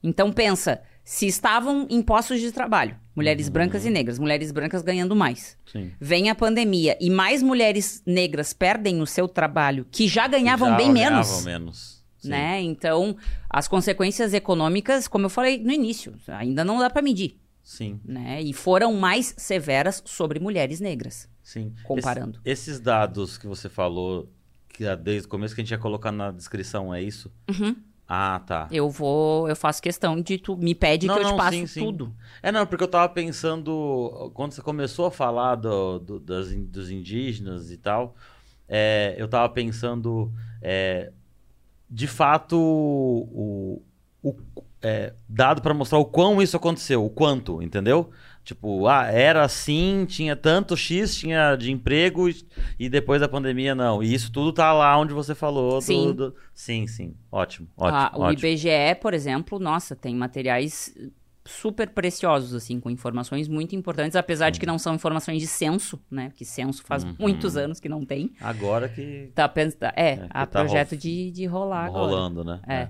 Então 0.03 0.31
pensa, 0.31 0.81
se 1.03 1.25
estavam 1.25 1.87
em 1.89 2.01
postos 2.01 2.41
de 2.41 2.51
trabalho, 2.51 2.97
mulheres 3.15 3.49
brancas 3.49 3.85
e 3.85 3.89
negras, 3.89 4.19
mulheres 4.19 4.51
brancas 4.51 4.81
ganhando 4.81 5.15
mais. 5.15 5.57
Sim. 5.71 5.91
Vem 5.99 6.29
a 6.29 6.35
pandemia 6.35 6.97
e 6.99 7.09
mais 7.09 7.41
mulheres 7.41 8.03
negras 8.05 8.53
perdem 8.53 9.01
o 9.01 9.07
seu 9.07 9.27
trabalho, 9.27 9.87
que 9.89 10.07
já 10.07 10.27
ganhavam 10.27 10.69
Já 10.71 10.75
bem 10.75 10.93
ganhavam 10.93 11.21
menos. 11.21 11.45
menos. 11.45 11.97
Né? 12.23 12.61
Então, 12.61 13.15
as 13.49 13.67
consequências 13.69 14.33
econômicas, 14.33 15.07
como 15.07 15.27
eu 15.27 15.29
falei 15.29 15.59
no 15.59 15.71
início, 15.71 16.13
ainda 16.27 16.65
não 16.65 16.77
dá 16.77 16.89
para 16.89 17.01
medir, 17.01 17.39
Sim, 17.67 17.99
né? 18.03 18.41
E 18.41 18.53
foram 18.53 18.93
mais 18.93 19.33
severas 19.37 20.01
sobre 20.05 20.39
mulheres 20.39 20.79
negras, 20.79 21.27
sim. 21.43 21.73
comparando. 21.83 22.39
Esse- 22.45 22.69
esses 22.69 22.79
dados 22.79 23.37
que 23.37 23.45
você 23.45 23.67
falou, 23.67 24.29
que 24.69 24.85
é 24.85 24.95
desde 24.95 25.27
o 25.27 25.29
começo 25.29 25.53
que 25.53 25.59
a 25.61 25.63
gente 25.63 25.71
ia 25.71 25.77
colocar 25.77 26.11
na 26.11 26.31
descrição, 26.31 26.93
é 26.95 27.01
isso? 27.01 27.29
Uhum. 27.49 27.75
Ah, 28.07 28.39
tá. 28.47 28.69
Eu 28.71 28.89
vou, 28.89 29.49
eu 29.49 29.55
faço 29.55 29.81
questão 29.81 30.21
de 30.21 30.37
tu 30.37 30.55
me 30.55 30.73
pede 30.73 31.07
Não, 31.07 31.15
que 31.15 31.19
eu 31.19 31.23
não, 31.25 31.33
te 31.33 31.37
passo 31.37 31.57
sim, 31.59 31.67
sim. 31.67 31.79
tudo. 31.85 32.15
É, 32.41 32.51
não, 32.53 32.65
porque 32.65 32.83
eu 32.83 32.87
tava 32.87 33.09
pensando, 33.09 34.31
quando 34.33 34.53
você 34.53 34.61
começou 34.61 35.07
a 35.07 35.11
falar 35.11 35.55
do, 35.55 35.99
do- 35.99 36.19
das 36.19 36.53
dos 36.55 36.89
indígenas 36.89 37.69
e 37.69 37.77
tal, 37.77 38.15
é, 38.67 39.13
eu 39.17 39.27
tava 39.27 39.49
pensando, 39.53 40.31
é, 40.61 41.11
de 41.89 42.07
fato, 42.07 42.57
o, 42.57 43.81
o- 44.23 44.35
é, 44.87 45.13
dado 45.27 45.61
pra 45.61 45.73
mostrar 45.73 45.97
o 45.99 46.05
quão 46.05 46.41
isso 46.41 46.55
aconteceu, 46.57 47.03
o 47.05 47.09
quanto, 47.09 47.61
entendeu? 47.61 48.09
Tipo, 48.43 48.87
ah, 48.87 49.05
era 49.07 49.43
assim, 49.43 50.05
tinha 50.07 50.33
tanto 50.33 50.77
X, 50.77 51.17
tinha 51.17 51.55
de 51.57 51.69
emprego, 51.69 52.29
e- 52.29 52.45
e 52.79 52.87
depois 52.89 53.19
da 53.19 53.27
pandemia 53.27 53.75
não. 53.75 54.01
E 54.01 54.13
isso 54.13 54.31
tudo 54.31 54.53
tá 54.53 54.71
lá 54.71 54.97
onde 54.97 55.13
você 55.13 55.35
falou. 55.35 55.75
do- 55.75 55.81
Sim. 55.81 56.13
do- 56.13 56.33
sim, 56.53 56.87
sim. 56.87 57.13
Ótimo, 57.29 57.67
ótimo, 57.75 57.99
Ah, 57.99 58.11
o 58.15 58.21
ótimo. 58.21 58.47
IBGE, 58.47 58.95
por 59.01 59.13
exemplo, 59.13 59.59
nossa, 59.59 59.95
tem 59.97 60.15
materiais 60.15 60.95
super 61.43 61.89
preciosos, 61.89 62.53
assim, 62.53 62.77
com 62.79 62.89
informações 62.89 63.47
muito 63.47 63.73
importantes, 63.75 64.15
apesar 64.17 64.49
de 64.49 64.59
que 64.59 64.65
não 64.65 64.77
são 64.77 64.95
informações 64.95 65.41
de 65.41 65.47
censo, 65.47 65.97
né? 66.11 66.27
Porque 66.29 66.43
censo 66.43 66.83
faz 66.83 67.03
Uhum. 67.05 67.15
muitos 67.19 67.55
anos 67.55 67.79
que 67.79 67.87
não 67.87 68.05
tem. 68.05 68.31
Agora 68.41 68.89
que 68.89 69.31
Tá 69.33 69.47
pensando, 69.47 69.91
é, 69.95 70.17
que 70.17 70.23
há 70.29 70.45
tá 70.45 70.59
projeto 70.59 70.91
ro- 70.91 70.97
de, 70.97 71.31
de 71.31 71.45
rolar 71.45 71.85
agora. 71.85 71.99
rolando, 72.05 72.43
né? 72.43 72.59
É. 72.67 72.89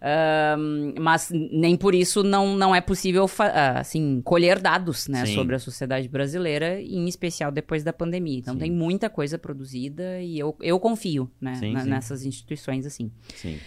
Ahn, 0.00 0.94
mas 1.00 1.30
nem 1.32 1.76
por 1.76 1.94
isso 1.94 2.22
não, 2.22 2.54
não 2.56 2.74
é 2.74 2.80
possível 2.80 3.28
ah, 3.38 3.80
assim, 3.80 4.20
colher 4.22 4.60
dados 4.60 5.08
né, 5.08 5.24
Sim. 5.24 5.34
sobre 5.34 5.54
a 5.56 5.58
sociedade 5.58 6.08
brasileira, 6.08 6.80
em 6.80 7.08
especial 7.08 7.50
depois 7.50 7.82
da 7.82 7.92
pandemia. 7.92 8.38
Então 8.38 8.54
Sim. 8.54 8.60
tem 8.60 8.70
muita 8.70 9.08
coisa 9.08 9.38
produzida 9.38 10.20
e 10.20 10.38
eu, 10.38 10.54
eu 10.60 10.78
confio 10.78 11.30
né, 11.40 11.54
Sim, 11.54 11.72
na- 11.72 11.80
sim. 11.82 11.88
nessas 11.90 12.24
instituições 12.24 12.84
assim. 12.86 13.10
Sim, 13.34 13.58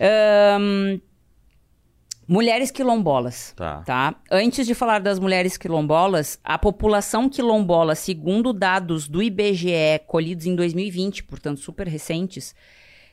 Ahn, 0.00 0.98
mulheres 2.28 2.70
quilombolas. 2.70 3.52
tá. 3.56 3.82
Tá? 3.82 4.14
Antes 4.30 4.66
de 4.66 4.74
falar 4.74 5.00
das 5.00 5.18
mulheres 5.18 5.56
quilombolas, 5.56 6.38
a 6.42 6.58
população 6.58 7.28
quilombola, 7.28 7.94
segundo 7.94 8.52
dados 8.52 9.08
do 9.08 9.22
IBGE 9.22 10.00
colhidos 10.06 10.46
em 10.46 10.54
2020, 10.56 11.24
portanto 11.24 11.60
super 11.60 11.86
recentes, 11.86 12.54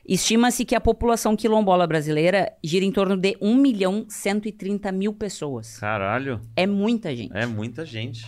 estima-se 0.06 0.64
que 0.64 0.74
a 0.74 0.80
população 0.80 1.34
quilombola 1.36 1.86
brasileira 1.86 2.52
gira 2.62 2.84
em 2.84 2.92
torno 2.92 3.16
de 3.16 3.36
1 3.40 3.54
milhão 3.56 4.04
130 4.08 4.90
mil 4.92 5.12
pessoas. 5.14 5.78
Caralho, 5.78 6.40
É 6.56 6.66
muita 6.66 7.14
gente. 7.14 7.36
é 7.36 7.46
muita 7.46 7.84
gente. 7.86 8.26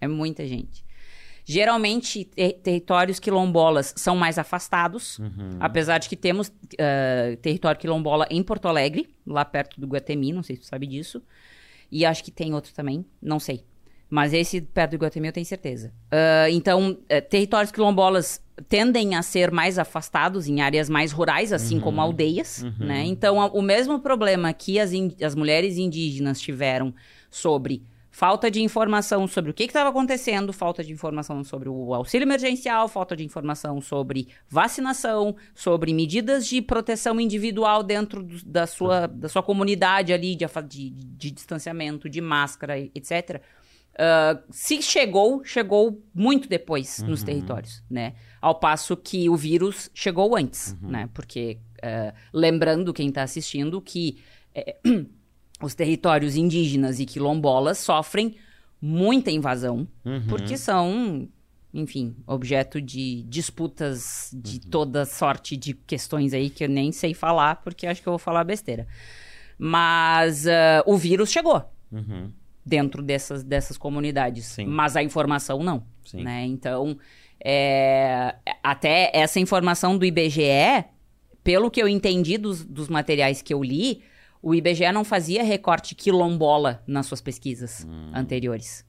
É 0.00 0.06
muita 0.08 0.46
gente. 0.46 0.84
Geralmente, 1.46 2.24
ter- 2.24 2.54
territórios 2.54 3.18
quilombolas 3.20 3.92
são 3.96 4.16
mais 4.16 4.38
afastados, 4.38 5.18
Uhum. 5.18 5.58
apesar 5.60 5.98
de 5.98 6.08
que 6.08 6.16
temos 6.16 6.50
ah, 6.78 7.36
território 7.42 7.78
quilombola 7.78 8.26
em 8.30 8.42
Porto 8.42 8.66
Alegre, 8.66 9.08
lá 9.26 9.44
perto 9.44 9.78
do 9.78 9.86
Guatemi, 9.86 10.32
não 10.32 10.42
sei 10.42 10.56
se 10.56 10.62
tu 10.62 10.66
sabe 10.68 10.86
disso. 10.86 11.22
E 11.92 12.04
acho 12.06 12.24
que 12.24 12.30
tem 12.30 12.54
outro 12.54 12.72
também, 12.72 13.04
não 13.20 13.38
sei. 13.38 13.62
Mas 14.10 14.32
esse 14.32 14.60
perto 14.60 14.92
do 14.92 14.98
Guatemi 14.98 15.26
eu 15.28 15.32
tenho 15.32 15.46
certeza. 15.46 15.92
Ah, 16.10 16.48
então, 16.50 16.98
eh, 17.08 17.20
territórios 17.20 17.72
quilombolas 17.72 18.40
tendem 18.68 19.16
a 19.16 19.22
ser 19.22 19.50
mais 19.50 19.78
afastados 19.78 20.46
em 20.46 20.60
áreas 20.60 20.88
mais 20.88 21.10
rurais, 21.10 21.52
assim 21.52 21.80
como 21.80 22.00
aldeias, 22.00 22.62
né? 22.78 23.02
Então, 23.04 23.40
a- 23.40 23.46
o 23.48 23.60
mesmo 23.62 23.98
problema 23.98 24.52
que 24.52 24.78
as, 24.78 24.92
in- 24.92 25.14
as 25.20 25.34
mulheres 25.34 25.76
indígenas 25.78 26.40
tiveram 26.40 26.94
sobre 27.30 27.82
falta 28.12 28.48
de 28.48 28.62
informação 28.62 29.26
sobre 29.26 29.50
o 29.50 29.54
que 29.54 29.64
estava 29.64 29.90
acontecendo, 29.90 30.52
falta 30.52 30.84
de 30.84 30.92
informação 30.92 31.42
sobre 31.42 31.68
o 31.68 31.92
auxílio 31.92 32.24
emergencial, 32.24 32.86
falta 32.86 33.16
de 33.16 33.24
informação 33.24 33.80
sobre 33.80 34.28
vacinação, 34.48 35.34
sobre 35.52 35.92
medidas 35.92 36.46
de 36.46 36.62
proteção 36.62 37.18
individual 37.20 37.82
dentro 37.82 38.22
do- 38.22 38.44
da, 38.44 38.68
sua, 38.68 39.08
da 39.08 39.28
sua 39.28 39.42
comunidade 39.42 40.12
ali, 40.12 40.36
de, 40.36 40.46
de, 40.68 40.90
de 40.90 41.30
distanciamento, 41.32 42.08
de 42.08 42.20
máscara, 42.20 42.78
etc. 42.78 43.40
Ah, 43.96 44.40
se 44.50 44.82
chegou, 44.82 45.44
chegou 45.44 46.02
muito 46.14 46.48
depois 46.48 47.02
nos 47.02 47.22
territórios, 47.22 47.82
né? 47.88 48.14
Ao 48.40 48.54
passo 48.54 48.96
que 48.96 49.28
o 49.28 49.36
vírus 49.36 49.90
chegou 49.94 50.36
antes, 50.36 50.76
né? 50.82 51.08
Porque, 51.14 51.58
ah, 51.82 52.12
lembrando 52.32 52.92
quem 52.92 53.08
está 53.08 53.22
assistindo 53.22 53.80
que 53.80 54.18
eh, 54.54 54.76
os 55.62 55.74
territórios 55.74 56.36
indígenas 56.36 56.98
e 57.00 57.06
quilombolas 57.06 57.78
sofrem 57.78 58.36
muita 58.80 59.30
invasão, 59.30 59.86
Uhum. 60.04 60.26
porque 60.28 60.58
são, 60.58 61.28
enfim, 61.72 62.14
objeto 62.26 62.80
de 62.82 63.22
disputas 63.22 64.30
de 64.34 64.60
toda 64.60 65.06
sorte 65.06 65.56
de 65.56 65.72
questões 65.72 66.34
aí 66.34 66.50
que 66.50 66.64
eu 66.64 66.68
nem 66.68 66.92
sei 66.92 67.14
falar, 67.14 67.62
porque 67.62 67.86
acho 67.86 68.02
que 68.02 68.08
eu 68.08 68.12
vou 68.12 68.18
falar 68.18 68.44
besteira. 68.44 68.86
Mas 69.58 70.46
ah, 70.46 70.82
o 70.84 70.96
vírus 70.96 71.30
chegou 71.30 71.62
Uhum. 71.92 72.32
Dentro 72.64 73.02
dessas, 73.02 73.42
dessas 73.42 73.76
comunidades, 73.76 74.46
Sim. 74.46 74.66
mas 74.66 74.96
a 74.96 75.02
informação 75.02 75.62
não. 75.62 75.84
Né? 76.12 76.44
Então, 76.46 76.98
é, 77.42 78.34
até 78.62 79.10
essa 79.14 79.38
informação 79.38 79.96
do 79.98 80.04
IBGE, 80.04 80.84
pelo 81.42 81.70
que 81.70 81.80
eu 81.82 81.86
entendi 81.88 82.38
dos, 82.38 82.64
dos 82.64 82.88
materiais 82.88 83.42
que 83.42 83.52
eu 83.52 83.62
li, 83.62 84.02
o 84.42 84.54
IBGE 84.54 84.90
não 84.92 85.04
fazia 85.04 85.42
recorte 85.42 85.94
quilombola 85.94 86.82
nas 86.86 87.06
suas 87.06 87.20
pesquisas 87.20 87.86
Hum. 87.88 88.10
anteriores. 88.14 88.84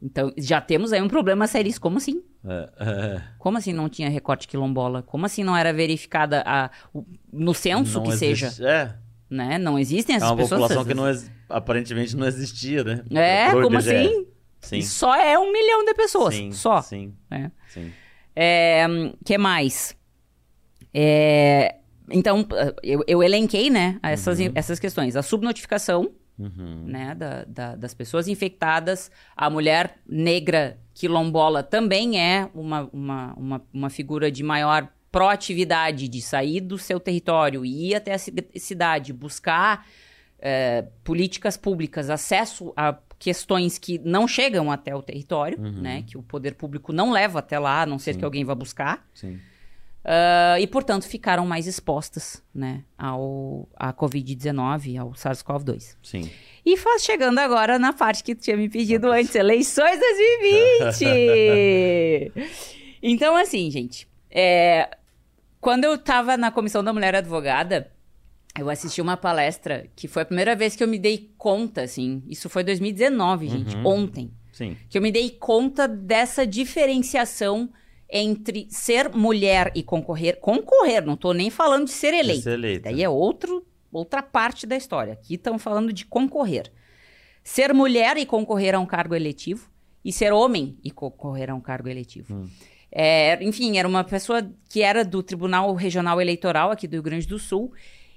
Então, 0.00 0.32
já 0.38 0.60
temos 0.60 0.92
aí 0.92 1.02
um 1.02 1.08
problema 1.08 1.46
sério. 1.48 1.72
Como 1.80 1.96
assim? 1.98 2.22
É, 2.46 2.70
é, 2.78 3.22
Como 3.36 3.58
assim 3.58 3.72
não 3.72 3.88
tinha 3.88 4.08
recorte 4.08 4.46
quilombola? 4.46 5.02
Como 5.02 5.26
assim 5.26 5.42
não 5.42 5.56
era 5.56 5.72
verificada 5.72 6.42
a, 6.46 6.70
o- 6.94 7.04
no 7.32 7.52
censo 7.52 7.98
não 7.98 8.04
que 8.04 8.10
existe- 8.12 8.50
seja? 8.54 8.68
É, 8.68 8.94
Né? 9.28 9.58
Não 9.58 9.76
existem 9.78 10.14
é 10.14 10.16
essas 10.18 10.30
uma 10.30 10.36
pessoas. 10.36 10.60
população 10.60 10.84
que 10.84 10.94
não 10.94 11.08
ex- 11.08 11.28
aparentemente 11.48 12.16
não 12.16 12.26
existia, 12.26 12.82
né? 12.84 13.02
É, 13.14 13.50
como 13.50 13.78
assim? 13.78 14.26
Sim. 14.60 14.82
Só 14.82 15.14
é 15.14 15.38
um 15.38 15.52
milhão 15.52 15.84
de 15.84 15.94
pessoas. 15.94 16.34
Sim, 16.34 16.52
só. 16.52 16.82
Sim, 16.82 17.14
né? 17.30 17.50
sim. 17.68 17.92
É, 18.34 18.86
que 19.24 19.38
mais? 19.38 19.96
É, 20.92 21.76
então, 22.10 22.46
eu, 22.82 23.04
eu 23.06 23.22
elenquei, 23.22 23.70
né, 23.70 23.98
essas, 24.02 24.38
essas 24.54 24.78
questões. 24.78 25.16
A 25.16 25.22
subnotificação, 25.22 26.10
Uhum. 26.38 26.84
né, 26.86 27.16
da- 27.16 27.44
da- 27.44 27.74
das 27.76 27.92
pessoas 27.94 28.28
infectadas. 28.28 29.10
A 29.36 29.50
mulher 29.50 29.98
negra 30.08 30.78
quilombola 30.94 31.62
também 31.64 32.20
é 32.20 32.48
uma, 32.54 32.88
uma, 32.92 33.34
uma, 33.36 33.62
uma 33.72 33.90
figura 33.90 34.30
de 34.30 34.44
maior 34.44 34.88
proatividade 35.10 36.06
de 36.06 36.22
sair 36.22 36.60
do 36.60 36.78
seu 36.78 37.00
território 37.00 37.64
e 37.64 37.90
ir 37.90 37.94
até 37.96 38.14
a 38.14 38.18
ci- 38.18 38.32
cidade, 38.54 39.12
buscar 39.12 39.84
é, 40.38 40.84
políticas 41.04 41.56
públicas, 41.56 42.10
acesso 42.10 42.72
a 42.76 42.96
questões 43.18 43.78
que 43.78 44.00
não 44.04 44.28
chegam 44.28 44.70
até 44.70 44.94
o 44.94 45.02
território, 45.02 45.58
né, 45.58 46.04
que 46.06 46.16
o 46.16 46.22
poder 46.22 46.54
público 46.54 46.92
não 46.92 47.10
leva 47.10 47.40
até 47.40 47.58
lá, 47.58 47.82
a 47.82 47.86
não 47.86 47.98
ser 47.98 48.16
que 48.16 48.24
alguém 48.24 48.44
vá 48.44 48.54
buscar. 48.54 49.04
Sim. 49.12 49.40
Ah, 50.10 50.58
e, 50.58 50.66
portanto, 50.66 51.06
ficaram 51.06 51.46
mais 51.46 51.66
expostas 51.66 52.42
né, 52.54 52.82
ao, 52.96 53.68
à 53.76 53.92
Covid-19, 53.92 54.98
ao 54.98 55.10
SARS-CoV-2. 55.10 55.96
Sim. 56.02 56.30
E 56.64 56.78
faz 56.78 57.02
chegando 57.02 57.38
agora 57.38 57.78
na 57.78 57.92
parte 57.92 58.24
que 58.24 58.34
tu 58.34 58.40
tinha 58.40 58.56
me 58.56 58.70
pedido 58.70 59.12
antes, 59.12 59.34
eleições 59.34 60.00
2020! 60.00 62.32
então, 63.02 63.36
assim, 63.36 63.70
gente, 63.70 64.08
é, 64.30 64.96
quando 65.60 65.84
eu 65.84 65.98
tava 65.98 66.38
na 66.38 66.50
Comissão 66.50 66.82
da 66.82 66.90
Mulher 66.90 67.14
Advogada, 67.14 67.92
eu 68.56 68.70
assisti 68.70 69.00
uma 69.00 69.16
palestra 69.16 69.88
que 69.96 70.08
foi 70.08 70.22
a 70.22 70.26
primeira 70.26 70.54
vez 70.54 70.76
que 70.76 70.82
eu 70.82 70.88
me 70.88 70.98
dei 70.98 71.32
conta, 71.36 71.82
assim, 71.82 72.22
isso 72.26 72.48
foi 72.48 72.62
2019, 72.64 73.48
gente, 73.48 73.76
ontem 73.84 74.32
Sim. 74.52 74.76
que 74.88 74.98
eu 74.98 75.02
me 75.02 75.12
dei 75.12 75.30
conta 75.30 75.86
dessa 75.86 76.46
diferenciação 76.46 77.70
entre 78.10 78.66
ser 78.70 79.10
mulher 79.10 79.70
e 79.74 79.82
concorrer. 79.82 80.38
Concorrer, 80.40 81.04
não 81.04 81.16
tô 81.16 81.32
nem 81.32 81.50
falando 81.50 81.84
de 81.84 81.92
ser 81.92 82.14
eleita. 82.14 82.42
ser 82.42 82.52
eleita. 82.54 82.90
Daí 82.90 83.02
é 83.02 83.08
outro, 83.08 83.66
outra 83.92 84.22
parte 84.22 84.66
da 84.66 84.76
história. 84.76 85.12
Aqui 85.12 85.34
estão 85.34 85.58
falando 85.58 85.92
de 85.92 86.06
concorrer. 86.06 86.72
Ser 87.44 87.74
mulher 87.74 88.16
e 88.16 88.26
concorrer 88.26 88.74
a 88.74 88.78
um 88.78 88.86
cargo 88.86 89.14
eletivo 89.14 89.70
e 90.04 90.12
ser 90.12 90.32
homem 90.32 90.78
e 90.82 90.90
concorrer 90.90 91.50
a 91.50 91.54
um 91.54 91.60
cargo 91.60 91.88
eletivo. 91.88 92.48
É, 92.90 93.42
enfim, 93.44 93.76
era 93.76 93.86
uma 93.86 94.02
pessoa 94.02 94.50
que 94.70 94.82
era 94.82 95.04
do 95.04 95.22
Tribunal 95.22 95.74
Regional 95.74 96.20
Eleitoral 96.20 96.70
aqui 96.70 96.88
do 96.88 96.94
Rio 96.94 97.02
Grande 97.02 97.26
do 97.26 97.38
Sul 97.38 97.72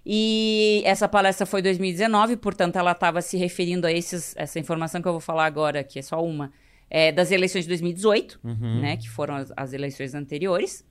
E 0.06 0.82
essa 0.86 1.08
palestra 1.08 1.46
foi 1.46 1.62
2019, 1.62 2.36
portanto, 2.38 2.76
ela 2.76 2.92
estava 2.92 3.22
se 3.22 3.38
referindo 3.38 3.86
a 3.86 3.92
esses, 3.92 4.34
essa 4.36 4.60
informação 4.60 5.02
que 5.02 5.08
eu 5.08 5.12
vou 5.14 5.22
falar 5.22 5.46
agora, 5.46 5.84
que 5.84 6.00
é 6.00 6.02
só 6.02 6.24
uma, 6.24 6.52
é, 6.90 7.12
das 7.12 7.30
eleições 7.32 7.64
de 7.66 7.68
2018, 7.70 8.40
Uhum. 8.44 8.82
né? 8.82 8.98
Que 8.98 9.08
foram 9.10 9.36
as, 9.36 9.52
as 9.56 9.74
eleições 9.74 10.16
anteriores. 10.16 10.84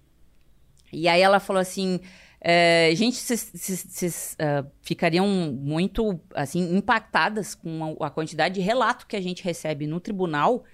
E 0.93 1.09
aí 1.09 1.21
ela 1.21 1.41
falou 1.41 1.61
assim. 1.61 2.01
é, 2.41 2.91
gente, 2.95 3.17
vocês 3.17 4.37
ah, 4.39 4.65
ficariam 4.83 5.27
muito 5.29 6.19
assim 6.35 6.75
impactadas 6.77 7.55
com 7.55 7.97
a, 8.01 8.07
a 8.07 8.11
quantidade 8.11 8.55
de 8.55 8.61
relato 8.61 9.07
que 9.07 9.15
a 9.17 9.21
gente 9.21 9.43
recebe 9.45 9.87
no 9.87 10.01
tribunal, 10.01 10.65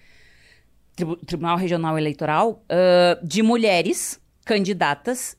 Tribu- 0.94 1.16
Tribunal 1.16 1.56
Regional 1.56 1.98
Eleitoral, 1.98 2.62
ah, 2.68 3.18
de 3.22 3.42
mulheres 3.42 4.20
candidatas, 4.44 5.36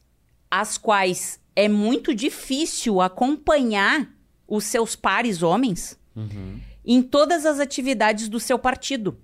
as 0.52 0.78
quais 0.78 1.40
é 1.58 1.68
muito 1.68 2.14
difícil 2.14 3.02
acompanhar 3.02 4.08
os 4.48 4.64
seus 4.66 4.96
pares 4.96 5.42
homens 5.42 5.98
Uhum. 6.16 6.60
em 6.86 7.02
todas 7.02 7.46
as 7.46 7.60
atividades 7.60 8.30
do 8.30 8.40
seu 8.40 8.58
partido. 8.60 9.18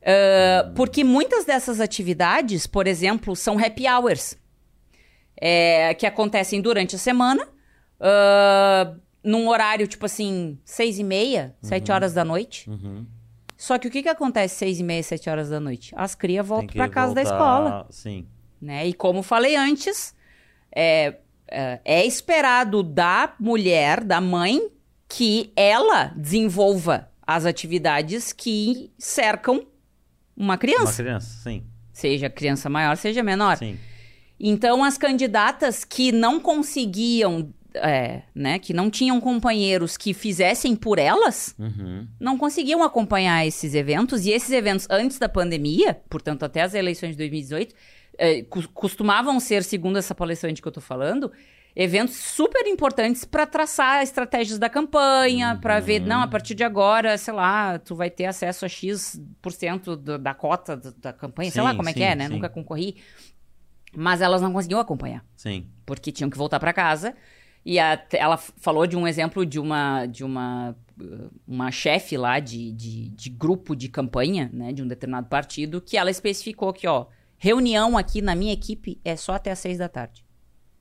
Uh, 0.00 0.74
porque 0.74 1.02
muitas 1.02 1.44
dessas 1.46 1.80
atividades, 1.80 2.66
por 2.66 2.86
exemplo, 2.86 3.34
são 3.34 3.58
happy 3.58 3.84
hours, 3.88 4.36
é, 5.40 5.94
que 5.94 6.06
acontecem 6.06 6.60
durante 6.60 6.94
a 6.96 6.98
semana, 6.98 7.42
uh, 7.98 9.00
num 9.22 9.48
horário 9.48 9.86
tipo 9.86 10.04
assim, 10.06 10.58
seis 10.64 10.98
e 10.98 11.04
meia, 11.04 11.56
sete 11.62 11.90
horas 11.90 12.12
da 12.12 12.24
noite. 12.24 12.68
Uhum. 12.68 13.06
Só 13.56 13.78
que 13.78 13.88
o 13.88 13.90
que, 13.90 14.02
que 14.02 14.08
acontece 14.10 14.56
seis 14.56 14.78
e 14.78 14.82
meia, 14.82 15.02
sete 15.02 15.30
horas 15.30 15.48
da 15.48 15.58
noite? 15.58 15.94
As 15.96 16.14
crias 16.14 16.46
voltam 16.46 16.68
para 16.76 16.88
casa 16.88 17.14
da 17.14 17.22
voltar- 17.22 17.34
escola 17.36 17.86
Sim. 17.90 18.26
né? 18.60 18.86
E 18.86 18.92
como 18.92 19.22
falei 19.22 19.56
antes, 19.56 20.14
é, 20.70 21.16
é, 21.50 21.80
é 21.84 22.06
esperado 22.06 22.82
da 22.82 23.34
mulher, 23.38 24.02
da 24.04 24.20
mãe, 24.20 24.60
que 25.08 25.52
ela 25.56 26.12
desenvolva 26.16 27.08
as 27.26 27.44
atividades 27.46 28.32
que 28.32 28.90
cercam 28.98 29.66
uma 30.36 30.54
Uma 30.54 30.58
criança, 30.58 31.02
criança, 31.02 31.42
sim. 31.42 31.62
seja 31.92 32.28
criança 32.28 32.68
maior, 32.68 32.96
seja 32.96 33.22
menor. 33.22 33.56
Sim. 33.56 33.78
Então, 34.40 34.82
as 34.82 34.98
candidatas 34.98 35.84
que 35.84 36.10
não 36.10 36.40
conseguiam, 36.40 37.54
é, 37.74 38.22
né, 38.34 38.58
que 38.58 38.72
não 38.74 38.90
tinham 38.90 39.20
companheiros 39.20 39.96
que 39.96 40.12
fizessem 40.12 40.74
por 40.74 40.98
elas, 40.98 41.54
Uhum. 41.58 42.06
não 42.18 42.36
conseguiam 42.36 42.82
acompanhar 42.82 43.46
esses 43.46 43.74
eventos. 43.74 44.26
E 44.26 44.30
esses 44.32 44.50
eventos 44.50 44.86
antes 44.90 45.18
da 45.20 45.28
pandemia, 45.28 46.00
portanto, 46.10 46.42
até 46.42 46.62
as 46.62 46.74
eleições 46.74 47.10
de 47.12 47.18
2018, 47.18 47.74
eh, 48.18 48.42
cu- 48.44 48.68
costumavam 48.72 49.38
ser, 49.40 49.62
segundo 49.64 49.98
essa 49.98 50.14
palestrante 50.14 50.60
que 50.62 50.68
eu 50.68 50.72
tô 50.72 50.80
falando, 50.80 51.30
eventos 51.76 52.16
super 52.16 52.66
importantes 52.68 53.24
para 53.24 53.46
traçar 53.46 54.02
estratégias 54.02 54.58
da 54.58 54.68
campanha, 54.68 55.58
para 55.60 55.80
ver, 55.80 56.00
não, 56.00 56.22
a 56.22 56.28
partir 56.28 56.54
de 56.54 56.62
agora, 56.62 57.18
sei 57.18 57.34
lá, 57.34 57.78
tu 57.78 57.94
vai 57.96 58.08
ter 58.10 58.26
acesso 58.26 58.64
a 58.64 58.68
X% 58.68 59.20
por 59.42 59.52
cento 59.52 59.96
do- 59.96 60.18
da 60.18 60.32
cota 60.34 60.76
da, 60.76 60.92
da 60.96 61.12
campanha, 61.12 61.50
sei 61.50 61.62
lá 61.62 61.70
Sim, 61.70 61.76
como 61.76 61.88
é 61.88 61.92
que 61.92 61.98
sim, 61.98 62.04
é, 62.04 62.14
né? 62.14 62.28
sim. 62.28 62.34
Nunca 62.34 62.48
concorri. 62.48 62.96
Mas 63.96 64.20
elas 64.20 64.42
não 64.42 64.52
conseguiam 64.52 64.80
acompanhar 64.80 65.24
Sim. 65.36 65.66
porque 65.86 66.10
tinham 66.10 66.28
que 66.28 66.36
voltar 66.36 66.58
para 66.58 66.72
casa. 66.72 67.14
E 67.64 67.78
a- 67.78 68.04
ela 68.12 68.36
falou 68.36 68.86
de 68.86 68.96
um 68.96 69.06
exemplo 69.06 69.46
de 69.46 69.58
uma 69.58 70.04
de 70.06 70.22
uma 70.24 70.76
uma 71.46 71.70
chefe 71.72 72.16
lá 72.16 72.38
de, 72.38 72.70
de, 72.72 73.08
de 73.08 73.28
grupo 73.30 73.74
de 73.74 73.88
campanha, 73.88 74.48
né, 74.52 74.72
de 74.72 74.80
um 74.82 74.86
determinado 74.86 75.26
partido, 75.28 75.80
que 75.80 75.96
ela 75.96 76.08
especificou 76.10 76.72
que, 76.72 76.86
ó, 76.86 77.06
reunião 77.44 77.98
aqui 77.98 78.22
na 78.22 78.34
minha 78.34 78.54
equipe 78.54 78.98
é 79.04 79.16
só 79.16 79.32
até 79.34 79.50
às 79.50 79.58
seis 79.58 79.76
da 79.76 79.86
tarde. 79.86 80.24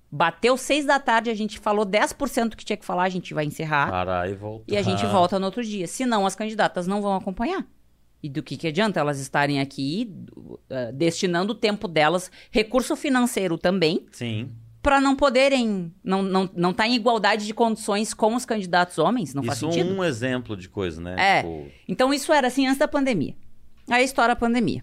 Bateu 0.10 0.56
seis 0.56 0.86
da 0.86 0.98
tarde, 0.98 1.30
a 1.30 1.34
gente 1.34 1.60
falou 1.60 1.86
10% 1.86 2.56
que 2.56 2.64
tinha 2.64 2.78
que 2.78 2.86
falar, 2.86 3.04
a 3.04 3.10
gente 3.10 3.34
vai 3.34 3.44
encerrar 3.44 3.90
Parar 3.90 4.30
e 4.30 4.34
voltar. 4.34 4.72
e 4.74 4.78
a 4.78 4.82
gente 4.82 5.06
volta 5.08 5.38
no 5.38 5.46
outro 5.48 5.62
dia. 5.62 5.88
Senão, 5.88 6.26
as 6.26 6.36
candidatas 6.36 6.88
não 6.88 7.02
vão 7.02 7.16
acompanhar. 7.16 7.68
E 8.22 8.30
do 8.30 8.42
que, 8.42 8.56
que 8.56 8.68
adianta 8.68 8.98
elas 8.98 9.20
estarem 9.20 9.60
aqui 9.60 10.10
uh, 10.38 10.94
destinando 10.94 11.52
o 11.52 11.56
tempo 11.56 11.86
delas, 11.86 12.32
recurso 12.50 12.96
financeiro 12.96 13.58
também, 13.58 14.06
Sim. 14.14 14.50
para 14.82 15.02
não 15.02 15.18
poderem, 15.18 15.92
não 16.02 16.22
não 16.24 16.50
não 16.56 16.74
tá 16.74 16.88
em 16.88 16.96
igualdade 16.96 17.46
de 17.46 17.54
condições 17.54 18.14
com 18.14 18.36
os 18.36 18.46
candidatos 18.46 18.98
homens, 18.98 19.34
não 19.34 19.44
faz 19.44 19.58
Isso 19.58 19.70
sentido. 19.70 19.94
um 19.94 20.02
exemplo 20.02 20.56
de 20.56 20.70
coisa, 20.70 21.02
né? 21.02 21.16
É. 21.18 21.42
Tipo, 21.42 21.68
Então 21.90 22.14
isso 22.14 22.32
era 22.32 22.48
assim 22.48 22.66
antes 22.66 22.78
da 22.80 22.88
pandemia. 22.88 23.36
Aí 23.90 24.06
estoura 24.06 24.32
a 24.32 24.36
pandemia. 24.38 24.82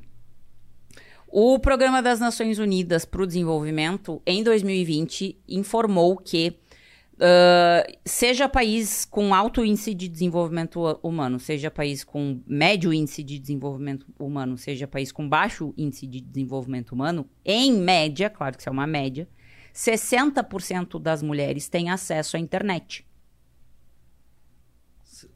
O 1.33 1.59
Programa 1.61 2.03
das 2.03 2.19
Nações 2.19 2.59
Unidas 2.59 3.05
para 3.05 3.23
o 3.23 3.27
Desenvolvimento, 3.27 4.21
em 4.27 4.43
2020, 4.43 5.39
informou 5.49 6.17
que 6.17 6.59
ah, 7.21 7.87
seja 8.05 8.49
país 8.49 9.05
com 9.05 9.33
alto 9.33 9.65
índice 9.65 9.95
de 9.95 10.09
desenvolvimento 10.09 10.81
hu- 10.81 10.99
humano, 11.03 11.39
seja 11.39 11.71
país 11.71 12.03
com 12.03 12.41
médio 12.47 12.93
índice 12.93 13.23
de 13.23 13.39
desenvolvimento 13.39 14.07
humano, 14.19 14.59
seja 14.59 14.89
país 14.89 15.13
com 15.13 15.29
baixo 15.29 15.73
índice 15.77 16.07
de 16.07 16.21
desenvolvimento 16.21 16.93
humano, 16.93 17.29
em 17.45 17.73
média, 17.75 18.29
claro 18.29 18.57
que 18.57 18.63
isso 18.63 18.69
é 18.69 18.73
uma 18.73 18.87
média, 18.87 19.29
60% 19.73 20.99
das 21.01 21.23
mulheres 21.23 21.69
têm 21.69 21.91
acesso 21.91 22.37
à 22.37 22.41
internet. 22.41 23.07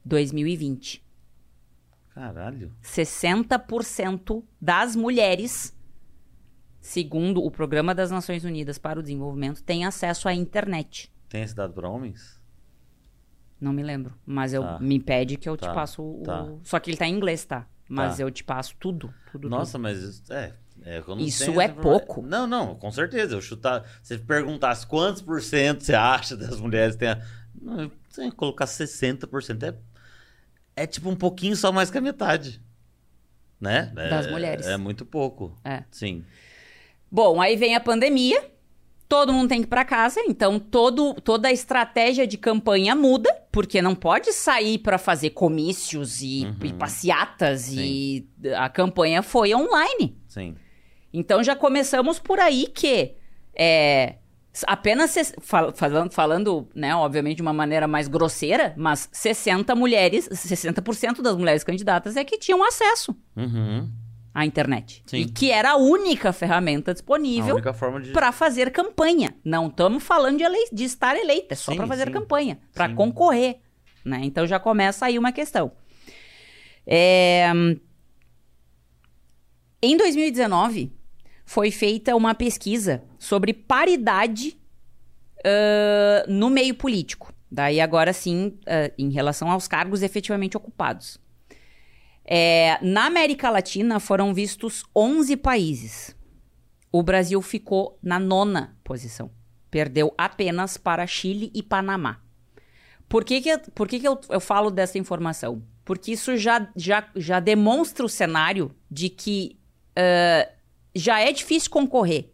2020. 0.05 1.05
caralho. 2.15 2.73
60% 2.83 4.43
das 4.61 4.97
mulheres, 4.97 5.75
segundo 6.87 7.43
o 7.43 7.51
Programa 7.51 7.95
das 7.95 8.11
Nações 8.11 8.45
Unidas 8.45 8.77
para 8.77 8.99
o 9.01 9.03
Desenvolvimento, 9.03 9.63
têm 9.63 9.87
acesso 9.87 10.29
à 10.29 10.35
internet. 10.35 11.11
Tem 11.31 11.43
esse 11.43 11.55
dado 11.55 11.73
pra 11.73 11.89
homens? 11.89 12.39
Não 13.59 13.73
me 13.73 13.83
lembro, 13.83 14.15
mas 14.27 14.53
eu 14.53 14.63
Tá. 14.63 14.79
me 14.79 15.01
pede 15.01 15.39
que 15.39 15.49
eu 15.49 15.57
Tá, 15.57 15.69
te 15.71 15.75
passo 15.75 16.03
o. 16.03 16.23
tá. 16.25 16.47
Só 16.63 16.79
que 16.79 16.91
ele 16.91 16.99
tá 16.99 17.07
em 17.07 17.15
inglês, 17.15 17.43
tá? 17.47 17.67
Mas 17.89 18.19
Tá. 18.19 18.23
eu 18.23 18.31
te 18.31 18.45
passo 18.45 18.77
tudo, 18.79 19.13
tudo. 19.33 19.49
Nossa, 19.49 19.79
mas 19.79 19.99
isso- 19.99 20.31
é. 20.33 20.53
é 20.83 21.03
Isso 21.21 21.59
é 21.59 21.69
pouco. 21.69 22.21
Não, 22.21 22.47
não, 22.47 22.75
com 22.75 22.91
certeza. 22.91 23.35
Eu 23.35 23.41
chutar. 23.41 23.83
Se 24.03 24.19
perguntasse 24.19 24.87
quantos 24.87 25.23
por 25.23 25.41
cento 25.41 25.83
você 25.85 25.95
acha 25.95 26.37
das 26.37 26.61
mulheres 26.61 26.97
tem. 26.97 27.09
A... 27.09 27.23
Não, 27.59 27.91
colocar 28.37 28.67
60% 28.67 29.63
é. 29.63 29.75
É 30.77 30.87
tipo 30.87 31.09
um 31.09 31.17
pouquinho 31.17 31.57
só 31.57 31.73
mais 31.73 31.91
que 31.91 31.97
a 31.97 32.01
metade. 32.03 32.61
Né? 33.59 33.91
É- 33.97 34.11
Das 34.11 34.31
mulheres. 34.31 34.67
É 34.67 34.77
muito 34.77 35.07
pouco. 35.07 35.57
É. 35.65 35.85
Sim. 35.91 36.25
Bom, 37.15 37.41
aí 37.41 37.55
vem 37.55 37.77
a 37.77 37.81
pandemia. 37.81 38.43
Todo 39.09 39.33
mundo 39.33 39.49
tem 39.49 39.61
que 39.61 39.67
ir 39.67 39.69
pra 39.69 39.85
casa, 39.85 40.19
então 40.27 40.59
todo, 40.59 41.15
toda 41.15 41.47
a 41.47 41.53
estratégia 41.53 42.27
de 42.27 42.37
campanha 42.37 42.97
muda, 42.97 43.33
porque 43.53 43.81
não 43.81 43.95
pode 43.95 44.33
sair 44.33 44.79
pra 44.79 44.99
fazer 44.99 45.31
comícios 45.31 46.21
e, 46.23 46.45
Uhum. 46.47 46.57
e 46.67 46.73
passeatas 46.73 47.69
e 47.73 48.27
a 48.57 48.69
campanha 48.69 49.23
foi 49.23 49.55
online. 49.55 50.19
Sim. 50.27 50.57
Então 51.13 51.45
já 51.45 51.55
começamos 51.55 52.19
por 52.19 52.41
aí 52.41 52.67
que 52.67 53.15
é, 53.55 54.17
apenas 54.67 55.15
fal- 55.41 55.73
falando, 55.73 56.11
falando, 56.13 56.69
né, 56.75 56.97
obviamente 56.97 57.37
de 57.37 57.43
uma 57.43 57.53
maneira 57.53 57.87
mais 57.87 58.09
grosseira, 58.09 58.75
mas 58.77 59.09
60 59.13 59.77
mulheres, 59.77 60.29
60% 60.33 61.23
das 61.23 61.37
mulheres 61.37 61.63
candidatas 61.63 62.17
é 62.17 62.25
que 62.25 62.39
tinham 62.39 62.67
acesso 62.67 63.15
Uhum. 63.37 63.89
À 64.35 64.45
internet. 64.45 65.03
Sim. 65.07 65.19
E 65.19 65.25
que 65.27 65.51
era 65.51 65.71
a 65.71 65.77
única 65.77 66.33
ferramenta 66.33 66.91
A 66.91 66.95
disponível 66.95 67.61
de. 68.03 68.13
para 68.13 68.33
fazer 68.33 68.71
campanha. 68.73 69.35
Não 69.45 69.69
estamos 69.69 70.03
falando 70.03 70.39
de, 70.39 70.45
elei- 70.45 70.69
de 70.73 70.83
estar 70.85 71.17
eleita, 71.17 71.55
é 71.55 71.57
só 71.57 71.75
para 71.77 71.87
fazer 71.87 72.07
sim. 72.09 72.13
campanha, 72.13 72.59
para 72.75 72.93
concorrer. 72.93 73.61
Né? 74.05 74.21
Então 74.25 74.45
já 74.47 74.59
começa 74.59 75.07
aí 75.07 75.19
uma 75.19 75.31
questão. 75.33 75.71
É, 76.87 77.51
Em 79.83 79.97
2019, 79.97 80.93
foi 81.45 81.71
feita 81.71 82.17
uma 82.17 82.35
pesquisa 82.35 83.03
sobre 83.19 83.53
paridade 83.53 84.59
ãh, 85.45 86.25
no 86.29 86.49
meio 86.51 86.75
político. 86.75 87.33
Daí 87.51 87.81
agora 87.81 88.13
sim, 88.13 88.59
ãh, 88.67 88.91
em 88.99 89.11
relação 89.11 89.51
aos 89.51 89.69
cargos 89.69 90.03
efetivamente 90.03 90.57
ocupados. 90.57 91.19
É, 92.25 92.79
na 92.83 93.07
América 93.07 93.51
Latina 93.51 94.01
foram 94.01 94.33
vistos 94.33 94.85
11 94.97 95.37
países. 95.37 96.17
O 96.91 97.03
Brasil 97.03 97.41
ficou 97.43 97.99
na 98.03 98.19
nona 98.19 98.77
posição. 98.85 99.31
Perdeu 99.71 100.15
apenas 100.17 100.77
para 100.77 101.07
Chile 101.07 101.51
e 101.55 101.63
Panamá. 101.63 102.21
Por 103.09 103.25
que, 103.25 103.41
que, 103.41 103.59
por 103.75 103.89
que, 103.89 104.01
que 104.01 104.09
eu, 104.09 104.19
eu 104.31 104.41
falo 104.41 104.71
dessa 104.71 104.99
informação? 104.99 105.63
Porque 105.85 106.13
isso 106.13 106.37
já, 106.37 106.69
já, 106.75 107.07
já 107.15 107.41
demonstra 107.41 108.07
o 108.07 108.09
cenário 108.09 108.75
de 108.91 109.09
que 109.09 109.59
ah, 109.97 110.49
já 110.95 111.21
é 111.21 111.33
difícil 111.33 111.71
concorrer. 111.71 112.31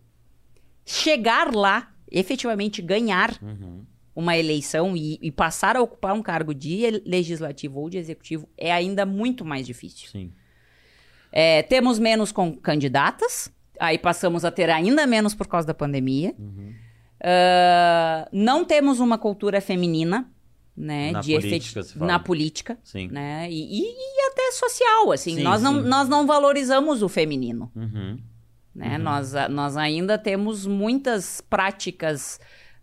Chegar 0.85 1.55
lá, 1.55 1.93
efetivamente 2.11 2.83
ganhar 2.83 3.39
Uhum. 3.41 3.85
Uma 4.21 4.37
eleição 4.37 4.97
e, 4.97 5.19
e 5.21 5.33
passar 5.33 5.77
a 5.77 5.83
ocupar 5.83 6.15
um 6.15 6.23
cargo 6.23 6.55
de 6.55 7.03
legislativo 7.05 7.81
ou 7.81 7.91
de 7.91 7.99
executivo 7.99 8.49
é 8.57 8.71
ainda 8.71 9.05
muito 9.05 9.45
mais 9.45 9.67
difícil. 9.67 10.09
Sim. 10.09 10.33
É, 11.33 11.63
temos 11.63 11.99
menos 11.99 12.31
com 12.33 12.57
candidatas, 12.57 13.53
aí 13.79 13.99
passamos 13.99 14.45
a 14.45 14.51
ter 14.51 14.69
ainda 14.71 15.07
menos 15.07 15.35
por 15.35 15.47
causa 15.49 15.67
da 15.67 15.75
pandemia. 15.75 16.35
Uhum. 16.39 16.73
Ah, 17.23 18.29
não 18.33 18.65
temos 18.65 18.99
uma 19.01 19.19
cultura 19.19 19.61
feminina, 19.61 20.29
né? 20.77 21.13
Na 21.13 21.21
de 21.21 21.33
efet- 21.33 21.51
política, 21.51 21.85
fala. 21.85 22.07
Na 22.07 22.19
política, 22.19 22.79
Sim. 22.83 23.09
né? 23.09 23.47
E, 23.51 23.81
e- 23.81 23.95
e 23.95 24.31
até 24.31 24.51
social, 24.53 25.13
assim. 25.13 25.37
Sim, 25.37 25.43
nós, 25.43 25.63
não, 25.63 25.83
sim. 25.83 25.89
nós 25.89 26.09
não 26.09 26.27
valorizamos 26.27 27.03
o 27.03 27.09
feminino, 27.09 27.71
Uhum. 27.77 28.19
né? 28.75 28.97
Nós, 28.99 29.35
a- 29.35 29.49
nós 29.49 29.77
ainda 29.77 30.17
temos 30.19 30.67
muitas 30.67 31.41
práticas, 31.43 32.41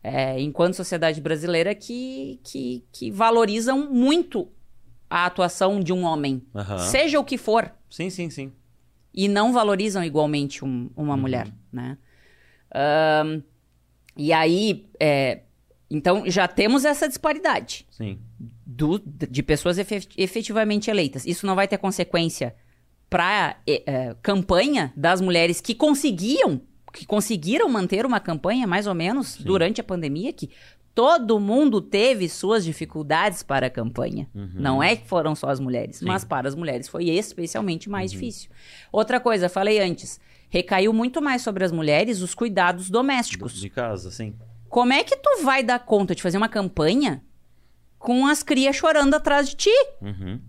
é, 0.08 0.40
enquanto 0.40 0.74
sociedade 0.76 1.20
brasileira, 1.22 1.76
que, 1.76 2.40
que, 2.44 2.84
que 2.92 3.12
valorizam 3.12 3.92
muito 3.92 4.48
a 5.10 5.26
atuação 5.26 5.80
de 5.80 5.92
um 5.94 6.04
homem, 6.04 6.42
Aham. 6.56 6.78
seja 6.80 7.20
o 7.20 7.24
que 7.24 7.38
for 7.38 7.72
Sim, 7.90 8.10
sim, 8.10 8.30
sim. 8.30 8.52
e 9.14 9.28
não 9.28 9.52
valorizam 9.54 10.04
igualmente 10.04 10.64
um- 10.64 10.90
uma 10.96 11.14
Uhum. 11.16 11.22
mulher, 11.22 11.48
né? 11.72 11.98
Ahn, 12.74 13.42
e 14.16 14.34
aí, 14.34 14.86
é, 15.00 15.42
então 15.90 16.30
já 16.30 16.48
temos 16.48 16.84
essa 16.86 17.08
disparidade 17.08 17.86
Sim. 17.90 18.20
do- 18.66 19.00
de 19.06 19.42
pessoas 19.44 19.78
efe- 19.78 20.08
efetivamente 20.18 20.90
eleitas. 20.90 21.26
Isso 21.26 21.46
não 21.46 21.56
vai 21.56 21.68
ter 21.68 21.78
consequência 21.78 22.56
para 23.10 23.56
campanha 24.22 24.92
das 24.98 25.22
mulheres 25.22 25.62
que 25.62 25.74
conseguiam, 25.74 26.60
que 26.98 27.06
conseguiram 27.06 27.70
manter 27.70 28.06
uma 28.06 28.20
campanha 28.20 28.66
mais 28.66 28.88
ou 28.88 28.96
menos 28.96 29.38
durante 29.38 29.80
a 29.80 29.84
pandemia, 29.84 30.34
que 30.34 30.50
todo 30.96 31.40
mundo 31.40 31.80
teve 31.80 32.28
suas 32.28 32.66
dificuldades 32.66 33.44
para 33.44 33.68
a 33.68 33.70
campanha. 33.70 34.28
Não 34.34 34.82
é 34.82 34.96
que 34.96 35.08
foram 35.08 35.36
só 35.36 35.50
as 35.50 35.60
mulheres, 35.60 36.02
mas 36.02 36.24
para 36.24 36.48
as 36.48 36.56
mulheres 36.56 36.88
foi 36.88 37.10
especialmente 37.10 37.88
mais 37.88 38.12
difícil. 38.12 38.50
Outra 38.92 39.20
coisa, 39.20 39.48
falei 39.48 39.80
antes, 39.80 40.20
recaiu 40.50 40.92
muito 40.92 41.22
mais 41.22 41.44
sobre 41.44 41.64
as 41.64 41.72
mulheres 41.72 42.22
os 42.22 42.34
cuidados 42.34 42.90
domésticos. 42.90 43.54
De 43.54 43.70
casa, 43.70 44.10
sim. 44.10 44.34
Como 44.68 44.92
é 44.92 45.04
que 45.04 45.16
tu 45.16 45.44
vai 45.44 45.64
dar 45.64 45.80
conta 45.80 46.16
de 46.16 46.22
fazer 46.22 46.38
uma 46.38 46.50
campanha 46.50 47.24
com 48.00 48.26
as 48.26 48.42
crias 48.42 48.76
chorando 48.76 49.14
atrás 49.14 49.50
de 49.50 49.56
ti? 49.56 49.86
Uhum. 50.02 50.42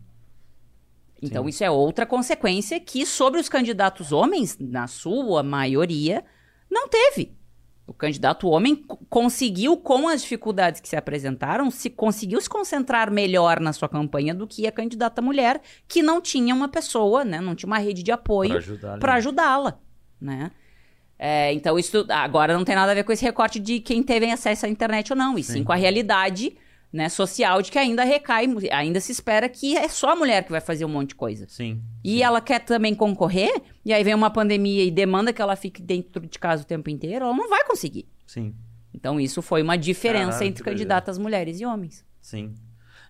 Então, 1.21 1.49
isso 1.49 1.63
é 1.65 1.71
outra 1.71 2.07
consequência 2.07 2.79
que, 2.79 3.05
sobre 3.05 3.41
os 3.41 3.49
candidatos 3.49 4.13
homens, 4.13 4.57
na 4.59 4.87
sua 4.87 5.43
maioria, 5.43 6.25
não 6.71 6.89
teve. 6.89 7.37
O 7.87 7.93
candidato 7.95 8.47
homem 8.49 8.77
co- 8.77 8.99
conseguiu, 9.09 9.75
com 9.77 10.09
as 10.09 10.21
dificuldades 10.21 10.79
que 10.81 10.89
se 10.89 10.95
apresentaram, 10.97 11.71
se 11.71 11.89
conseguiu 11.89 12.39
se 12.41 12.49
concentrar 12.49 13.11
melhor 13.11 13.59
na 13.61 13.73
sua 13.73 13.89
campanha 13.89 14.35
do 14.35 14.47
que 14.47 14.67
a 14.67 14.73
candidata 14.73 15.23
mulher, 15.23 15.61
que 15.87 16.03
não 16.03 16.21
tinha 16.21 16.55
uma 16.55 16.69
pessoa, 16.69 17.25
né, 17.25 17.41
não 17.41 17.55
tinha 17.55 17.67
uma 17.67 17.79
rede 17.79 18.03
de 18.03 18.13
apoio 18.13 18.57
para 19.01 19.15
ajudá-la, 19.15 19.79
né? 20.21 20.51
É, 21.19 21.53
então, 21.53 21.79
isso 21.79 22.07
agora 22.11 22.53
não 22.57 22.65
tem 22.65 22.75
nada 22.77 22.93
a 22.93 22.95
ver 22.95 23.03
com 23.05 23.11
esse 23.11 23.25
recorte 23.25 23.59
de 23.59 23.81
quem 23.81 24.03
teve 24.05 24.31
acesso 24.31 24.67
à 24.67 24.69
internet 24.69 25.13
ou 25.13 25.17
não, 25.17 25.37
e 25.39 25.43
sim, 25.43 25.55
Sim. 25.55 25.65
com 25.65 25.73
a 25.73 25.77
realidade 25.77 26.57
né, 26.93 27.09
social 27.09 27.61
de 27.61 27.71
que 27.71 27.79
ainda 27.79 28.03
recai, 28.03 28.47
ainda 28.73 29.01
se 29.01 29.13
espera 29.13 29.49
que 29.49 29.77
é 29.77 29.89
só 29.89 30.11
a 30.13 30.17
mulher 30.17 30.45
que 30.45 30.51
vai 30.51 30.61
fazer 30.61 30.85
um 30.85 30.89
monte 30.89 31.11
de 31.11 31.15
coisa. 31.15 31.47
Sim. 31.49 31.83
E 32.03 32.23
ela 32.23 32.41
quer 32.41 32.61
também 32.61 32.95
concorrer, 32.95 33.63
e 33.85 33.93
aí 33.93 34.03
vem 34.03 34.15
uma 34.15 34.31
pandemia 34.31 34.85
e 34.85 34.91
demanda 34.91 35.33
que 35.33 35.43
ela 35.43 35.57
fique 35.57 35.83
dentro 35.83 36.27
de 36.27 36.39
casa 36.39 36.63
o 36.63 36.67
tempo 36.67 36.89
inteiro, 36.89 37.25
ela 37.27 37.35
não 37.35 37.49
vai 37.49 37.65
conseguir. 37.65 38.09
Sim. 38.27 38.55
Então, 38.95 39.21
isso 39.21 39.43
foi 39.43 39.63
uma 39.63 39.77
diferença 39.77 40.31
Caralho, 40.33 40.49
entre 40.49 40.65
candidatas 40.65 41.19
mulheres 41.19 41.61
e 41.61 41.67
homens. 41.67 42.05
Sim. 42.21 42.55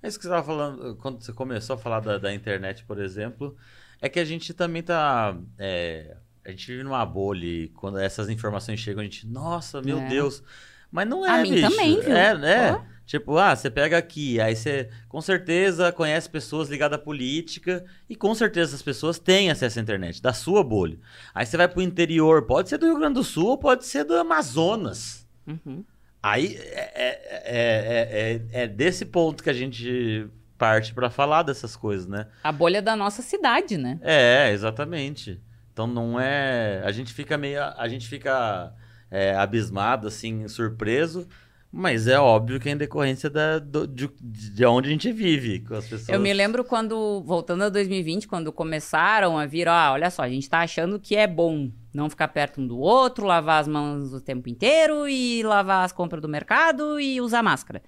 É 0.03 0.09
isso 0.09 0.19
que 0.19 0.25
você 0.25 0.29
estava 0.29 0.47
falando, 0.47 0.97
quando 0.97 1.23
você 1.23 1.33
começou 1.33 1.75
a 1.75 1.79
falar 1.79 2.01
da, 2.01 2.19
da 2.19 2.35
internet, 2.35 2.85
por 2.85 3.01
exemplo, 3.01 3.57
é 4.01 4.09
que 4.09 4.19
a 4.19 4.25
gente 4.25 4.53
também 4.53 4.83
tá. 4.83 5.37
é, 5.59 6.17
a 6.45 6.51
gente 6.51 6.67
vive 6.67 6.83
numa 6.83 7.05
bolha 7.05 7.45
e 7.45 7.69
quando 7.69 7.99
essas 7.99 8.29
informações 8.29 8.81
chegam, 8.81 9.01
a 9.01 9.05
gente, 9.05 9.27
nossa, 9.27 9.83
meu 9.83 9.99
É. 9.99 10.09
Deus. 10.09 10.43
Mas 10.90 11.06
não 11.09 11.24
é, 11.24 11.40
A 11.40 11.43
mim 11.43 11.52
bicho. 11.52 11.70
também, 11.70 12.01
viu? 12.01 12.16
É, 12.16 12.36
né? 12.36 12.73
Ó. 12.73 12.98
Tipo, 13.09 13.39
ah, 13.39 13.56
você 13.56 13.70
pega 13.70 13.97
aqui, 13.97 14.39
aí 14.39 14.55
você 14.55 14.90
com 15.09 15.19
certeza 15.23 15.90
conhece 15.90 16.28
pessoas 16.28 16.69
ligadas 16.69 16.98
à 16.98 17.02
política 17.02 17.82
e 18.06 18.15
com 18.15 18.35
certeza 18.35 18.73
essas 18.73 18.82
pessoas 18.82 19.19
têm 19.19 19.51
acesso 19.51 19.78
à 19.78 19.82
internet, 19.82 20.20
da 20.20 20.35
sua 20.35 20.62
bolha. 20.62 20.98
Aí 21.35 21.47
você 21.47 21.56
vai 21.56 21.66
pro 21.66 21.81
interior, 21.81 22.43
pode 22.43 22.69
ser 22.69 22.77
do 22.77 22.85
Rio 22.85 22.98
Grande 22.98 23.15
do 23.15 23.24
Sul, 23.24 23.56
pode 23.56 23.86
ser 23.86 24.05
do 24.05 24.15
Amazonas. 24.15 25.27
Uhum. 25.47 25.82
Aí 26.23 26.56
é, 26.56 26.93
é, 26.94 27.20
é, 27.47 28.43
é, 28.52 28.62
é 28.65 28.66
desse 28.66 29.06
ponto 29.06 29.43
que 29.43 29.48
a 29.48 29.55
gente 29.55 30.28
parte 30.59 30.93
pra 30.93 31.09
falar 31.09 31.44
dessas 31.44 31.77
coisas, 31.77 32.06
né? 32.06 32.27
A 32.44 32.52
bolha 32.52 32.82
da 32.82 32.94
nossa 32.94 33.23
cidade, 33.23 33.78
né? 33.78 33.98
É, 34.02 34.51
exatamente. 34.52 35.40
Então 35.73 35.86
não 35.86 36.20
é. 36.20 36.82
A 36.85 36.93
gente 36.93 37.15
fica 37.15 37.39
meio. 37.39 37.62
A 37.62 37.89
gente 37.89 38.06
fica 38.06 38.74
é, 39.10 39.35
abismado, 39.35 40.06
assim, 40.09 40.47
surpreso. 40.48 41.26
Mas 41.70 42.06
é 42.09 42.18
óbvio 42.18 42.59
que 42.59 42.66
é 42.68 42.72
em 42.72 42.76
decorrência 42.78 43.28
da, 43.28 43.59
do- 43.59 43.86
de, 43.86 44.09
de 44.22 44.64
onde 44.64 44.89
a 44.89 44.90
gente 44.90 45.12
vive 45.12 45.60
com 45.60 45.74
as 45.74 45.85
pessoas. 45.86 46.09
Eu 46.09 46.18
me 46.18 46.32
lembro 46.32 46.64
quando, 46.64 47.22
voltando 47.26 47.64
a 47.64 47.68
2020, 47.68 48.26
quando 48.26 48.51
começaram 48.51 49.36
a 49.39 49.44
vir, 49.44 49.68
ó, 49.68 49.93
olha 49.93 50.10
só, 50.10 50.22
a 50.22 50.28
gente 50.30 50.48
tá 50.48 50.60
achando 50.60 50.98
que 50.98 51.14
é 51.14 51.26
bom 51.26 51.70
não 51.93 52.09
ficar 52.09 52.28
perto 52.28 52.62
um 52.62 52.66
do 52.66 52.78
outro, 52.78 53.26
lavar 53.26 53.60
as 53.60 53.68
mãos 53.68 54.14
o 54.14 54.20
tempo 54.20 54.48
inteiro 54.48 55.06
e 55.06 55.43
lavar 55.43 55.85
as 55.85 55.93
compras 55.93 56.22
do 56.22 56.28
mercado 56.28 56.98
e 56.98 57.20
usar 57.20 57.43
máscara. 57.43 57.82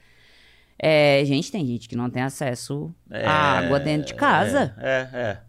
É, 0.78 1.22
gente, 1.24 1.50
tem 1.50 1.66
gente 1.66 1.88
que 1.88 1.96
não 1.96 2.10
tem 2.10 2.22
acesso 2.22 2.94
É, 3.10 3.26
à 3.26 3.32
água 3.58 3.78
dentro 3.80 4.08
de 4.08 4.14
casa 4.14 4.74
É, 4.78 5.08
é. 5.12 5.18
é. 5.20 5.40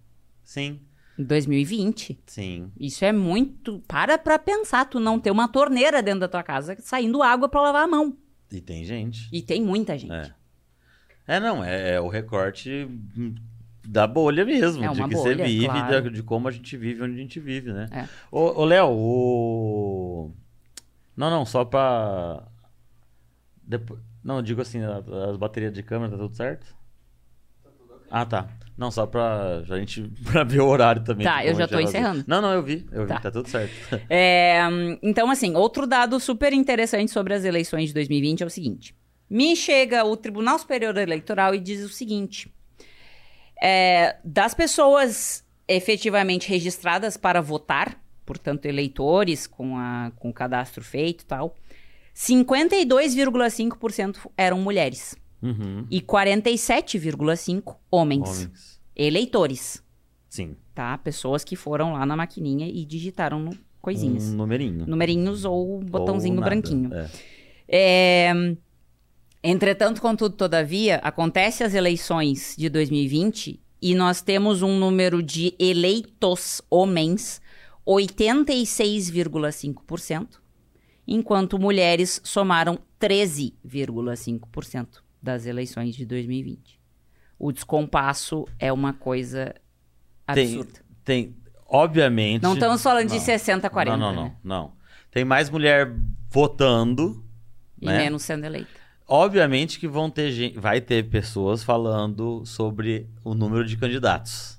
Sim, 0.43 0.79
2020. 1.23 2.19
sim. 2.25 2.71
Isso 2.79 3.03
é 3.05 3.11
muito. 3.11 3.81
Para 3.87 4.17
pra 4.17 4.37
pensar, 4.39 4.85
tu 4.85 4.99
não 4.99 5.19
ter 5.19 5.31
uma 5.31 5.47
torneira 5.47 6.01
dentro 6.01 6.21
da 6.21 6.27
tua 6.27 6.43
casa 6.43 6.75
saindo 6.79 7.21
água 7.23 7.47
pra 7.49 7.61
lavar 7.61 7.83
a 7.83 7.87
mão. 7.87 8.17
E 8.51 8.59
tem 8.59 8.83
gente. 8.83 9.29
E 9.31 9.41
tem 9.41 9.61
muita 9.61 9.97
gente. 9.97 10.13
É. 10.13 10.33
É, 11.27 11.39
não, 11.39 11.63
é, 11.63 11.93
é 11.93 12.01
o 12.01 12.07
recorte 12.07 12.87
da 13.87 14.05
bolha 14.05 14.43
mesmo, 14.45 14.83
É 14.83 14.89
de 14.89 14.95
que 14.95 15.15
bolha, 15.15 15.17
você 15.17 15.35
vive, 15.35 15.65
claro. 15.65 16.09
de, 16.09 16.15
de 16.17 16.23
como 16.23 16.47
a 16.47 16.51
gente 16.51 16.75
vive, 16.75 17.01
onde 17.01 17.13
a 17.13 17.17
gente 17.17 17.39
vive, 17.39 17.71
né? 17.71 17.87
É. 17.91 18.07
Ô, 18.31 18.65
Léo, 18.65 18.89
o... 18.89 20.31
Não, 21.15 21.29
não, 21.29 21.45
só 21.45 21.63
pra... 21.63 22.43
Depois... 23.63 23.99
Não, 24.23 24.37
eu 24.37 24.41
digo 24.41 24.61
assim, 24.61 24.79
as 24.83 25.37
baterias 25.37 25.73
de 25.73 25.81
câmera, 25.81 26.11
tá 26.11 26.17
tudo 26.17 26.35
certo? 26.35 26.75
Ah, 28.09 28.25
tá. 28.25 28.49
Não, 28.77 28.89
só 28.89 29.05
pra 29.05 29.61
a 29.69 29.77
gente 29.77 30.01
pra 30.31 30.43
ver 30.43 30.61
o 30.61 30.67
horário 30.67 31.03
também. 31.03 31.25
Tá, 31.25 31.45
eu 31.45 31.53
já 31.53 31.61
gente 31.61 31.69
tô 31.69 31.75
fazer. 31.75 31.83
encerrando. 31.83 32.23
Não, 32.27 32.41
não, 32.41 32.51
eu 32.53 32.63
vi, 32.63 32.85
eu 32.91 33.03
vi, 33.03 33.07
Tá. 33.09 33.19
tá 33.19 33.31
tudo 33.31 33.47
certo. 33.47 33.71
É, 34.09 34.59
então, 35.03 35.29
assim, 35.29 35.55
outro 35.55 35.85
dado 35.85 36.19
super 36.19 36.51
interessante 36.53 37.11
sobre 37.11 37.33
as 37.33 37.43
eleições 37.45 37.89
de 37.89 37.93
2020 37.93 38.41
é 38.43 38.45
o 38.45 38.49
seguinte: 38.49 38.95
me 39.29 39.55
chega 39.55 40.03
o 40.03 40.15
Tribunal 40.17 40.57
Superior 40.59 40.97
Eleitoral 40.97 41.53
e 41.53 41.59
diz 41.59 41.83
o 41.83 41.89
seguinte: 41.89 42.51
é, 43.61 44.15
das 44.23 44.53
pessoas 44.53 45.43
efetivamente 45.67 46.49
registradas 46.49 47.17
para 47.17 47.41
votar, 47.41 47.97
portanto, 48.25 48.65
eleitores 48.65 49.45
com, 49.47 49.77
a, 49.77 50.11
com 50.17 50.29
o 50.29 50.33
cadastro 50.33 50.83
feito 50.83 51.21
e 51.21 51.25
tal, 51.25 51.55
52,5% 52.15 54.17
eram 54.37 54.59
mulheres 54.59 55.15
Uhum. 55.41 55.85
e 55.89 56.01
47,5% 56.01 57.75
homens, 57.89 58.29
Homens. 58.29 58.79
eleitores, 58.95 59.83
Sim, 60.29 60.55
tá? 60.73 60.97
Pessoas 60.97 61.43
que 61.43 61.55
foram 61.55 61.93
lá 61.93 62.05
na 62.05 62.15
maquininha 62.15 62.67
e 62.67 62.85
digitaram 62.85 63.39
no 63.39 63.57
coisinhas 63.81 64.25
um 64.29 64.35
numerinho. 64.35 64.85
numerinhos 64.87 65.43
ou 65.43 65.79
botãozinho 65.79 66.37
Ou 66.37 66.43
branquinho. 66.43 66.93
é. 66.93 67.09
É, 67.73 68.31
Entretanto, 69.43 69.99
contudo, 70.01 70.35
todavia, 70.35 70.97
acontece 70.97 71.63
as 71.63 71.73
eleições 71.73 72.53
de 72.55 72.69
2020 72.69 73.59
e 73.81 73.95
nós 73.95 74.21
temos 74.21 74.61
um 74.61 74.77
número 74.77 75.23
de 75.23 75.55
eleitos 75.57 76.61
homens 76.69 77.41
86,5%, 77.87 80.27
enquanto 81.07 81.57
mulheres 81.57 82.21
somaram 82.23 82.77
13,5% 82.99 85.01
das 85.21 85.45
eleições 85.45 85.95
de 85.95 86.05
2020. 86.05 86.79
O 87.37 87.51
descompasso 87.51 88.47
é 88.59 88.71
uma 88.71 88.93
coisa 88.93 89.53
Tem, 90.33 90.57
absurda. 90.59 90.79
tem, 91.03 91.35
obviamente. 91.67 92.41
Não 92.43 92.53
estamos 92.53 92.81
falando 92.83 93.07
de 93.07 93.15
Não. 93.15 93.19
60 93.21 93.67
a 93.67 93.69
40, 93.69 93.97
Não, 93.97 94.07
não, 94.07 94.15
não, 94.15 94.23
né? 94.29 94.35
não. 94.43 94.73
Tem 95.11 95.25
mais 95.25 95.49
mulher 95.49 95.91
votando, 96.29 97.23
E 97.81 97.85
né? 97.85 97.97
menos 97.97 98.23
sendo 98.23 98.45
eleita. 98.45 98.69
Obviamente 99.07 99.77
que 99.79 99.87
vão 99.87 100.09
ter 100.09 100.31
gente, 100.31 100.57
vai 100.57 100.79
ter 100.79 101.09
pessoas 101.09 101.63
falando 101.63 102.45
sobre 102.45 103.09
o 103.25 103.33
número 103.33 103.65
de 103.65 103.75
candidatos. 103.75 104.57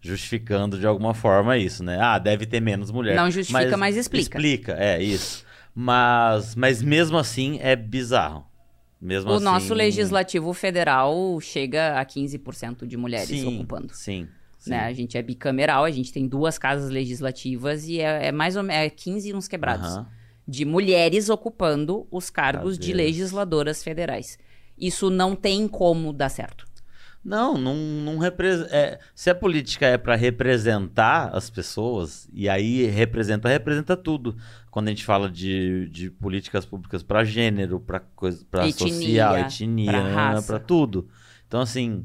Justificando 0.00 0.78
de 0.78 0.86
alguma 0.86 1.14
forma 1.14 1.56
isso, 1.56 1.82
né? 1.84 1.98
Ah, 2.00 2.18
deve 2.18 2.46
ter 2.46 2.60
menos 2.60 2.90
mulher. 2.90 3.14
Não 3.16 3.30
justifica, 3.30 3.76
mas 3.76 3.96
explica. 3.96 4.38
Explica, 4.38 4.72
é 4.72 5.02
isso. 5.02 5.44
Mas, 5.74 6.54
mas 6.54 6.82
mesmo 6.82 7.16
assim 7.18 7.58
é 7.60 7.76
bizarro. 7.76 8.44
Mesmo 9.06 9.30
O 9.30 9.34
assim, 9.34 9.44
nosso 9.44 9.72
legislativo 9.72 10.52
federal 10.52 11.40
chega 11.40 12.00
a 12.00 12.04
15% 12.04 12.84
de 12.84 12.96
mulheres 12.96 13.28
sim, 13.28 13.46
ocupando. 13.46 13.94
Sim, 13.94 14.26
sim. 14.58 14.70
Né? 14.70 14.80
A 14.80 14.92
gente 14.92 15.16
é 15.16 15.22
bicameral, 15.22 15.84
a 15.84 15.90
gente 15.92 16.12
tem 16.12 16.26
duas 16.26 16.58
casas 16.58 16.90
legislativas 16.90 17.86
e 17.86 18.00
é, 18.00 18.26
é 18.26 18.32
mais 18.32 18.56
ou 18.56 18.64
menos 18.64 18.82
é 18.82 18.90
15 18.90 19.32
uns 19.32 19.46
quebrados. 19.46 20.04
De 20.48 20.64
mulheres 20.64 21.28
ocupando 21.28 22.04
os 22.10 22.30
cargos 22.30 22.76
de 22.76 22.90
Cadeiras. 22.90 23.06
legisladoras 23.12 23.84
federais. 23.84 24.38
Isso 24.76 25.08
não 25.08 25.36
tem 25.36 25.68
como 25.68 26.12
dar 26.12 26.28
certo. 26.28 26.65
Não, 27.26 27.58
não, 27.58 27.74
não 27.74 28.18
representa. 28.18 28.68
é, 28.72 29.00
se 29.14 29.28
a 29.28 29.34
política 29.34 29.84
é 29.84 29.98
para 29.98 30.14
representar 30.14 31.30
as 31.34 31.50
pessoas, 31.50 32.28
e 32.32 32.48
aí 32.48 32.86
representa, 32.86 33.48
representa 33.48 33.96
tudo. 33.96 34.36
Quando 34.70 34.86
a 34.86 34.90
gente 34.90 35.04
fala 35.04 35.28
de, 35.28 35.88
de 35.90 36.08
políticas 36.10 36.64
públicas 36.64 37.02
para 37.02 37.24
gênero, 37.24 37.80
para 37.80 37.98
coisa, 38.00 38.44
para 38.48 38.64
social, 38.90 39.34
etnia, 39.46 39.92
para 40.46 40.58
tudo. 40.60 41.08
Então 41.48 41.60
assim, 41.60 42.04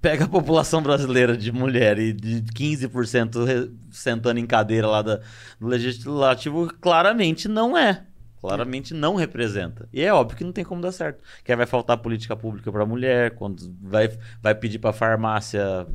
pega 0.00 0.24
a 0.24 0.28
população 0.28 0.82
brasileira 0.82 1.36
de 1.36 1.50
mulher 1.52 1.98
e 1.98 2.12
de 2.12 2.42
15% 2.42 3.44
re- 3.46 3.70
sentando 3.90 4.38
em 4.40 4.46
cadeira 4.46 4.86
lá 4.88 5.00
da, 5.02 5.20
do 5.58 5.66
legislativo, 5.66 6.66
claramente 6.80 7.48
não 7.48 7.78
é. 7.78 8.04
Claramente 8.48 8.92
não 8.94 9.14
representa. 9.14 9.88
E 9.92 10.02
é 10.02 10.12
óbvio 10.12 10.36
que 10.38 10.44
não 10.44 10.52
tem 10.52 10.64
como 10.64 10.80
dar 10.82 10.92
certo. 10.92 11.22
Que 11.44 11.54
vai 11.56 11.66
faltar 11.66 11.96
política 11.98 12.36
pública 12.36 12.70
para 12.70 12.84
mulher, 12.86 13.32
quando 13.34 13.74
vai, 13.82 14.10
vai 14.42 14.54
pedir 14.54 14.78
para 14.78 14.92
farmácia 14.92 15.86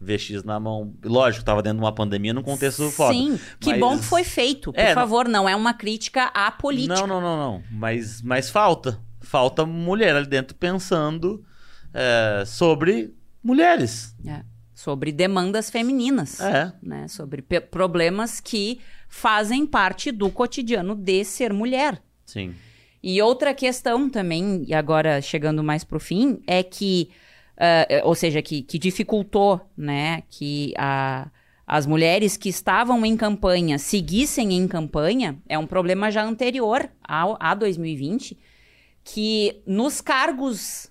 VX 0.00 0.42
na 0.44 0.58
mão. 0.58 0.94
Lógico, 1.04 1.44
tava 1.44 1.62
dentro 1.62 1.78
de 1.78 1.84
uma 1.84 1.94
pandemia 1.94 2.32
num 2.32 2.42
contexto 2.42 2.90
foda. 2.90 3.12
Sim, 3.12 3.38
que 3.58 3.70
Mas- 3.70 3.80
bom 3.80 3.98
que 3.98 4.04
foi 4.04 4.24
feito. 4.24 4.72
Por 4.72 4.80
É, 4.80 4.88
não- 4.88 4.94
favor, 4.94 5.28
não 5.28 5.48
é 5.48 5.54
uma 5.54 5.74
crítica 5.74 6.24
à 6.34 6.50
política. 6.50 6.94
Não, 6.94 7.06
não, 7.06 7.20
não, 7.20 7.36
não. 7.36 7.62
Mas, 7.70 8.22
mas 8.22 8.48
falta. 8.48 8.98
Falta 9.20 9.66
mulher 9.66 10.16
ali 10.16 10.26
dentro 10.26 10.56
pensando 10.56 11.44
é, 11.92 12.44
sobre 12.46 13.14
mulheres. 13.44 14.16
É, 14.26 14.42
sobre 14.74 15.12
demandas 15.12 15.68
femininas. 15.68 16.40
É. 16.40 16.72
né, 16.82 17.06
sobre 17.08 17.42
problemas 17.42 18.40
que 18.40 18.80
fazem 19.10 19.66
parte 19.66 20.12
do 20.12 20.30
cotidiano 20.30 20.94
de 20.94 21.24
ser 21.24 21.52
mulher. 21.52 22.00
Sim. 22.24 22.54
E 23.02 23.20
outra 23.20 23.52
questão 23.52 24.08
também, 24.08 24.64
e 24.66 24.72
agora 24.72 25.20
chegando 25.20 25.64
mais 25.64 25.82
pro 25.82 25.98
fim, 25.98 26.40
é 26.46 26.62
que, 26.62 27.10
eh, 27.56 28.02
ou 28.04 28.14
seja, 28.14 28.40
que, 28.40 28.62
que 28.62 28.78
dificultou, 28.78 29.60
né, 29.76 30.22
que 30.30 30.72
a, 30.78 31.28
as 31.66 31.86
mulheres 31.86 32.36
que 32.36 32.48
estavam 32.48 33.04
em 33.04 33.16
campanha 33.16 33.78
seguissem 33.78 34.52
em 34.52 34.68
campanha, 34.68 35.38
é 35.48 35.58
um 35.58 35.66
problema 35.66 36.10
já 36.10 36.22
anterior 36.22 36.88
ao, 37.02 37.36
a 37.40 37.54
2020, 37.54 38.38
que 39.02 39.60
nos 39.66 40.00
cargos 40.00 40.90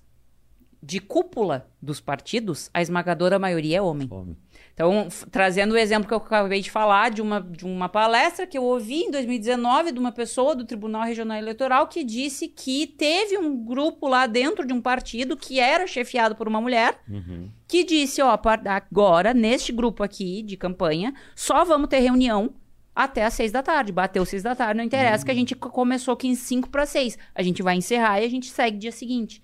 de 0.82 1.00
cúpula 1.00 1.70
dos 1.82 2.02
partidos, 2.02 2.70
a 2.74 2.82
esmagadora 2.82 3.40
maioria 3.40 3.78
é 3.78 3.82
homem. 3.82 4.08
Homem. 4.12 4.38
Então, 4.81 5.10
trazendo 5.30 5.73
o 5.73 5.77
exemplo 5.77 6.07
que 6.07 6.14
eu 6.14 6.19
acabei 6.19 6.61
de 6.61 6.72
falar 6.72 7.10
de 7.11 7.22
uma, 7.22 7.41
de 7.41 7.65
uma 7.65 7.89
palestra 7.89 8.47
que 8.47 8.57
eu 8.57 8.64
ouvi 8.64 9.01
em 9.01 9.11
2019 9.11 9.91
de 9.91 9.99
uma 9.99 10.10
pessoa 10.14 10.56
do 10.56 10.64
Tribunal 10.64 11.03
Regional 11.03 11.38
Eleitoral 11.38 11.85
que 11.88 12.01
disse 12.01 12.47
que 12.47 12.88
teve 12.88 13.38
um 13.38 13.61
grupo 13.61 14.07
lá 14.07 14.26
dentro 14.26 14.65
de 14.65 14.72
um 14.72 14.80
partido 14.80 15.35
que 15.35 15.60
era 15.60 15.85
chefiado 15.85 16.34
por 16.34 16.47
uma 16.47 16.61
mulher 16.61 16.97
Uhum. 17.10 17.49
que 17.68 17.84
disse, 17.84 18.22
ó, 18.22 18.39
agora, 18.69 19.34
neste 19.34 19.73
grupo 19.73 20.01
aqui 20.01 20.41
de 20.43 20.56
campanha, 20.56 21.14
só 21.35 21.65
vamos 21.65 21.89
ter 21.89 21.99
reunião 21.99 22.53
até 22.95 23.26
às 23.26 23.34
seis 23.34 23.51
da 23.51 23.61
tarde. 23.61 23.91
Bateu 23.91 24.26
seis 24.26 24.43
da 24.43 24.56
tarde, 24.56 24.77
não 24.77 24.85
interessa 24.85 25.26
que 25.26 25.31
a 25.31 25.35
gente 25.35 25.56
co- 25.56 25.69
começou 25.69 26.14
aqui 26.14 26.30
em 26.30 26.35
cinco 26.35 26.69
para 26.69 26.85
seis. 26.85 27.18
A 27.35 27.43
gente 27.43 27.61
vai 27.61 27.76
encerrar 27.76 28.22
e 28.22 28.26
a 28.26 28.30
gente 28.30 28.49
segue 28.49 28.77
dia 28.77 28.93
seguinte. 28.93 29.43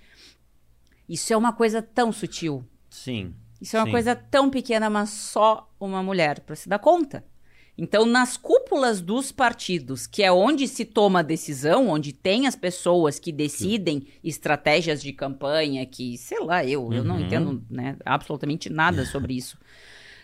Isso 1.10 1.34
é 1.34 1.36
uma 1.36 1.52
coisa 1.52 1.82
tão 1.82 2.14
sutil. 2.14 2.64
Sim. 2.90 3.34
Isso 3.62 3.76
é 3.78 3.80
uma 3.80 3.86
Sim. 3.86 3.92
coisa 3.92 4.16
tão 4.16 4.50
pequena, 4.50 4.90
mas 4.90 5.10
só 5.10 5.70
uma 5.80 6.04
mulher 6.04 6.42
para 6.42 6.56
se 6.56 6.68
dar 6.68 6.80
conta. 6.80 7.24
Então, 7.78 8.06
nas 8.06 8.38
cúpulas 8.38 9.02
dos 9.02 9.34
partidos, 9.34 10.08
que 10.08 10.24
é 10.24 10.32
onde 10.32 10.66
se 10.68 10.86
toma 10.86 11.20
a 11.20 11.24
decisão, 11.24 11.90
onde 11.90 12.14
tem 12.14 12.48
as 12.48 12.56
pessoas 12.56 13.20
que 13.20 13.34
decidem 13.34 14.08
estratégias 14.24 15.02
de 15.02 15.12
campanha, 15.12 15.86
que, 15.86 16.18
sei 16.18 16.40
lá, 16.40 16.64
eu, 16.66 16.94
eu 16.94 17.04
não 17.04 17.16
Uhum. 17.16 17.22
entendo 17.22 17.66
né, 17.70 17.98
absolutamente 18.06 18.70
nada 18.70 19.04
sobre 19.06 19.34
isso. 19.34 19.58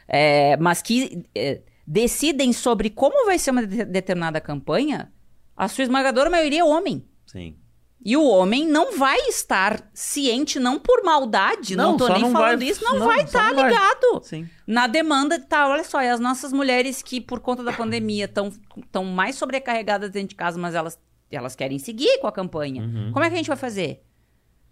É, 0.08 0.56
mas 0.58 0.82
que 0.82 1.24
é, 1.36 1.62
decidem 1.86 2.54
sobre 2.54 2.90
como 2.90 3.26
vai 3.26 3.38
ser 3.38 3.52
uma 3.52 3.68
de- 3.68 3.84
determinada 3.86 4.40
campanha, 4.40 5.12
a 5.56 5.68
sua 5.68 5.84
esmagadora 5.84 6.30
maioria 6.30 6.62
é 6.62 6.64
homem. 6.64 7.04
Sim. 7.26 7.56
E 8.04 8.18
o 8.18 8.24
homem 8.26 8.68
não 8.68 8.98
vai 8.98 9.18
estar 9.28 9.88
ciente, 9.94 10.60
não 10.60 10.80
por 10.80 11.04
maldade, 11.04 11.76
não, 11.76 11.92
Não, 11.92 11.98
tô 11.98 12.08
nem 12.10 12.22
não 12.24 12.32
falando 12.32 12.60
vai- 12.60 12.68
isso, 12.68 12.84
não, 12.84 12.98
não, 12.98 13.06
vai 13.06 13.22
estar 13.24 13.54
vai. 13.54 13.64
ligado 13.70 14.22
Sim. 14.24 14.50
na 14.66 14.88
demanda. 14.88 15.40
Tá, 15.40 15.68
olha 15.68 15.84
só, 15.84 16.02
e 16.02 16.10
as 16.10 16.20
nossas 16.20 16.52
mulheres 16.52 17.04
que, 17.04 17.22
por 17.22 17.40
conta 17.40 17.64
da 17.64 17.72
pandemia, 17.72 18.26
estão 18.26 19.06
mais 19.06 19.36
sobrecarregadas 19.36 20.10
dentro 20.10 20.30
de 20.30 20.36
casa, 20.36 20.58
mas 20.60 20.74
elas, 20.74 21.00
elas 21.30 21.56
querem 21.56 21.78
seguir 21.78 22.18
com 22.20 22.26
a 22.28 22.32
campanha. 22.32 22.82
Uhum. 22.82 23.12
Como 23.12 23.24
é 23.24 23.30
que 23.30 23.36
a 23.36 23.38
gente 23.38 23.48
vai 23.48 23.58
fazer? 23.58 24.02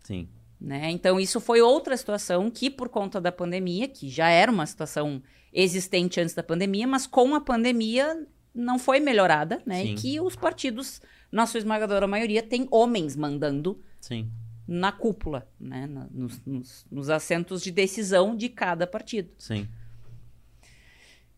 Sim. 0.03 0.27
Né? 0.59 0.89
Então, 0.89 1.19
isso 1.19 1.39
foi 1.39 1.61
outra 1.61 1.95
situação 1.95 2.49
que, 2.49 2.69
por 2.69 2.89
conta 2.89 3.21
da 3.21 3.31
pandemia, 3.31 3.87
que 3.87 4.09
já 4.09 4.27
era 4.29 4.51
uma 4.51 4.65
situação 4.65 5.21
existente 5.53 6.19
antes 6.19 6.33
da 6.33 6.41
pandemia, 6.43 6.87
mas 6.87 7.05
com 7.05 7.35
a 7.35 7.41
pandemia 7.41 8.25
não 8.53 8.77
foi 8.79 8.99
melhorada, 8.99 9.61
né? 9.65 9.83
Sim. 9.83 9.91
E 9.91 9.95
que 9.95 10.19
os 10.19 10.35
partidos, 10.35 10.99
na 11.31 11.45
sua 11.45 11.57
esmagadora 11.59 12.07
maioria, 12.07 12.41
tem 12.43 12.67
homens 12.71 13.15
mandando 13.15 13.79
Sim. 14.01 14.29
na 14.67 14.91
cúpula, 14.91 15.47
né? 15.59 15.87
nos, 16.11 16.41
nos- 16.45 16.85
nos 16.91 17.09
assentos 17.09 17.61
de 17.61 17.71
decisão 17.71 18.35
de 18.35 18.49
cada 18.49 18.85
partido. 18.87 19.29
Sim. 19.37 19.67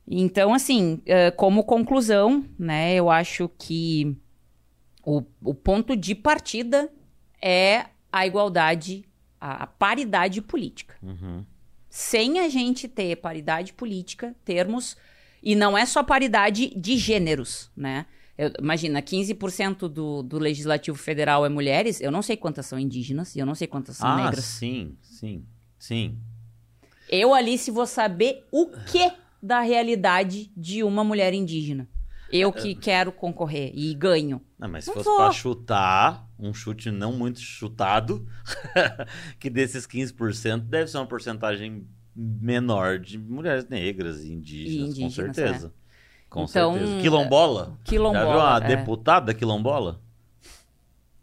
Então, 0.07 0.53
assim, 0.53 1.01
eh, 1.05 1.31
como 1.31 1.63
conclusão, 1.63 2.45
né, 2.57 2.95
eu 2.95 3.09
acho 3.09 3.49
que 3.57 4.17
o, 5.05 5.23
o 5.41 5.53
ponto 5.53 5.95
de 5.95 6.13
partida 6.15 6.91
é 7.41 7.85
a 8.11 8.25
igualdade, 8.25 9.05
a, 9.39 9.63
a 9.63 9.67
paridade 9.67 10.41
política. 10.41 10.95
Uhum. 11.01 11.45
Sem 11.89 12.39
a 12.39 12.49
gente 12.49 12.87
ter 12.87 13.15
paridade 13.17 13.73
política, 13.73 14.35
termos. 14.43 14.97
E 15.43 15.55
não 15.55 15.77
é 15.77 15.85
só 15.85 16.03
paridade 16.03 16.73
de 16.75 16.97
gêneros, 16.97 17.71
né? 17.75 18.05
Eu- 18.41 18.51
imagina, 18.59 19.01
15% 19.03 19.87
do, 19.87 20.23
do 20.23 20.39
legislativo 20.39 20.97
federal 20.97 21.45
é 21.45 21.49
mulheres, 21.49 22.01
eu 22.01 22.09
não 22.11 22.23
sei 22.23 22.35
quantas 22.35 22.65
são 22.65 22.79
indígenas, 22.79 23.35
e 23.35 23.39
eu 23.39 23.45
não 23.45 23.53
sei 23.53 23.67
quantas 23.67 23.97
são 23.97 24.09
Ah, 24.09 24.15
negras. 24.15 24.43
sim, 24.45 24.97
sim, 25.01 25.45
sim. 25.77 26.17
Eu, 27.07 27.33
Alice, 27.35 27.69
vou 27.69 27.85
saber 27.85 28.43
o 28.51 28.65
que 28.67 29.11
da 29.43 29.59
realidade 29.61 30.51
de 30.57 30.83
uma 30.83 31.03
mulher 31.03 31.33
indígena. 31.35 31.87
Eu 32.31 32.51
que 32.51 32.73
quero 32.73 33.11
concorrer 33.11 33.71
e 33.75 33.93
ganho. 33.93 34.41
Não, 34.57 34.69
mas 34.69 34.85
se 34.85 34.89
Não 34.89 34.95
fosse 34.95 35.09
vou. 35.09 35.17
pra 35.17 35.31
chutar, 35.31 36.27
um 36.39 36.51
chute 36.53 36.89
não 36.89 37.11
muito 37.13 37.39
chutado, 37.41 38.25
que 39.39 39.49
desses 39.51 39.85
15% 39.85 40.61
deve 40.67 40.89
ser 40.89 40.97
uma 40.97 41.05
porcentagem 41.05 41.85
menor 42.15 42.97
de 42.97 43.19
mulheres 43.19 43.67
negras 43.67 44.23
e 44.23 44.31
indígenas, 44.31 44.97
E 44.97 45.01
indígenas, 45.03 45.15
com 45.15 45.33
certeza. 45.33 45.73
Com 46.31 46.45
Então, 46.45 46.73
certeza. 46.73 47.01
Quilombola? 47.01 47.77
Quilombola. 47.83 48.23
Já 48.25 48.31
viu 48.31 48.39
uma 48.39 48.57
é. 48.57 48.75
deputada 48.77 49.33
quilombola? 49.33 50.01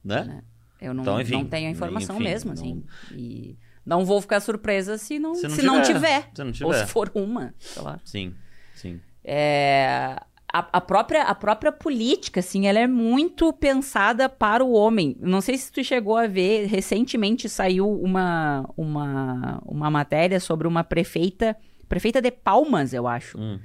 Né? 0.05 0.43
Eu 0.80 0.94
não, 0.94 1.02
Então, 1.02 1.20
enfim, 1.20 1.32
não 1.32 1.44
tenho 1.47 1.68
a 1.68 1.70
informação 1.70 2.16
enfim, 2.16 2.24
mesmo, 2.24 2.48
não- 2.55 2.60
assim. 2.60 2.85
E 3.12 3.56
não 3.85 4.05
vou 4.05 4.20
ficar 4.20 4.39
surpresa 4.40 4.97
se 4.98 5.18
não, 5.18 5.35
Se 5.35 5.48
não 5.48 5.56
se 5.56 5.62
não 5.62 5.82
tiver. 5.82 5.94
tiver. 6.22 6.30
Se 6.35 6.40
não 6.44 6.48
Ou 6.48 6.52
tiver. 6.74 6.86
se 6.86 6.93
for 6.93 7.10
uma, 7.14 7.55
sei 7.59 7.82
lá. 7.82 7.98
Sim, 8.05 8.35
sim. 8.74 9.01
É, 9.24 10.14
a, 10.52 10.59
a 10.74 10.80
própria, 10.80 11.22
a 11.24 11.35
própria 11.35 11.72
política, 11.72 12.40
assim, 12.40 12.66
ela 12.66 12.78
é 12.78 12.86
muito 12.86 13.51
pensada 13.52 14.28
para 14.28 14.62
o 14.64 14.72
homem. 14.72 15.16
Não 15.20 15.40
sei 15.40 15.56
se 15.59 15.72
tu 15.72 15.82
chegou 15.82 16.16
a 16.18 16.26
ver, 16.26 16.66
recentemente 16.66 17.48
saiu 17.48 17.90
uma, 17.90 18.68
uma, 18.76 19.59
uma 19.64 19.90
matéria 19.90 20.39
sobre 20.39 20.68
uma 20.68 20.85
prefeita, 20.85 21.56
prefeita 21.89 22.20
de 22.22 22.30
Palmas, 22.30 22.93
eu 22.93 23.06
acho, 23.09 23.39
Hum. 23.40 23.59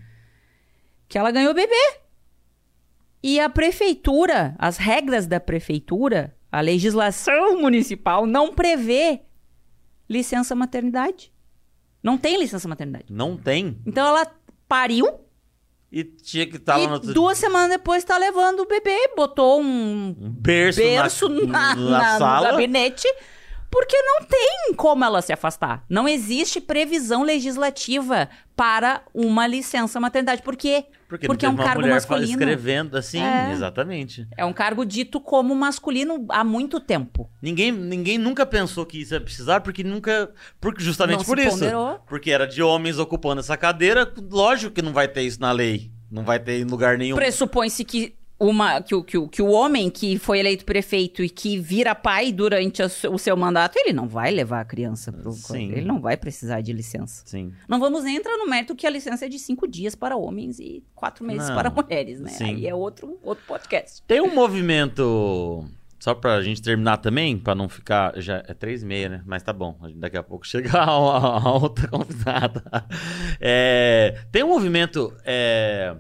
Que 1.14 1.18
ela 1.20 1.30
ganhou 1.30 1.54
bebê. 1.54 2.00
E 3.22 3.40
a 3.40 3.48
prefeitura, 3.48 4.56
as 4.58 4.78
regras 4.78 5.28
da 5.28 5.40
prefeitura, 5.40 6.36
a 6.52 6.60
legislação 6.60 7.62
municipal 7.62 8.26
não 8.26 8.52
prevê 8.56 9.22
licença 10.10 10.56
maternidade. 10.56 11.32
Não 12.02 12.18
tem 12.18 12.36
licença 12.40 12.68
maternidade. 12.68 13.06
Não 13.12 13.38
tem. 13.38 13.78
Então 13.86 14.08
ela 14.08 14.26
pariu 14.68 15.08
E 15.92 16.04
tinha 16.04 16.48
que 16.48 16.56
estar 16.58 16.80
e 16.80 16.88
lá 16.88 16.94
no 16.94 17.14
duas 17.14 17.38
semanas 17.38 17.70
depois 17.70 18.04
tá 18.04 18.18
levando 18.18 18.62
o 18.62 18.66
bebê, 18.68 19.14
botou 19.16 19.62
um 19.62 20.08
um 20.20 20.30
berço, 20.32 20.80
berço 20.82 21.30
na, 21.30 21.46
na, 21.46 21.76
na 21.76 21.90
na- 21.92 22.14
no 22.14 22.18
sala. 22.20 22.52
gabinete, 22.54 23.08
porque 23.74 23.98
não 24.04 24.24
tem 24.28 24.74
como 24.76 25.04
ela 25.04 25.20
se 25.20 25.34
afastar. 25.34 25.84
Não 25.90 26.08
existe 26.08 26.62
previsão 26.62 27.24
legislativa 27.24 28.30
para 28.56 29.02
uma 29.16 29.48
licença 29.48 30.00
maternidade. 30.00 30.44
Por 30.44 30.56
quê? 30.56 30.86
Porque, 31.10 31.26
Porque 31.26 31.46
é 31.46 31.50
um 31.50 31.56
cargo 31.56 31.88
masculino. 31.88 32.30
escrevendo 32.32 32.96
assim, 32.96 33.20
É. 33.20 33.52
exatamente. 33.52 34.28
É 34.38 34.46
um 34.46 34.54
cargo 34.54 34.86
dito 34.86 35.20
como 35.20 35.56
masculino 35.56 36.24
há 36.30 36.44
muito 36.44 36.80
tempo. 36.80 37.28
Ninguém, 37.42 37.72
ninguém 37.72 38.20
nunca 38.20 38.46
pensou 38.46 38.86
que 38.86 39.02
isso 39.02 39.16
ia 39.16 39.22
precisar, 39.22 39.62
porque 39.62 39.84
nunca. 39.84 40.32
Porque 40.62 40.84
justamente 40.84 41.20
Não 41.20 41.26
por 41.26 41.40
isso. 41.40 41.58
ponderou. 41.58 42.00
Porque 42.08 42.30
era 42.30 42.46
de 42.46 42.62
homens 42.62 43.00
ocupando 43.00 43.40
essa 43.40 43.58
cadeira, 43.58 44.12
lógico 44.30 44.74
que 44.76 44.82
não 44.84 44.94
vai 44.94 45.08
ter 45.08 45.24
isso 45.24 45.42
na 45.42 45.52
lei. 45.52 45.92
Não 46.12 46.24
vai 46.24 46.40
ter 46.40 46.60
em 46.60 46.64
lugar 46.64 46.96
nenhum. 46.96 47.16
Pressupõe-se 47.16 47.84
que 47.84 48.14
uma 48.46 48.82
que, 48.82 48.94
o- 48.96 49.04
que, 49.04 49.28
que 49.28 49.42
o 49.42 49.50
homem 49.52 49.90
que 49.90 50.18
foi 50.20 50.40
eleito 50.40 50.66
prefeito 50.66 51.24
e 51.24 51.30
que 51.30 51.58
vira 51.60 51.94
pai 51.96 52.32
durante 52.32 52.82
a 52.84 52.86
o 53.10 53.18
seu 53.18 53.36
mandato, 53.38 53.78
ele 53.78 53.94
não 53.94 54.08
vai 54.08 54.32
levar 54.32 54.62
a 54.62 54.66
criança 54.66 55.12
pro 55.12 55.32
Sim. 55.32 55.72
ele 55.72 55.86
não 55.86 56.00
vai 56.02 56.16
precisar 56.18 56.62
de 56.62 56.74
licença. 56.74 57.24
Sim. 57.26 57.52
Não 57.68 57.80
vamos 57.80 58.06
entrar 58.06 58.38
no 58.38 58.48
mérito 58.50 58.76
que 58.76 58.86
a 58.86 58.90
licença 58.90 59.26
é 59.26 59.30
de 59.30 59.40
cinco 59.40 59.68
dias 59.68 59.96
para 59.96 60.16
homens 60.16 60.60
e 60.60 60.84
quatro 60.96 61.26
meses 61.26 61.48
Não. 61.50 61.56
para 61.56 61.70
mulheres, 61.70 62.20
né? 62.20 62.30
Sim. 62.30 62.46
Aí 62.46 62.68
é 62.68 62.76
outro, 62.76 63.18
outro 63.24 63.44
podcast. 63.48 64.02
Tem 64.08 64.22
um 64.22 64.34
movimento. 64.34 65.66
Só 66.00 66.14
pra 66.14 66.42
gente 66.42 66.62
terminar 66.62 66.98
também, 66.98 67.38
pra 67.38 67.56
não 67.56 67.70
ficar. 67.70 68.20
Já 68.20 68.44
é 68.46 68.54
três 68.54 68.84
e 68.84 68.86
meia, 68.86 69.08
né? 69.08 69.22
Mas 69.26 69.42
tá 69.42 69.54
bom. 69.54 69.78
Daqui 69.96 70.18
a 70.18 70.24
pouco 70.24 70.46
chega 70.46 70.78
a, 70.78 70.84
a- 70.84 71.40
a 71.48 71.54
outra 71.54 71.88
convidada. 71.88 72.62
É, 73.40 74.18
tem 74.32 74.44
um 74.44 74.50
movimento. 74.50 75.14
é, 75.24 75.96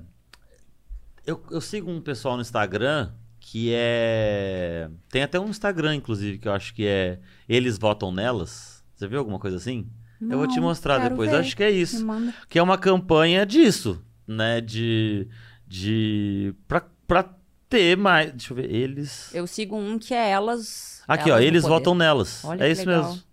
eu, 1.25 1.43
eu 1.51 1.61
sigo 1.61 1.89
um 1.89 2.01
pessoal 2.01 2.35
no 2.35 2.41
Instagram 2.41 3.11
que 3.39 3.71
é. 3.73 4.89
Tem 5.09 5.21
até 5.23 5.39
um 5.39 5.49
Instagram, 5.49 5.95
inclusive, 5.95 6.37
que 6.37 6.47
eu 6.47 6.53
acho 6.53 6.73
que 6.73 6.85
é 6.85 7.19
Eles 7.47 7.77
Votam 7.77 8.11
Nelas. 8.11 8.83
Você 8.95 9.07
viu 9.07 9.19
alguma 9.19 9.39
coisa 9.39 9.57
assim? 9.57 9.87
eu 10.21 10.37
vou 10.37 10.47
te 10.47 10.55
Não, 10.55 10.63
mostrar 10.63 10.97
depois. 10.99 11.29
ver. 11.29 11.37
Acho 11.37 11.55
que 11.57 11.63
é 11.63 11.69
isso 11.69 12.05
que 12.47 12.57
é 12.57 12.63
uma 12.63 12.77
campanha 12.77 13.45
disso, 13.45 14.01
né? 14.25 14.61
De. 14.61 15.27
De. 15.67 16.53
Pra, 16.67 16.85
pra 17.05 17.29
ter 17.67 17.97
mais. 17.97 18.31
Deixa 18.31 18.53
eu 18.53 18.55
ver, 18.55 18.71
eles. 18.73 19.33
Eu 19.33 19.45
sigo 19.45 19.75
um 19.75 19.99
que 19.99 20.13
é 20.13 20.29
elas. 20.29 21.03
Aqui, 21.07 21.29
elas 21.29 21.41
ó, 21.41 21.43
eles 21.45 21.63
poder. 21.63 21.73
votam 21.73 21.95
nelas. 21.95 22.45
Olha 22.45 22.63
é 22.63 22.71
isso 22.71 22.85
legal. 22.87 23.09
mesmo. 23.09 23.23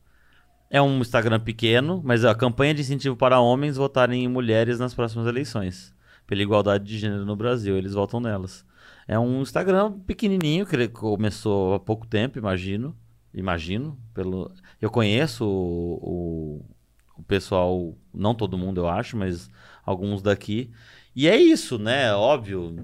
É 0.69 0.81
um 0.83 1.01
Instagram 1.01 1.41
pequeno, 1.41 2.01
mas 2.05 2.23
é 2.25 2.29
a 2.29 2.35
campanha 2.35 2.73
de 2.75 2.81
incentivo 2.81 3.17
para 3.17 3.41
homens 3.41 3.77
votarem 3.77 4.25
em 4.25 4.29
mulheres 4.29 4.79
nas 4.79 4.95
próximas 4.95 5.27
eleições. 5.27 5.93
Pela 6.31 6.43
igualdade 6.43 6.85
de 6.85 6.97
gênero 6.97 7.27
no 7.27 7.35
Brasil, 7.35 7.77
eles 7.77 7.95
votam 7.95 8.21
nelas. 8.21 8.65
É 9.09 9.19
um 9.19 9.43
Instagram 9.43 9.99
pequenininho, 10.07 10.65
que 10.65 10.87
começou 10.87 11.75
há 11.75 11.81
pouco 11.81 12.07
tempo, 12.07 12.39
imagino. 12.39 12.97
Imagino. 13.35 13.99
Pelo... 14.15 14.49
Eu 14.81 14.91
conheço 14.91 15.45
o, 15.45 15.99
o, 16.01 16.65
o 17.19 17.23
pessoal, 17.25 17.97
não 18.15 18.33
todo 18.33 18.57
mundo 18.57 18.81
eu 18.81 18.89
acho, 18.89 19.17
mas 19.17 19.51
alguns 19.85 20.23
daqui. 20.23 20.71
E 21.17 21.27
é 21.27 21.37
isso, 21.37 21.81
né? 21.81 22.15
Óbvio. 22.15 22.77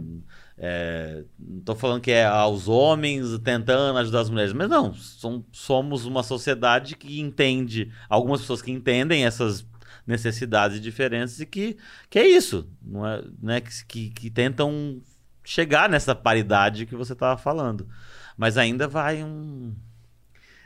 É, 0.58 1.22
não 1.38 1.60
tô 1.60 1.76
falando 1.76 2.00
que 2.00 2.10
é 2.10 2.26
aos 2.26 2.66
homens 2.66 3.38
tentando 3.44 3.96
ajudar 3.98 4.22
as 4.22 4.28
mulheres, 4.28 4.52
mas 4.52 4.68
não, 4.68 4.92
som- 4.92 5.44
somos 5.52 6.04
uma 6.04 6.24
sociedade 6.24 6.96
que 6.96 7.20
entende, 7.20 7.92
algumas 8.08 8.40
pessoas 8.40 8.60
que 8.60 8.72
entendem 8.72 9.24
essas 9.24 9.64
necessidades 10.06 10.78
e 10.78 10.80
diferenças 10.80 11.40
e 11.40 11.46
que, 11.46 11.76
que 12.08 12.18
é 12.18 12.26
isso, 12.26 12.70
não 12.80 13.06
é, 13.06 13.24
né? 13.42 13.60
Que, 13.60 14.10
que, 14.10 14.30
tentam 14.30 15.02
chegar 15.44 15.88
nessa 15.88 16.14
paridade 16.14 16.86
que 16.86 16.94
você 16.94 17.12
estava 17.12 17.36
falando. 17.36 17.88
Mas 18.36 18.56
ainda 18.56 18.86
vai 18.86 19.22
um. 19.22 19.74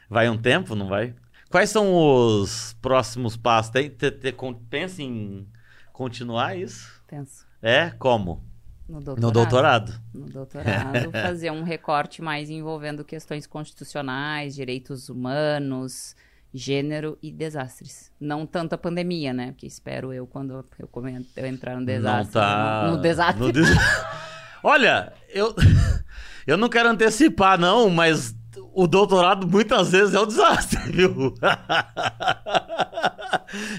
Vai 0.08 0.28
um 0.28 0.36
tempo, 0.36 0.74
não 0.74 0.88
vai? 0.88 1.14
Quais 1.48 1.70
são 1.70 1.94
os 1.94 2.76
próximos 2.82 3.36
passos? 3.36 3.70
Tem, 3.70 3.88
te, 3.88 4.10
te, 4.10 4.34
pensa 4.68 5.02
em 5.02 5.46
continuar 5.92 6.56
isso? 6.56 7.02
Penso. 7.06 7.46
É? 7.62 7.90
Como? 7.90 8.44
No 8.88 9.00
doutorado. 9.00 9.22
No 9.22 9.30
doutorado. 9.30 10.00
No 10.12 10.26
doutorado, 10.28 11.12
fazer 11.12 11.52
um 11.52 11.62
recorte 11.62 12.20
mais 12.20 12.50
envolvendo 12.50 13.04
questões 13.04 13.46
constitucionais, 13.46 14.56
direitos 14.56 15.08
humanos, 15.08 16.16
gênero 16.52 17.16
e 17.22 17.30
desastres. 17.30 18.10
Não 18.20 18.44
tanto 18.46 18.74
a 18.74 18.78
pandemia, 18.78 19.32
né? 19.32 19.52
Porque 19.52 19.66
espero 19.66 20.12
eu, 20.12 20.26
quando 20.26 20.64
eu, 20.78 20.88
come- 20.88 21.24
eu 21.36 21.46
entrar 21.46 21.76
no 21.78 21.86
desastre. 21.86 22.24
Não 22.24 22.42
tá... 22.42 22.84
No, 22.86 22.96
no 22.96 23.02
desastre. 23.02 23.40
no 23.46 23.52
des- 23.52 23.68
Olha, 24.62 25.12
eu, 25.28 25.54
eu 26.46 26.56
não 26.56 26.68
quero 26.68 26.88
antecipar, 26.88 27.58
não, 27.58 27.88
mas 27.88 28.34
o 28.74 28.86
doutorado 28.86 29.46
muitas 29.46 29.90
vezes 29.92 30.14
é 30.14 30.20
um 30.20 30.26
desastre, 30.26 30.78
viu? 30.92 31.34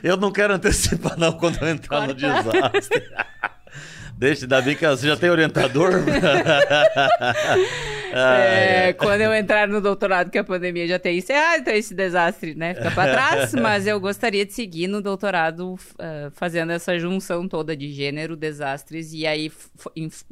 Eu 0.04 0.18
não 0.18 0.32
quero 0.32 0.54
antecipar, 0.54 1.18
não, 1.18 1.34
quando 1.34 1.58
eu 1.62 1.70
entrar 1.70 2.08
no 2.08 2.16
Corta. 2.20 2.70
desastre. 2.72 3.04
Deixa, 4.22 4.46
ainda 4.46 4.62
bem 4.62 4.76
que 4.76 4.88
você 4.88 5.08
já 5.08 5.18
tem 5.18 5.32
orientador. 5.32 5.94
É, 8.14 8.92
quando 8.92 9.22
eu 9.22 9.34
entrar 9.34 9.70
no 9.70 9.80
doutorado, 9.80 10.30
que 10.30 10.38
a 10.38 10.44
pandemia 10.44 10.86
já 10.86 11.00
tem 11.00 11.20
encerrado, 11.20 11.62
então 11.62 11.74
esse 11.74 11.96
desastre, 11.96 12.54
né, 12.54 12.74
fica 12.74 12.92
pra 12.92 13.10
trás. 13.10 13.54
mas 13.56 13.88
eu 13.88 13.98
gostaria 14.02 14.46
de 14.46 14.52
seguir 14.52 14.88
no 14.90 15.02
doutorado 15.02 15.80
ah, 15.98 16.30
fazendo 16.34 16.74
essa 16.74 17.00
junção 17.00 17.48
toda 17.48 17.74
de 17.74 17.90
gênero, 17.90 18.36
desastres, 18.36 19.14
e 19.14 19.26
aí 19.26 19.50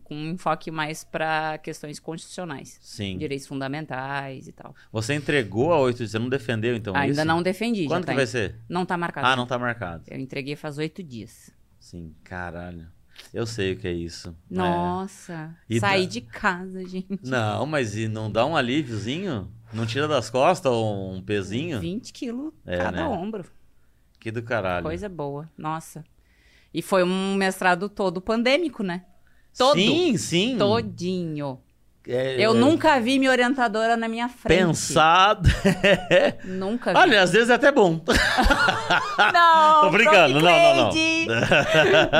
com 0.03 0.13
um 0.13 0.31
enfoque 0.31 0.69
mais 0.69 1.05
pra 1.05 1.57
questões 1.57 2.01
constitucionais. 2.01 2.77
Sim. 2.81 3.17
Direitos 3.17 3.47
fundamentais 3.47 4.49
e 4.49 4.51
tal. 4.51 4.75
Você 4.91 5.13
entregou 5.13 5.71
a 5.71 5.79
8 5.79 6.05
você 6.05 6.19
não 6.19 6.27
defendeu, 6.27 6.75
então, 6.75 6.93
Ainda 6.93 7.21
isso? 7.21 7.25
não 7.25 7.41
defendi. 7.41 7.85
Quando 7.87 8.01
que 8.01 8.07
tá 8.07 8.13
vai 8.13 8.25
em- 8.25 8.27
ser? 8.27 8.55
Não 8.67 8.85
tá 8.85 8.97
marcado. 8.97 9.25
Ah, 9.25 9.37
não 9.37 9.47
tá 9.47 9.57
marcado. 9.57 10.03
Eu 10.09 10.19
entreguei 10.19 10.57
faz 10.57 10.77
oito 10.77 11.01
dias. 11.01 11.49
Sim, 11.79 12.13
caralho. 12.25 12.98
Eu 13.33 13.45
sei 13.45 13.73
o 13.73 13.77
que 13.77 13.87
é 13.87 13.91
isso. 13.93 14.29
É. 14.51 14.55
Nossa. 14.55 15.55
Saí 15.79 16.05
dá- 16.05 16.11
de 16.11 16.21
casa, 16.21 16.85
gente. 16.85 17.19
Não, 17.23 17.65
mas 17.65 17.95
e 17.95 18.07
não 18.07 18.31
dá 18.31 18.45
um 18.45 18.55
alíviozinho? 18.55 19.51
Não 19.71 19.85
tira 19.85 20.07
das 20.07 20.29
costas 20.29 20.71
um 20.71 21.21
pezinho? 21.23 21.79
20 21.79 22.11
quilos 22.11 22.51
É, 22.65 22.77
cada 22.77 22.97
né? 22.97 23.03
ombro. 23.05 23.45
Que 24.19 24.31
do 24.31 24.41
caralho. 24.43 24.83
Coisa 24.83 25.07
boa. 25.07 25.49
Nossa. 25.57 26.03
E 26.73 26.81
foi 26.81 27.03
um 27.03 27.35
mestrado 27.35 27.87
todo 27.87 28.19
pandêmico, 28.19 28.83
né? 28.83 29.05
Todo. 29.57 29.75
Sim, 29.75 30.17
sim. 30.17 30.57
Todinho. 30.57 31.59
É, 32.11 32.35
Eu 32.39 32.51
é, 32.55 32.57
nunca 32.57 32.99
vi 32.99 33.19
minha 33.19 33.29
orientadora 33.29 33.95
na 33.95 34.07
minha 34.07 34.27
frente. 34.27 34.57
Pensado. 34.65 35.47
Nunca 36.43 36.91
vi. 36.91 36.97
Olha, 36.97 37.21
às 37.21 37.31
vezes 37.31 37.49
é 37.49 37.53
até 37.53 37.71
bom. 37.71 38.01
não, 39.31 39.81
Tô 39.81 39.89
brincando, 39.91 40.39
não, 40.41 40.41
não, 40.41 40.75
não. 40.75 40.91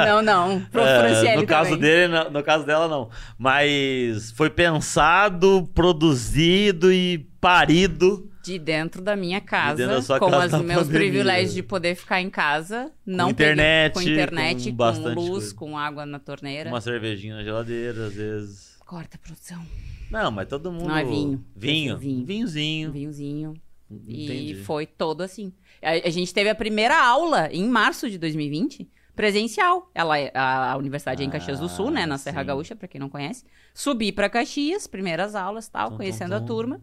Não, 0.06 0.22
não. 0.22 0.61
Prof. 0.72 0.88
É, 1.26 1.36
no 1.36 1.45
caso 1.48 1.72
também. 1.72 1.82
dele, 1.82 2.14
no, 2.14 2.30
no 2.30 2.44
caso 2.44 2.66
dela, 2.66 2.88
não. 2.88 3.10
Mas 3.38 4.32
foi 4.32 4.49
pensado, 4.49 5.68
produzido 5.74 6.94
e 6.94 7.28
parido. 7.41 8.30
De 8.44 8.57
dentro 8.57 9.02
da 9.02 9.16
minha 9.16 9.41
casa, 9.41 9.86
da 9.86 10.02
sua 10.02 10.18
com 10.20 10.26
os 10.28 10.32
na 10.52 10.60
meus 10.60 10.84
pandemia. 10.84 10.99
privilégios 10.99 11.53
de 11.53 11.61
poder 11.64 11.95
ficar 11.95 12.22
em 12.22 12.30
casa, 12.30 12.90
não 13.06 13.30
internet, 13.32 13.94
peguei- 13.94 14.07
com 14.16 14.22
internet, 14.22 14.72
com 14.72 14.78
com, 14.78 15.10
luz, 15.14 15.30
coisa. 15.30 15.56
com 15.56 15.78
água 15.78 16.06
na 16.06 16.20
torneira. 16.20 16.70
Uma 16.70 16.80
cervejinha 16.80 17.36
na 17.36 17.44
geladeira, 17.44 18.06
às 18.07 18.14
vezes. 18.14 18.68
Corta 18.90 19.18
a 19.18 19.20
produção. 19.20 19.64
Não, 20.10 20.32
mas 20.32 20.48
todo 20.48 20.72
mundo. 20.72 20.88
Não, 20.88 20.98
é 20.98 21.03
vinho. 21.03 21.45
Vinho. 21.56 21.95
Vinho. 21.95 22.26
Vinhozinho. 22.26 22.91
Vinhozinho. 22.91 23.53
Entendi. 23.88 24.53
E 24.53 24.64
foi 24.64 24.88
todo 24.88 25.22
assim. 25.22 25.53
A, 25.80 25.91
a 26.07 26.10
gente 26.10 26.34
teve 26.34 26.49
a 26.49 26.56
primeira 26.56 26.99
aula 26.99 27.49
em 27.53 27.70
março 27.70 28.10
de 28.10 28.18
2020, 28.18 28.90
presencial. 29.16 29.91
Ela, 29.94 30.18
é- 30.18 30.32
a, 30.34 30.72
a 30.72 30.78
universidade 30.78 31.22
é 31.22 31.26
em 31.26 31.30
Caxias 31.30 31.60
do 31.60 31.70
Sul, 31.70 31.91
né, 31.91 32.07
na 32.07 32.18
Serra 32.18 32.41
sim. 32.41 32.48
Gaúcha, 32.48 32.76
pra 32.76 32.88
quem 32.88 32.99
não 32.99 33.10
conhece. 33.10 33.45
Subi 33.76 34.11
pra 34.11 34.28
Caxias, 34.28 34.88
primeiras 34.88 35.36
aulas, 35.36 35.70
tal, 35.70 35.91
Tum, 35.91 35.98
conhecendo 35.98 36.32
tum, 36.32 36.36
a 36.38 36.40
tum. 36.40 36.45
turma. 36.48 36.82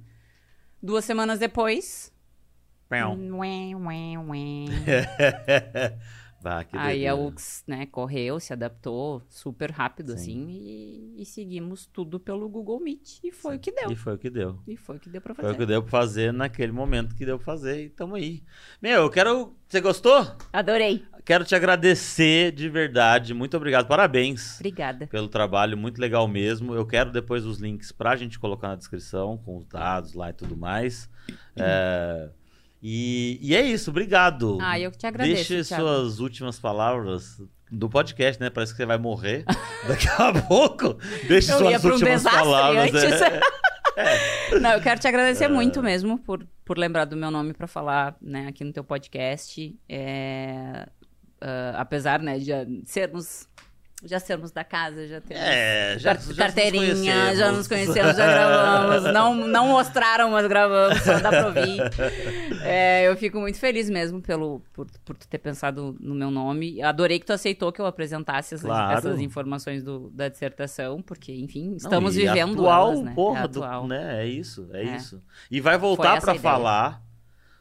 Duas 0.81 1.05
semanas 1.05 1.41
depois, 1.41 2.13
ué, 2.89 3.05
ué, 3.75 4.17
ué. 4.29 5.99
Bah, 6.43 6.65
Aí 6.73 7.07
a. 7.07 7.15
UX, 7.15 7.65
né, 7.67 7.87
correu, 7.87 8.39
se 8.39 8.53
adaptou 8.53 9.23
super 9.29 9.71
rápido, 9.71 10.11
Sim. 10.13 10.15
assim, 10.17 10.47
e, 10.51 11.23
e 11.23 11.27
seguimos 11.27 11.87
tudo 11.87 12.21
pelo 12.21 12.49
Google 12.49 12.79
Meet. 12.81 13.19
E 13.25 13.33
foi 13.33 13.57
o 13.57 13.59
que 13.59 13.73
deu. 13.73 13.91
E 13.91 13.97
foi 13.97 14.15
o 14.15 14.19
que 14.19 14.31
deu. 14.31 14.59
E 14.67 14.77
foi 14.77 14.97
o 14.97 15.01
que 15.01 15.09
deu 15.09 15.21
pra 15.21 15.35
Foi 15.35 15.43
fazer. 15.45 15.55
o 15.55 15.59
que 15.59 15.67
deu 15.67 15.83
pra 15.83 15.91
fazer 15.91 16.33
naquele 16.33 16.73
momento 16.73 17.15
que 17.17 17.25
deu 17.27 17.37
pra 17.39 17.45
fazer 17.45 17.85
e 17.87 17.89
tamo 17.89 18.15
aí. 18.15 18.43
Meu, 18.81 19.03
eu 19.03 19.11
quero. 19.11 19.57
Você 19.69 19.81
gostou? 19.81 20.25
Adorei. 20.53 21.05
Quero 21.25 21.45
te 21.45 21.57
agradecer 21.57 22.53
de 22.53 22.69
verdade. 22.69 23.35
Muito 23.35 23.57
obrigado. 23.57 23.89
Parabéns 23.89 24.57
Obrigada. 24.61 25.09
pelo 25.09 25.27
trabalho, 25.27 25.77
muito 25.77 26.01
legal 26.01 26.29
mesmo. 26.29 26.73
Eu 26.75 26.87
quero 26.87 27.11
depois 27.11 27.45
os 27.45 27.59
links 27.59 27.91
pra 27.91 28.15
gente 28.15 28.39
colocar 28.39 28.69
na 28.69 28.77
descrição, 28.77 29.37
com 29.39 29.57
os 29.57 29.67
dados 29.67 30.15
lá 30.15 30.31
e 30.31 30.33
tudo 30.33 30.57
mais. 30.57 31.11
É, 31.57 32.31
E, 32.83 33.39
e 33.43 33.57
é 33.57 33.63
isso, 33.63 33.91
obrigado. 33.91 34.59
Ah, 34.61 34.79
eu 34.79 34.91
que 34.91 34.99
te 34.99 35.07
agradeço, 35.07 35.35
Deixe 35.35 35.69
Thiago. 35.69 35.83
suas 35.85 36.21
últimas 36.21 36.59
palavras 36.59 37.41
do 37.71 37.89
podcast, 37.89 38.41
né? 38.41 38.51
Parece 38.51 38.73
que 38.73 38.77
você 38.77 38.87
vai 38.87 38.99
morrer 38.99 39.45
daqui 39.89 40.09
a 40.09 40.33
pouco. 40.43 40.95
Deixe 41.27 41.53
Eu 41.53 41.59
suas 41.59 41.85
um 41.85 41.91
últimas 41.91 42.23
desastre 42.23 42.41
palavras. 42.41 42.95
antes. 42.95 43.23
é. 43.23 43.41
Não, 44.61 44.73
eu 44.73 44.81
quero 44.81 45.01
te 45.01 45.09
agradecer 45.09 45.49
muito 45.49 45.83
mesmo 45.83 46.19
por, 46.19 46.47
por 46.65 46.77
lembrar 46.79 47.07
do 47.07 47.17
meu 47.17 47.31
nome 47.31 47.55
pra 47.55 47.67
falar 47.67 48.15
né, 48.21 48.47
aqui 48.47 48.63
no 48.63 48.73
teu 48.73 48.85
podcast. 48.85 49.75
É, 49.89 50.87
ah, 51.41 51.75
apesar 51.79 52.21
né, 52.21 52.39
de 52.39 52.53
sermos 52.85 53.49
já 54.05 54.21
sermos 54.21 54.51
da 54.53 54.63
casa, 54.63 55.07
já 55.09 55.21
temos 55.23 55.43
É, 55.43 55.97
já, 55.99 56.15
já 56.15 56.21
nos 56.27 56.37
carteirinha, 56.37 56.95
conhecemos. 56.95 57.39
já 57.39 57.53
nos 57.53 57.67
conhecemos, 57.67 58.17
já 58.17 58.27
gravamos. 58.27 59.05
Não, 59.13 59.35
não 59.49 59.69
mostraram, 59.69 60.31
mas 60.31 60.47
gravamos, 60.47 61.01
só 61.03 61.19
dá 61.19 61.31
pra 61.31 61.47
ouvir. 61.47 61.81
É, 62.69 63.07
eu 63.09 63.17
fico 63.17 63.39
muito 63.39 63.59
feliz 63.61 63.89
mesmo 63.89 64.21
pelo, 64.21 64.61
por, 64.73 64.87
por 65.05 65.17
tu 65.17 65.29
ter 65.29 65.39
pensado 65.39 65.97
no 66.01 66.15
meu 66.17 66.31
nome. 66.33 66.83
Adorei 66.83 67.21
que 67.21 67.25
tu 67.27 67.33
aceitou 67.33 67.71
que 67.73 67.81
eu 67.81 67.87
apresentasse 67.87 68.55
essas, 68.55 68.67
Claro. 68.67 68.99
essas 68.99 69.21
informações 69.21 69.85
do- 69.85 70.11
da 70.11 70.29
dissertação, 70.29 71.01
porque, 71.01 71.33
enfim, 71.33 71.69
Não, 71.71 71.77
estamos 71.77 72.17
e 72.17 72.23
vivendo 72.23 72.55
atual, 72.55 72.89
elas, 72.93 73.03
né? 73.05 73.13
Porra, 73.15 73.45
É 73.45 73.49
do- 73.49 73.63
atual. 73.65 73.87
né? 73.87 74.23
É 74.25 74.27
isso, 74.27 74.69
é, 74.73 74.83
É. 74.83 74.97
isso. 74.97 75.23
E 75.49 75.61
vai 75.61 75.79
voltar 75.79 76.17
essa 76.17 76.23
pra 76.27 76.33
a 76.33 76.37
ideia. 76.37 76.43
falar 76.55 77.03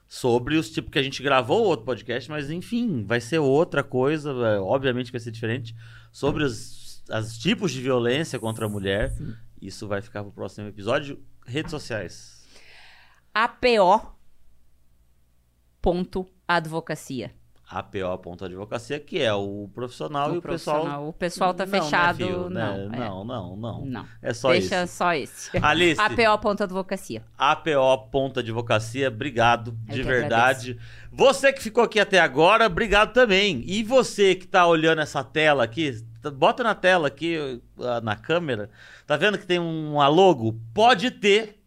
sobre 0.07 0.55
os 0.57 0.69
tipos 0.71 0.91
que 0.91 0.97
a 0.99 1.03
gente 1.03 1.21
gravou 1.21 1.63
outro 1.63 1.85
podcast, 1.85 2.29
mas 2.29 2.49
enfim, 2.49 3.03
vai 3.05 3.21
ser 3.21 3.37
outra 3.39 3.83
coisa, 3.83 4.31
é, 4.31 4.59
obviamente 4.59 5.11
vai 5.11 5.19
ser 5.21 5.29
diferente, 5.31 5.75
sobre 6.15 6.45
os, 6.45 7.03
os 7.09 7.37
tipos 7.37 7.73
de 7.73 7.81
violência 7.81 8.39
contra 8.39 8.67
a 8.67 8.69
mulher. 8.69 9.13
Isso 9.61 9.85
vai 9.85 10.01
ficar 10.01 10.23
pro 10.23 10.31
próximo 10.31 10.65
episódio. 10.65 11.21
Redes 11.45 11.71
sociais. 11.71 12.47
APO 13.33 14.15
ponto 15.81 16.25
advocacia. 16.47 17.35
APO.advocacia, 17.69 18.99
que 18.99 19.19
é 19.21 19.33
o 19.33 19.69
profissional 19.73 20.33
e 20.33 20.37
o 20.37 20.41
pessoal. 20.41 20.75
profissional. 20.81 21.07
O 21.09 21.13
pessoal 21.13 21.53
tá 21.53 21.65
Não, 21.65 21.71
né, 21.71 21.81
fechado. 21.81 22.17
filho, 22.17 22.49
né? 22.49 22.87
não, 22.89 22.93
é. 22.93 22.99
não, 22.99 23.23
não, 23.25 23.55
não, 23.55 23.85
Não. 23.85 24.05
É 24.21 24.33
só 24.33 24.51
Deixa 24.51 24.83
isso. 24.83 24.95
só 24.95 25.13
esse. 25.13 25.49
Alice, 25.61 25.99
APO.advocacia. 25.99 27.23
APO.advocacia, 27.37 29.07
obrigado, 29.07 29.75
Eu 29.89 29.95
de 29.95 30.03
verdade. 30.03 30.77
Você 31.11 31.51
que 31.53 31.61
ficou 31.61 31.83
aqui 31.83 31.99
até 31.99 32.19
agora, 32.19 32.65
obrigado 32.65 33.13
também. 33.13 33.63
E 33.65 33.83
você 33.83 34.35
que 34.35 34.47
tá 34.47 34.67
olhando 34.67 35.01
essa 35.01 35.23
tela 35.23 35.63
aqui, 35.63 36.03
tá- 36.21 36.29
bota 36.31 36.63
na 36.63 36.75
tela 36.75 37.07
aqui, 37.07 37.61
ah, 37.79 38.01
na 38.01 38.15
câmera, 38.15 38.69
tá 39.07 39.15
vendo 39.15 39.37
que 39.37 39.45
tem 39.45 39.59
um 39.59 39.99
a 40.01 40.07
logo? 40.07 40.59
Pode 40.73 41.11
ter 41.11 41.61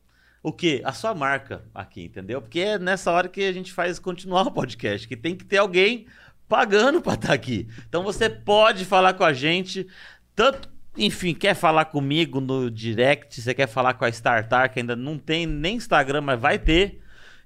o 0.48 0.52
quê? 0.52 0.82
A 0.84 0.92
sua 0.92 1.14
marca 1.14 1.62
aqui, 1.74 2.04
entendeu? 2.04 2.40
Porque 2.40 2.60
é 2.60 2.78
nessa 2.78 3.10
hora 3.12 3.28
que 3.28 3.42
a 3.42 3.52
gente 3.52 3.72
faz 3.72 3.98
continuar 3.98 4.46
o 4.46 4.50
podcast, 4.50 5.06
que 5.06 5.16
tem 5.16 5.36
que 5.36 5.44
ter 5.44 5.58
alguém 5.58 6.06
pagando 6.48 7.00
pra 7.02 7.14
estar 7.14 7.32
aqui. 7.32 7.68
Então 7.88 8.02
você 8.02 8.28
pode 8.28 8.84
falar 8.84 9.14
com 9.14 9.24
a 9.24 9.32
gente, 9.32 9.86
tanto, 10.34 10.68
enfim, 10.96 11.34
quer 11.34 11.54
falar 11.54 11.86
comigo 11.86 12.40
no 12.40 12.70
direct, 12.70 13.40
você 13.40 13.54
quer 13.54 13.68
falar 13.68 13.94
com 13.94 14.04
a 14.04 14.08
Startar, 14.08 14.72
que 14.72 14.80
ainda 14.80 14.96
não 14.96 15.18
tem 15.18 15.46
nem 15.46 15.76
Instagram, 15.76 16.22
mas 16.22 16.40
vai 16.40 16.58
ter. 16.58 17.00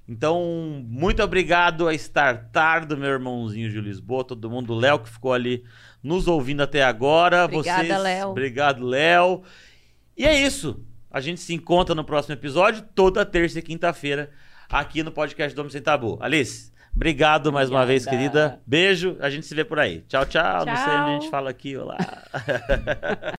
Então, 0.08 0.84
muito 0.88 1.22
obrigado 1.22 1.86
a 1.86 1.94
Startar 1.94 2.86
do 2.86 2.96
meu 2.96 3.10
irmãozinho 3.10 3.70
de 3.70 3.80
Lisboa, 3.80 4.24
todo 4.24 4.50
mundo, 4.50 4.74
Léo 4.74 4.98
que 4.98 5.08
ficou 5.08 5.32
ali 5.32 5.64
nos 6.02 6.26
ouvindo 6.26 6.62
até 6.62 6.82
agora. 6.82 7.44
Obrigada, 7.44 7.98
Léo. 7.98 8.28
Obrigado, 8.30 8.84
Léo. 8.84 9.42
E 10.16 10.26
é 10.26 10.42
isso. 10.42 10.84
A 11.12 11.20
gente 11.20 11.40
se 11.40 11.52
encontra 11.52 11.94
no 11.94 12.04
próximo 12.04 12.34
episódio, 12.34 12.82
toda 12.94 13.24
terça 13.24 13.58
e 13.58 13.62
quinta-feira, 13.62 14.30
aqui 14.70 15.02
no 15.02 15.12
podcast 15.12 15.54
do 15.54 15.58
Homem 15.60 15.70
Sem 15.70 15.82
Tabu. 15.82 16.18
Alice, 16.20 16.72
obrigado 16.96 17.52
mais 17.52 17.68
uma 17.68 17.84
vez, 17.84 18.06
Obrigada. 18.06 18.30
querida. 18.32 18.60
Beijo, 18.66 19.16
a 19.20 19.28
gente 19.28 19.44
se 19.46 19.54
vê 19.54 19.64
por 19.64 19.78
aí. 19.78 20.00
Tchau, 20.08 20.24
tchau. 20.24 20.64
Não 20.64 20.74
sei 20.76 20.86
onde 20.92 21.10
a 21.10 21.12
gente 21.14 21.22
Tchau. 21.22 21.30
fala 21.30 21.50
aqui, 21.50 21.76
olá. 21.76 21.98